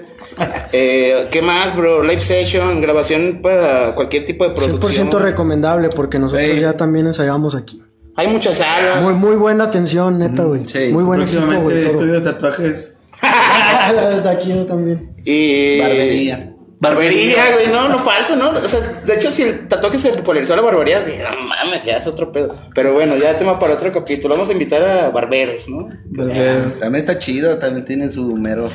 Eh, 0.72 1.28
¿Qué 1.30 1.42
más, 1.42 1.76
bro? 1.76 2.02
Live 2.02 2.20
session, 2.20 2.80
grabación 2.80 3.40
para 3.42 3.94
cualquier 3.94 4.24
tipo 4.24 4.44
de 4.48 4.54
producción. 4.54 5.10
100% 5.10 5.18
recomendable 5.20 5.88
porque 5.90 6.18
nosotros 6.18 6.46
Ey. 6.48 6.60
ya 6.60 6.76
también 6.76 7.06
ensayamos 7.06 7.54
aquí. 7.54 7.82
Hay 8.16 8.28
muchas 8.28 8.58
salas. 8.58 9.02
Muy, 9.02 9.14
muy 9.14 9.36
buena 9.36 9.64
atención, 9.64 10.18
neta, 10.18 10.44
güey. 10.44 10.66
sí. 10.66 10.88
Muy 10.92 11.04
buen 11.04 11.22
equipo, 11.22 11.46
güey. 11.60 11.84
estudio 11.84 12.14
de 12.14 12.20
tatuajes. 12.20 12.96
La 13.22 13.92
verdad, 13.92 14.26
aquí 14.28 14.52
también. 14.66 15.14
Y. 15.24 15.78
Barbería. 15.80 16.54
Barbería, 16.80 17.54
güey, 17.54 17.68
no, 17.68 17.88
no 17.88 17.98
falta, 18.04 18.36
¿no? 18.36 18.50
O 18.50 18.68
sea, 18.68 18.80
de 18.80 19.14
hecho, 19.14 19.32
si 19.32 19.42
el 19.42 19.66
tatuaje 19.66 19.98
se 19.98 20.10
popularizó 20.10 20.54
la 20.54 20.62
barbería, 20.62 21.00
dije, 21.00 21.22
no 21.22 21.48
mames, 21.48 21.84
ya 21.84 21.96
es 21.96 22.06
otro 22.06 22.30
pedo. 22.30 22.56
Pero 22.74 22.94
bueno, 22.94 23.16
ya 23.16 23.36
tema 23.36 23.58
para 23.58 23.74
otro 23.74 23.92
capítulo. 23.92 24.34
Vamos 24.34 24.48
a 24.48 24.52
invitar 24.52 24.82
a 24.84 25.10
barberos, 25.10 25.68
¿no? 25.68 25.88
También 26.14 26.96
está 26.96 27.18
chido, 27.18 27.58
también 27.58 27.84
tiene 27.84 28.10
su 28.10 28.36
mero. 28.36 28.68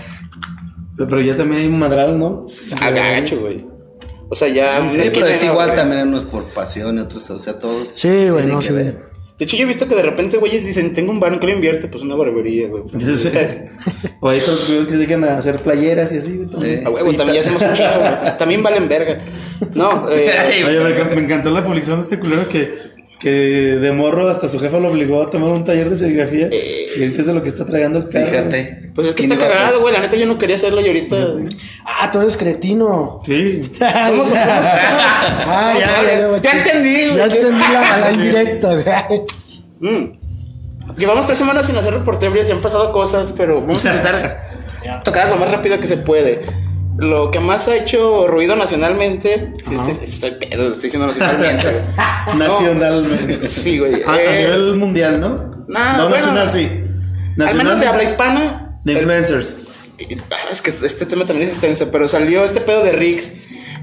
Pero 0.97 1.22
ya 1.22 1.36
también 1.36 1.62
hay 1.62 1.68
un 1.68 1.80
madral, 1.80 2.20
¿no? 2.20 2.45
Agacho, 2.80 3.39
güey. 3.39 3.66
O 4.30 4.36
sea, 4.36 4.47
ya. 4.47 4.80
una 4.82 4.89
Sí, 4.89 5.12
pero 5.14 5.28
es 5.28 5.43
igual 5.43 5.76
también 5.76 6.08
unos 6.08 6.24
por 6.24 6.43
pasión 6.43 6.97
y 6.97 7.01
otros, 7.01 7.30
o 7.30 7.39
sea, 7.39 7.58
todos. 7.58 7.91
Sí, 7.93 8.30
güey, 8.30 8.45
no, 8.47 8.60
que 8.60 8.66
sí. 8.66 8.93
De 9.44 9.46
hecho, 9.46 9.58
yo 9.58 9.64
he 9.64 9.66
visto 9.66 9.89
que 9.89 9.96
de 9.96 10.04
repente, 10.04 10.38
güeyes 10.38 10.66
dicen, 10.66 10.94
tengo 10.94 11.12
un 11.12 11.20
bar, 11.20 11.34
¿en 11.34 11.39
qué 11.41 11.48
lo 11.48 11.52
invierte? 11.52 11.89
Pues 11.89 12.02
una 12.02 12.16
barbería, 12.16 12.70
güey. 12.70 12.84
O 14.22 14.30
hay 14.30 14.39
otros 14.39 14.70
güeyes 14.70 14.86
que 14.86 14.91
se 14.91 14.98
dedican 15.00 15.22
a 15.26 15.36
hacer 15.36 15.60
playeras 15.60 16.14
y 16.14 16.18
así, 16.20 16.38
güey. 16.38 16.50
también. 16.50 16.88
A 16.88 16.89
huevo, 16.89 17.14
también 17.14 17.34
ya 17.34 17.41
hacemos 17.41 17.62
un 17.62 17.68
güey. 17.68 18.38
También 18.38 18.64
valen 18.64 18.88
verga. 18.88 19.18
No, 19.76 20.10
eh, 20.10 20.32
me 21.14 21.22
encantó 21.24 21.52
la 21.52 21.62
publicación 21.62 21.98
de 21.98 22.04
este 22.04 22.20
culero 22.20 22.48
que, 22.48 22.74
que 23.20 23.30
de 23.32 23.91
morro 23.93 24.28
hasta 24.30 24.47
su 24.47 24.59
jefa 24.59 24.80
lo 24.80 24.89
obligó 24.89 25.24
a 25.24 25.30
tomar 25.32 25.49
un 25.49 25.64
taller 25.64 25.89
de 25.89 25.95
serigrafía. 25.95 26.49
y 26.51 26.99
ahorita 27.01 27.22
es 27.22 27.28
de 27.28 27.34
lo 27.34 27.41
que 27.41 27.49
está 27.49 27.66
tragando 27.66 27.99
el 27.99 28.09
carro. 28.09 28.28
Fíjate. 28.28 28.91
pues 28.93 29.07
es 29.07 29.16
que 29.16 29.24
está 29.24 29.38
cagado, 29.38 29.80
güey. 29.82 29.93
La 29.93 30.01
neta, 30.01 30.16
yo 30.18 30.26
no 30.26 30.38
quería 30.38 30.55
hacerlo 30.57 30.82
y 30.82 30.88
ahorita. 30.88 31.16
Ah, 31.86 32.09
tú 32.11 32.20
eres 32.22 32.36
cretino. 32.38 33.22
Sí. 33.24 33.61
Somos- 33.80 34.28
somos- 34.28 34.34
Ah, 34.36 35.74
ya, 35.80 36.03
ya, 36.03 36.20
ya, 36.32 36.41
Ya 36.41 36.51
entendí, 36.51 37.05
güey. 37.05 37.18
Ya 37.18 37.24
entendí 37.26 37.64
la, 37.72 37.97
la 37.99 38.11
indirecta, 38.14 38.74
güey. 38.74 39.22
Mm. 39.80 40.18
Llevamos 40.97 41.26
tres 41.26 41.38
semanas 41.38 41.66
sin 41.66 41.76
hacer 41.78 41.93
reporterías 41.93 42.47
y 42.49 42.51
han 42.51 42.61
pasado 42.61 42.91
cosas, 42.91 43.30
pero 43.36 43.61
vamos 43.61 43.84
a 43.86 43.88
intentar 43.89 44.47
tocarlas 45.03 45.32
lo 45.34 45.38
más 45.39 45.49
rápido 45.49 45.80
que 45.80 45.88
se 45.88 45.97
puede. 45.97 46.41
Lo 46.98 47.32
que 47.32 47.39
más 47.39 47.68
ha 47.68 47.76
hecho 47.76 48.28
ruido 48.28 48.56
nacionalmente. 48.56 49.52
sí, 49.68 49.76
estoy, 49.76 49.98
estoy 50.04 50.32
pedo, 50.32 50.68
estoy 50.74 50.84
diciendo 50.84 51.08
nacionalmente. 51.08 51.64
güey. 52.26 52.38
Nacionalmente. 52.38 53.50
Sí, 53.50 53.80
güey. 53.80 53.94
A 54.06 54.22
Eh, 54.22 54.44
nivel 54.46 54.76
mundial, 54.76 55.20
¿no? 55.20 55.66
nah, 55.68 55.94
no, 55.98 56.10
bueno, 56.10 56.16
nacional, 56.18 56.50
sí. 56.50 56.66
Al 56.66 57.36
Nacional 57.38 57.66
menos 57.66 57.80
de 57.82 57.88
habla 57.88 58.04
hispana. 58.04 58.78
de 58.84 58.94
influencers. 58.94 59.58
Ah, 60.32 60.36
Es 60.52 60.62
que 60.62 60.72
este 60.86 61.06
tema 61.06 61.26
también 61.26 61.50
es 61.50 61.56
extenso, 61.58 61.89
pero 61.91 62.08
salió 62.08 62.44
este 62.46 62.62
pedo 62.62 62.84
de 62.84 62.91
Rix. 62.91 63.32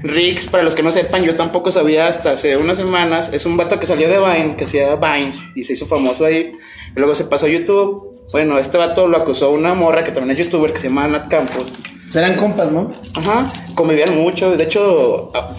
Rix, 0.03 0.47
para 0.47 0.63
los 0.63 0.73
que 0.73 0.81
no 0.83 0.91
sepan, 0.91 1.23
yo 1.23 1.35
tampoco 1.35 1.69
sabía 1.69 2.07
hasta 2.07 2.31
hace 2.31 2.57
unas 2.57 2.77
semanas. 2.77 3.29
Es 3.33 3.45
un 3.45 3.55
vato 3.57 3.79
que 3.79 3.85
salió 3.87 4.09
de 4.09 4.17
Vine, 4.19 4.55
que 4.55 4.63
hacía 4.63 4.95
Vines 4.95 5.41
y 5.55 5.63
se 5.63 5.73
hizo 5.73 5.85
famoso 5.85 6.25
ahí. 6.25 6.53
Y 6.95 6.99
luego 6.99 7.13
se 7.13 7.25
pasó 7.25 7.45
a 7.45 7.49
YouTube. 7.49 8.01
Bueno, 8.31 8.57
este 8.57 8.77
vato 8.77 9.07
lo 9.07 9.17
acusó 9.17 9.51
una 9.51 9.73
morra 9.73 10.03
que 10.03 10.11
también 10.11 10.31
es 10.39 10.45
youtuber 10.45 10.71
que 10.73 10.79
se 10.79 10.87
llama 10.87 11.07
Nat 11.07 11.27
Campos. 11.27 11.71
Serán 12.11 12.35
compas, 12.35 12.71
¿no? 12.71 12.91
Ajá, 13.15 13.47
convivían 13.73 14.15
mucho. 14.21 14.55
De 14.55 14.63
hecho, 14.65 15.31
ah, 15.33 15.51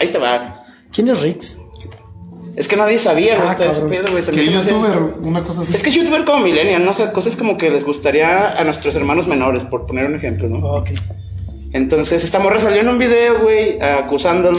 ahí 0.00 0.08
te 0.08 0.18
va. 0.18 0.62
¿Quién 0.92 1.08
es 1.08 1.20
Rix? 1.22 1.58
Es 2.56 2.68
que 2.68 2.76
nadie 2.76 2.98
sabía, 3.00 3.34
güey, 3.36 3.48
Ah, 3.48 3.56
güey. 3.56 4.00
Que 4.00 4.10
me 4.12 4.20
hacía- 4.20 4.44
youtuber, 4.44 4.98
una 5.24 5.40
cosa 5.42 5.62
así. 5.62 5.74
Es 5.74 5.82
que 5.82 5.88
es 5.88 5.96
youtuber 5.96 6.24
como 6.24 6.44
millennial, 6.44 6.84
no 6.84 6.94
sé, 6.94 7.10
cosas 7.10 7.34
como 7.34 7.58
que 7.58 7.68
les 7.70 7.84
gustaría 7.84 8.52
a 8.56 8.62
nuestros 8.62 8.94
hermanos 8.94 9.26
menores, 9.26 9.64
por 9.64 9.86
poner 9.86 10.06
un 10.06 10.14
ejemplo, 10.14 10.48
¿no? 10.48 10.58
Ok. 10.74 10.90
Entonces, 11.72 12.22
esta 12.22 12.38
morra 12.38 12.60
salió 12.60 12.80
en 12.82 12.88
un 12.88 12.98
video, 12.98 13.40
güey, 13.42 13.80
acusándolo 13.82 14.58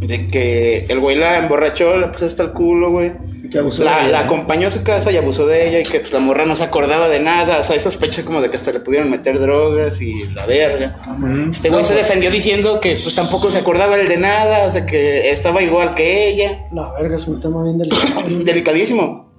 de 0.00 0.26
que 0.28 0.86
el 0.88 0.98
güey 0.98 1.14
la 1.16 1.38
emborrachó, 1.38 1.96
le 1.96 2.08
puso 2.08 2.24
hasta 2.24 2.42
el 2.42 2.50
culo, 2.52 2.90
güey. 2.90 3.12
Que 3.54 3.60
abusó 3.60 3.84
de 3.84 3.88
La, 3.88 4.00
ella, 4.00 4.10
la 4.10 4.18
¿no? 4.18 4.24
acompañó 4.24 4.66
a 4.66 4.70
su 4.72 4.82
casa 4.82 5.12
y 5.12 5.16
abusó 5.16 5.46
de 5.46 5.68
ella 5.68 5.78
y 5.78 5.84
que 5.84 6.00
pues, 6.00 6.12
la 6.12 6.18
morra 6.18 6.44
no 6.44 6.56
se 6.56 6.64
acordaba 6.64 7.08
de 7.08 7.20
nada. 7.20 7.60
O 7.60 7.62
sea, 7.62 7.74
hay 7.74 7.80
sospecha 7.80 8.24
como 8.24 8.40
de 8.40 8.50
que 8.50 8.56
hasta 8.56 8.72
le 8.72 8.80
pudieron 8.80 9.08
meter 9.08 9.38
drogas 9.38 10.02
y 10.02 10.26
la 10.34 10.44
verga. 10.44 10.96
Este 11.52 11.70
güey 11.70 11.84
se 11.84 11.94
defendió 11.94 12.32
diciendo 12.32 12.80
que 12.80 12.98
pues 13.00 13.14
tampoco 13.14 13.52
se 13.52 13.58
acordaba 13.58 13.94
él 13.94 14.08
de 14.08 14.16
nada, 14.16 14.66
o 14.66 14.72
sea, 14.72 14.84
que 14.84 15.30
estaba 15.30 15.62
igual 15.62 15.94
que 15.94 16.30
ella. 16.30 16.64
La 16.72 16.94
verga 16.94 17.14
es 17.14 17.28
un 17.28 17.40
tema 17.40 17.62
bien 17.62 17.78
delicado. 17.78 18.22
Delicadísimo. 18.44 19.32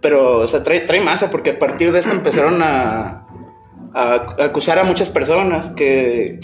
Pero, 0.00 0.38
o 0.38 0.48
sea, 0.48 0.62
trae, 0.62 0.80
trae 0.80 1.02
masa 1.02 1.30
porque 1.30 1.50
a 1.50 1.58
partir 1.58 1.92
de 1.92 1.98
esto 1.98 2.12
empezaron 2.12 2.62
a, 2.62 3.26
a 3.92 4.14
acusar 4.38 4.78
a 4.78 4.84
muchas 4.84 5.10
personas 5.10 5.74
que 5.76 6.40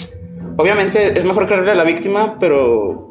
obviamente 0.58 1.18
es 1.18 1.24
mejor 1.24 1.46
creerle 1.46 1.70
a 1.70 1.74
la 1.74 1.84
víctima, 1.84 2.36
pero 2.38 3.07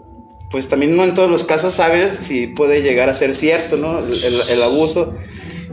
pues 0.50 0.68
también 0.70 0.96
no 0.96 1.04
en 1.04 1.14
todos 1.14 1.30
los 1.30 1.44
casos 1.44 1.74
sabes 1.74 2.12
si 2.12 2.48
puede 2.48 2.82
llegar 2.82 3.10
a 3.10 3.14
ser 3.14 3.36
cierto, 3.36 3.78
¿no? 3.78 4.00
El, 4.00 4.06
el- 4.14 4.50
el 4.52 4.64
abuso. 4.64 5.14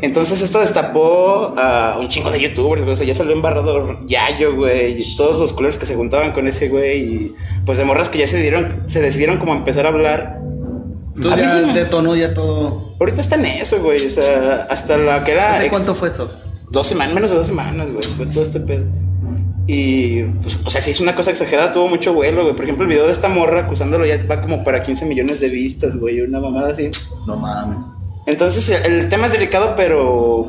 Entonces 0.00 0.42
esto 0.42 0.60
destapó 0.60 1.54
a 1.56 1.96
un 1.98 2.08
chingo 2.08 2.30
de 2.30 2.40
youtubers, 2.40 2.82
güey. 2.82 2.92
O 2.92 2.96
sea, 2.96 3.06
ya 3.06 3.14
salió 3.14 3.32
embarrador 3.32 4.04
Yayo, 4.06 4.54
güey. 4.56 5.00
Y 5.00 5.16
todos 5.16 5.40
los 5.40 5.52
colores 5.52 5.78
que 5.78 5.86
se 5.86 5.94
juntaban 5.94 6.32
con 6.32 6.46
ese 6.48 6.68
güey. 6.68 7.00
Y 7.00 7.34
pues 7.64 7.78
de 7.78 7.84
morras 7.84 8.08
que 8.08 8.18
ya 8.18 8.26
se 8.26 8.38
dieron, 8.40 8.82
se 8.86 9.00
decidieron 9.00 9.38
como 9.38 9.54
empezar 9.54 9.86
a 9.86 9.90
hablar. 9.90 10.40
Mí 11.14 11.24
ya 11.24 11.62
me- 11.66 11.72
detonó 11.72 12.16
ya 12.16 12.34
todo. 12.34 12.94
Ahorita 13.00 13.20
está 13.20 13.36
en 13.36 13.46
eso, 13.46 13.80
güey. 13.80 13.96
O 14.04 14.10
sea, 14.10 14.66
hasta 14.68 14.98
la 14.98 15.22
que 15.24 15.32
era. 15.32 15.50
¿Hace 15.52 15.62
ex- 15.64 15.70
cuánto 15.70 15.94
fue 15.94 16.08
eso? 16.08 16.30
Dos 16.70 16.86
semanas, 16.88 17.14
menos 17.14 17.30
de 17.30 17.36
dos 17.36 17.46
semanas, 17.46 17.88
güey. 17.90 18.02
Fue 18.04 18.26
todo 18.26 18.42
este 18.42 18.60
pedo. 18.60 18.84
Y, 19.66 20.22
pues, 20.42 20.60
o 20.64 20.68
sea, 20.70 20.80
sí 20.82 20.90
es 20.90 21.00
una 21.00 21.14
cosa 21.14 21.30
exagerada, 21.30 21.72
tuvo 21.72 21.88
mucho 21.88 22.12
vuelo, 22.12 22.42
güey. 22.42 22.54
Por 22.54 22.64
ejemplo, 22.64 22.84
el 22.84 22.90
video 22.90 23.06
de 23.06 23.12
esta 23.12 23.28
morra 23.28 23.60
acusándolo 23.60 24.04
ya 24.04 24.22
va 24.30 24.40
como 24.42 24.62
para 24.62 24.82
15 24.82 25.06
millones 25.06 25.40
de 25.40 25.48
vistas, 25.48 25.96
güey. 25.96 26.20
Una 26.20 26.38
mamada 26.40 26.72
así. 26.72 26.90
No 27.26 27.36
mames. 27.36 27.78
Entonces, 28.26 28.68
el, 28.68 28.92
el 29.00 29.08
tema 29.08 29.26
es 29.26 29.32
delicado, 29.32 29.74
pero. 29.76 30.46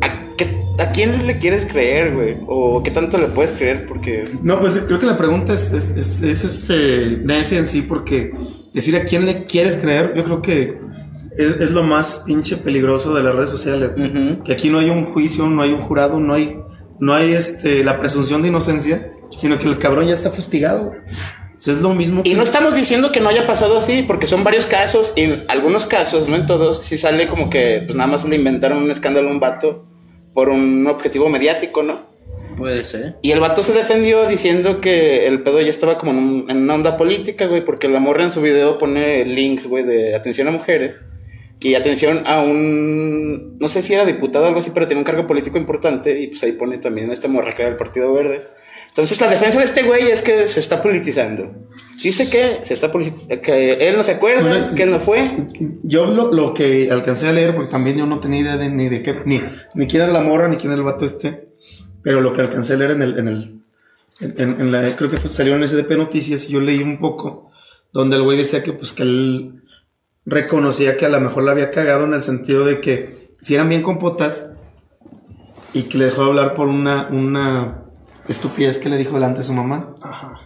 ¿A, 0.00 0.36
qué- 0.36 0.64
a 0.78 0.92
quién 0.92 1.26
le 1.26 1.38
quieres 1.38 1.66
creer, 1.66 2.14
güey? 2.14 2.36
¿O 2.46 2.82
qué 2.82 2.90
tanto 2.90 3.18
le 3.18 3.26
puedes 3.26 3.52
creer? 3.52 3.86
Porque. 3.86 4.28
No, 4.42 4.60
pues 4.60 4.78
creo 4.86 4.98
que 4.98 5.06
la 5.06 5.16
pregunta 5.18 5.52
es, 5.52 5.72
es, 5.72 5.90
es- 5.96 6.22
es, 6.22 6.44
este 6.44 7.18
necia 7.24 7.58
en 7.58 7.66
sí, 7.66 7.82
porque 7.82 8.32
decir 8.72 8.96
a 8.96 9.04
quién 9.04 9.26
le 9.26 9.44
quieres 9.46 9.76
creer, 9.76 10.14
yo 10.16 10.24
creo 10.24 10.42
que 10.42 10.78
es, 11.36 11.56
es 11.60 11.72
lo 11.72 11.82
más 11.82 12.22
pinche 12.26 12.56
peligroso 12.56 13.14
de 13.14 13.22
las 13.22 13.34
redes 13.34 13.50
sociales. 13.50 13.90
Que 14.44 14.52
aquí 14.52 14.70
no 14.70 14.78
hay 14.78 14.90
un 14.90 15.06
juicio, 15.12 15.46
no 15.48 15.62
hay 15.62 15.72
un 15.72 15.82
jurado, 15.82 16.18
no 16.20 16.34
hay, 16.34 16.58
no 17.00 17.14
hay 17.14 17.32
este, 17.32 17.84
la 17.84 17.98
presunción 18.00 18.42
de 18.42 18.48
inocencia, 18.48 19.10
sino 19.36 19.58
que 19.58 19.66
el 19.66 19.78
cabrón 19.78 20.06
ya 20.08 20.14
está 20.14 20.30
fustigado. 20.30 20.86
güey. 20.86 20.98
O 21.00 21.60
sea, 21.60 21.72
es 21.74 21.80
lo 21.80 21.92
mismo. 21.92 22.22
Y 22.24 22.34
no 22.34 22.42
estamos 22.42 22.74
diciendo 22.76 23.10
que 23.10 23.20
no 23.20 23.28
haya 23.28 23.46
pasado 23.46 23.78
así, 23.78 24.02
porque 24.06 24.26
son 24.28 24.44
varios 24.44 24.66
casos, 24.66 25.12
y 25.16 25.22
en 25.22 25.44
algunos 25.48 25.86
casos, 25.86 26.28
no 26.28 26.36
en 26.36 26.46
todos, 26.46 26.78
sí 26.84 26.98
sale 26.98 27.26
como 27.28 27.50
que 27.50 27.82
pues 27.84 27.96
nada 27.96 28.08
más 28.10 28.28
le 28.28 28.36
inventaron 28.36 28.78
un 28.78 28.90
escándalo 28.90 29.28
a 29.28 29.32
un 29.32 29.40
vato 29.40 29.84
por 30.34 30.50
un 30.50 30.86
objetivo 30.86 31.28
mediático, 31.28 31.82
¿no? 31.82 32.06
Puede 32.56 32.84
ser. 32.84 33.16
Y 33.22 33.30
el 33.32 33.40
vato 33.40 33.62
se 33.62 33.72
defendió 33.72 34.26
diciendo 34.28 34.80
que 34.80 35.26
el 35.26 35.42
pedo 35.42 35.60
ya 35.60 35.70
estaba 35.70 35.98
como 35.98 36.12
en, 36.12 36.18
un- 36.18 36.50
en 36.50 36.58
una 36.58 36.74
onda 36.74 36.96
política, 36.96 37.46
güey, 37.46 37.64
porque 37.64 37.88
la 37.88 37.98
morra 38.00 38.24
en 38.24 38.32
su 38.32 38.40
video 38.40 38.78
pone 38.78 39.24
links, 39.24 39.66
güey, 39.68 39.84
de 39.84 40.14
atención 40.16 40.48
a 40.48 40.50
mujeres 40.52 40.94
y 41.60 41.74
atención 41.74 42.22
a 42.26 42.40
un, 42.40 43.58
no 43.58 43.68
sé 43.68 43.82
si 43.82 43.94
era 43.94 44.04
diputado 44.04 44.44
o 44.44 44.48
algo 44.48 44.60
así, 44.60 44.70
pero 44.72 44.86
tiene 44.86 45.00
un 45.00 45.04
cargo 45.04 45.26
político 45.26 45.58
importante 45.58 46.20
y 46.20 46.28
pues 46.28 46.42
ahí 46.44 46.52
pone 46.52 46.78
también 46.78 47.10
a 47.10 47.12
esta 47.12 47.28
morra 47.28 47.54
que 47.54 47.62
era 47.62 47.70
el 47.72 47.76
Partido 47.76 48.12
Verde. 48.12 48.42
Entonces 48.88 49.20
la 49.20 49.28
defensa 49.28 49.58
de 49.58 49.64
este 49.64 49.82
güey 49.82 50.08
es 50.08 50.22
que 50.22 50.46
se 50.48 50.60
está 50.60 50.80
politizando. 50.82 51.54
Dice 52.02 52.30
que 52.30 52.64
se 52.64 52.74
está 52.74 52.90
que 53.42 53.72
él 53.88 53.96
no 53.96 54.02
se 54.04 54.12
acuerda, 54.12 54.42
Bueno, 54.42 54.74
que 54.74 54.86
no 54.86 55.00
fue. 55.00 55.30
Yo 55.82 56.06
lo, 56.06 56.32
lo 56.32 56.54
que 56.54 56.90
alcancé 56.90 57.26
a 57.26 57.32
leer, 57.32 57.54
porque 57.56 57.70
también 57.70 57.96
yo 57.98 58.06
no 58.06 58.20
tenía 58.20 58.40
idea 58.40 58.56
de, 58.56 58.70
ni 58.70 58.88
de 58.88 59.02
qué, 59.02 59.16
ni, 59.24 59.40
ni 59.74 59.86
quién 59.88 60.02
era 60.04 60.12
la 60.12 60.20
morra, 60.22 60.46
ni 60.48 60.56
quién 60.56 60.70
era 60.72 60.78
el 60.78 60.84
vato 60.84 61.04
este, 61.04 61.48
pero 62.02 62.20
lo 62.20 62.32
que 62.32 62.40
alcancé 62.40 62.74
a 62.74 62.76
leer 62.76 62.92
en 62.92 63.02
el, 63.02 63.18
en 63.18 63.28
el, 63.28 63.54
en, 64.20 64.34
en- 64.38 64.60
en 64.60 64.72
la, 64.72 64.94
creo 64.96 65.10
que 65.10 65.16
fue- 65.16 65.28
salió 65.28 65.56
en 65.56 65.66
SDP 65.66 65.96
Noticias 65.96 66.48
y 66.48 66.52
yo 66.52 66.60
leí 66.60 66.82
un 66.82 66.98
poco, 66.98 67.50
donde 67.92 68.16
el 68.16 68.22
güey 68.22 68.38
decía 68.38 68.62
que 68.62 68.72
pues 68.72 68.92
que 68.92 69.02
él 69.02 69.62
reconocía 70.28 70.96
que 70.96 71.06
a 71.06 71.08
lo 71.08 71.20
mejor 71.20 71.42
la 71.44 71.52
había 71.52 71.70
cagado 71.70 72.04
en 72.04 72.12
el 72.14 72.22
sentido 72.22 72.64
de 72.64 72.80
que 72.80 73.34
si 73.40 73.54
eran 73.54 73.68
bien 73.68 73.82
compotas 73.82 74.46
y 75.72 75.82
que 75.84 75.98
le 75.98 76.06
dejó 76.06 76.22
de 76.24 76.28
hablar 76.28 76.54
por 76.54 76.68
una, 76.68 77.08
una 77.10 77.84
estupidez 78.28 78.78
que 78.78 78.88
le 78.88 78.96
dijo 78.96 79.14
delante 79.14 79.38
de 79.38 79.44
su 79.44 79.52
mamá, 79.54 79.94
Ajá. 80.02 80.40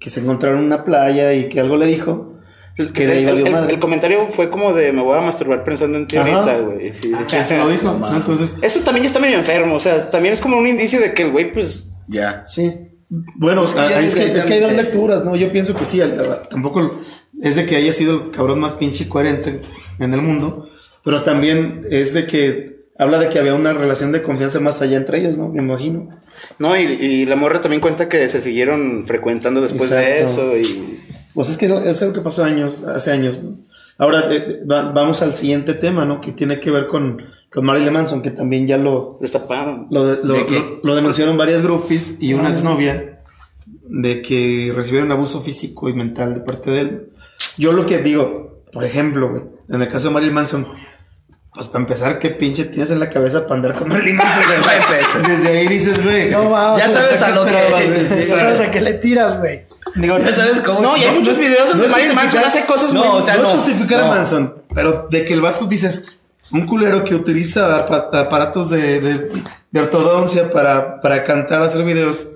que 0.00 0.10
se 0.10 0.20
encontraron 0.20 0.60
en 0.60 0.66
una 0.66 0.84
playa 0.84 1.32
y 1.34 1.48
que 1.48 1.60
algo 1.60 1.76
le 1.76 1.86
dijo, 1.86 2.28
que 2.94 3.06
de 3.06 3.12
ahí 3.12 3.18
El, 3.20 3.26
valió 3.26 3.46
el- 3.46 3.52
madre. 3.52 3.74
el 3.74 3.80
comentario 3.80 4.28
fue 4.30 4.50
como 4.50 4.72
de 4.74 4.92
me 4.92 5.02
voy 5.02 5.16
a 5.16 5.20
masturbar 5.20 5.62
pensando 5.62 5.98
en 5.98 6.06
ti 6.06 6.16
Ajá. 6.16 6.34
ahorita, 6.34 6.58
güey. 6.60 6.92
Sí, 6.94 7.12
se 7.44 7.56
lo 7.58 7.68
dijo, 7.68 7.96
¿no? 7.98 8.14
Entonces, 8.16 8.58
Eso 8.62 8.80
también 8.80 9.04
ya 9.04 9.08
está 9.08 9.20
medio 9.20 9.38
enfermo, 9.38 9.76
o 9.76 9.80
sea, 9.80 10.10
también 10.10 10.34
es 10.34 10.40
como 10.40 10.58
un 10.58 10.66
indicio 10.66 11.00
de 11.00 11.12
que 11.14 11.22
el 11.22 11.30
güey, 11.32 11.52
pues, 11.52 11.90
Ya. 12.08 12.42
Sí. 12.44 12.74
bueno, 13.36 13.64
que 13.66 13.78
ah, 13.78 13.88
ya 13.90 14.00
es, 14.00 14.14
que, 14.14 14.24
es 14.32 14.46
que 14.46 14.54
hay 14.54 14.60
dos 14.60 14.72
lecturas, 14.72 15.22
¿no? 15.24 15.36
Yo 15.36 15.52
pienso 15.52 15.76
que 15.76 15.84
sí, 15.84 16.00
al- 16.00 16.18
al- 16.18 16.48
tampoco 16.48 16.98
es 17.42 17.56
de 17.56 17.66
que 17.66 17.76
haya 17.76 17.92
sido 17.92 18.14
el 18.24 18.30
cabrón 18.30 18.60
más 18.60 18.74
pinche 18.74 19.08
coherente 19.08 19.60
en 19.98 20.14
el 20.14 20.22
mundo, 20.22 20.68
pero 21.04 21.22
también 21.22 21.84
es 21.90 22.14
de 22.14 22.26
que 22.26 22.86
habla 22.98 23.18
de 23.18 23.28
que 23.28 23.38
había 23.38 23.54
una 23.54 23.72
relación 23.74 24.12
de 24.12 24.22
confianza 24.22 24.60
más 24.60 24.80
allá 24.80 24.96
entre 24.96 25.18
ellos, 25.20 25.36
¿no? 25.36 25.48
Me 25.48 25.62
imagino. 25.62 26.08
no, 26.58 26.76
y, 26.76 26.82
y 26.82 27.26
la 27.26 27.36
morra 27.36 27.60
también 27.60 27.80
cuenta 27.82 28.08
que 28.08 28.28
se 28.28 28.40
siguieron 28.40 29.04
frecuentando 29.06 29.60
después 29.60 29.90
de 29.90 30.20
eso 30.22 30.56
y 30.56 30.98
Pues 31.34 31.48
es 31.50 31.58
que 31.58 31.66
es 31.66 32.00
algo 32.02 32.14
que 32.14 32.20
pasó 32.20 32.44
años, 32.44 32.84
hace 32.84 33.10
años, 33.10 33.42
¿no? 33.42 33.56
Ahora 33.98 34.32
eh, 34.34 34.60
va- 34.70 34.90
vamos 34.92 35.20
al 35.22 35.34
siguiente 35.34 35.74
tema, 35.74 36.04
¿no? 36.04 36.20
Que 36.20 36.32
tiene 36.32 36.60
que 36.60 36.70
ver 36.70 36.86
con, 36.88 37.22
con 37.52 37.64
Marilyn 37.64 37.92
Manson, 37.92 38.22
que 38.22 38.30
también 38.30 38.66
ya 38.66 38.76
lo, 38.78 39.18
destaparon. 39.20 39.86
Lo, 39.90 40.04
de- 40.06 40.24
lo, 40.24 40.36
lo- 40.48 40.80
lo 40.82 40.94
denunciaron 40.94 41.36
varias 41.36 41.62
groupies 41.62 42.16
y 42.20 42.34
una 42.34 42.48
exnovia 42.50 43.20
de 43.84 44.22
que 44.22 44.72
recibieron 44.74 45.10
abuso 45.12 45.40
físico 45.40 45.88
y 45.88 45.94
mental 45.94 46.34
de 46.34 46.40
parte 46.40 46.70
de 46.70 46.80
él. 46.80 47.08
Yo 47.62 47.72
lo 47.72 47.86
que 47.86 47.98
digo, 47.98 48.62
por 48.72 48.84
ejemplo, 48.84 49.28
güey, 49.28 49.42
en 49.68 49.80
el 49.82 49.88
caso 49.88 50.08
de 50.08 50.14
Marilyn 50.14 50.34
Manson, 50.34 50.66
pues 51.54 51.68
para 51.68 51.80
empezar, 51.80 52.18
¿qué 52.18 52.30
pinche 52.30 52.64
tienes 52.64 52.90
en 52.90 52.98
la 52.98 53.08
cabeza 53.10 53.42
para 53.46 53.56
andar 53.56 53.74
con 53.78 53.88
Marilyn 53.88 54.16
Manson? 54.16 54.42
Desde 55.28 55.48
ahí 55.58 55.68
dices, 55.68 56.02
güey. 56.02 56.30
No 56.30 56.50
mames. 56.50 56.78
Ya 56.84 56.92
sabes 56.92 57.22
a 57.22 57.30
lo 57.30 57.44
que. 57.44 57.52
Ya 58.26 58.36
sabes 58.38 58.60
a 58.60 58.70
qué 58.70 58.80
le 58.80 58.94
tiras, 58.94 59.38
güey. 59.38 59.66
Digo, 59.94 60.18
Ya 60.18 60.32
sabes 60.32 60.60
cómo. 60.60 60.80
No, 60.80 60.96
y 60.96 61.02
hay 61.02 61.14
muchos 61.18 61.38
videos 61.38 61.68
donde 61.68 61.88
Marilyn 61.88 62.14
Manson 62.14 62.44
hace 62.44 62.64
cosas 62.64 62.92
No, 62.94 63.04
muy... 63.04 63.18
o 63.18 63.22
sea, 63.22 63.36
no, 63.36 63.42
no. 63.42 63.48
es 63.50 63.54
justificar 63.56 64.00
no. 64.00 64.06
a 64.06 64.16
Manson, 64.16 64.54
pero 64.74 65.06
de 65.10 65.24
que 65.24 65.34
el 65.34 65.40
vato 65.42 65.66
dices, 65.66 66.04
un 66.50 66.66
culero 66.66 67.04
que 67.04 67.14
utiliza 67.14 67.76
apa- 67.78 68.08
aparatos 68.20 68.70
de, 68.70 69.00
de, 69.00 69.30
de 69.70 69.80
ortodoncia 69.80 70.50
para, 70.50 71.00
para 71.02 71.22
cantar, 71.22 71.62
hacer 71.62 71.84
videos, 71.84 72.28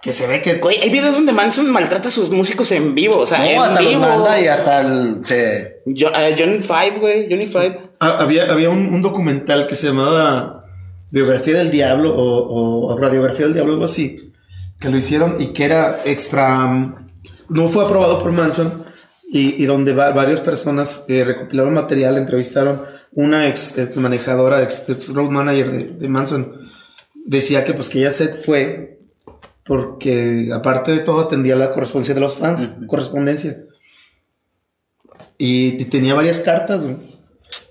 que 0.00 0.12
se 0.12 0.26
ve 0.26 0.40
que... 0.40 0.54
Güey, 0.54 0.78
hay 0.82 0.90
videos 0.90 1.14
donde 1.14 1.32
Manson 1.32 1.70
maltrata 1.70 2.08
a 2.08 2.10
sus 2.10 2.30
músicos 2.30 2.70
en 2.72 2.94
vivo, 2.94 3.18
o 3.18 3.26
sea, 3.26 3.50
en 3.50 3.58
hasta 3.58 3.80
los 3.82 3.90
vivo. 3.90 4.00
manda 4.02 4.40
y 4.40 4.46
hasta 4.48 4.80
el, 4.80 5.24
se. 5.24 5.82
Eh, 5.86 6.36
Johnny 6.38 6.60
Five, 6.60 6.98
güey, 7.00 7.28
Johnny 7.30 7.46
Five. 7.46 7.80
Ah, 8.00 8.16
Había, 8.20 8.50
había 8.50 8.70
un, 8.70 8.92
un 8.94 9.02
documental 9.02 9.66
que 9.66 9.74
se 9.74 9.88
llamaba 9.88 10.64
Biografía 11.10 11.54
del 11.58 11.70
Diablo 11.70 12.14
o, 12.16 12.92
o 12.92 12.98
Radiografía 12.98 13.44
del 13.44 13.54
Diablo, 13.54 13.74
algo 13.74 13.84
así, 13.84 14.32
que 14.80 14.88
lo 14.88 14.96
hicieron 14.96 15.36
y 15.38 15.48
que 15.48 15.64
era 15.64 16.00
extra... 16.04 16.66
mm, 16.66 17.06
No 17.50 17.68
fue 17.68 17.84
aprobado 17.84 18.18
por 18.20 18.32
Manson 18.32 18.84
y, 19.28 19.62
y 19.62 19.66
donde 19.66 19.92
va- 19.94 20.10
varias 20.12 20.40
personas 20.40 21.04
eh, 21.08 21.24
recopilaron 21.24 21.74
material, 21.74 22.16
entrevistaron 22.16 22.80
una 23.12 23.48
ex, 23.48 23.76
ex 23.78 23.96
manejadora, 23.98 24.62
ex, 24.62 24.88
ex 24.88 25.12
road 25.14 25.30
manager 25.30 25.70
de, 25.70 25.84
de 25.90 26.08
Manson, 26.08 26.68
decía 27.26 27.64
que 27.64 27.74
pues 27.74 27.88
que 27.88 27.98
ella 28.00 28.12
se 28.12 28.28
fue 28.28 28.93
porque 29.66 30.50
aparte 30.52 30.92
de 30.92 30.98
todo 31.00 31.20
atendía 31.20 31.56
la 31.56 31.70
correspondencia 31.72 32.14
de 32.14 32.20
los 32.20 32.34
fans, 32.36 32.74
correspondencia. 32.86 33.64
Y, 35.38 35.80
y 35.80 35.84
tenía 35.86 36.14
varias 36.14 36.38
cartas 36.40 36.86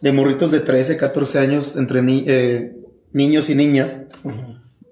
de 0.02 0.12
morritos 0.12 0.52
de 0.52 0.60
13, 0.60 0.98
14 0.98 1.40
años 1.40 1.76
entre 1.76 2.02
ni- 2.02 2.26
eh, 2.28 2.74
niños 3.12 3.50
y 3.50 3.56
niñas 3.56 4.02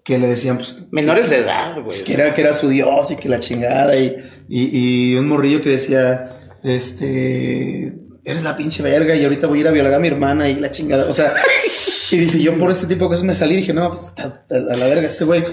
que 0.03 0.18
le 0.18 0.28
decían 0.28 0.57
pues 0.57 0.84
Menores 0.91 1.30
de 1.30 1.38
edad, 1.40 1.73
güey. 1.73 1.86
pues, 1.86 2.02
que 2.03 2.14
era, 2.14 2.34
que 2.34 2.41
era 2.41 2.53
su 2.53 2.69
dios 2.69 3.11
y 3.11 3.15
que 3.18 3.30
la 3.30 3.40
chingada 3.40 3.95
y, 3.98 4.15
y, 4.49 5.11
y 5.11 5.15
un 5.15 5.28
morrillo 5.28 5.61
que 5.61 5.69
decía 5.69 6.38
este 6.64 7.95
eres 8.23 8.44
la 8.44 8.56
pinche 8.56 8.84
verga 8.84 9.15
y 9.15 9.23
ahorita 9.23 9.48
voy 9.48 9.60
a 9.60 9.61
ir 9.61 9.68
a 9.68 9.72
violar 9.72 9.94
a 9.95 9.99
mi 9.99 10.07
hermana 10.07 10.49
y 10.49 10.56
la 10.56 10.69
chingada 10.72 11.06
o 11.07 11.11
sea 11.14 11.32
y 12.11 12.18
dice 12.18 12.41
yo 12.41 12.57
por 12.57 12.72
este 12.72 12.86
tipo 12.88 13.06
de 13.06 13.10
cosas 13.10 13.23
me 13.23 13.34
salí 13.36 13.53
y 13.56 13.57
dije 13.57 13.73
no 13.73 13.90
pues 13.90 14.03
está- 14.03 14.45
a 14.49 14.53
la 14.60 14.88
verga 14.88 15.02
este 15.07 15.23
güey 15.26 15.44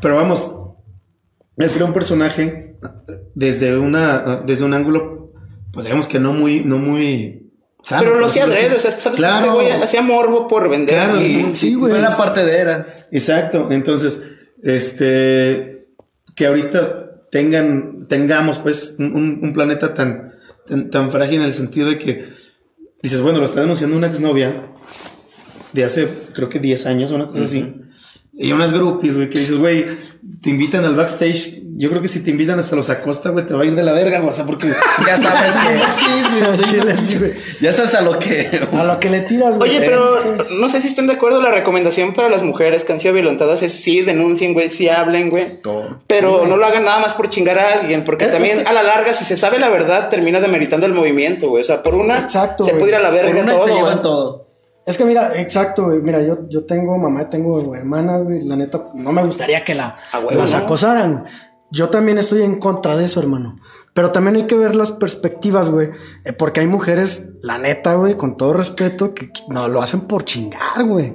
pero 0.00 0.16
vamos 0.16 0.54
él 1.56 1.70
creó 1.70 1.86
un 1.86 1.92
personaje 1.92 2.76
desde 3.34 3.78
una 3.78 4.42
desde 4.46 4.64
un 4.64 4.74
ángulo 4.74 5.32
pues 5.72 5.84
digamos 5.84 6.06
que 6.08 6.18
no 6.18 6.32
muy, 6.32 6.64
no 6.64 6.78
muy 6.78 7.50
sano, 7.82 8.02
Pero 8.02 8.18
lo 8.18 8.26
hacía 8.26 8.44
adrede, 8.44 8.74
o 8.76 8.80
sea, 8.80 8.90
sabes 8.90 9.18
Claro. 9.18 9.36
que 9.42 9.48
este 9.48 9.54
güey 9.70 9.82
hacía 9.82 10.02
morbo 10.02 10.48
por 10.48 10.68
vender. 10.68 10.96
Claro, 10.96 11.20
y- 11.20 11.54
Sí, 11.54 11.74
güey. 11.74 11.92
Fue 11.92 12.00
la 12.00 12.16
parte 12.16 12.44
de 12.44 12.58
era. 12.58 13.06
Exacto. 13.12 13.68
Entonces, 13.70 14.22
este, 14.62 15.86
que 16.34 16.46
ahorita 16.46 17.28
tengan, 17.30 18.06
tengamos 18.08 18.58
pues 18.58 18.96
un, 18.98 19.40
un 19.42 19.52
planeta 19.52 19.94
tan, 19.94 20.32
tan, 20.66 20.90
tan 20.90 21.10
frágil 21.12 21.40
en 21.40 21.46
el 21.46 21.54
sentido 21.54 21.88
de 21.88 21.98
que 21.98 22.24
dices, 23.02 23.20
bueno, 23.20 23.38
lo 23.38 23.44
está 23.44 23.60
denunciando 23.60 23.96
una 23.96 24.06
exnovia 24.08 24.72
de 25.72 25.84
hace, 25.84 26.08
creo 26.34 26.48
que 26.48 26.58
10 26.58 26.86
años, 26.86 27.12
una 27.12 27.28
cosa 27.28 27.44
así. 27.44 27.74
Y 28.40 28.52
unas 28.52 28.72
groupies, 28.72 29.16
güey, 29.16 29.28
que 29.28 29.38
dices, 29.40 29.58
güey, 29.58 29.84
te 30.42 30.50
invitan 30.50 30.84
al 30.84 30.94
backstage. 30.94 31.62
Yo 31.76 31.90
creo 31.90 32.00
que 32.00 32.06
si 32.08 32.22
te 32.22 32.30
invitan 32.30 32.56
hasta 32.58 32.76
los 32.76 32.88
Acosta, 32.88 33.30
güey, 33.30 33.44
te 33.46 33.54
va 33.54 33.62
a 33.62 33.66
ir 33.66 33.74
de 33.74 33.82
la 33.82 33.92
verga, 33.92 34.18
güey, 34.18 34.30
o 34.30 34.32
sea, 34.32 34.44
porque 34.46 34.68
Ya 35.06 35.16
sabes 35.16 35.56
al 35.56 35.68
que. 35.68 35.74
backstage, 35.78 37.18
güey. 37.18 37.32
Ya 37.60 37.72
sabes 37.72 37.94
a 37.96 38.00
lo 38.02 38.16
que. 38.18 38.48
A 38.72 38.84
lo 38.84 39.00
que 39.00 39.10
le 39.10 39.20
tiras, 39.22 39.58
güey. 39.58 39.70
Oye, 39.70 39.80
pero 39.80 40.18
no 40.58 40.68
sé 40.68 40.80
si 40.80 40.86
están 40.86 41.08
de 41.08 41.14
acuerdo. 41.14 41.42
La 41.42 41.50
recomendación 41.50 42.12
para 42.12 42.28
las 42.28 42.42
mujeres 42.44 42.84
que 42.84 42.92
han 42.92 43.00
sido 43.00 43.14
violentadas 43.14 43.62
es 43.64 43.72
sí 43.72 44.02
denuncien, 44.02 44.54
güey, 44.54 44.70
sí 44.70 44.88
hablen, 44.88 45.30
güey. 45.30 45.60
Todo. 45.60 46.00
Pero 46.06 46.46
no 46.46 46.56
lo 46.56 46.64
hagan 46.66 46.84
nada 46.84 47.00
más 47.00 47.14
por 47.14 47.28
chingar 47.30 47.58
a 47.58 47.72
alguien, 47.72 48.04
porque 48.04 48.26
Es- 48.26 48.30
también 48.32 48.58
es 48.58 48.62
que- 48.64 48.68
a 48.68 48.72
la 48.72 48.84
larga, 48.84 49.14
si 49.14 49.24
se 49.24 49.36
sabe 49.36 49.58
la 49.58 49.68
verdad, 49.68 50.08
termina 50.08 50.40
demeritando 50.40 50.86
el 50.86 50.92
movimiento, 50.92 51.48
güey. 51.48 51.62
O 51.62 51.64
sea, 51.64 51.82
por 51.82 51.96
una 51.96 52.18
Exacto, 52.20 52.62
se 52.62 52.70
güey. 52.70 52.80
puede 52.82 52.92
ir 52.92 52.96
a 52.96 53.00
la 53.02 53.10
Por 53.10 53.16
verga 53.24 53.42
una 53.42 53.52
todo, 53.52 53.66
se 53.66 53.74
llevan 53.74 54.02
todo. 54.02 54.47
Es 54.88 54.96
que 54.96 55.04
mira, 55.04 55.38
exacto, 55.40 55.84
güey. 55.84 55.98
Mira, 56.00 56.22
yo, 56.22 56.48
yo 56.48 56.64
tengo 56.64 56.96
mamá, 56.96 57.28
tengo 57.28 57.74
hermanas, 57.74 58.24
güey. 58.24 58.42
La 58.44 58.56
neta, 58.56 58.90
no 58.94 59.12
me 59.12 59.22
gustaría 59.22 59.62
que 59.62 59.74
la, 59.74 59.96
las 60.30 60.54
acosaran. 60.54 61.12
güey. 61.20 61.32
Yo 61.70 61.90
también 61.90 62.16
estoy 62.16 62.42
en 62.42 62.58
contra 62.58 62.96
de 62.96 63.04
eso, 63.04 63.20
hermano. 63.20 63.60
Pero 63.92 64.10
también 64.12 64.36
hay 64.36 64.46
que 64.46 64.56
ver 64.56 64.74
las 64.74 64.90
perspectivas, 64.92 65.68
güey. 65.68 65.90
eh, 66.24 66.32
porque 66.32 66.60
hay 66.60 66.66
mujeres, 66.66 67.32
la 67.42 67.58
neta, 67.58 67.94
güey, 67.94 68.16
con 68.16 68.36
todo 68.38 68.54
respeto, 68.54 69.12
que, 69.12 69.30
que 69.30 69.42
no 69.48 69.68
lo 69.68 69.82
hacen 69.82 70.00
por 70.02 70.24
chingar, 70.24 70.82
güey. 70.86 71.14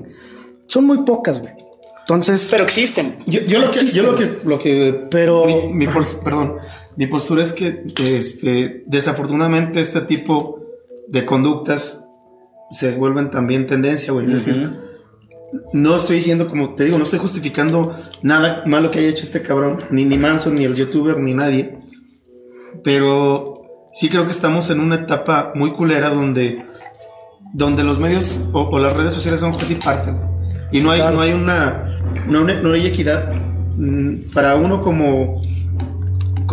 Son 0.67 0.85
muy 0.85 0.99
pocas, 1.03 1.39
güey. 1.41 1.53
Entonces, 2.01 2.47
Pero 2.51 2.63
existen. 2.65 3.17
Yo, 3.25 3.41
yo 3.41 3.59
lo 3.59 3.71
que, 3.71 3.85
yo 3.87 4.03
lo 4.03 4.15
que, 4.15 4.39
lo 4.43 4.59
que, 4.59 5.07
Pero- 5.09 5.45
mi, 5.71 5.87
perdón, 6.23 6.57
mi 6.97 7.07
postura 7.07 7.41
es 7.41 7.53
que, 7.53 7.85
este, 7.97 8.83
desafortunadamente 8.85 9.79
este 9.79 10.01
tipo 10.01 10.59
de 11.07 11.25
conductas 11.25 12.02
se 12.73 12.95
vuelven 12.95 13.31
también 13.31 13.67
tendencia, 13.67 14.11
güey. 14.11 14.25
Es 14.25 14.33
decir, 14.33 14.69
no 15.71 15.95
estoy 15.95 16.17
diciendo, 16.17 16.47
como 16.49 16.73
te 16.75 16.85
digo, 16.85 16.97
no 16.97 17.03
estoy 17.03 17.19
justificando 17.19 17.95
nada 18.23 18.63
malo 18.65 18.89
que 18.91 18.99
haya 18.99 19.09
hecho 19.09 19.23
este 19.23 19.41
cabrón, 19.41 19.79
ni, 19.91 20.03
ni 20.05 20.17
Manson, 20.17 20.55
ni 20.55 20.63
el 20.65 20.73
youtuber, 20.75 21.19
ni 21.19 21.33
nadie. 21.33 21.77
Pero 22.83 23.89
sí 23.93 24.09
creo 24.09 24.25
que 24.25 24.31
estamos 24.31 24.69
en 24.69 24.79
una 24.79 24.95
etapa 24.95 25.51
muy 25.55 25.71
culera 25.71 26.09
donde, 26.09 26.65
donde 27.53 27.83
los 27.83 27.99
medios 27.99 28.41
o, 28.53 28.61
o 28.63 28.79
las 28.79 28.93
redes 28.95 29.13
sociales 29.13 29.39
son 29.41 29.53
casi 29.53 29.75
parte. 29.75 30.13
Y 30.71 30.81
no 30.81 30.91
hay, 30.91 30.99
Claro. 30.99 31.15
no 31.17 31.21
hay 31.21 31.33
una, 31.33 31.97
no, 32.27 32.41
una- 32.41 32.59
no 32.59 32.71
hay 32.73 32.87
equidad 32.87 33.31
mm, 33.77 34.31
para 34.33 34.55
uno 34.55 34.81
como, 34.81 35.41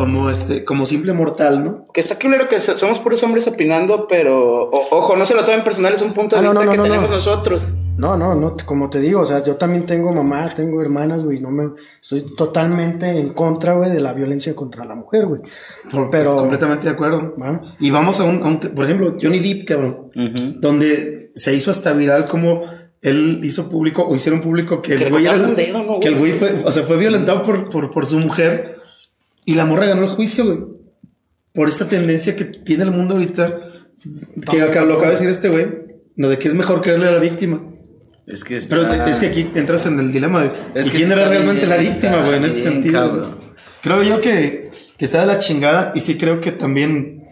como 0.01 0.31
este, 0.31 0.65
como 0.65 0.87
simple 0.87 1.13
mortal, 1.13 1.63
¿no? 1.63 1.87
Que 1.93 2.01
está 2.01 2.17
claro 2.17 2.49
que 2.49 2.59
so- 2.59 2.79
somos 2.79 2.99
puros 3.01 3.23
hombres 3.23 3.47
opinando, 3.47 4.07
pero 4.09 4.65
o- 4.71 4.89
ojo, 4.93 5.15
no 5.17 5.27
se 5.27 5.35
lo 5.35 5.45
tomen 5.45 5.63
personal, 5.63 5.93
es 5.93 6.01
un 6.01 6.13
punto 6.15 6.37
de 6.37 6.41
Ah, 6.41 6.45
no, 6.45 6.51
vista 6.53 6.65
no, 6.65 6.71
que 6.71 6.77
no, 6.79 6.83
tenemos 6.85 7.11
no. 7.11 7.17
nosotros. 7.17 7.63
no, 7.99 8.17
no, 8.17 8.35
no, 8.35 8.57
como 8.65 8.89
te 8.89 8.99
digo, 8.99 9.21
o 9.21 9.27
sea, 9.27 9.43
yo 9.43 9.57
también 9.57 9.85
tengo 9.85 10.11
mamá, 10.13 10.49
tengo 10.57 10.81
hermanas, 10.81 11.23
güey. 11.23 11.39
No 11.41 11.51
me, 11.51 11.73
estoy 12.01 12.25
totalmente 12.35 13.11
en 13.11 13.35
contra, 13.35 13.75
güey, 13.75 13.91
de 13.91 14.01
la 14.01 14.15
violencia 14.15 14.55
contra 14.57 14.87
la 14.87 14.95
mujer, 14.95 15.27
güey. 15.27 15.43
Pero, 16.11 16.37
Completamente 16.39 16.87
de 16.89 16.95
acuerdo. 16.95 17.35
Ah. 17.43 17.61
Y 17.79 17.91
vamos 17.91 18.19
a 18.21 18.25
un, 18.25 18.43
a 18.43 18.47
un 18.47 18.59
te- 18.59 18.71
por 18.71 18.87
ejemplo, 18.87 19.17
Johnny 19.21 19.39
Depp, 19.39 19.69
cabrón, 19.69 20.11
donde 20.61 21.31
se 21.35 21.55
hizo 21.55 21.71
hasta 21.71 21.93
viral 21.93 22.25
como 22.25 22.63
él 23.03 23.41
hizo 23.45 23.69
público 23.69 24.03
o 24.07 24.15
hicieron 24.15 24.41
público 24.41 24.83
que 24.83 24.97
Que 24.97 25.05
el 25.05 25.11
güey 25.13 25.27
era- 25.27 25.37
dedo, 25.39 25.83
¿no, 25.85 26.01
que 26.01 26.09
el 26.09 26.19
güey? 26.19 26.33
güey 26.39 26.53
fue, 26.53 26.63
o 26.65 26.73
sea, 26.73 26.83
fue 26.85 26.97
violentado 26.97 27.43
por, 27.43 27.69
por, 27.71 27.91
por 27.91 28.07
su 28.07 28.19
mujer 28.19 28.80
y 29.45 29.55
la 29.55 29.65
morra 29.67 29.87
ganó 29.87 30.03
el 30.03 30.11
juicio, 30.11 30.45
güey. 30.47 30.59
Por 31.53 31.69
esta 31.69 31.87
tendencia 31.87 32.37
que 32.37 32.45
tiene 32.45 32.85
el 32.85 32.91
mundo 32.93 33.15
ahorita, 33.15 33.59
que 34.51 34.59
lo 34.59 34.67
acaba 34.67 35.07
de 35.07 35.11
decir 35.13 35.29
este 35.29 35.49
güey, 35.49 35.67
lo 36.17 36.29
de 36.29 36.39
que 36.39 36.49
es 36.49 36.55
mejor 36.55 36.81
creerle 36.83 37.09
a 37.09 37.13
la 37.13 37.19
víctima. 37.19 37.63
Es 38.27 38.45
que 38.45 38.61
Pero 38.69 38.83
está- 38.83 39.11
es 39.11 39.17
que 39.19 39.27
aquí 39.27 39.51
entras 39.57 39.87
en 39.87 39.99
el 39.99 40.13
dilema 40.13 40.45
de 40.45 40.53
Es 40.75 40.87
¿y 40.87 40.91
que 40.91 40.97
quién 40.99 41.11
era 41.13 41.29
realmente 41.29 41.67
bien, 41.67 41.71
la 41.71 41.77
víctima, 41.79 42.17
güey, 42.23 42.35
en 42.37 42.45
ese 42.45 42.63
sentido. 42.63 42.93
cabrón. 43.01 43.35
Creo 43.83 44.03
yo 44.05 44.21
que, 44.21 44.71
que 44.97 45.05
está 45.05 45.21
de 45.23 45.27
la 45.27 45.39
chingada 45.39 45.91
y 45.95 46.01
sí 46.01 46.17
creo 46.17 46.39
que 46.39 46.53
también, 46.53 47.25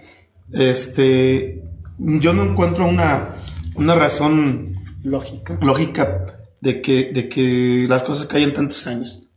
este, 0.53 1.63
yo 1.99 2.33
no 2.33 2.43
encuentro 2.51 2.89
una, 2.89 3.37
una 3.77 3.95
razón 3.95 4.73
lógica. 5.05 5.59
lógica 5.63 6.39
de 6.61 6.81
que, 6.83 7.13
de 7.13 7.29
que 7.29 7.87
las 7.89 8.03
cosas 8.03 8.27
callen 8.27 8.53
tantos 8.53 8.85
años. 8.89 9.29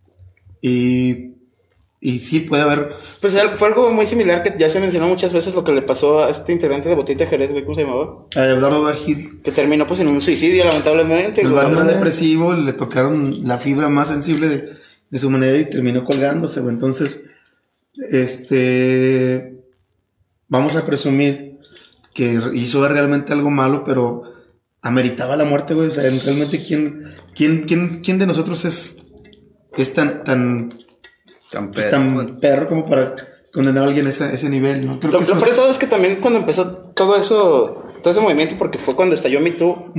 Y, 0.62 1.31
y 2.04 2.18
sí 2.18 2.40
puede 2.40 2.64
haber, 2.64 2.90
Pues 3.22 3.40
fue 3.56 3.68
algo 3.68 3.92
muy 3.92 4.08
similar 4.08 4.42
que 4.42 4.56
ya 4.58 4.70
se 4.72 4.80
mencionó 4.80 5.08
muchas 5.08 5.32
veces 5.34 5.54
lo 5.54 5.64
que 5.64 5.72
le 5.72 5.84
pasó 5.84 6.24
a 6.24 6.32
este 6.32 6.52
integrante 6.52 6.90
de 6.90 6.96
Botita 6.96 7.28
Jerez, 7.28 7.52
güey, 7.52 7.64
¿cómo 7.64 7.76
se 7.76 7.84
llamaba? 7.84 8.26
a 8.36 8.46
Eduardo 8.46 8.82
Bajil, 8.82 9.40
Que 9.44 9.52
terminó 9.52 9.86
pues 9.86 10.00
en 10.00 10.08
un 10.08 10.20
suicidio, 10.20 10.66
lamentablemente. 10.66 11.42
el 11.42 11.52
era 11.52 11.84
depresivo, 11.84 12.54
le 12.54 12.74
tocaron 12.74 13.48
la 13.48 13.60
fibra 13.60 13.88
más 13.88 14.08
sensible 14.08 14.50
de, 14.50 14.70
de 15.12 15.20
su 15.20 15.30
manera 15.30 15.56
y 15.60 15.70
terminó 15.70 16.04
colgándose, 16.04 16.62
güey. 16.62 16.74
Entonces, 16.74 17.26
este, 18.10 19.60
vamos 20.48 20.76
a 20.78 20.86
presumir 20.86 21.60
que 22.16 22.40
hizo 22.54 22.88
realmente 22.88 23.32
algo 23.32 23.52
malo, 23.52 23.84
pero 23.84 24.24
ameritaba 24.82 25.36
la 25.36 25.46
muerte, 25.46 25.76
güey. 25.76 25.90
O 25.90 25.92
sea, 25.92 26.04
realmente, 26.04 26.64
¿quién, 26.66 27.14
quién, 27.36 27.64
quién, 27.66 28.02
quién 28.02 28.18
de 28.18 28.26
nosotros 28.26 28.66
es, 28.66 29.04
es 29.78 29.94
tan, 29.94 30.24
tan, 30.24 30.70
Tan 31.52 31.72
pues, 31.72 31.86
perro. 31.86 31.98
tan 32.26 32.40
perro 32.40 32.70
como 32.70 32.84
para 32.86 33.16
condenar 33.54 33.84
a 33.84 33.88
alguien 33.88 34.06
a 34.08 34.10
ese, 34.10 34.24
a 34.26 34.32
ese 34.34 34.50
nivel, 34.50 34.86
¿no? 34.86 35.00
Creo 35.00 35.12
Lo, 35.12 35.20
que 35.20 35.26
lo 35.26 35.34
peor 35.38 35.50
de 35.50 35.56
todo 35.56 35.70
es 35.72 35.78
que 35.78 35.88
también 35.88 36.18
cuando 36.22 36.40
empezó 36.40 36.68
todo 36.96 37.18
eso, 37.18 37.84
todo 38.02 38.12
ese 38.12 38.22
movimiento, 38.22 38.56
porque 38.58 38.78
fue 38.78 38.96
cuando 38.96 39.14
estalló 39.14 39.42
Me 39.42 39.52
Too, 39.52 39.92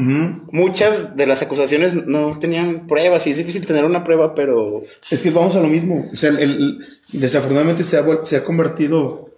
muchas 0.51 1.17
de 1.17 1.27
las 1.27 1.43
acusaciones 1.43 1.95
no 2.07 2.39
tenían 2.39 2.87
pruebas 2.87 3.27
y 3.27 3.31
es 3.31 3.37
difícil 3.37 3.67
tener 3.67 3.85
una 3.85 4.05
prueba, 4.05 4.35
pero 4.35 4.81
Es 5.11 5.23
que 5.23 5.31
vamos 5.31 5.55
a 5.57 5.61
lo 5.61 5.69
mismo. 5.69 6.07
O 6.13 6.17
sea, 6.17 6.31
el- 6.31 6.39
el- 6.41 6.87
desafortunadamente 7.13 7.85
se 7.85 7.99
ha, 7.99 8.05
se 8.25 8.37
ha 8.37 8.45
convertido 8.45 9.29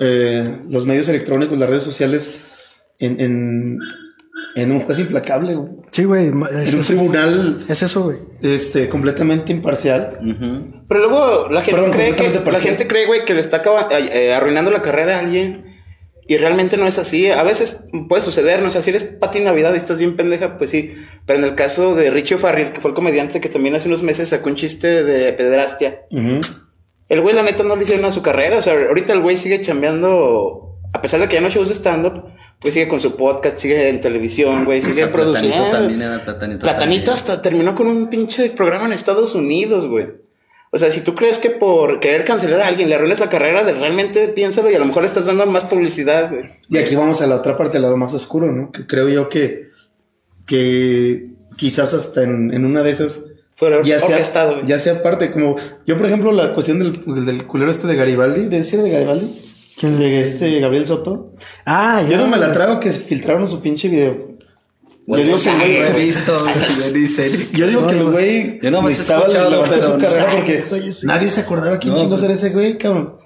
eh, 0.00 0.58
los 0.68 0.84
medios 0.86 1.08
electrónicos, 1.08 1.58
las 1.58 1.68
redes 1.68 1.82
sociales, 1.84 2.52
en, 2.98 3.20
en, 3.20 3.78
en 4.54 4.70
un 4.72 4.80
juez 4.80 4.98
implacable, 4.98 5.54
güey. 5.54 5.72
Sí, 5.90 6.04
güey. 6.04 6.26
Es, 6.26 6.32
En 6.32 6.36
un 6.74 6.80
eso, 6.80 6.86
tribunal 6.92 7.64
es 7.68 7.82
eso, 7.82 8.04
güey. 8.04 8.18
este, 8.42 8.88
completamente 8.88 9.52
imparcial. 9.52 10.18
Pero 10.88 11.00
luego 11.08 11.48
la 11.48 11.62
gente 11.62 11.80
Perdón, 11.80 11.92
cree 11.96 12.14
que 12.14 12.50
la 12.50 12.58
gente 12.58 12.86
cree, 12.86 13.06
güey, 13.06 13.24
que 13.24 13.34
le 13.34 13.40
está 13.40 13.58
acaba- 13.58 13.88
eh, 13.92 14.34
arruinando 14.34 14.70
la 14.70 14.82
carrera 14.82 15.16
a 15.16 15.20
alguien 15.20 15.66
y 16.28 16.36
realmente 16.36 16.76
no 16.76 16.86
es 16.86 16.98
así. 16.98 17.30
A 17.30 17.42
veces 17.42 17.84
puede 18.08 18.22
suceder, 18.22 18.62
no 18.62 18.70
sé, 18.70 18.82
si 18.82 18.90
eres 18.90 19.04
Pati 19.04 19.40
Navidad 19.40 19.74
y 19.74 19.78
estás 19.78 19.98
bien 19.98 20.16
pendeja, 20.16 20.56
pues 20.56 20.70
sí. 20.70 20.94
Pero 21.26 21.38
en 21.38 21.44
el 21.44 21.54
caso 21.54 21.94
de 21.94 22.10
Richie 22.10 22.38
Farrell, 22.38 22.72
que 22.72 22.80
fue 22.80 22.90
el 22.90 22.94
comediante 22.94 23.40
que 23.40 23.48
también 23.48 23.74
hace 23.74 23.88
unos 23.88 24.02
meses 24.02 24.28
sacó 24.28 24.48
un 24.50 24.56
chiste 24.56 25.02
de 25.04 25.32
pederastia. 25.32 26.02
Ujú. 26.10 26.40
El 27.08 27.20
güey, 27.20 27.34
la 27.34 27.42
neta, 27.42 27.62
no 27.64 27.76
le 27.76 27.82
hicieron 27.82 28.04
a 28.06 28.12
su 28.12 28.22
carrera. 28.22 28.58
O 28.58 28.62
sea, 28.62 28.72
ahorita 28.72 29.12
el 29.12 29.20
güey 29.20 29.36
sigue 29.36 29.60
chambeando, 29.60 30.71
a 30.92 31.00
pesar 31.02 31.20
de 31.20 31.28
que 31.28 31.34
ya 31.34 31.40
no 31.40 31.46
hay 31.48 31.52
shows 31.52 31.68
de 31.68 31.74
stand-up, 31.74 32.22
pues 32.60 32.74
sigue 32.74 32.86
con 32.88 33.00
su 33.00 33.16
podcast, 33.16 33.58
sigue 33.58 33.88
en 33.88 34.00
televisión, 34.00 34.64
güey, 34.64 34.78
O 34.80 34.82
sigue 34.82 34.94
sea, 34.94 35.10
produciendo. 35.12 35.56
Platanito 35.56 35.78
también 35.78 36.02
era 36.02 36.24
Platanito. 36.24 36.58
Platanito 36.60 37.04
también. 37.04 37.14
hasta 37.14 37.42
terminó 37.42 37.74
con 37.74 37.86
un 37.86 38.08
pinche 38.08 38.50
programa 38.50 38.86
en 38.86 38.92
Estados 38.92 39.34
Unidos, 39.34 39.86
güey. 39.86 40.06
O 40.74 40.78
sea, 40.78 40.90
si 40.90 41.02
tú 41.02 41.14
crees 41.14 41.38
que 41.38 41.50
por 41.50 42.00
querer 42.00 42.24
cancelar 42.24 42.62
a 42.62 42.66
alguien 42.66 42.88
le 42.88 42.94
arruinas 42.94 43.20
la 43.20 43.28
carrera, 43.28 43.62
de 43.64 43.72
realmente 43.74 44.28
piénsalo 44.28 44.70
y 44.70 44.74
a 44.74 44.78
lo 44.78 44.86
mejor 44.86 45.02
le 45.02 45.06
estás 45.08 45.26
dando 45.26 45.44
más 45.46 45.64
publicidad, 45.64 46.30
güey. 46.30 46.44
Y 46.68 46.78
aquí 46.78 46.94
vamos 46.96 47.20
a 47.20 47.26
la 47.26 47.36
otra 47.36 47.56
parte, 47.58 47.76
al 47.76 47.82
lado 47.82 47.96
más 47.98 48.14
oscuro, 48.14 48.50
¿no? 48.52 48.70
Que 48.72 48.86
creo 48.86 49.08
yo 49.08 49.28
que, 49.28 49.68
que 50.46 51.26
quizás 51.56 51.94
hasta 51.94 52.22
en, 52.22 52.52
en 52.54 52.64
una 52.64 52.82
de 52.82 52.90
esas 52.90 53.24
Fue 53.54 53.68
or- 53.74 53.84
ya 53.84 53.98
sea, 53.98 54.18
ya 54.64 54.78
sea 54.78 55.02
parte, 55.02 55.30
como 55.30 55.56
yo, 55.86 55.96
por 55.96 56.06
ejemplo, 56.06 56.32
la 56.32 56.54
cuestión 56.54 56.78
del, 56.78 57.24
del 57.24 57.46
culero 57.46 57.70
este 57.70 57.86
de 57.86 57.96
Garibaldi, 57.96 58.42
¿de 58.46 58.58
decir 58.58 58.80
de 58.82 58.90
Garibaldi? 58.90 59.30
¿Quién? 59.78 59.98
De 59.98 60.20
este 60.20 60.60
Gabriel 60.60 60.86
Soto. 60.86 61.32
Ah, 61.66 62.02
Yo 62.08 62.16
no 62.16 62.26
me 62.26 62.36
la 62.36 62.52
trago 62.52 62.78
que 62.80 62.90
filtraron 62.92 63.46
su 63.46 63.60
pinche 63.60 63.88
video. 63.88 64.32
Bueno, 65.04 65.24
yo 65.24 65.36
digo 65.36 65.58
que, 65.58 65.80
lo 65.80 65.98
he 65.98 66.04
visto, 66.04 66.46
yo 67.52 67.66
digo 67.66 67.86
que 67.88 67.94
el 67.94 68.04
güey 68.04 68.60
Yo 68.62 68.88
escuchado, 68.88 69.50
levantar 69.50 69.80
pero 69.80 69.82
su 69.86 69.92
no 69.94 69.98
carrera 69.98 70.30
porque 70.36 70.64
Oye, 70.70 70.92
sí. 70.92 71.06
nadie 71.06 71.28
se 71.28 71.40
acordaba 71.40 71.76
quién 71.78 71.94
No, 71.94 71.98
chingos 72.00 72.20
pues- 72.20 72.30
era 72.30 72.34
ese 72.34 72.50
güey, 72.50 72.78
cabrón. 72.78 73.16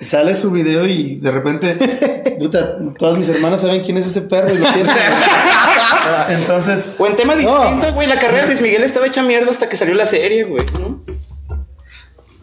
Sale 0.00 0.34
su 0.34 0.50
video 0.50 0.86
y 0.88 1.16
de 1.16 1.30
repente, 1.30 2.34
puta, 2.40 2.76
todas 2.98 3.18
mis 3.18 3.28
hermanas 3.28 3.60
saben 3.60 3.82
quién 3.82 3.98
es 3.98 4.06
ese 4.08 4.22
perro 4.22 4.52
y 4.52 4.58
lo 4.58 4.66
tienen. 4.72 4.90
Ah, 4.90 6.26
Entonces, 6.30 6.88
O 6.98 7.06
en 7.06 7.14
tema 7.14 7.36
distinto, 7.36 7.92
güey, 7.94 8.08
la 8.08 8.18
carrera 8.18 8.42
de 8.42 8.46
Luis 8.48 8.60
Miguel 8.60 8.82
estaba 8.82 9.06
hecha 9.06 9.22
mierda 9.22 9.48
hasta 9.52 9.68
que 9.68 9.76
salió 9.76 9.94
la 9.94 10.06
serie, 10.06 10.42
güey. 10.42 10.64
¿no? 10.80 11.04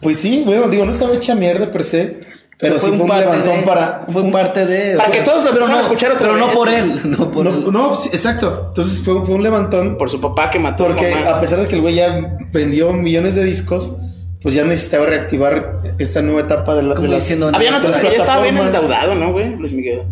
pues 0.00 0.16
sí, 0.18 0.42
bueno, 0.46 0.68
digo, 0.68 0.84
no 0.84 0.90
estaba 0.92 1.12
hecha 1.12 1.34
mierda 1.34 1.70
per 1.70 1.82
se, 1.84 2.20
Pero 2.58 2.78
sí 2.78 2.88
fue 2.88 2.98
un 2.98 3.06
parte 3.08 3.24
levantón 3.24 3.56
de- 3.60 3.62
para. 3.62 4.00
Fue 4.12 4.22
un 4.22 4.32
parte 4.32 4.66
de. 4.66 4.96
Para 4.96 5.12
que 5.12 5.20
todos 5.20 5.44
lo 5.44 5.50
empezaran 5.50 5.70
no, 5.72 5.78
a 5.78 5.80
escuchar 5.80 6.12
otra 6.12 6.26
Pero 6.26 6.38
no 6.38 6.50
por 6.52 6.68
él. 6.68 6.92
No 7.04 7.30
por 7.30 7.44
No, 7.44 7.50
él. 7.68 7.72
no, 7.72 7.94
sí, 7.94 8.08
exacto. 8.12 8.64
Entonces 8.68 9.00
fue, 9.04 9.24
fue 9.24 9.34
un 9.36 9.42
levantón. 9.44 9.96
Por 9.96 10.10
su 10.10 10.20
papá 10.20 10.50
que 10.50 10.58
mató 10.58 10.86
Porque 10.86 11.12
a 11.14 11.40
pesar 11.40 11.60
de 11.60 11.66
que 11.66 11.76
el 11.76 11.82
güey 11.82 11.94
ya 11.94 12.36
vendió 12.52 12.92
millones 12.92 13.36
de 13.36 13.44
discos, 13.44 13.96
pues 14.42 14.54
ya 14.54 14.64
necesitaba 14.64 15.06
reactivar 15.06 15.82
esta 15.98 16.20
nueva 16.22 16.40
etapa 16.40 16.74
de, 16.74 16.82
la, 16.82 16.88
de 16.90 16.94
Como 16.96 17.08
las. 17.08 17.22
diciendo, 17.22 17.50
Había 17.54 17.70
notado 17.70 17.94
que 18.00 18.02
ya 18.10 18.16
estaba 18.18 18.42
bien 18.42 18.56
endeudado, 18.58 19.14
¿no, 19.14 19.32
güey? 19.32 19.54
Luis 19.54 19.72
Miguel. 19.72 20.02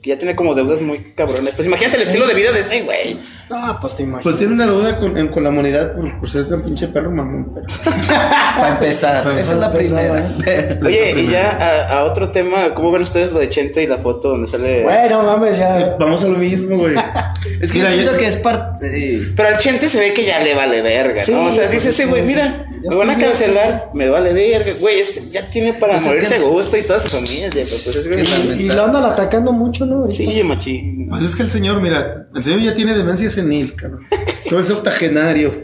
Que 0.00 0.10
ya 0.10 0.18
tiene 0.18 0.36
como 0.36 0.54
deudas 0.54 0.80
muy 0.80 0.98
cabrones. 1.16 1.56
Pues 1.56 1.66
imagínate 1.66 1.96
el 1.96 2.02
estilo 2.02 2.28
de 2.28 2.34
vida 2.34 2.52
de 2.52 2.60
ese, 2.60 2.82
güey. 2.82 3.18
No, 3.48 3.78
pues 3.80 3.94
te 3.96 4.02
imaginas. 4.02 4.22
Pues 4.24 4.38
tiene 4.38 4.54
una 4.54 4.66
deuda 4.66 4.98
con, 4.98 5.16
en- 5.16 5.28
con 5.28 5.44
la 5.44 5.50
humanidad 5.50 5.94
por, 5.94 6.18
por 6.18 6.28
ser 6.28 6.48
tan 6.48 6.62
pinche 6.62 6.88
perro 6.88 7.10
mamón. 7.12 7.52
Pero... 7.54 7.66
Para 8.08 8.68
empezar. 8.70 9.22
Para 9.22 9.38
Esa 9.38 9.52
es 9.52 9.58
la 9.58 9.66
empezar, 9.66 10.34
primera. 10.34 10.78
Oye, 10.86 11.14
y 11.20 11.30
ya 11.30 11.50
a, 11.90 11.98
a 11.98 12.04
otro 12.04 12.30
tema, 12.30 12.74
¿cómo 12.74 12.90
ven 12.90 13.02
ustedes 13.02 13.32
lo 13.32 13.38
de 13.38 13.48
Chente 13.48 13.82
y 13.82 13.86
la 13.86 13.98
foto 13.98 14.30
donde 14.30 14.48
sale? 14.48 14.82
Bueno, 14.82 15.22
mames, 15.22 15.58
ya. 15.58 15.96
Vamos 15.98 16.24
a 16.24 16.28
lo 16.28 16.38
mismo, 16.38 16.76
güey. 16.76 16.96
es 17.60 17.70
que 17.70 17.78
Mira, 17.78 17.90
yo 17.90 17.94
siento 17.96 18.12
ya- 18.12 18.18
que 18.18 18.26
es 18.26 18.36
parte. 18.36 19.22
Pero 19.36 19.48
al 19.48 19.58
Chente 19.58 19.88
se 19.88 20.00
ve 20.00 20.12
que 20.12 20.24
ya 20.24 20.40
le 20.40 20.54
vale 20.54 20.82
verga, 20.82 21.22
Sí, 21.22 21.30
¿no? 21.32 21.44
O 21.44 21.52
sea, 21.52 21.66
pues, 21.68 21.70
dice 21.84 21.88
ese 21.90 22.02
sí, 22.02 22.08
güey, 22.08 22.22
mira, 22.22 22.66
me 22.82 22.96
van 22.96 23.10
a 23.10 23.18
cancelar, 23.18 23.90
me 23.94 24.08
vale 24.08 24.32
verga. 24.32 24.72
Güey, 24.80 24.98
es- 25.00 25.30
ya 25.32 25.42
tiene 25.48 25.72
para 25.74 25.94
Pues 25.94 26.04
es 26.06 26.08
morirse 26.10 26.34
que- 26.38 26.42
gusto 26.42 26.76
y 26.76 26.82
toda 26.82 26.98
su 26.98 27.08
familia. 27.16 27.48
Pues, 27.52 27.86
es 27.86 28.08
que 28.08 28.22
realmente- 28.24 28.62
Y 28.64 28.66
lo 28.68 28.84
andan 28.84 29.04
atacando 29.04 29.52
mucho, 29.52 29.86
¿no? 29.86 29.98
Ahorita. 30.02 30.16
Sí, 30.16 30.42
machi. 30.42 31.06
Pues 31.10 31.22
es 31.22 31.36
que 31.36 31.42
el 31.42 31.50
señor, 31.50 31.80
mira, 31.80 32.26
el 32.34 32.42
señor 32.42 32.60
ya 32.60 32.74
tiene 32.74 32.94
demencia 32.94 33.28
senil, 33.36 33.74
cabrón. 33.74 34.00
Eso 34.44 34.58
es 34.58 34.70
octogenario. 34.70 35.54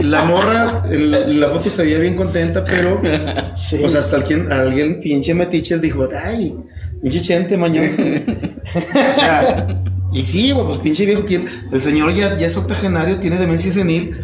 La 0.00 0.24
morra, 0.24 0.84
la 0.90 1.48
foto 1.50 1.70
se 1.70 1.84
veía 1.84 1.98
bien 1.98 2.14
contenta, 2.16 2.64
pero 2.64 3.00
Sí. 3.54 3.78
pues 3.78 3.94
hasta 3.94 4.16
alguien, 4.16 4.50
alguien 4.50 5.00
pinche 5.00 5.34
metiche 5.34 5.78
dijo, 5.78 6.08
ay, 6.24 6.54
pinche 7.02 7.20
chente 7.20 7.56
mañoso. 7.56 8.02
o 8.02 9.14
sea, 9.14 9.82
y 10.12 10.24
sí, 10.24 10.50
güey, 10.52 10.66
pues 10.66 10.78
pinche 10.80 11.06
viejo 11.06 11.22
tiene, 11.22 11.46
el 11.72 11.80
señor 11.80 12.12
ya, 12.14 12.36
ya 12.36 12.46
es 12.46 12.56
octogenario, 12.56 13.18
tiene 13.18 13.38
demencia 13.38 13.70
senil. 13.72 14.16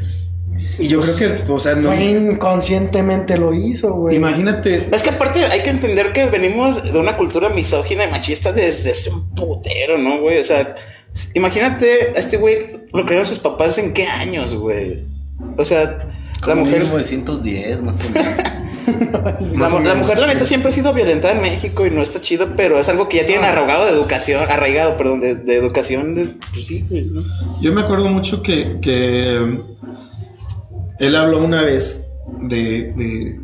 Y 0.80 0.88
yo 0.88 1.00
creo 1.00 1.16
que, 1.16 1.52
o 1.52 1.58
sea, 1.60 1.74
no, 1.76 1.88
Fue 1.92 2.04
inconscientemente 2.04 3.36
lo 3.38 3.54
hizo, 3.54 3.92
güey. 3.94 4.16
imagínate, 4.16 4.88
Es 4.92 5.02
que 5.04 5.10
aparte 5.10 5.44
hay 5.46 5.62
que 5.62 5.70
entender 5.70 6.12
que 6.12 6.26
venimos 6.26 6.82
de 6.92 6.98
una 6.98 7.16
cultura 7.16 7.48
misógina 7.48 8.04
y 8.04 8.10
machista 8.10 8.52
desde 8.52 8.90
hace 8.90 9.10
un 9.10 9.32
putero, 9.34 9.98
¿no, 9.98 10.20
güey? 10.20 10.38
O 10.40 10.44
sea, 10.44 10.74
imagínate 11.34 12.12
a 12.14 12.18
este 12.18 12.36
güey 12.36 12.58
lo 12.92 13.04
crearon 13.04 13.26
sus 13.26 13.38
papás 13.38 13.78
en 13.78 13.92
qué 13.92 14.06
años, 14.06 14.54
güey. 14.54 15.04
O 15.56 15.64
sea, 15.64 15.98
la 16.46 16.54
mujer, 16.54 16.82
1910, 16.82 17.82
más 17.82 18.00
o 18.04 18.10
menos. 18.10 18.28
la, 19.12 19.58
Más 19.58 19.72
o 19.72 19.80
la 19.80 19.94
mujer 19.94 20.18
la 20.18 20.26
neta 20.26 20.46
siempre 20.46 20.70
ha 20.70 20.72
sido 20.72 20.92
violentada 20.94 21.34
en 21.34 21.42
México 21.42 21.86
y 21.86 21.90
no 21.90 22.02
está 22.02 22.20
chido, 22.20 22.54
pero 22.56 22.78
es 22.78 22.88
algo 22.88 23.08
que 23.08 23.18
ya 23.18 23.26
tienen 23.26 23.44
arraigado 23.44 23.84
de 23.84 23.92
educación, 23.92 24.44
arraigado, 24.48 24.96
perdón, 24.96 25.20
de, 25.20 25.34
de 25.34 25.56
educación, 25.56 26.14
de, 26.14 26.28
pues 26.52 26.66
sí, 26.66 26.84
güey, 26.88 27.04
¿no? 27.04 27.22
Yo 27.60 27.72
me 27.72 27.82
acuerdo 27.82 28.08
mucho 28.08 28.42
que, 28.42 28.78
que 28.80 29.38
um, 29.38 29.76
él 30.98 31.16
habló 31.16 31.44
una 31.44 31.62
vez 31.62 32.06
de, 32.40 32.92
de, 32.92 33.40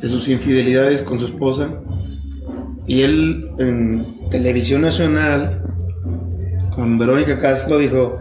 de 0.00 0.08
sus 0.08 0.28
infidelidades 0.28 1.02
con 1.02 1.18
su 1.18 1.26
esposa 1.26 1.80
y 2.86 3.02
él 3.02 3.50
en 3.58 4.06
televisión 4.30 4.82
nacional 4.82 5.69
con 6.74 6.98
Verónica 6.98 7.38
Castro 7.38 7.78
dijo, 7.78 8.18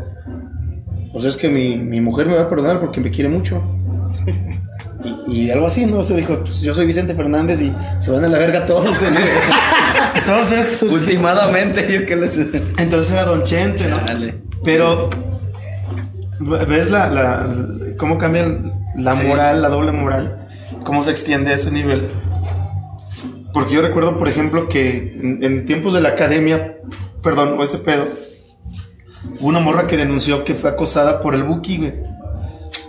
pues 1.14 1.26
es 1.26 1.38
que 1.38 1.50
mi, 1.50 1.78
mi 1.78 2.02
mujer 2.02 2.28
me 2.28 2.36
va 2.36 2.44
a 2.44 2.50
perdonar 2.50 2.80
porque 2.80 3.00
me 3.02 3.12
quiere 3.12 3.30
mucho. 3.30 3.62
Y, 5.30 5.44
y 5.44 5.52
algo 5.52 5.68
así, 5.68 5.86
¿no? 5.86 6.04
Se 6.04 6.14
dijo, 6.18 6.40
pues 6.42 6.60
yo 6.60 6.74
soy 6.74 6.86
Vicente 6.86 7.14
Fernández 7.16 7.62
y 7.62 7.74
se 8.00 8.12
van 8.12 8.26
a 8.26 8.28
la 8.28 8.38
verga 8.38 8.66
todos. 8.66 8.90
Entonces, 10.16 10.82
Últimamente, 10.92 11.88
yo 11.90 12.06
que 12.06 12.18
les. 12.18 12.38
entonces 12.78 13.14
era 13.14 13.24
Don 13.24 13.44
Chente, 13.44 13.88
¿no? 13.88 13.98
Dale. 14.00 14.42
Pero 14.62 15.10
ves 16.68 16.92
la, 16.92 17.10
la- 17.10 17.50
cómo 17.98 18.18
cambia 18.18 18.46
la 18.98 19.16
Sí. 19.16 19.26
moral, 19.26 19.62
la 19.62 19.70
doble 19.70 19.94
moral, 19.94 20.50
cómo 20.84 21.02
se 21.02 21.12
extiende 21.12 21.52
a 21.52 21.56
ese 21.56 21.72
nivel. 21.72 22.10
Porque 23.54 23.76
yo 23.76 23.82
recuerdo, 23.82 24.20
por 24.20 24.28
ejemplo, 24.28 24.68
que 24.68 25.14
en, 25.22 25.40
en 25.42 25.66
tiempos 25.66 25.94
de 25.94 26.02
la 26.02 26.10
academia, 26.10 26.76
perdón, 27.24 27.56
o 27.58 27.64
ese 27.64 27.78
pedo, 27.78 28.06
una 29.40 29.60
morra 29.60 29.88
que 29.88 29.98
denunció 29.98 30.44
que 30.46 30.56
fue 30.56 30.70
acosada 30.70 31.22
por 31.22 31.36
el 31.36 31.44
Buki, 31.44 31.78
güey. 31.78 31.94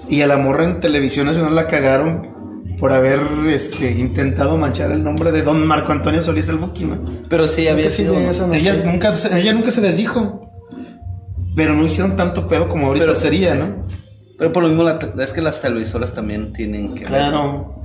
Y 0.09 0.23
a 0.23 0.27
la 0.27 0.37
morra 0.39 0.65
en 0.65 0.81
televisión 0.81 1.27
nacional 1.27 1.55
la 1.55 1.67
cagaron 1.67 2.29
por 2.81 2.93
haber 2.93 3.21
este, 3.49 3.93
intentado 3.93 4.57
manchar 4.57 4.91
el 4.91 5.05
nombre 5.05 5.33
de 5.33 5.43
don 5.43 5.67
Marco 5.67 5.93
Antonio 5.93 6.21
Solís 6.23 6.49
el 6.49 6.57
Buki, 6.57 6.85
güey. 6.87 6.99
Pero 7.29 7.47
sí 7.47 7.69
había 7.69 7.91
sido. 7.91 8.15
Ella 8.53 8.83
nunca, 8.85 9.15
se- 9.15 9.39
ella 9.39 9.53
nunca 9.53 9.71
se 9.71 9.81
desdijo. 9.81 10.51
Pero 11.55 11.75
no 11.75 11.85
hicieron 11.85 12.17
tanto 12.17 12.49
pedo 12.49 12.69
como 12.69 12.87
ahorita 12.89 13.07
Pero- 13.07 13.15
sería, 13.17 13.55
¿no? 13.55 13.67
Pero 14.39 14.53
por 14.53 14.63
lo 14.63 14.69
mismo, 14.71 14.85
la 14.85 14.99
es 15.23 15.33
que 15.35 15.43
las 15.43 15.61
televisoras 15.61 16.15
también 16.15 16.53
tienen 16.55 16.95
que. 16.95 17.01
ver. 17.01 17.09
Claro. 17.09 17.83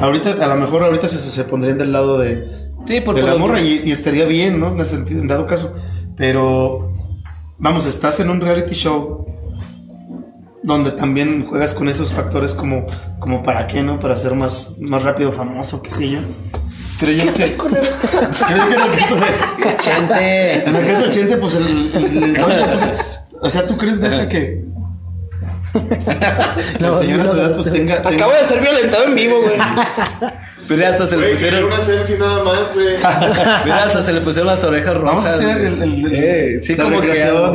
Ahorita, 0.00 0.32
a 0.32 0.46
lo 0.48 0.56
mejor 0.56 0.82
ahorita 0.82 1.08
se, 1.08 1.18
se 1.18 1.44
pondrían 1.44 1.78
del 1.78 1.92
lado 1.92 2.18
de, 2.18 2.46
Sí, 2.86 3.00
por, 3.00 3.14
de 3.14 3.22
por 3.22 3.30
la 3.30 3.36
morra 3.38 3.60
y, 3.60 3.82
y 3.84 3.92
estaría 3.92 4.26
bien, 4.26 4.60
¿no? 4.60 4.68
En 4.72 4.80
el 4.80 4.88
sentido, 4.88 5.20
en 5.22 5.28
dado 5.28 5.46
caso. 5.46 5.74
Pero, 6.16 6.92
vamos, 7.58 7.86
estás 7.86 8.20
en 8.20 8.30
un 8.30 8.40
reality 8.40 8.74
show 8.74 9.26
donde 10.62 10.92
también 10.92 11.46
juegas 11.46 11.74
con 11.74 11.88
esos 11.88 12.12
factores 12.12 12.54
como, 12.54 12.86
como 13.18 13.42
para 13.42 13.66
qué, 13.66 13.82
¿no? 13.82 14.00
Para 14.00 14.16
ser 14.16 14.34
más, 14.34 14.76
más 14.80 15.02
rápido 15.02 15.30
famoso, 15.30 15.82
qué 15.82 15.90
sé 15.90 16.08
yo. 16.08 16.20
Creo 16.98 17.12
yo 17.24 17.34
que, 17.34 17.56
creo 17.56 17.68
que 18.68 18.74
en 18.74 18.80
el 18.80 18.90
caso 18.98 19.16
de, 19.16 19.76
Chente. 19.78 20.68
En 20.68 20.76
el 20.76 20.86
caso 20.86 21.02
del 21.02 21.10
Chente, 21.10 21.36
pues 21.36 21.54
el. 21.56 21.66
el- 21.94 22.34
pues, 22.40 22.86
o 23.40 23.50
sea, 23.50 23.66
¿tú 23.66 23.76
crees 23.76 24.00
neta 24.00 24.28
que. 24.28 24.64
No, 26.80 26.98
el 27.00 27.06
señor 27.06 27.20
a 27.20 27.24
sí, 27.24 27.30
su 27.30 27.36
no, 27.36 27.42
edad, 27.42 27.54
pues 27.54 27.70
tenga. 27.72 28.02
tenga- 28.02 28.14
Acabo 28.16 28.32
de 28.32 28.44
ser 28.44 28.60
violentado 28.60 29.04
en 29.04 29.14
vivo, 29.14 29.40
güey. 29.42 29.58
Pero 30.66 30.80
ya 30.82 30.88
hasta 30.90 31.06
se 31.06 31.16
le 31.16 31.28
pusieron. 31.32 31.64
una 31.64 31.80
selfie 31.80 32.18
nada 32.18 32.42
más, 32.42 32.72
güey. 32.74 32.96
Mira, 33.64 33.82
hasta 33.84 34.02
se 34.02 34.12
le 34.12 34.20
pusieron 34.22 34.46
las 34.48 34.64
orejas 34.64 34.94
rojas. 34.96 35.14
Vamos 35.14 35.26
a 35.26 35.34
hacer 35.34 35.58
el. 35.58 35.82
el, 35.82 36.04
el- 36.06 36.12
Eh, 36.14 36.60
sí, 36.62 36.74
la 36.76 36.84
como 36.84 37.00
que- 37.00 37.12
Diego. 37.12 37.52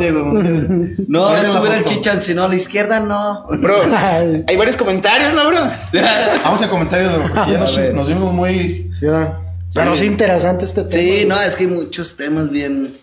No, 1.08 1.36
estuviera 1.36 1.78
el 1.78 1.84
chichan, 1.84 2.22
si 2.22 2.34
no, 2.34 2.44
a 2.44 2.48
la 2.48 2.54
izquierda 2.56 3.00
no. 3.00 3.46
Bro, 3.58 3.80
hay 4.46 4.56
varios 4.56 4.76
comentarios, 4.76 5.34
¿no, 5.34 5.46
bro? 5.48 5.60
Vamos 6.44 6.62
a 6.62 6.68
comentarios, 6.70 7.12
bro, 7.16 7.22
porque 7.34 7.52
ya 7.52 7.58
nos, 7.58 7.76
nos 7.94 8.08
vimos 8.08 8.32
muy. 8.32 8.90
Sí, 8.92 9.06
¿verdad? 9.06 9.38
Pero 9.74 9.92
es 9.92 10.02
interesante 10.02 10.64
este 10.64 10.82
tema. 10.82 10.90
Sí, 10.92 11.24
no, 11.26 11.40
es 11.40 11.54
que 11.56 11.64
hay 11.64 11.70
muchos 11.70 12.16
temas 12.16 12.50
bien. 12.50 12.94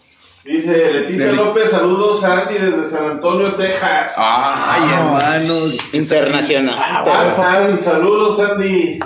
Dice 0.45 0.93
Leticia 0.93 1.25
Deli- 1.27 1.35
López, 1.35 1.69
saludos 1.71 2.23
a 2.23 2.41
Andy 2.43 2.53
desde 2.53 2.89
San 2.89 3.05
Antonio, 3.11 3.53
Texas. 3.55 4.13
Ay, 4.17 4.81
hermano. 4.93 5.55
Internacional. 5.91 6.75
An, 6.77 7.71
An, 7.73 7.81
saludos 7.81 8.39
Andy. 8.39 8.99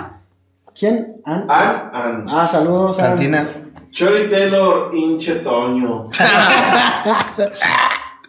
¿Quién? 0.78 1.20
An. 1.24 1.46
An, 1.48 1.90
An. 1.92 2.26
Ah, 2.28 2.48
saludos. 2.48 2.98
An. 2.98 3.10
Cantinas. 3.10 3.58
Chori 3.90 4.28
Taylor, 4.30 4.90
hinche 4.94 5.36
Toño. 5.36 6.08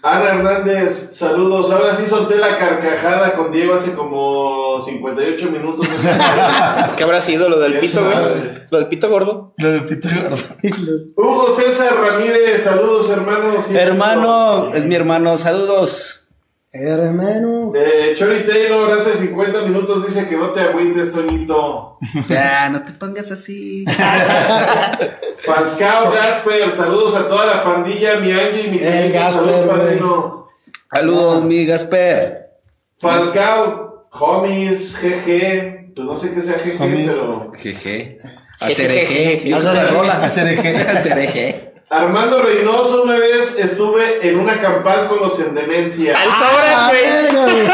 Ana 0.04 0.26
Hernández, 0.26 1.12
saludos. 1.14 1.72
Ahora 1.72 1.96
sí 1.96 2.06
solté 2.06 2.36
la 2.36 2.58
carcajada 2.58 3.32
con 3.36 3.54
Diego 3.54 3.74
hace 3.74 3.94
como 3.94 4.78
58 4.84 5.50
minutos. 5.50 5.88
¿Qué 6.98 7.04
habrá 7.06 7.22
sido 7.22 7.48
lo 7.48 7.58
del 7.58 7.80
pito, 7.80 8.02
madre. 8.02 8.68
Lo 8.70 8.80
del 8.80 8.90
pito 8.90 9.10
gordo. 9.10 9.54
Lo 9.58 9.72
de 9.72 9.80
Pito 9.80 10.10
Gordo. 10.10 10.36
Hugo 11.16 11.54
César 11.54 11.96
Ramírez, 11.96 12.62
saludos 12.62 13.10
hermanos. 13.10 13.72
Hermano, 13.72 14.74
es 14.74 14.84
mi 14.84 14.96
hermano, 14.96 15.38
saludos. 15.38 16.23
Hermano. 16.76 17.72
Eh, 17.76 18.16
Chori 18.18 18.44
Taylor 18.46 18.92
hace 18.92 19.14
50 19.14 19.62
minutos 19.62 20.08
dice 20.08 20.28
que 20.28 20.36
no 20.36 20.50
te 20.50 20.62
agüites, 20.62 21.14
Toñito. 21.14 22.00
Ya, 22.28 22.68
no 22.72 22.82
te 22.82 22.94
pongas 22.94 23.30
así. 23.32 23.86
Falcao 25.38 26.12
Gasper, 26.12 26.72
saludos 26.74 27.16
a 27.16 27.28
toda 27.28 27.46
la 27.46 27.64
pandilla, 27.64 28.16
mi 28.20 28.32
Angie 28.32 28.68
y 28.68 28.72
mi 28.72 28.80
Eh, 28.82 29.12
Gasper, 29.14 29.68
saludos. 29.70 30.46
Saludos, 30.92 31.44
mi 31.44 31.64
Gasper. 31.68 32.50
Falcao, 32.98 34.08
homies, 34.12 34.98
GG, 35.00 35.94
pues 35.94 36.08
no 36.08 36.16
sé 36.16 36.34
qué 36.34 36.42
sea 36.42 36.56
GG, 36.56 36.80
pero... 36.80 37.52
Jeje. 37.56 38.18
Jejeje. 38.60 39.44
Acereje. 39.46 39.54
Haz 39.54 39.64
la 39.64 39.84
rola. 39.86 40.24
Hacer 40.24 40.48
eje. 40.48 41.73
Armando 41.94 42.42
Reynoso, 42.42 43.04
una 43.04 43.18
vez 43.18 43.58
estuve 43.60 44.28
en 44.28 44.40
una 44.40 44.60
campal 44.60 45.08
con 45.08 45.20
los 45.20 45.40
en 45.40 45.54
demencia. 45.54 46.18
Al 46.20 46.30
Ah, 46.30 46.50
ahora, 46.50 46.88
güey. 46.90 47.02
verga, 47.04 47.44
güey. 47.44 47.68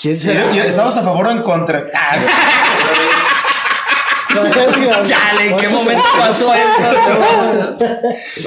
¿Quién 0.00 0.18
será? 0.18 0.50
¿Y- 0.52 0.56
y 0.56 0.60
¿Estabas 0.60 0.96
a 0.96 1.02
favor 1.02 1.26
o 1.26 1.30
en 1.30 1.42
contra? 1.42 1.86
Ah. 1.94 2.16
Chale, 5.04 5.48
¿en 5.50 5.56
qué 5.56 5.68
momento 5.68 6.02
pasó 6.18 6.52
esto? 6.54 7.78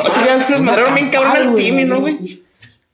O 0.04 0.10
sea, 0.10 0.38
desmadraron 0.50 0.94
bien 0.96 1.10
cabrón 1.10 1.32
al 1.38 1.56
Timmy, 1.56 1.86
¿no, 1.86 2.02
güey? 2.02 2.44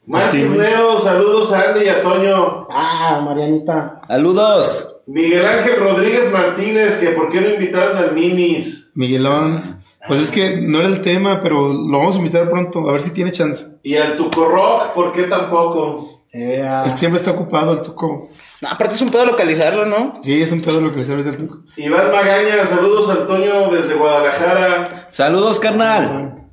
Más. 0.06 0.32
Cisneros, 0.32 1.04
saludos 1.04 1.52
a 1.54 1.70
Andy 1.70 1.86
y 1.86 1.90
a 1.90 2.02
Toño. 2.02 2.68
Ah, 2.72 3.22
Marianita. 3.24 4.02
Saludos. 4.08 4.90
Miguel 5.08 5.46
Ángel 5.46 5.78
Rodríguez 5.78 6.32
Martínez, 6.32 6.96
que 6.96 7.08
por 7.10 7.32
qué 7.32 7.42
no 7.42 7.50
invitaron 7.50 7.98
al 7.98 8.12
Mimis. 8.14 8.92
Miguelón. 8.94 9.83
Pues 10.08 10.20
es 10.20 10.32
que 10.32 10.58
no 10.62 10.80
era 10.80 10.88
el 10.88 11.02
tema, 11.02 11.40
pero 11.42 11.72
lo 11.72 11.98
vamos 11.98 12.16
a 12.16 12.18
invitar 12.20 12.50
pronto, 12.50 12.90
a 12.90 12.92
ver 12.92 13.02
si 13.02 13.12
tiene 13.12 13.32
chance. 13.32 13.66
Y 13.84 13.96
al 13.96 14.18
Tuco 14.18 14.46
Rock, 14.46 14.94
¿por 14.94 15.12
qué 15.12 15.24
tampoco? 15.24 16.24
Eh, 16.34 16.62
ah, 16.68 16.84
Es 16.86 16.94
que 16.94 17.00
siempre 17.00 17.20
está 17.20 17.32
ocupado 17.32 17.74
el 17.74 17.82
tuco. 17.84 18.30
No, 18.60 18.68
aparte 18.70 18.96
es 18.96 19.02
un 19.02 19.10
pedo 19.12 19.24
localizarlo, 19.26 19.86
¿no? 19.86 20.20
Sí, 20.24 20.42
es 20.42 20.52
un 20.52 20.62
pedo 20.62 20.82
lo 20.82 20.92
que 20.92 21.02
le 21.04 21.08
ahorita 21.10 21.30
el 21.30 21.38
tuco. 21.38 21.60
Iván 21.78 22.12
Magaña, 22.12 22.66
saludos 22.66 23.08
al 23.12 23.28
Toño 23.28 23.70
desde 23.70 23.94
Guadalajara. 23.94 25.06
Saludos, 25.10 25.60
carnal. 25.60 26.48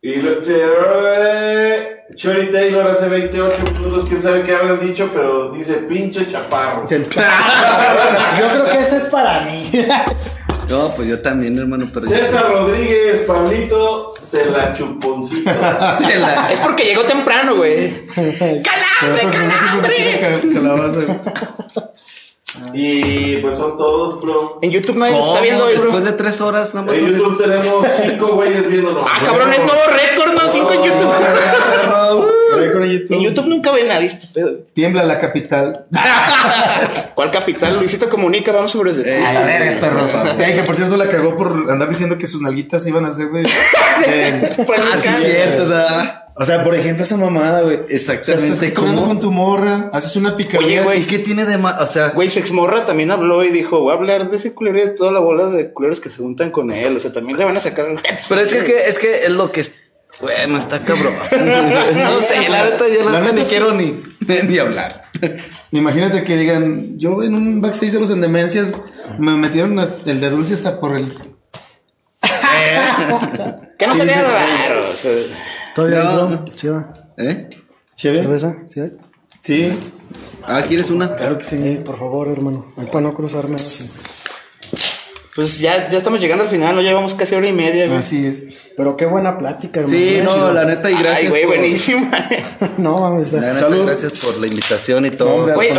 Y 0.00 0.16
lo- 0.16 0.30
eh, 0.46 1.96
Chori 2.16 2.50
Taylor 2.50 2.86
hace 2.90 3.08
28 3.08 3.62
minutos, 3.74 4.06
quién 4.08 4.22
sabe 4.22 4.42
qué 4.44 4.54
habrán 4.54 4.80
dicho, 4.80 5.10
pero 5.12 5.50
dice 5.52 5.74
pinche 5.74 6.26
chaparro. 6.26 6.88
yo 6.90 6.96
creo 8.48 8.64
que 8.64 8.78
ese 8.80 8.96
es 8.96 9.04
para 9.04 9.42
mí. 9.44 9.70
No, 10.70 10.94
pues 10.94 11.08
yo 11.08 11.20
también, 11.20 11.58
hermano, 11.58 11.90
pero. 11.92 12.06
César 12.06 12.48
Rodríguez, 12.52 13.20
Pablito, 13.26 14.14
de 14.30 14.44
la 14.52 14.72
chuponcito. 14.72 15.50
De 15.50 16.16
la- 16.18 16.52
Es 16.52 16.60
porque 16.60 16.84
llegó 16.84 17.02
temprano, 17.02 17.56
güey. 17.56 17.92
¡Calambre, 18.14 18.62
calambre! 20.54 21.20
Y 22.74 23.36
pues 23.36 23.56
son 23.56 23.76
todos, 23.76 24.20
bro. 24.20 24.58
En 24.62 24.70
YouTube 24.70 24.96
nadie 24.96 25.12
lo 25.16 25.20
está 25.24 25.40
viendo 25.40 25.64
hoy, 25.66 25.74
bro. 25.74 25.84
Después 25.84 26.04
de 26.04 26.12
tres 26.12 26.40
horas, 26.40 26.74
nada 26.74 26.86
más. 26.86 26.96
En 26.96 27.06
YouTube 27.14 27.38
tenemos 27.40 27.86
5 28.04 28.26
güeyes 28.34 28.68
viéndonos. 28.68 29.08
Ah, 29.08 29.20
cabrón, 29.24 29.52
es 29.52 29.58
nuevo 29.58 29.80
récord, 29.86 30.32
¿no? 30.34 30.50
Cinco 30.50 30.72
en 30.72 30.82
YouTube. 30.82 31.12
Récord 32.58 32.82
en 32.84 32.90
YouTube. 32.90 33.16
En 33.16 33.20
YouTube 33.22 33.46
nunca 33.46 33.70
ve 33.70 33.84
nadie 33.84 34.06
este 34.06 34.26
pedo. 34.34 34.50
Tiembla 34.74 35.04
la 35.04 35.18
capital. 35.18 35.84
¿Cuál 37.14 37.30
capital? 37.30 37.76
Luisito 37.78 38.08
Comunica, 38.08 38.50
vamos 38.52 38.72
sobre 38.72 38.90
ese. 38.92 39.02
Eh, 39.08 39.24
A 39.24 39.32
la 39.32 39.42
verga, 39.42 39.80
perro. 39.80 40.00
Eh, 40.44 40.54
que 40.54 40.62
por 40.64 40.74
cierto 40.74 40.96
la 40.96 41.08
cagó 41.08 41.36
por 41.36 41.52
andar 41.70 41.88
diciendo 41.88 42.18
que 42.18 42.26
sus 42.26 42.42
nalguitas 42.42 42.84
iban 42.86 43.04
a 43.04 43.12
ser 43.12 43.28
de. 43.30 43.42
de- 43.42 44.52
Pues, 44.66 44.80
Ah, 44.80 44.96
sí, 44.98 45.08
es 45.08 45.16
cierto, 45.22 45.68
da. 45.68 46.29
O 46.40 46.44
sea, 46.46 46.64
por 46.64 46.74
ejemplo, 46.74 47.04
esa 47.04 47.16
mamada, 47.18 47.60
güey. 47.62 47.80
Exactamente, 47.90 48.52
O 48.52 48.54
sea, 48.56 48.68
estás 48.68 48.84
con 48.84 49.20
tu 49.20 49.30
morra, 49.30 49.90
haces 49.92 50.16
una 50.16 50.34
picardía. 50.36 50.66
Oye, 50.66 50.82
güey. 50.82 51.02
¿Y 51.02 51.04
qué 51.04 51.18
tiene 51.18 51.44
de 51.44 51.58
más? 51.58 51.80
O 51.82 51.86
sea, 51.92 52.08
Güey, 52.08 52.30
Sexmorra 52.30 52.86
también 52.86 53.10
habló 53.10 53.44
y 53.44 53.50
dijo, 53.50 53.80
voy 53.80 53.92
a 53.92 53.96
hablar 53.96 54.30
de 54.30 54.36
ese 54.38 54.52
culero 54.52 54.78
y 54.78 54.82
de 54.82 54.88
toda 54.90 55.12
la 55.12 55.20
bola 55.20 55.46
de 55.48 55.70
culeros 55.72 56.00
que 56.00 56.08
se 56.08 56.16
juntan 56.16 56.50
con 56.50 56.70
él. 56.70 56.96
O 56.96 57.00
sea, 57.00 57.12
también 57.12 57.38
le 57.38 57.44
van 57.44 57.56
a 57.56 57.60
sacar... 57.60 57.86
pero 58.28 58.40
es 58.40 58.52
que, 58.52 58.64
que- 58.64 58.88
es 58.88 58.98
que 58.98 59.12
es 59.24 59.30
lo 59.30 59.52
que 59.52 59.60
es. 59.60 59.74
Bueno, 60.20 60.58
está 60.58 60.80
cabrón. 60.80 61.14
no 61.30 62.20
sé, 62.20 62.48
la 62.48 62.64
neta, 62.64 62.84
yo 62.88 63.04
la 63.04 63.10
La 63.12 63.20
neta 63.20 63.32
neta 63.32 63.32
ni 63.32 63.42
quiero 63.44 63.72
ni, 63.72 64.02
ni 64.48 64.58
hablar. 64.58 65.04
Imagínate 65.72 66.24
que 66.24 66.36
digan, 66.36 66.98
yo 66.98 67.22
en 67.22 67.34
un 67.34 67.60
backstage 67.60 67.92
de 67.92 68.00
los 68.00 68.10
endemencias 68.10 68.74
me 69.18 69.32
metieron 69.36 69.78
el 69.78 70.20
de 70.20 70.30
dulce 70.30 70.54
hasta 70.54 70.80
por 70.80 70.96
el. 70.96 71.14
Que 73.78 73.86
no 73.86 73.94
sería 73.96 74.22
raro. 74.22 74.84
o 74.90 74.92
sea, 74.92 75.12
Todavía 75.74 76.04
No. 76.04 76.28
hay. 76.28 76.40
Sí, 76.56 76.68
va. 76.68 76.92
¿Eh? 77.16 77.48
Chévere. 77.96 78.22
¿Cerveza? 78.22 78.56
¿Sí 78.66 78.80
hay? 78.80 78.96
Sí, 79.40 79.72
Ah, 80.42 80.62
¿quieres 80.66 80.90
una? 80.90 81.14
claro 81.16 81.36
que 81.38 81.44
sí. 81.44 81.56
Eh, 81.62 81.82
por 81.84 81.98
favor, 81.98 82.28
hermano. 82.28 82.72
Ay, 82.76 82.86
Para 82.86 83.02
no 83.02 83.14
cruzarme 83.14 83.56
así. 83.56 83.84
Pues 85.34 85.58
ya, 85.58 85.88
ya 85.88 85.98
estamos 85.98 86.20
llegando 86.20 86.44
al 86.44 86.50
final, 86.50 86.74
no 86.74 86.82
llevamos 86.82 87.14
casi 87.14 87.34
hora 87.34 87.46
y 87.48 87.52
media, 87.52 87.86
güey. 87.86 87.98
Así 87.98 88.26
es. 88.26 88.44
Pero 88.76 88.96
qué 88.96 89.04
buena 89.04 89.36
plática, 89.36 89.80
hermano. 89.80 89.98
Sí, 89.98 90.20
no, 90.24 90.32
chido. 90.32 90.52
la 90.54 90.64
neta, 90.64 90.90
y 90.90 90.94
Ay, 90.94 91.02
gracias. 91.02 91.30
güey, 91.30 91.44
por- 91.44 91.56
buenísima. 91.58 92.10
No, 92.78 92.98
mames. 93.00 93.30
La 93.32 93.40
neta, 93.40 93.58
Salud. 93.60 93.84
gracias 93.84 94.12
por 94.20 94.38
la 94.38 94.46
invitación 94.46 95.04
y 95.06 95.10
todo. 95.10 95.52
Güey, 95.54 95.70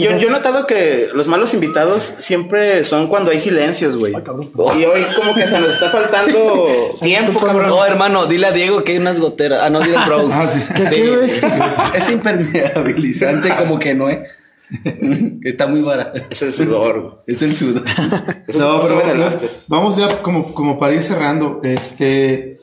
yo, 0.00 0.16
yo 0.18 0.28
he 0.28 0.30
notado 0.30 0.66
que 0.66 1.08
los 1.14 1.28
malos 1.28 1.54
invitados 1.54 2.14
siempre 2.18 2.84
son 2.84 3.06
cuando 3.08 3.30
hay 3.30 3.40
silencios, 3.40 3.96
güey. 3.96 4.12
cabrón. 4.12 4.50
Y 4.78 4.84
hoy 4.84 5.02
como 5.16 5.34
que 5.34 5.44
hasta 5.44 5.60
nos 5.60 5.70
está 5.74 5.88
faltando 5.90 6.66
tiempo, 7.02 7.40
cabrón. 7.40 7.68
No, 7.70 7.84
hermano, 7.86 8.26
dile 8.26 8.48
a 8.48 8.52
Diego 8.52 8.84
que 8.84 8.92
hay 8.92 8.98
unas 8.98 9.18
goteras. 9.18 9.60
Ah, 9.62 9.70
no, 9.70 9.80
dile 9.80 9.96
a 9.96 10.04
Bro. 10.04 10.28
Ah, 10.32 10.46
sí. 10.46 10.60
¿Qué, 10.76 10.84
qué, 10.84 11.16
güey? 11.16 11.30
Es 11.94 12.10
impermeabilizante, 12.10 13.54
como 13.56 13.78
que 13.78 13.94
no, 13.94 14.10
¿eh? 14.10 14.26
Está 15.42 15.66
muy 15.66 15.80
barato. 15.82 16.20
Es 16.30 16.42
el 16.42 16.54
sudor. 16.54 17.24
Es 17.26 17.42
el 17.42 17.54
sudor. 17.56 17.82
Eso 18.46 18.58
No, 18.58 18.80
pero 18.82 18.96
pasa 18.96 19.04
en 19.04 19.10
el 19.10 19.18
no, 19.18 19.24
after. 19.26 19.50
vamos 19.68 19.96
ya 19.96 20.22
como, 20.22 20.52
como 20.54 20.78
para 20.78 20.94
ir 20.94 21.02
cerrando. 21.02 21.60
Este. 21.62 22.58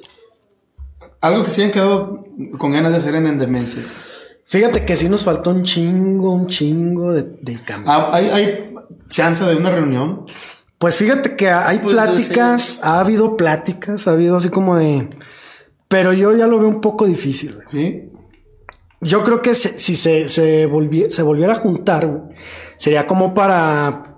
Algo 1.21 1.43
que 1.43 1.49
se 1.49 1.61
hayan 1.61 1.73
quedado 1.73 2.25
con 2.57 2.71
ganas 2.71 2.91
de 2.93 2.97
hacer 2.99 3.15
en 3.15 3.27
Endemencias. 3.27 4.37
Fíjate 4.45 4.85
que 4.85 4.95
sí 4.95 5.09
nos 5.09 5.23
faltó 5.23 5.51
un 5.51 5.63
chingo, 5.63 6.33
un 6.33 6.47
chingo 6.47 7.11
de, 7.11 7.23
de 7.41 7.59
cambio. 7.61 7.91
Ah, 7.91 8.09
¿Hay, 8.13 8.25
hay 8.29 8.73
chance 9.09 9.43
de 9.43 9.55
una 9.55 9.69
reunión? 9.69 10.25
Pues 10.79 10.95
fíjate 10.95 11.35
que 11.35 11.49
hay 11.49 11.79
Pues, 11.79 11.93
pláticas, 11.93 12.79
ha 12.81 12.99
habido 13.01 13.35
pláticas, 13.37 14.07
ha 14.07 14.11
habido 14.13 14.37
así 14.37 14.49
como 14.49 14.75
de... 14.77 15.09
Pero 15.89 16.13
yo 16.13 16.35
ya 16.35 16.47
lo 16.47 16.57
veo 16.57 16.69
un 16.69 16.81
poco 16.81 17.05
difícil, 17.05 17.55
güey. 17.55 17.67
Sí. 17.71 18.08
Yo 19.01 19.23
creo 19.23 19.41
que 19.41 19.55
se- 19.55 19.77
si 19.79 19.95
se, 19.95 20.27
se, 20.27 20.67
volvie- 20.69 21.09
se 21.09 21.21
volviera 21.23 21.53
a 21.53 21.55
juntar, 21.57 22.07
sería 22.77 23.07
como 23.07 23.33
para 23.33 24.15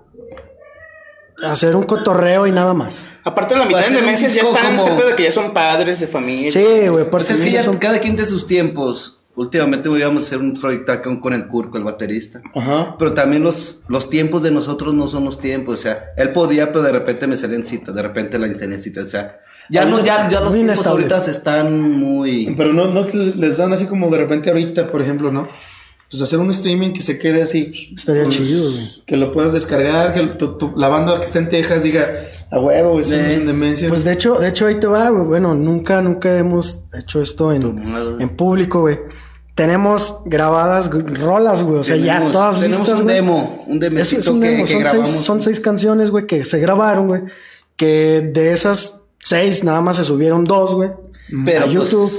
hacer 1.44 1.74
un 1.76 1.84
cotorreo 1.84 2.46
y 2.46 2.52
nada 2.52 2.74
más. 2.74 3.06
Aparte 3.24 3.56
la 3.56 3.64
mitad 3.64 3.84
de 3.86 3.94
demencias 3.96 4.32
ya 4.34 4.42
están 4.42 4.66
en 4.72 4.76
como- 4.76 4.88
este 4.88 4.98
pedo 4.98 5.08
de 5.10 5.16
que 5.16 5.22
ya 5.24 5.32
son 5.32 5.52
padres 5.52 6.00
de 6.00 6.06
familia. 6.06 6.50
Sí, 6.50 6.62
güey, 6.64 6.88
Pues 6.90 7.06
porque 7.10 7.32
es 7.32 7.40
que 7.42 7.50
ya 7.50 7.62
son- 7.62 7.78
cada 7.78 7.98
quien 8.00 8.16
de 8.16 8.26
sus 8.26 8.46
tiempos. 8.46 9.18
Últimamente 9.34 9.88
íbamos 9.88 10.24
a 10.24 10.26
hacer 10.26 10.38
un 10.40 10.52
proyecto 10.52 10.92
acá 10.92 11.18
con 11.18 11.32
el 11.32 11.48
Curco, 11.48 11.78
el 11.78 11.84
baterista. 11.84 12.42
Ajá. 12.54 12.96
Pero 12.98 13.14
también 13.14 13.42
los, 13.42 13.80
los 13.88 14.10
tiempos 14.10 14.42
de 14.42 14.50
nosotros 14.50 14.92
no 14.92 15.08
son 15.08 15.24
los 15.24 15.40
tiempos. 15.40 15.76
O 15.76 15.82
sea, 15.82 16.10
él 16.18 16.32
podía, 16.32 16.66
pero 16.70 16.82
de 16.82 16.92
repente 16.92 17.26
me 17.26 17.38
salían 17.38 17.64
citas, 17.64 17.94
de 17.94 18.02
repente 18.02 18.38
la 18.38 18.52
tenía 18.52 18.78
citas. 18.78 19.04
O 19.04 19.08
sea, 19.08 19.40
ya 19.70 19.84
no, 19.84 20.04
ya, 20.04 20.28
ya 20.30 20.40
los 20.40 20.52
tiempos 20.54 20.86
ahorita 20.86 21.20
se 21.20 21.30
están 21.30 21.80
muy. 21.92 22.54
Pero 22.56 22.72
no, 22.72 22.86
no 22.86 23.04
les 23.36 23.56
dan 23.56 23.72
así 23.72 23.86
como 23.86 24.10
de 24.10 24.18
repente 24.18 24.50
ahorita, 24.50 24.90
por 24.90 25.02
ejemplo, 25.02 25.30
¿no? 25.32 25.48
Pues 26.10 26.20
hacer 26.22 26.38
un 26.40 26.50
streaming 26.50 26.92
que 26.92 27.00
se 27.00 27.18
quede 27.18 27.42
así. 27.42 27.90
Estaría 27.96 28.24
Pues, 28.24 28.36
chido, 28.36 28.70
güey. 28.70 29.02
Que 29.06 29.16
lo 29.16 29.32
puedas 29.32 29.54
descargar, 29.54 30.12
que 30.12 30.20
tu- 30.36 30.58
tu- 30.58 30.74
la 30.76 30.88
banda 30.88 31.18
que 31.18 31.24
está 31.24 31.38
en 31.38 31.48
Texas 31.48 31.82
diga, 31.82 32.06
a 32.50 32.58
huevo, 32.60 32.90
güey, 32.92 33.04
somos 33.04 33.32
en 33.32 33.46
demencia. 33.46 33.88
Pues 33.88 34.04
de 34.04 34.12
hecho, 34.12 34.34
de 34.38 34.48
hecho 34.48 34.66
ahí 34.66 34.74
te 34.78 34.86
va, 34.86 35.08
güey. 35.08 35.24
Bueno, 35.24 35.54
nunca, 35.54 36.02
nunca 36.02 36.36
hemos 36.36 36.80
hecho 36.98 37.22
esto 37.22 37.50
en, 37.52 37.62
en 38.20 38.28
público, 38.36 38.80
güey. 38.82 38.98
Tenemos 39.54 40.20
grabadas 40.26 40.90
rolas, 40.90 41.62
güey. 41.62 41.80
O 41.80 41.84
sea, 41.84 41.96
ya 41.96 42.14
Tenemos- 42.14 42.32
todas 42.32 42.56
tenemos 42.60 42.78
listas, 42.80 42.98
un 43.00 43.04
güey. 43.04 43.16
demo, 43.16 43.64
un 43.68 43.80
demecito 43.80 44.20
es 44.20 44.26
un 44.28 44.40
que, 44.40 44.48
demo. 44.48 44.64
que 44.64 44.72
Son, 44.72 44.80
grabamos. 44.82 45.08
seis, 45.08 45.20
son 45.24 45.42
seis 45.42 45.60
canciones, 45.60 46.10
güey, 46.10 46.26
que 46.26 46.44
se 46.44 46.58
grabaron, 46.58 47.06
güey. 47.06 47.22
Que 47.76 48.30
de 48.32 48.52
esas 48.52 49.01
seis 49.22 49.64
nada 49.64 49.80
más 49.80 49.96
se 49.96 50.04
subieron 50.04 50.44
dos, 50.44 50.74
güey. 50.74 50.90
Pero, 51.46 51.60
a 51.60 51.62
pues, 51.64 51.72
YouTube. 51.72 52.12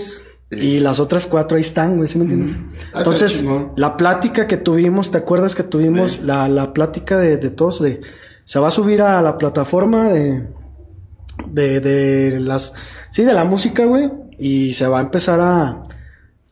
y 0.52 0.80
las 0.80 1.00
otras 1.00 1.28
cuatro 1.28 1.58
ahí 1.58 1.62
están, 1.62 1.98
güey, 1.98 2.08
¿sí 2.08 2.18
me 2.18 2.24
entiendes? 2.24 2.58
Ah, 2.94 3.00
Entonces, 3.00 3.44
la 3.76 3.96
plática 3.98 4.48
que 4.48 4.58
tuvimos, 4.58 5.12
¿te 5.12 5.20
acuerdas 5.20 5.54
que 5.54 5.64
tuvimos 5.64 6.22
la, 6.22 6.48
la 6.48 6.74
plática 6.74 7.18
de, 7.18 7.38
de 7.38 7.50
todos? 7.52 7.82
De, 7.82 8.02
se 8.46 8.60
va 8.60 8.70
a 8.70 8.72
subir 8.72 9.02
a 9.02 9.22
la 9.22 9.38
plataforma 9.38 10.12
de, 10.12 10.48
de, 11.48 11.80
de 11.80 12.40
las, 12.40 12.74
sí, 13.12 13.24
de 13.24 13.34
la 13.34 13.44
música, 13.44 13.86
güey. 13.86 14.12
Y 14.40 14.74
se 14.74 14.88
va 14.88 15.00
a 15.00 15.04
empezar 15.04 15.40
a, 15.40 15.84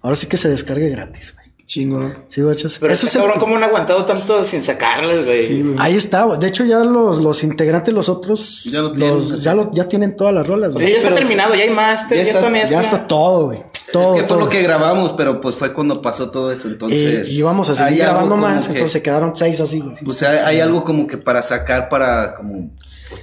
ahora 0.01 0.15
sí 0.15 0.27
que 0.27 0.37
se 0.37 0.49
descargue 0.49 0.89
gratis, 0.89 1.33
güey. 1.35 1.40
Chingo. 1.71 2.11
Sí, 2.27 2.41
guachos. 2.41 2.79
Pero 2.81 2.91
Eso 2.91 3.05
ese 3.05 3.11
es 3.11 3.15
el- 3.15 3.21
cabrón, 3.21 3.39
¿cómo 3.39 3.55
han 3.55 3.63
aguantado 3.63 4.03
tanto 4.03 4.43
sin 4.43 4.61
sacarles, 4.61 5.23
güey? 5.25 5.47
Sí, 5.47 5.61
güey. 5.61 5.75
Ahí 5.79 5.95
está, 5.95 6.23
güey. 6.23 6.37
De 6.37 6.47
hecho, 6.47 6.65
ya 6.65 6.79
los, 6.79 7.19
los 7.21 7.45
integrantes, 7.45 7.93
los 7.93 8.09
otros, 8.09 8.65
Ya 8.65 8.81
lo 8.81 8.91
tienen, 8.91 9.15
los- 9.15 9.41
ya, 9.41 9.53
lo- 9.53 9.71
ya 9.73 9.87
tienen 9.87 10.17
todas 10.17 10.33
las 10.33 10.45
rolas, 10.45 10.75
O 10.75 10.79
sea, 10.79 10.81
güey. 10.81 10.91
ya 10.91 10.97
está 10.97 11.09
pero- 11.11 11.19
terminado, 11.21 11.55
ya 11.55 11.63
hay 11.63 11.69
máster, 11.69 12.17
ya 12.17 12.23
ya, 12.25 12.29
está- 12.29 12.39
está 12.39 12.49
mezcla. 12.51 12.77
Ya 12.77 12.81
está 12.81 13.07
todo, 13.07 13.45
güey. 13.45 13.63
Todo, 13.93 14.15
es 14.15 14.21
que 14.21 14.27
fue 14.27 14.35
todo. 14.37 14.39
lo 14.45 14.49
que 14.49 14.61
grabamos, 14.63 15.13
pero 15.15 15.39
pues 15.39 15.55
fue 15.55 15.71
cuando 15.71 16.01
pasó 16.01 16.29
todo 16.29 16.51
eso. 16.51 16.67
Entonces. 16.67 17.29
y, 17.29 17.35
y 17.35 17.37
íbamos 17.39 17.69
a 17.69 17.75
seguir 17.75 17.99
grabando 17.99 18.35
más, 18.35 18.65
que- 18.65 18.73
entonces 18.73 18.91
se 18.91 19.01
quedaron 19.01 19.33
seis 19.35 19.61
así, 19.61 19.79
güey. 19.79 19.95
Pues 20.03 20.21
hay, 20.23 20.39
hay 20.39 20.59
algo 20.59 20.83
como 20.83 21.07
que 21.07 21.17
para 21.17 21.41
sacar, 21.41 21.87
para 21.87 22.35
como. 22.35 22.69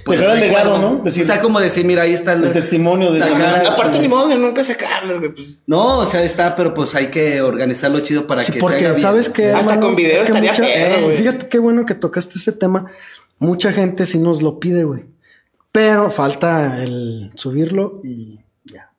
Pues, 0.05 0.19
Dejar 0.19 0.35
el 0.37 0.41
legado. 0.41 0.77
¿no? 0.79 1.03
Decir- 1.03 1.23
o 1.23 1.25
sea, 1.25 1.41
como 1.41 1.59
decir, 1.59 1.85
mira, 1.85 2.03
ahí 2.03 2.13
está 2.13 2.33
el, 2.33 2.43
El 2.45 2.53
testimonio 2.53 3.11
de- 3.11 3.19
Sacar- 3.19 3.65
Aparte, 3.67 3.99
ni 3.99 4.07
modo 4.07 4.27
de 4.27 4.35
nunca 4.37 4.63
sacarles, 4.63 5.19
güey. 5.19 5.33
Pues, 5.33 5.61
No, 5.67 5.99
o 5.99 6.05
sea, 6.05 6.23
está, 6.23 6.55
pero 6.55 6.73
pues 6.73 6.95
hay 6.95 7.07
que 7.07 7.41
organizarlo 7.41 7.99
chido 8.01 8.25
para 8.27 8.43
Sí, 8.43 8.51
que 8.53 8.59
porque 8.59 8.79
se 8.79 8.85
haga 8.85 8.93
bien. 8.95 9.01
sabes 9.03 9.29
que 9.29 9.51
Hasta 9.51 9.79
con 9.79 9.95
video 9.95 10.23
estaría 10.23 10.51
perro, 10.53 11.03
güey. 11.03 11.17
fíjate 11.17 11.47
qué 11.47 11.59
bueno 11.59 11.85
que 11.85 11.95
tocaste 11.95 12.37
ese 12.37 12.51
tema. 12.51 12.85
Mucha 13.39 13.71
gente 13.71 14.05
sí 14.05 14.19
nos 14.19 14.41
lo 14.41 14.59
pide, 14.59 14.83
güey. 14.83 15.05
Pero 15.71 16.09
falta 16.09 16.81
el 16.83 17.31
subirlo 17.35 18.01
y 18.03 18.39
ya. 18.65 18.91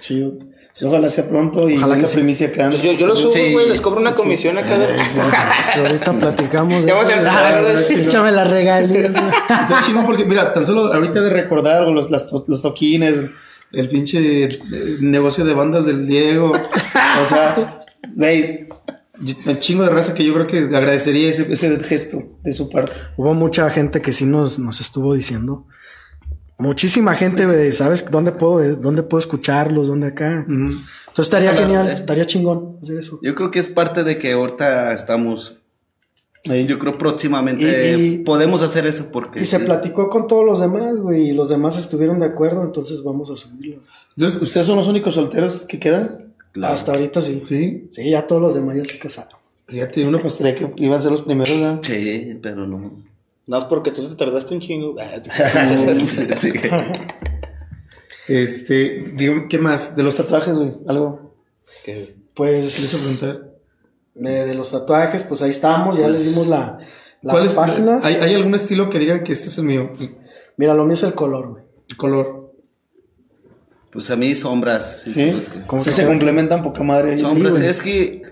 Chido. 0.00 0.34
Ojalá 0.82 1.08
sea 1.08 1.28
pronto 1.28 1.68
y 1.70 1.76
Ojalá 1.76 1.94
la 1.94 2.00
que 2.00 2.06
sí. 2.08 2.16
primicia 2.16 2.48
acá. 2.48 2.68
yo, 2.70 2.92
yo 2.92 3.06
lo 3.06 3.14
subo, 3.14 3.32
Sí. 3.32 3.52
güey, 3.52 3.68
les 3.68 3.80
cobro 3.80 4.00
una 4.00 4.14
comisión 4.14 4.58
acá 4.58 4.76
de... 4.76 4.86
Pues 4.88 5.76
ahorita 5.78 6.12
platicamos 6.18 6.84
vamos 6.84 7.08
a. 7.10 7.92
Échame 7.92 8.32
las 8.32 8.50
regalías. 8.50 9.14
Está 9.14 9.80
chingón 9.84 10.04
porque, 10.04 10.24
mira, 10.24 10.52
tan 10.52 10.66
solo 10.66 10.92
ahorita 10.92 11.20
de 11.20 11.30
recordar 11.30 11.86
los, 11.86 12.10
las 12.10 12.26
los 12.48 12.60
toquines, 12.62 13.14
el 13.72 13.88
pinche 13.88 14.44
eh, 14.46 14.58
negocio 15.00 15.44
de 15.44 15.54
bandas 15.54 15.84
del 15.86 16.08
Diego. 16.08 16.50
O 16.50 17.24
sea, 17.28 17.80
güey, 18.16 18.66
Un 19.46 19.60
chingo 19.60 19.84
de 19.84 19.90
raza 19.90 20.12
que 20.12 20.24
yo 20.24 20.34
creo 20.34 20.46
que 20.48 20.58
agradecería 20.76 21.30
ese, 21.30 21.52
ese 21.52 21.78
gesto 21.84 22.20
de 22.42 22.52
su 22.52 22.68
parte. 22.68 22.90
Hubo 23.16 23.32
mucha 23.34 23.70
gente 23.70 24.02
que 24.02 24.10
sí 24.10 24.26
nos, 24.26 24.58
nos 24.58 24.80
estuvo 24.80 25.14
diciendo. 25.14 25.66
Muchísima 26.58 27.14
gente, 27.14 27.72
¿sabes 27.72 28.08
dónde 28.10 28.32
puedo, 28.32 28.76
dónde 28.76 29.02
puedo 29.02 29.20
escucharlos? 29.20 29.88
¿Dónde 29.88 30.08
acá? 30.08 30.44
Entonces 30.48 30.84
estaría 31.18 31.50
Ojalá, 31.50 31.66
genial, 31.66 31.88
eh. 31.88 31.92
estaría 31.96 32.24
chingón 32.26 32.78
hacer 32.80 32.96
eso. 32.98 33.18
Yo 33.22 33.34
creo 33.34 33.50
que 33.50 33.58
es 33.58 33.68
parte 33.68 34.04
de 34.04 34.18
que 34.18 34.32
ahorita 34.32 34.92
estamos. 34.94 35.56
Yo 36.44 36.78
creo 36.78 36.98
próximamente 36.98 37.96
Y- 37.98 38.02
y- 38.04 38.18
podemos 38.18 38.62
hacer 38.62 38.86
eso 38.86 39.08
porque. 39.10 39.40
Y 39.40 39.46
se 39.46 39.58
sí. 39.58 39.64
platicó 39.64 40.08
con 40.10 40.26
todos 40.28 40.44
los 40.44 40.60
demás, 40.60 40.94
güey, 40.96 41.30
y 41.30 41.32
los 41.32 41.48
demás 41.48 41.78
estuvieron 41.78 42.18
de 42.20 42.26
acuerdo, 42.26 42.62
entonces 42.62 43.02
vamos 43.02 43.30
a 43.30 43.36
subirlo. 43.36 43.80
Entonces, 44.16 44.40
¿ustedes 44.42 44.66
son 44.66 44.76
los 44.76 44.86
únicos 44.86 45.14
solteros 45.14 45.64
que 45.64 45.78
quedan? 45.80 46.34
Claro. 46.52 46.74
Hasta 46.74 46.92
ahorita 46.92 47.20
sí. 47.22 47.42
Sí. 47.44 47.88
Sí, 47.90 48.10
ya 48.10 48.26
todos 48.26 48.42
los 48.42 48.54
demás 48.54 48.76
ya 48.76 48.84
se 48.84 48.98
casaron. 48.98 49.32
Fíjate, 49.66 50.06
uno 50.06 50.20
pues 50.20 50.36
creía 50.36 50.54
que 50.54 50.70
iban 50.76 50.98
a 50.98 51.00
ser 51.00 51.12
los 51.12 51.22
primeros, 51.22 51.56
¿no? 51.58 51.80
Sí, 51.82 52.38
pero 52.42 52.66
no. 52.66 52.92
No, 53.46 53.58
es 53.58 53.64
porque 53.64 53.90
tú 53.90 54.08
te 54.08 54.14
tardaste 54.16 54.54
un 54.54 54.60
chingo. 54.60 54.94
Este, 58.26 59.04
digo, 59.14 59.46
¿qué 59.50 59.58
más? 59.58 59.96
De 59.96 60.02
los 60.02 60.16
tatuajes, 60.16 60.56
güey, 60.56 60.74
algo. 60.86 61.34
que- 61.84 62.16
Pues 62.34 62.74
¿Quieres 62.74 63.18
preguntar? 63.18 63.50
de, 64.14 64.46
de 64.46 64.54
los 64.54 64.70
tatuajes, 64.70 65.24
pues 65.24 65.42
ahí 65.42 65.50
estamos, 65.50 65.98
ya 65.98 66.08
les 66.08 66.24
dimos 66.30 66.46
la, 66.46 66.78
las 67.20 67.32
¿Cuál 67.34 67.46
es? 67.46 67.54
páginas. 67.54 68.04
¿Hay, 68.04 68.14
hay 68.14 68.34
algún 68.34 68.54
estilo 68.54 68.88
que 68.88 68.98
digan 68.98 69.22
que 69.24 69.32
este 69.32 69.48
es 69.48 69.58
el 69.58 69.64
mío? 69.64 69.90
Mira, 70.56 70.72
lo 70.74 70.84
mío 70.84 70.94
es 70.94 71.02
el 71.02 71.14
color, 71.14 71.48
güey. 71.50 71.64
El 71.90 71.96
color. 71.96 72.52
Pues 73.92 74.10
a 74.10 74.16
mí 74.16 74.34
sombras. 74.34 75.02
sí, 75.02 75.10
¿Sí? 75.10 75.42
Como 75.66 75.82
que 75.84 75.90
se 75.90 75.96
se- 76.02 76.06
complementan 76.06 76.62
poca 76.62 76.82
madre. 76.82 77.18
Sombras, 77.18 77.56
Sí, 77.58 77.64
es 77.66 77.82
que 77.82 78.22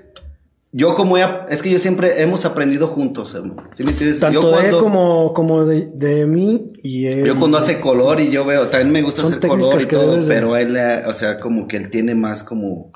yo 0.74 0.94
como 0.94 1.18
he, 1.18 1.24
es 1.50 1.62
que 1.62 1.70
yo 1.70 1.78
siempre 1.78 2.22
hemos 2.22 2.44
aprendido 2.46 2.86
juntos, 2.88 3.34
hermano. 3.34 3.62
¿Sí 3.74 3.84
me 3.84 3.90
entiendes? 3.90 4.20
Tanto 4.20 4.40
yo 4.40 4.46
de 4.48 4.52
cuando, 4.54 4.76
él 4.78 4.82
como, 4.82 5.32
como 5.34 5.64
de, 5.66 5.86
de 5.94 6.26
mí 6.26 6.72
y 6.82 7.06
él. 7.06 7.24
yo 7.24 7.38
cuando 7.38 7.58
hace 7.58 7.78
color 7.80 8.20
y 8.20 8.30
yo 8.30 8.44
veo, 8.46 8.68
también 8.68 8.90
me 8.90 9.02
gusta 9.02 9.22
hacer 9.22 9.38
color 9.46 9.80
y 9.80 9.86
todo, 9.86 10.16
de- 10.16 10.26
pero 10.26 10.56
él, 10.56 10.76
eh, 10.76 11.02
o 11.06 11.12
sea, 11.12 11.36
como 11.36 11.68
que 11.68 11.76
él 11.76 11.90
tiene 11.90 12.14
más 12.14 12.42
como 12.42 12.90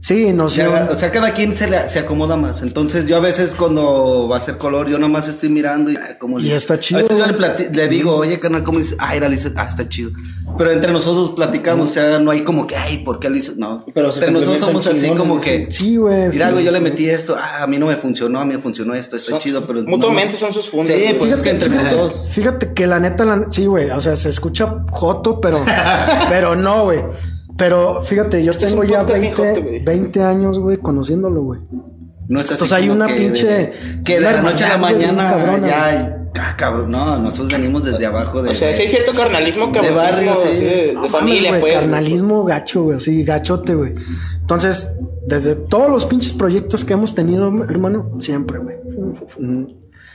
Sí, 0.00 0.32
no 0.32 0.48
sé. 0.48 0.66
O 0.66 0.96
sea, 0.96 1.10
cada 1.10 1.34
quien 1.34 1.56
se, 1.56 1.68
le, 1.68 1.88
se 1.88 1.98
acomoda 1.98 2.36
más. 2.36 2.62
Entonces, 2.62 3.04
yo 3.06 3.16
a 3.16 3.20
veces 3.20 3.56
cuando 3.56 4.28
va 4.28 4.36
a 4.36 4.38
hacer 4.38 4.56
color, 4.56 4.88
yo 4.88 4.98
nomás 4.98 5.26
estoy 5.28 5.48
mirando 5.48 5.90
y, 5.90 5.96
ah, 5.96 6.16
¿cómo 6.20 6.38
le 6.38 6.44
Y 6.44 6.48
hice? 6.48 6.56
está 6.56 6.78
chido, 6.78 7.00
A 7.00 7.02
veces 7.02 7.18
yo 7.18 7.26
le, 7.26 7.70
le 7.70 7.88
digo, 7.88 8.14
oye, 8.14 8.38
carnal, 8.38 8.62
¿cómo 8.62 8.78
dice? 8.78 8.94
Ah, 9.00 9.16
era, 9.16 9.28
le 9.28 9.34
hice, 9.34 9.52
ah, 9.56 9.66
está 9.68 9.88
chido. 9.88 10.10
Pero 10.56 10.70
entre 10.70 10.92
nosotros 10.92 11.32
platicamos, 11.34 11.90
o 11.90 11.94
sea, 11.94 12.18
no 12.20 12.30
hay 12.30 12.42
como 12.42 12.66
que, 12.66 12.76
ay, 12.76 12.98
¿por 12.98 13.18
qué 13.18 13.28
le 13.28 13.38
hizo? 13.38 13.52
No. 13.56 13.84
Pero 13.92 14.12
entre 14.14 14.30
nosotros 14.30 14.60
somos 14.60 14.86
así 14.86 15.10
como 15.10 15.40
que, 15.40 15.66
Sí, 15.70 15.96
güey. 15.96 16.28
mira, 16.28 16.52
güey, 16.52 16.64
yo 16.64 16.70
le 16.70 16.78
fíjate. 16.78 16.90
metí 17.02 17.10
esto, 17.10 17.34
ah, 17.36 17.64
a 17.64 17.66
mí 17.66 17.76
no 17.78 17.86
me 17.86 17.96
funcionó, 17.96 18.40
a 18.40 18.44
mí 18.44 18.54
me 18.54 18.60
funcionó 18.60 18.94
esto, 18.94 19.16
está 19.16 19.32
Son- 19.32 19.40
chido, 19.40 19.64
pero. 19.66 19.82
mutuamente 19.82 20.34
no- 20.34 20.38
son 20.38 20.54
sus 20.54 20.70
fundas, 20.70 20.96
Sí, 20.96 21.14
pues 21.18 21.32
es 21.32 21.40
que 21.40 21.50
entre 21.50 21.68
fíjate, 21.70 21.90
todos. 21.96 22.28
fíjate 22.30 22.72
que 22.72 22.86
la 22.86 23.00
neta, 23.00 23.24
la, 23.24 23.46
sí, 23.50 23.66
güey. 23.66 23.90
O 23.90 24.00
sea, 24.00 24.14
se 24.16 24.28
escucha 24.28 24.84
joto, 24.90 25.40
pero, 25.40 25.60
pero 26.28 26.54
no, 26.54 26.84
güey. 26.84 27.00
Pero 27.58 28.00
fíjate, 28.00 28.42
yo 28.42 28.52
Este 28.52 28.64
es 28.66 28.70
tengo 28.70 28.84
ya 28.84 29.00
podcast 29.00 29.20
bien 29.20 29.34
20, 29.34 29.48
joto, 29.54 29.62
güey. 29.68 29.84
20 29.84 30.22
años, 30.22 30.58
güey, 30.58 30.76
conociéndolo, 30.78 31.42
güey. 31.42 31.60
No 32.28 32.38
es 32.40 32.46
así. 32.46 32.54
Entonces 32.54 32.72
hay 32.72 32.88
una 32.88 33.06
que 33.08 33.16
pinche- 33.16 33.44
de- 33.46 34.02
que 34.04 34.14
de 34.14 34.20
la 34.20 34.42
noche 34.42 34.64
a 34.64 34.68
la 34.70 34.78
mañana 34.78 35.30
cabrona, 35.30 35.66
ya. 35.68 36.28
ah, 36.40 36.54
cabrón, 36.56 36.90
no, 36.90 37.16
nosotros 37.18 37.48
venimos 37.52 37.84
desde 37.84 38.06
abajo 38.06 38.42
de. 38.42 38.50
O 38.50 38.54
sea, 38.54 38.72
sí 38.74 38.82
hay 38.82 38.88
cierto 38.88 39.12
carnalismo 39.12 39.66
De 39.72 39.90
barrio, 39.90 40.34
sí. 40.40 40.48
así 40.52 40.64
de, 40.64 40.70
de 40.70 40.86
No 40.92 41.00
mames, 41.00 41.10
familia, 41.12 41.50
güey, 41.50 41.60
pues. 41.62 41.72
Carnalismo 41.74 42.44
gacho, 42.44 42.82
güey, 42.84 42.96
así, 42.98 43.24
gachote, 43.24 43.74
güey. 43.74 43.94
Entonces, 44.40 44.92
desde 45.26 45.54
todos 45.56 45.90
los 45.90 46.04
pinches 46.06 46.32
proyectos 46.32 46.84
que 46.84 46.92
hemos 46.92 47.14
tenido, 47.14 47.48
hermano, 47.64 48.12
siempre, 48.20 48.58
güey. 48.58 48.76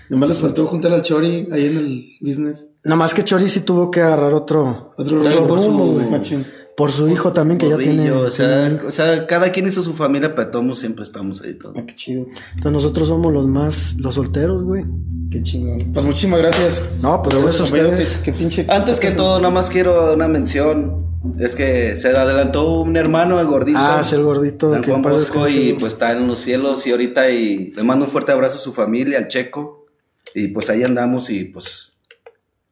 Nomás 0.09 0.29
les 0.29 0.39
faltó 0.39 0.65
juntar 0.67 0.91
al 0.91 1.01
Chori 1.01 1.47
ahí 1.51 1.67
en 1.67 1.77
el 1.77 2.05
business. 2.21 2.67
Nada 2.83 2.97
más 2.97 3.13
que 3.13 3.23
Chori 3.23 3.47
sí 3.49 3.61
tuvo 3.61 3.89
que 3.89 4.01
agarrar 4.01 4.33
otro, 4.33 4.93
Otro 4.97 5.47
por 5.47 5.59
rumbo, 5.63 5.85
güey, 5.93 6.09
machín. 6.09 6.45
Por 6.75 6.91
su 6.91 7.07
hijo 7.07 7.33
también, 7.33 7.57
que 7.57 7.69
ya 7.69 7.77
tiene. 7.77 8.11
O 8.11 8.31
sea, 8.31 8.81
o 8.85 8.91
sea, 8.91 9.27
cada 9.27 9.51
quien 9.51 9.67
hizo 9.67 9.83
su 9.83 9.93
familia, 9.93 10.33
pero 10.33 10.49
todos 10.49 10.79
siempre 10.79 11.03
estamos 11.03 11.41
ahí 11.41 11.53
todos. 11.55 11.75
Ah, 11.77 11.83
qué 11.85 11.93
chido. 11.93 12.25
Entonces 12.55 12.71
nosotros 12.71 13.07
somos 13.07 13.31
los 13.31 13.47
más, 13.47 13.97
los 13.99 14.15
solteros, 14.15 14.63
güey. 14.63 14.83
Qué 15.29 15.41
chingón. 15.41 15.79
Pues 15.93 16.05
muchísimas 16.05 16.39
gracias. 16.39 16.89
No, 17.01 17.21
pues 17.21 17.35
gracias 17.35 17.61
a 17.61 17.63
ustedes. 17.63 18.17
Qué, 18.17 18.31
qué 18.31 18.37
pinche. 18.37 18.65
Antes 18.69 18.99
que 18.99 19.11
todo, 19.11 19.39
nada 19.39 19.53
más 19.53 19.69
quiero 19.69 20.05
dar 20.05 20.15
una 20.15 20.27
mención. 20.27 21.03
Es 21.39 21.55
que 21.55 21.95
se 21.95 22.09
adelantó 22.09 22.81
un 22.81 22.97
hermano, 22.97 23.39
el 23.39 23.47
gordito. 23.47 23.79
Ah, 23.79 23.99
es 24.01 24.11
el 24.11 24.23
gordito, 24.23 24.71
San 24.71 24.83
Juan 24.83 25.01
Bosco, 25.01 25.47
y 25.47 25.73
pues 25.73 25.93
está 25.93 26.11
en 26.11 26.27
los 26.27 26.39
cielos 26.39 26.85
y 26.85 26.91
ahorita 26.91 27.29
y 27.29 27.71
le 27.71 27.83
mando 27.83 28.05
un 28.05 28.11
fuerte 28.11 28.33
abrazo 28.33 28.57
a 28.57 28.61
su 28.61 28.73
familia, 28.73 29.19
al 29.19 29.29
Checo. 29.29 29.85
Y 30.35 30.49
pues 30.49 30.69
ahí 30.69 30.83
andamos 30.83 31.29
y 31.29 31.45
pues 31.45 31.93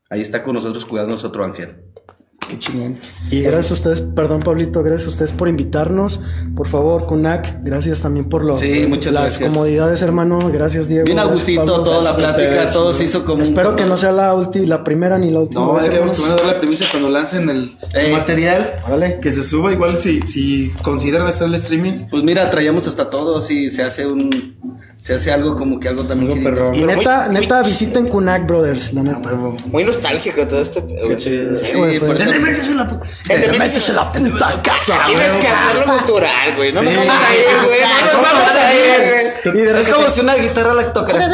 ahí 0.09 0.21
está 0.21 0.43
con 0.43 0.55
nosotros 0.55 0.85
cuidándonos 0.85 1.23
otro 1.23 1.45
ángel. 1.45 1.77
Qué 2.51 2.57
chingón. 2.57 2.97
Y 3.29 3.41
gracias 3.43 3.71
a 3.71 3.73
ustedes, 3.75 4.01
perdón 4.01 4.41
Pablito, 4.41 4.83
gracias 4.83 5.07
a 5.07 5.09
ustedes 5.11 5.31
por 5.31 5.47
invitarnos. 5.47 6.19
Por 6.53 6.67
favor, 6.67 7.05
Kunak, 7.07 7.63
gracias 7.63 8.01
también 8.01 8.27
por 8.27 8.43
lo, 8.43 8.57
Sí, 8.57 8.85
muchas 8.89 9.13
las 9.13 9.23
gracias. 9.23 9.49
comodidades, 9.49 10.01
hermano. 10.01 10.37
Gracias, 10.51 10.89
Diego. 10.89 11.05
Bien 11.05 11.17
a 11.19 11.23
gustito 11.23 11.63
toda 11.81 12.03
la 12.03 12.13
plática, 12.13 12.67
todo 12.69 12.93
se 12.93 13.05
hizo 13.05 13.23
como... 13.23 13.41
Espero 13.41 13.77
que 13.77 13.85
no 13.85 13.95
sea 13.95 14.11
la, 14.11 14.33
ulti- 14.35 14.65
la 14.65 14.83
primera 14.83 15.17
ni 15.17 15.31
la 15.31 15.39
última. 15.39 15.61
No, 15.61 15.73
vez, 15.75 15.85
que 15.87 15.97
van 15.99 16.09
a 16.09 16.35
dar 16.35 16.45
la 16.45 16.59
premisa 16.59 16.85
cuando 16.91 17.09
lancen 17.09 17.49
el, 17.49 17.77
el 17.93 18.11
material. 18.11 18.81
Órale. 18.85 19.19
Que 19.21 19.31
se 19.31 19.43
suba 19.45 19.71
igual 19.71 19.97
si, 19.97 20.21
si 20.23 20.71
consideran 20.83 21.25
hacer 21.27 21.47
el 21.47 21.55
streaming. 21.55 22.07
Pues 22.11 22.21
mira, 22.23 22.51
traíamos 22.51 22.85
hasta 22.85 23.09
todo, 23.09 23.41
si 23.41 23.71
se 23.71 23.81
hace 23.83 24.05
un... 24.07 24.29
Se 25.01 25.15
hace 25.15 25.31
algo 25.31 25.57
como 25.57 25.79
que 25.79 25.87
algo 25.87 26.03
también 26.03 26.31
Algo 26.31 26.43
perrón. 26.43 26.75
Y 26.75 26.83
neta, 26.83 27.27
muy- 27.27 27.39
neta, 27.39 27.63
visiten 27.63 28.07
Kunak 28.07 28.45
Brothers, 28.45 28.93
la 28.93 29.01
neta. 29.01 29.31
Muy 29.65 29.83
nostálgico 29.83 30.45
todo 30.47 30.61
este 30.61 30.79
pedo. 30.83 31.07
güey. 31.07 31.19
Sí, 31.19 31.39
güey, 31.73 31.95
eso- 31.95 32.05
en 32.05 32.29
la 32.29 32.35
en 32.35 32.75
la 32.75 32.87
puta 32.87 34.61
casa, 34.61 34.99
Tienes 35.07 35.31
que 35.33 35.47
hacerlo 35.47 35.87
natural, 35.87 36.55
güey. 36.55 36.71
No 36.71 36.83
nos 36.83 36.95
vamos 36.95 37.15
a 37.15 37.33
ir, 37.33 37.45
güey. 37.65 37.79
No 37.81 38.05
nos 38.05 38.21
vamos 38.21 38.55
a 38.55 38.73
ir, 38.75 39.33
güey. 39.51 39.81
Es 39.81 39.87
como 39.89 40.07
si 40.09 40.19
una 40.19 40.35
guitarra 40.35 40.73
la 40.75 40.93
tocara. 40.93 41.27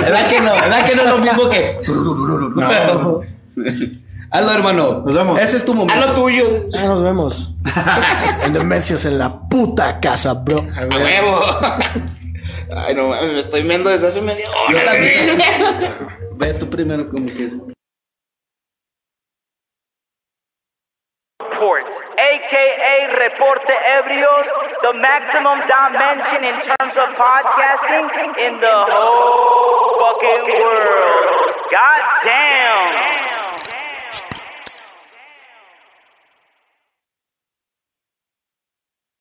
¿Verdad 0.00 0.28
que 0.28 0.40
no? 0.40 0.54
¿Verdad 0.54 0.84
que 0.84 0.96
no 0.96 1.02
es 1.02 1.08
lo 1.08 1.18
mismo 1.18 1.48
que.? 1.48 1.78
Hazlo, 4.34 4.50
hermano. 4.50 5.02
Nos 5.06 5.14
vemos. 5.14 5.40
Ese 5.40 5.58
es 5.58 5.64
tu 5.64 5.74
momento. 5.74 6.04
lo 6.04 6.12
tuyo. 6.12 6.68
Ya 6.70 6.86
nos 6.86 7.00
vemos. 7.04 7.52
en 8.44 8.52
Demencias 8.52 9.04
en 9.04 9.16
la 9.16 9.38
puta 9.48 10.00
casa, 10.00 10.34
bro. 10.34 10.58
A 10.58 10.86
huevo. 10.92 11.40
Ay, 12.76 12.96
no 12.96 13.06
mames, 13.10 13.32
me 13.32 13.38
estoy 13.38 13.62
viendo 13.62 13.90
desde 13.90 14.08
hace 14.08 14.20
media 14.20 14.44
hora. 14.50 14.72
Yo 14.72 14.84
también. 14.84 15.38
Ve 16.32 16.54
tú 16.54 16.68
primero, 16.68 17.08
como 17.08 17.26
que. 17.26 17.48
Aka 22.16 23.16
Reporte 23.16 23.72
Ebrios, 23.98 24.46
the 24.82 24.94
maximum 24.98 25.60
dimension 25.60 26.42
in 26.42 26.54
terms 26.54 26.96
of 26.96 27.14
podcasting 27.14 28.10
in 28.44 28.60
the 28.60 28.84
whole 28.90 29.94
fucking 30.00 30.58
world. 30.58 31.54
God 31.70 32.02
damn. 32.24 33.23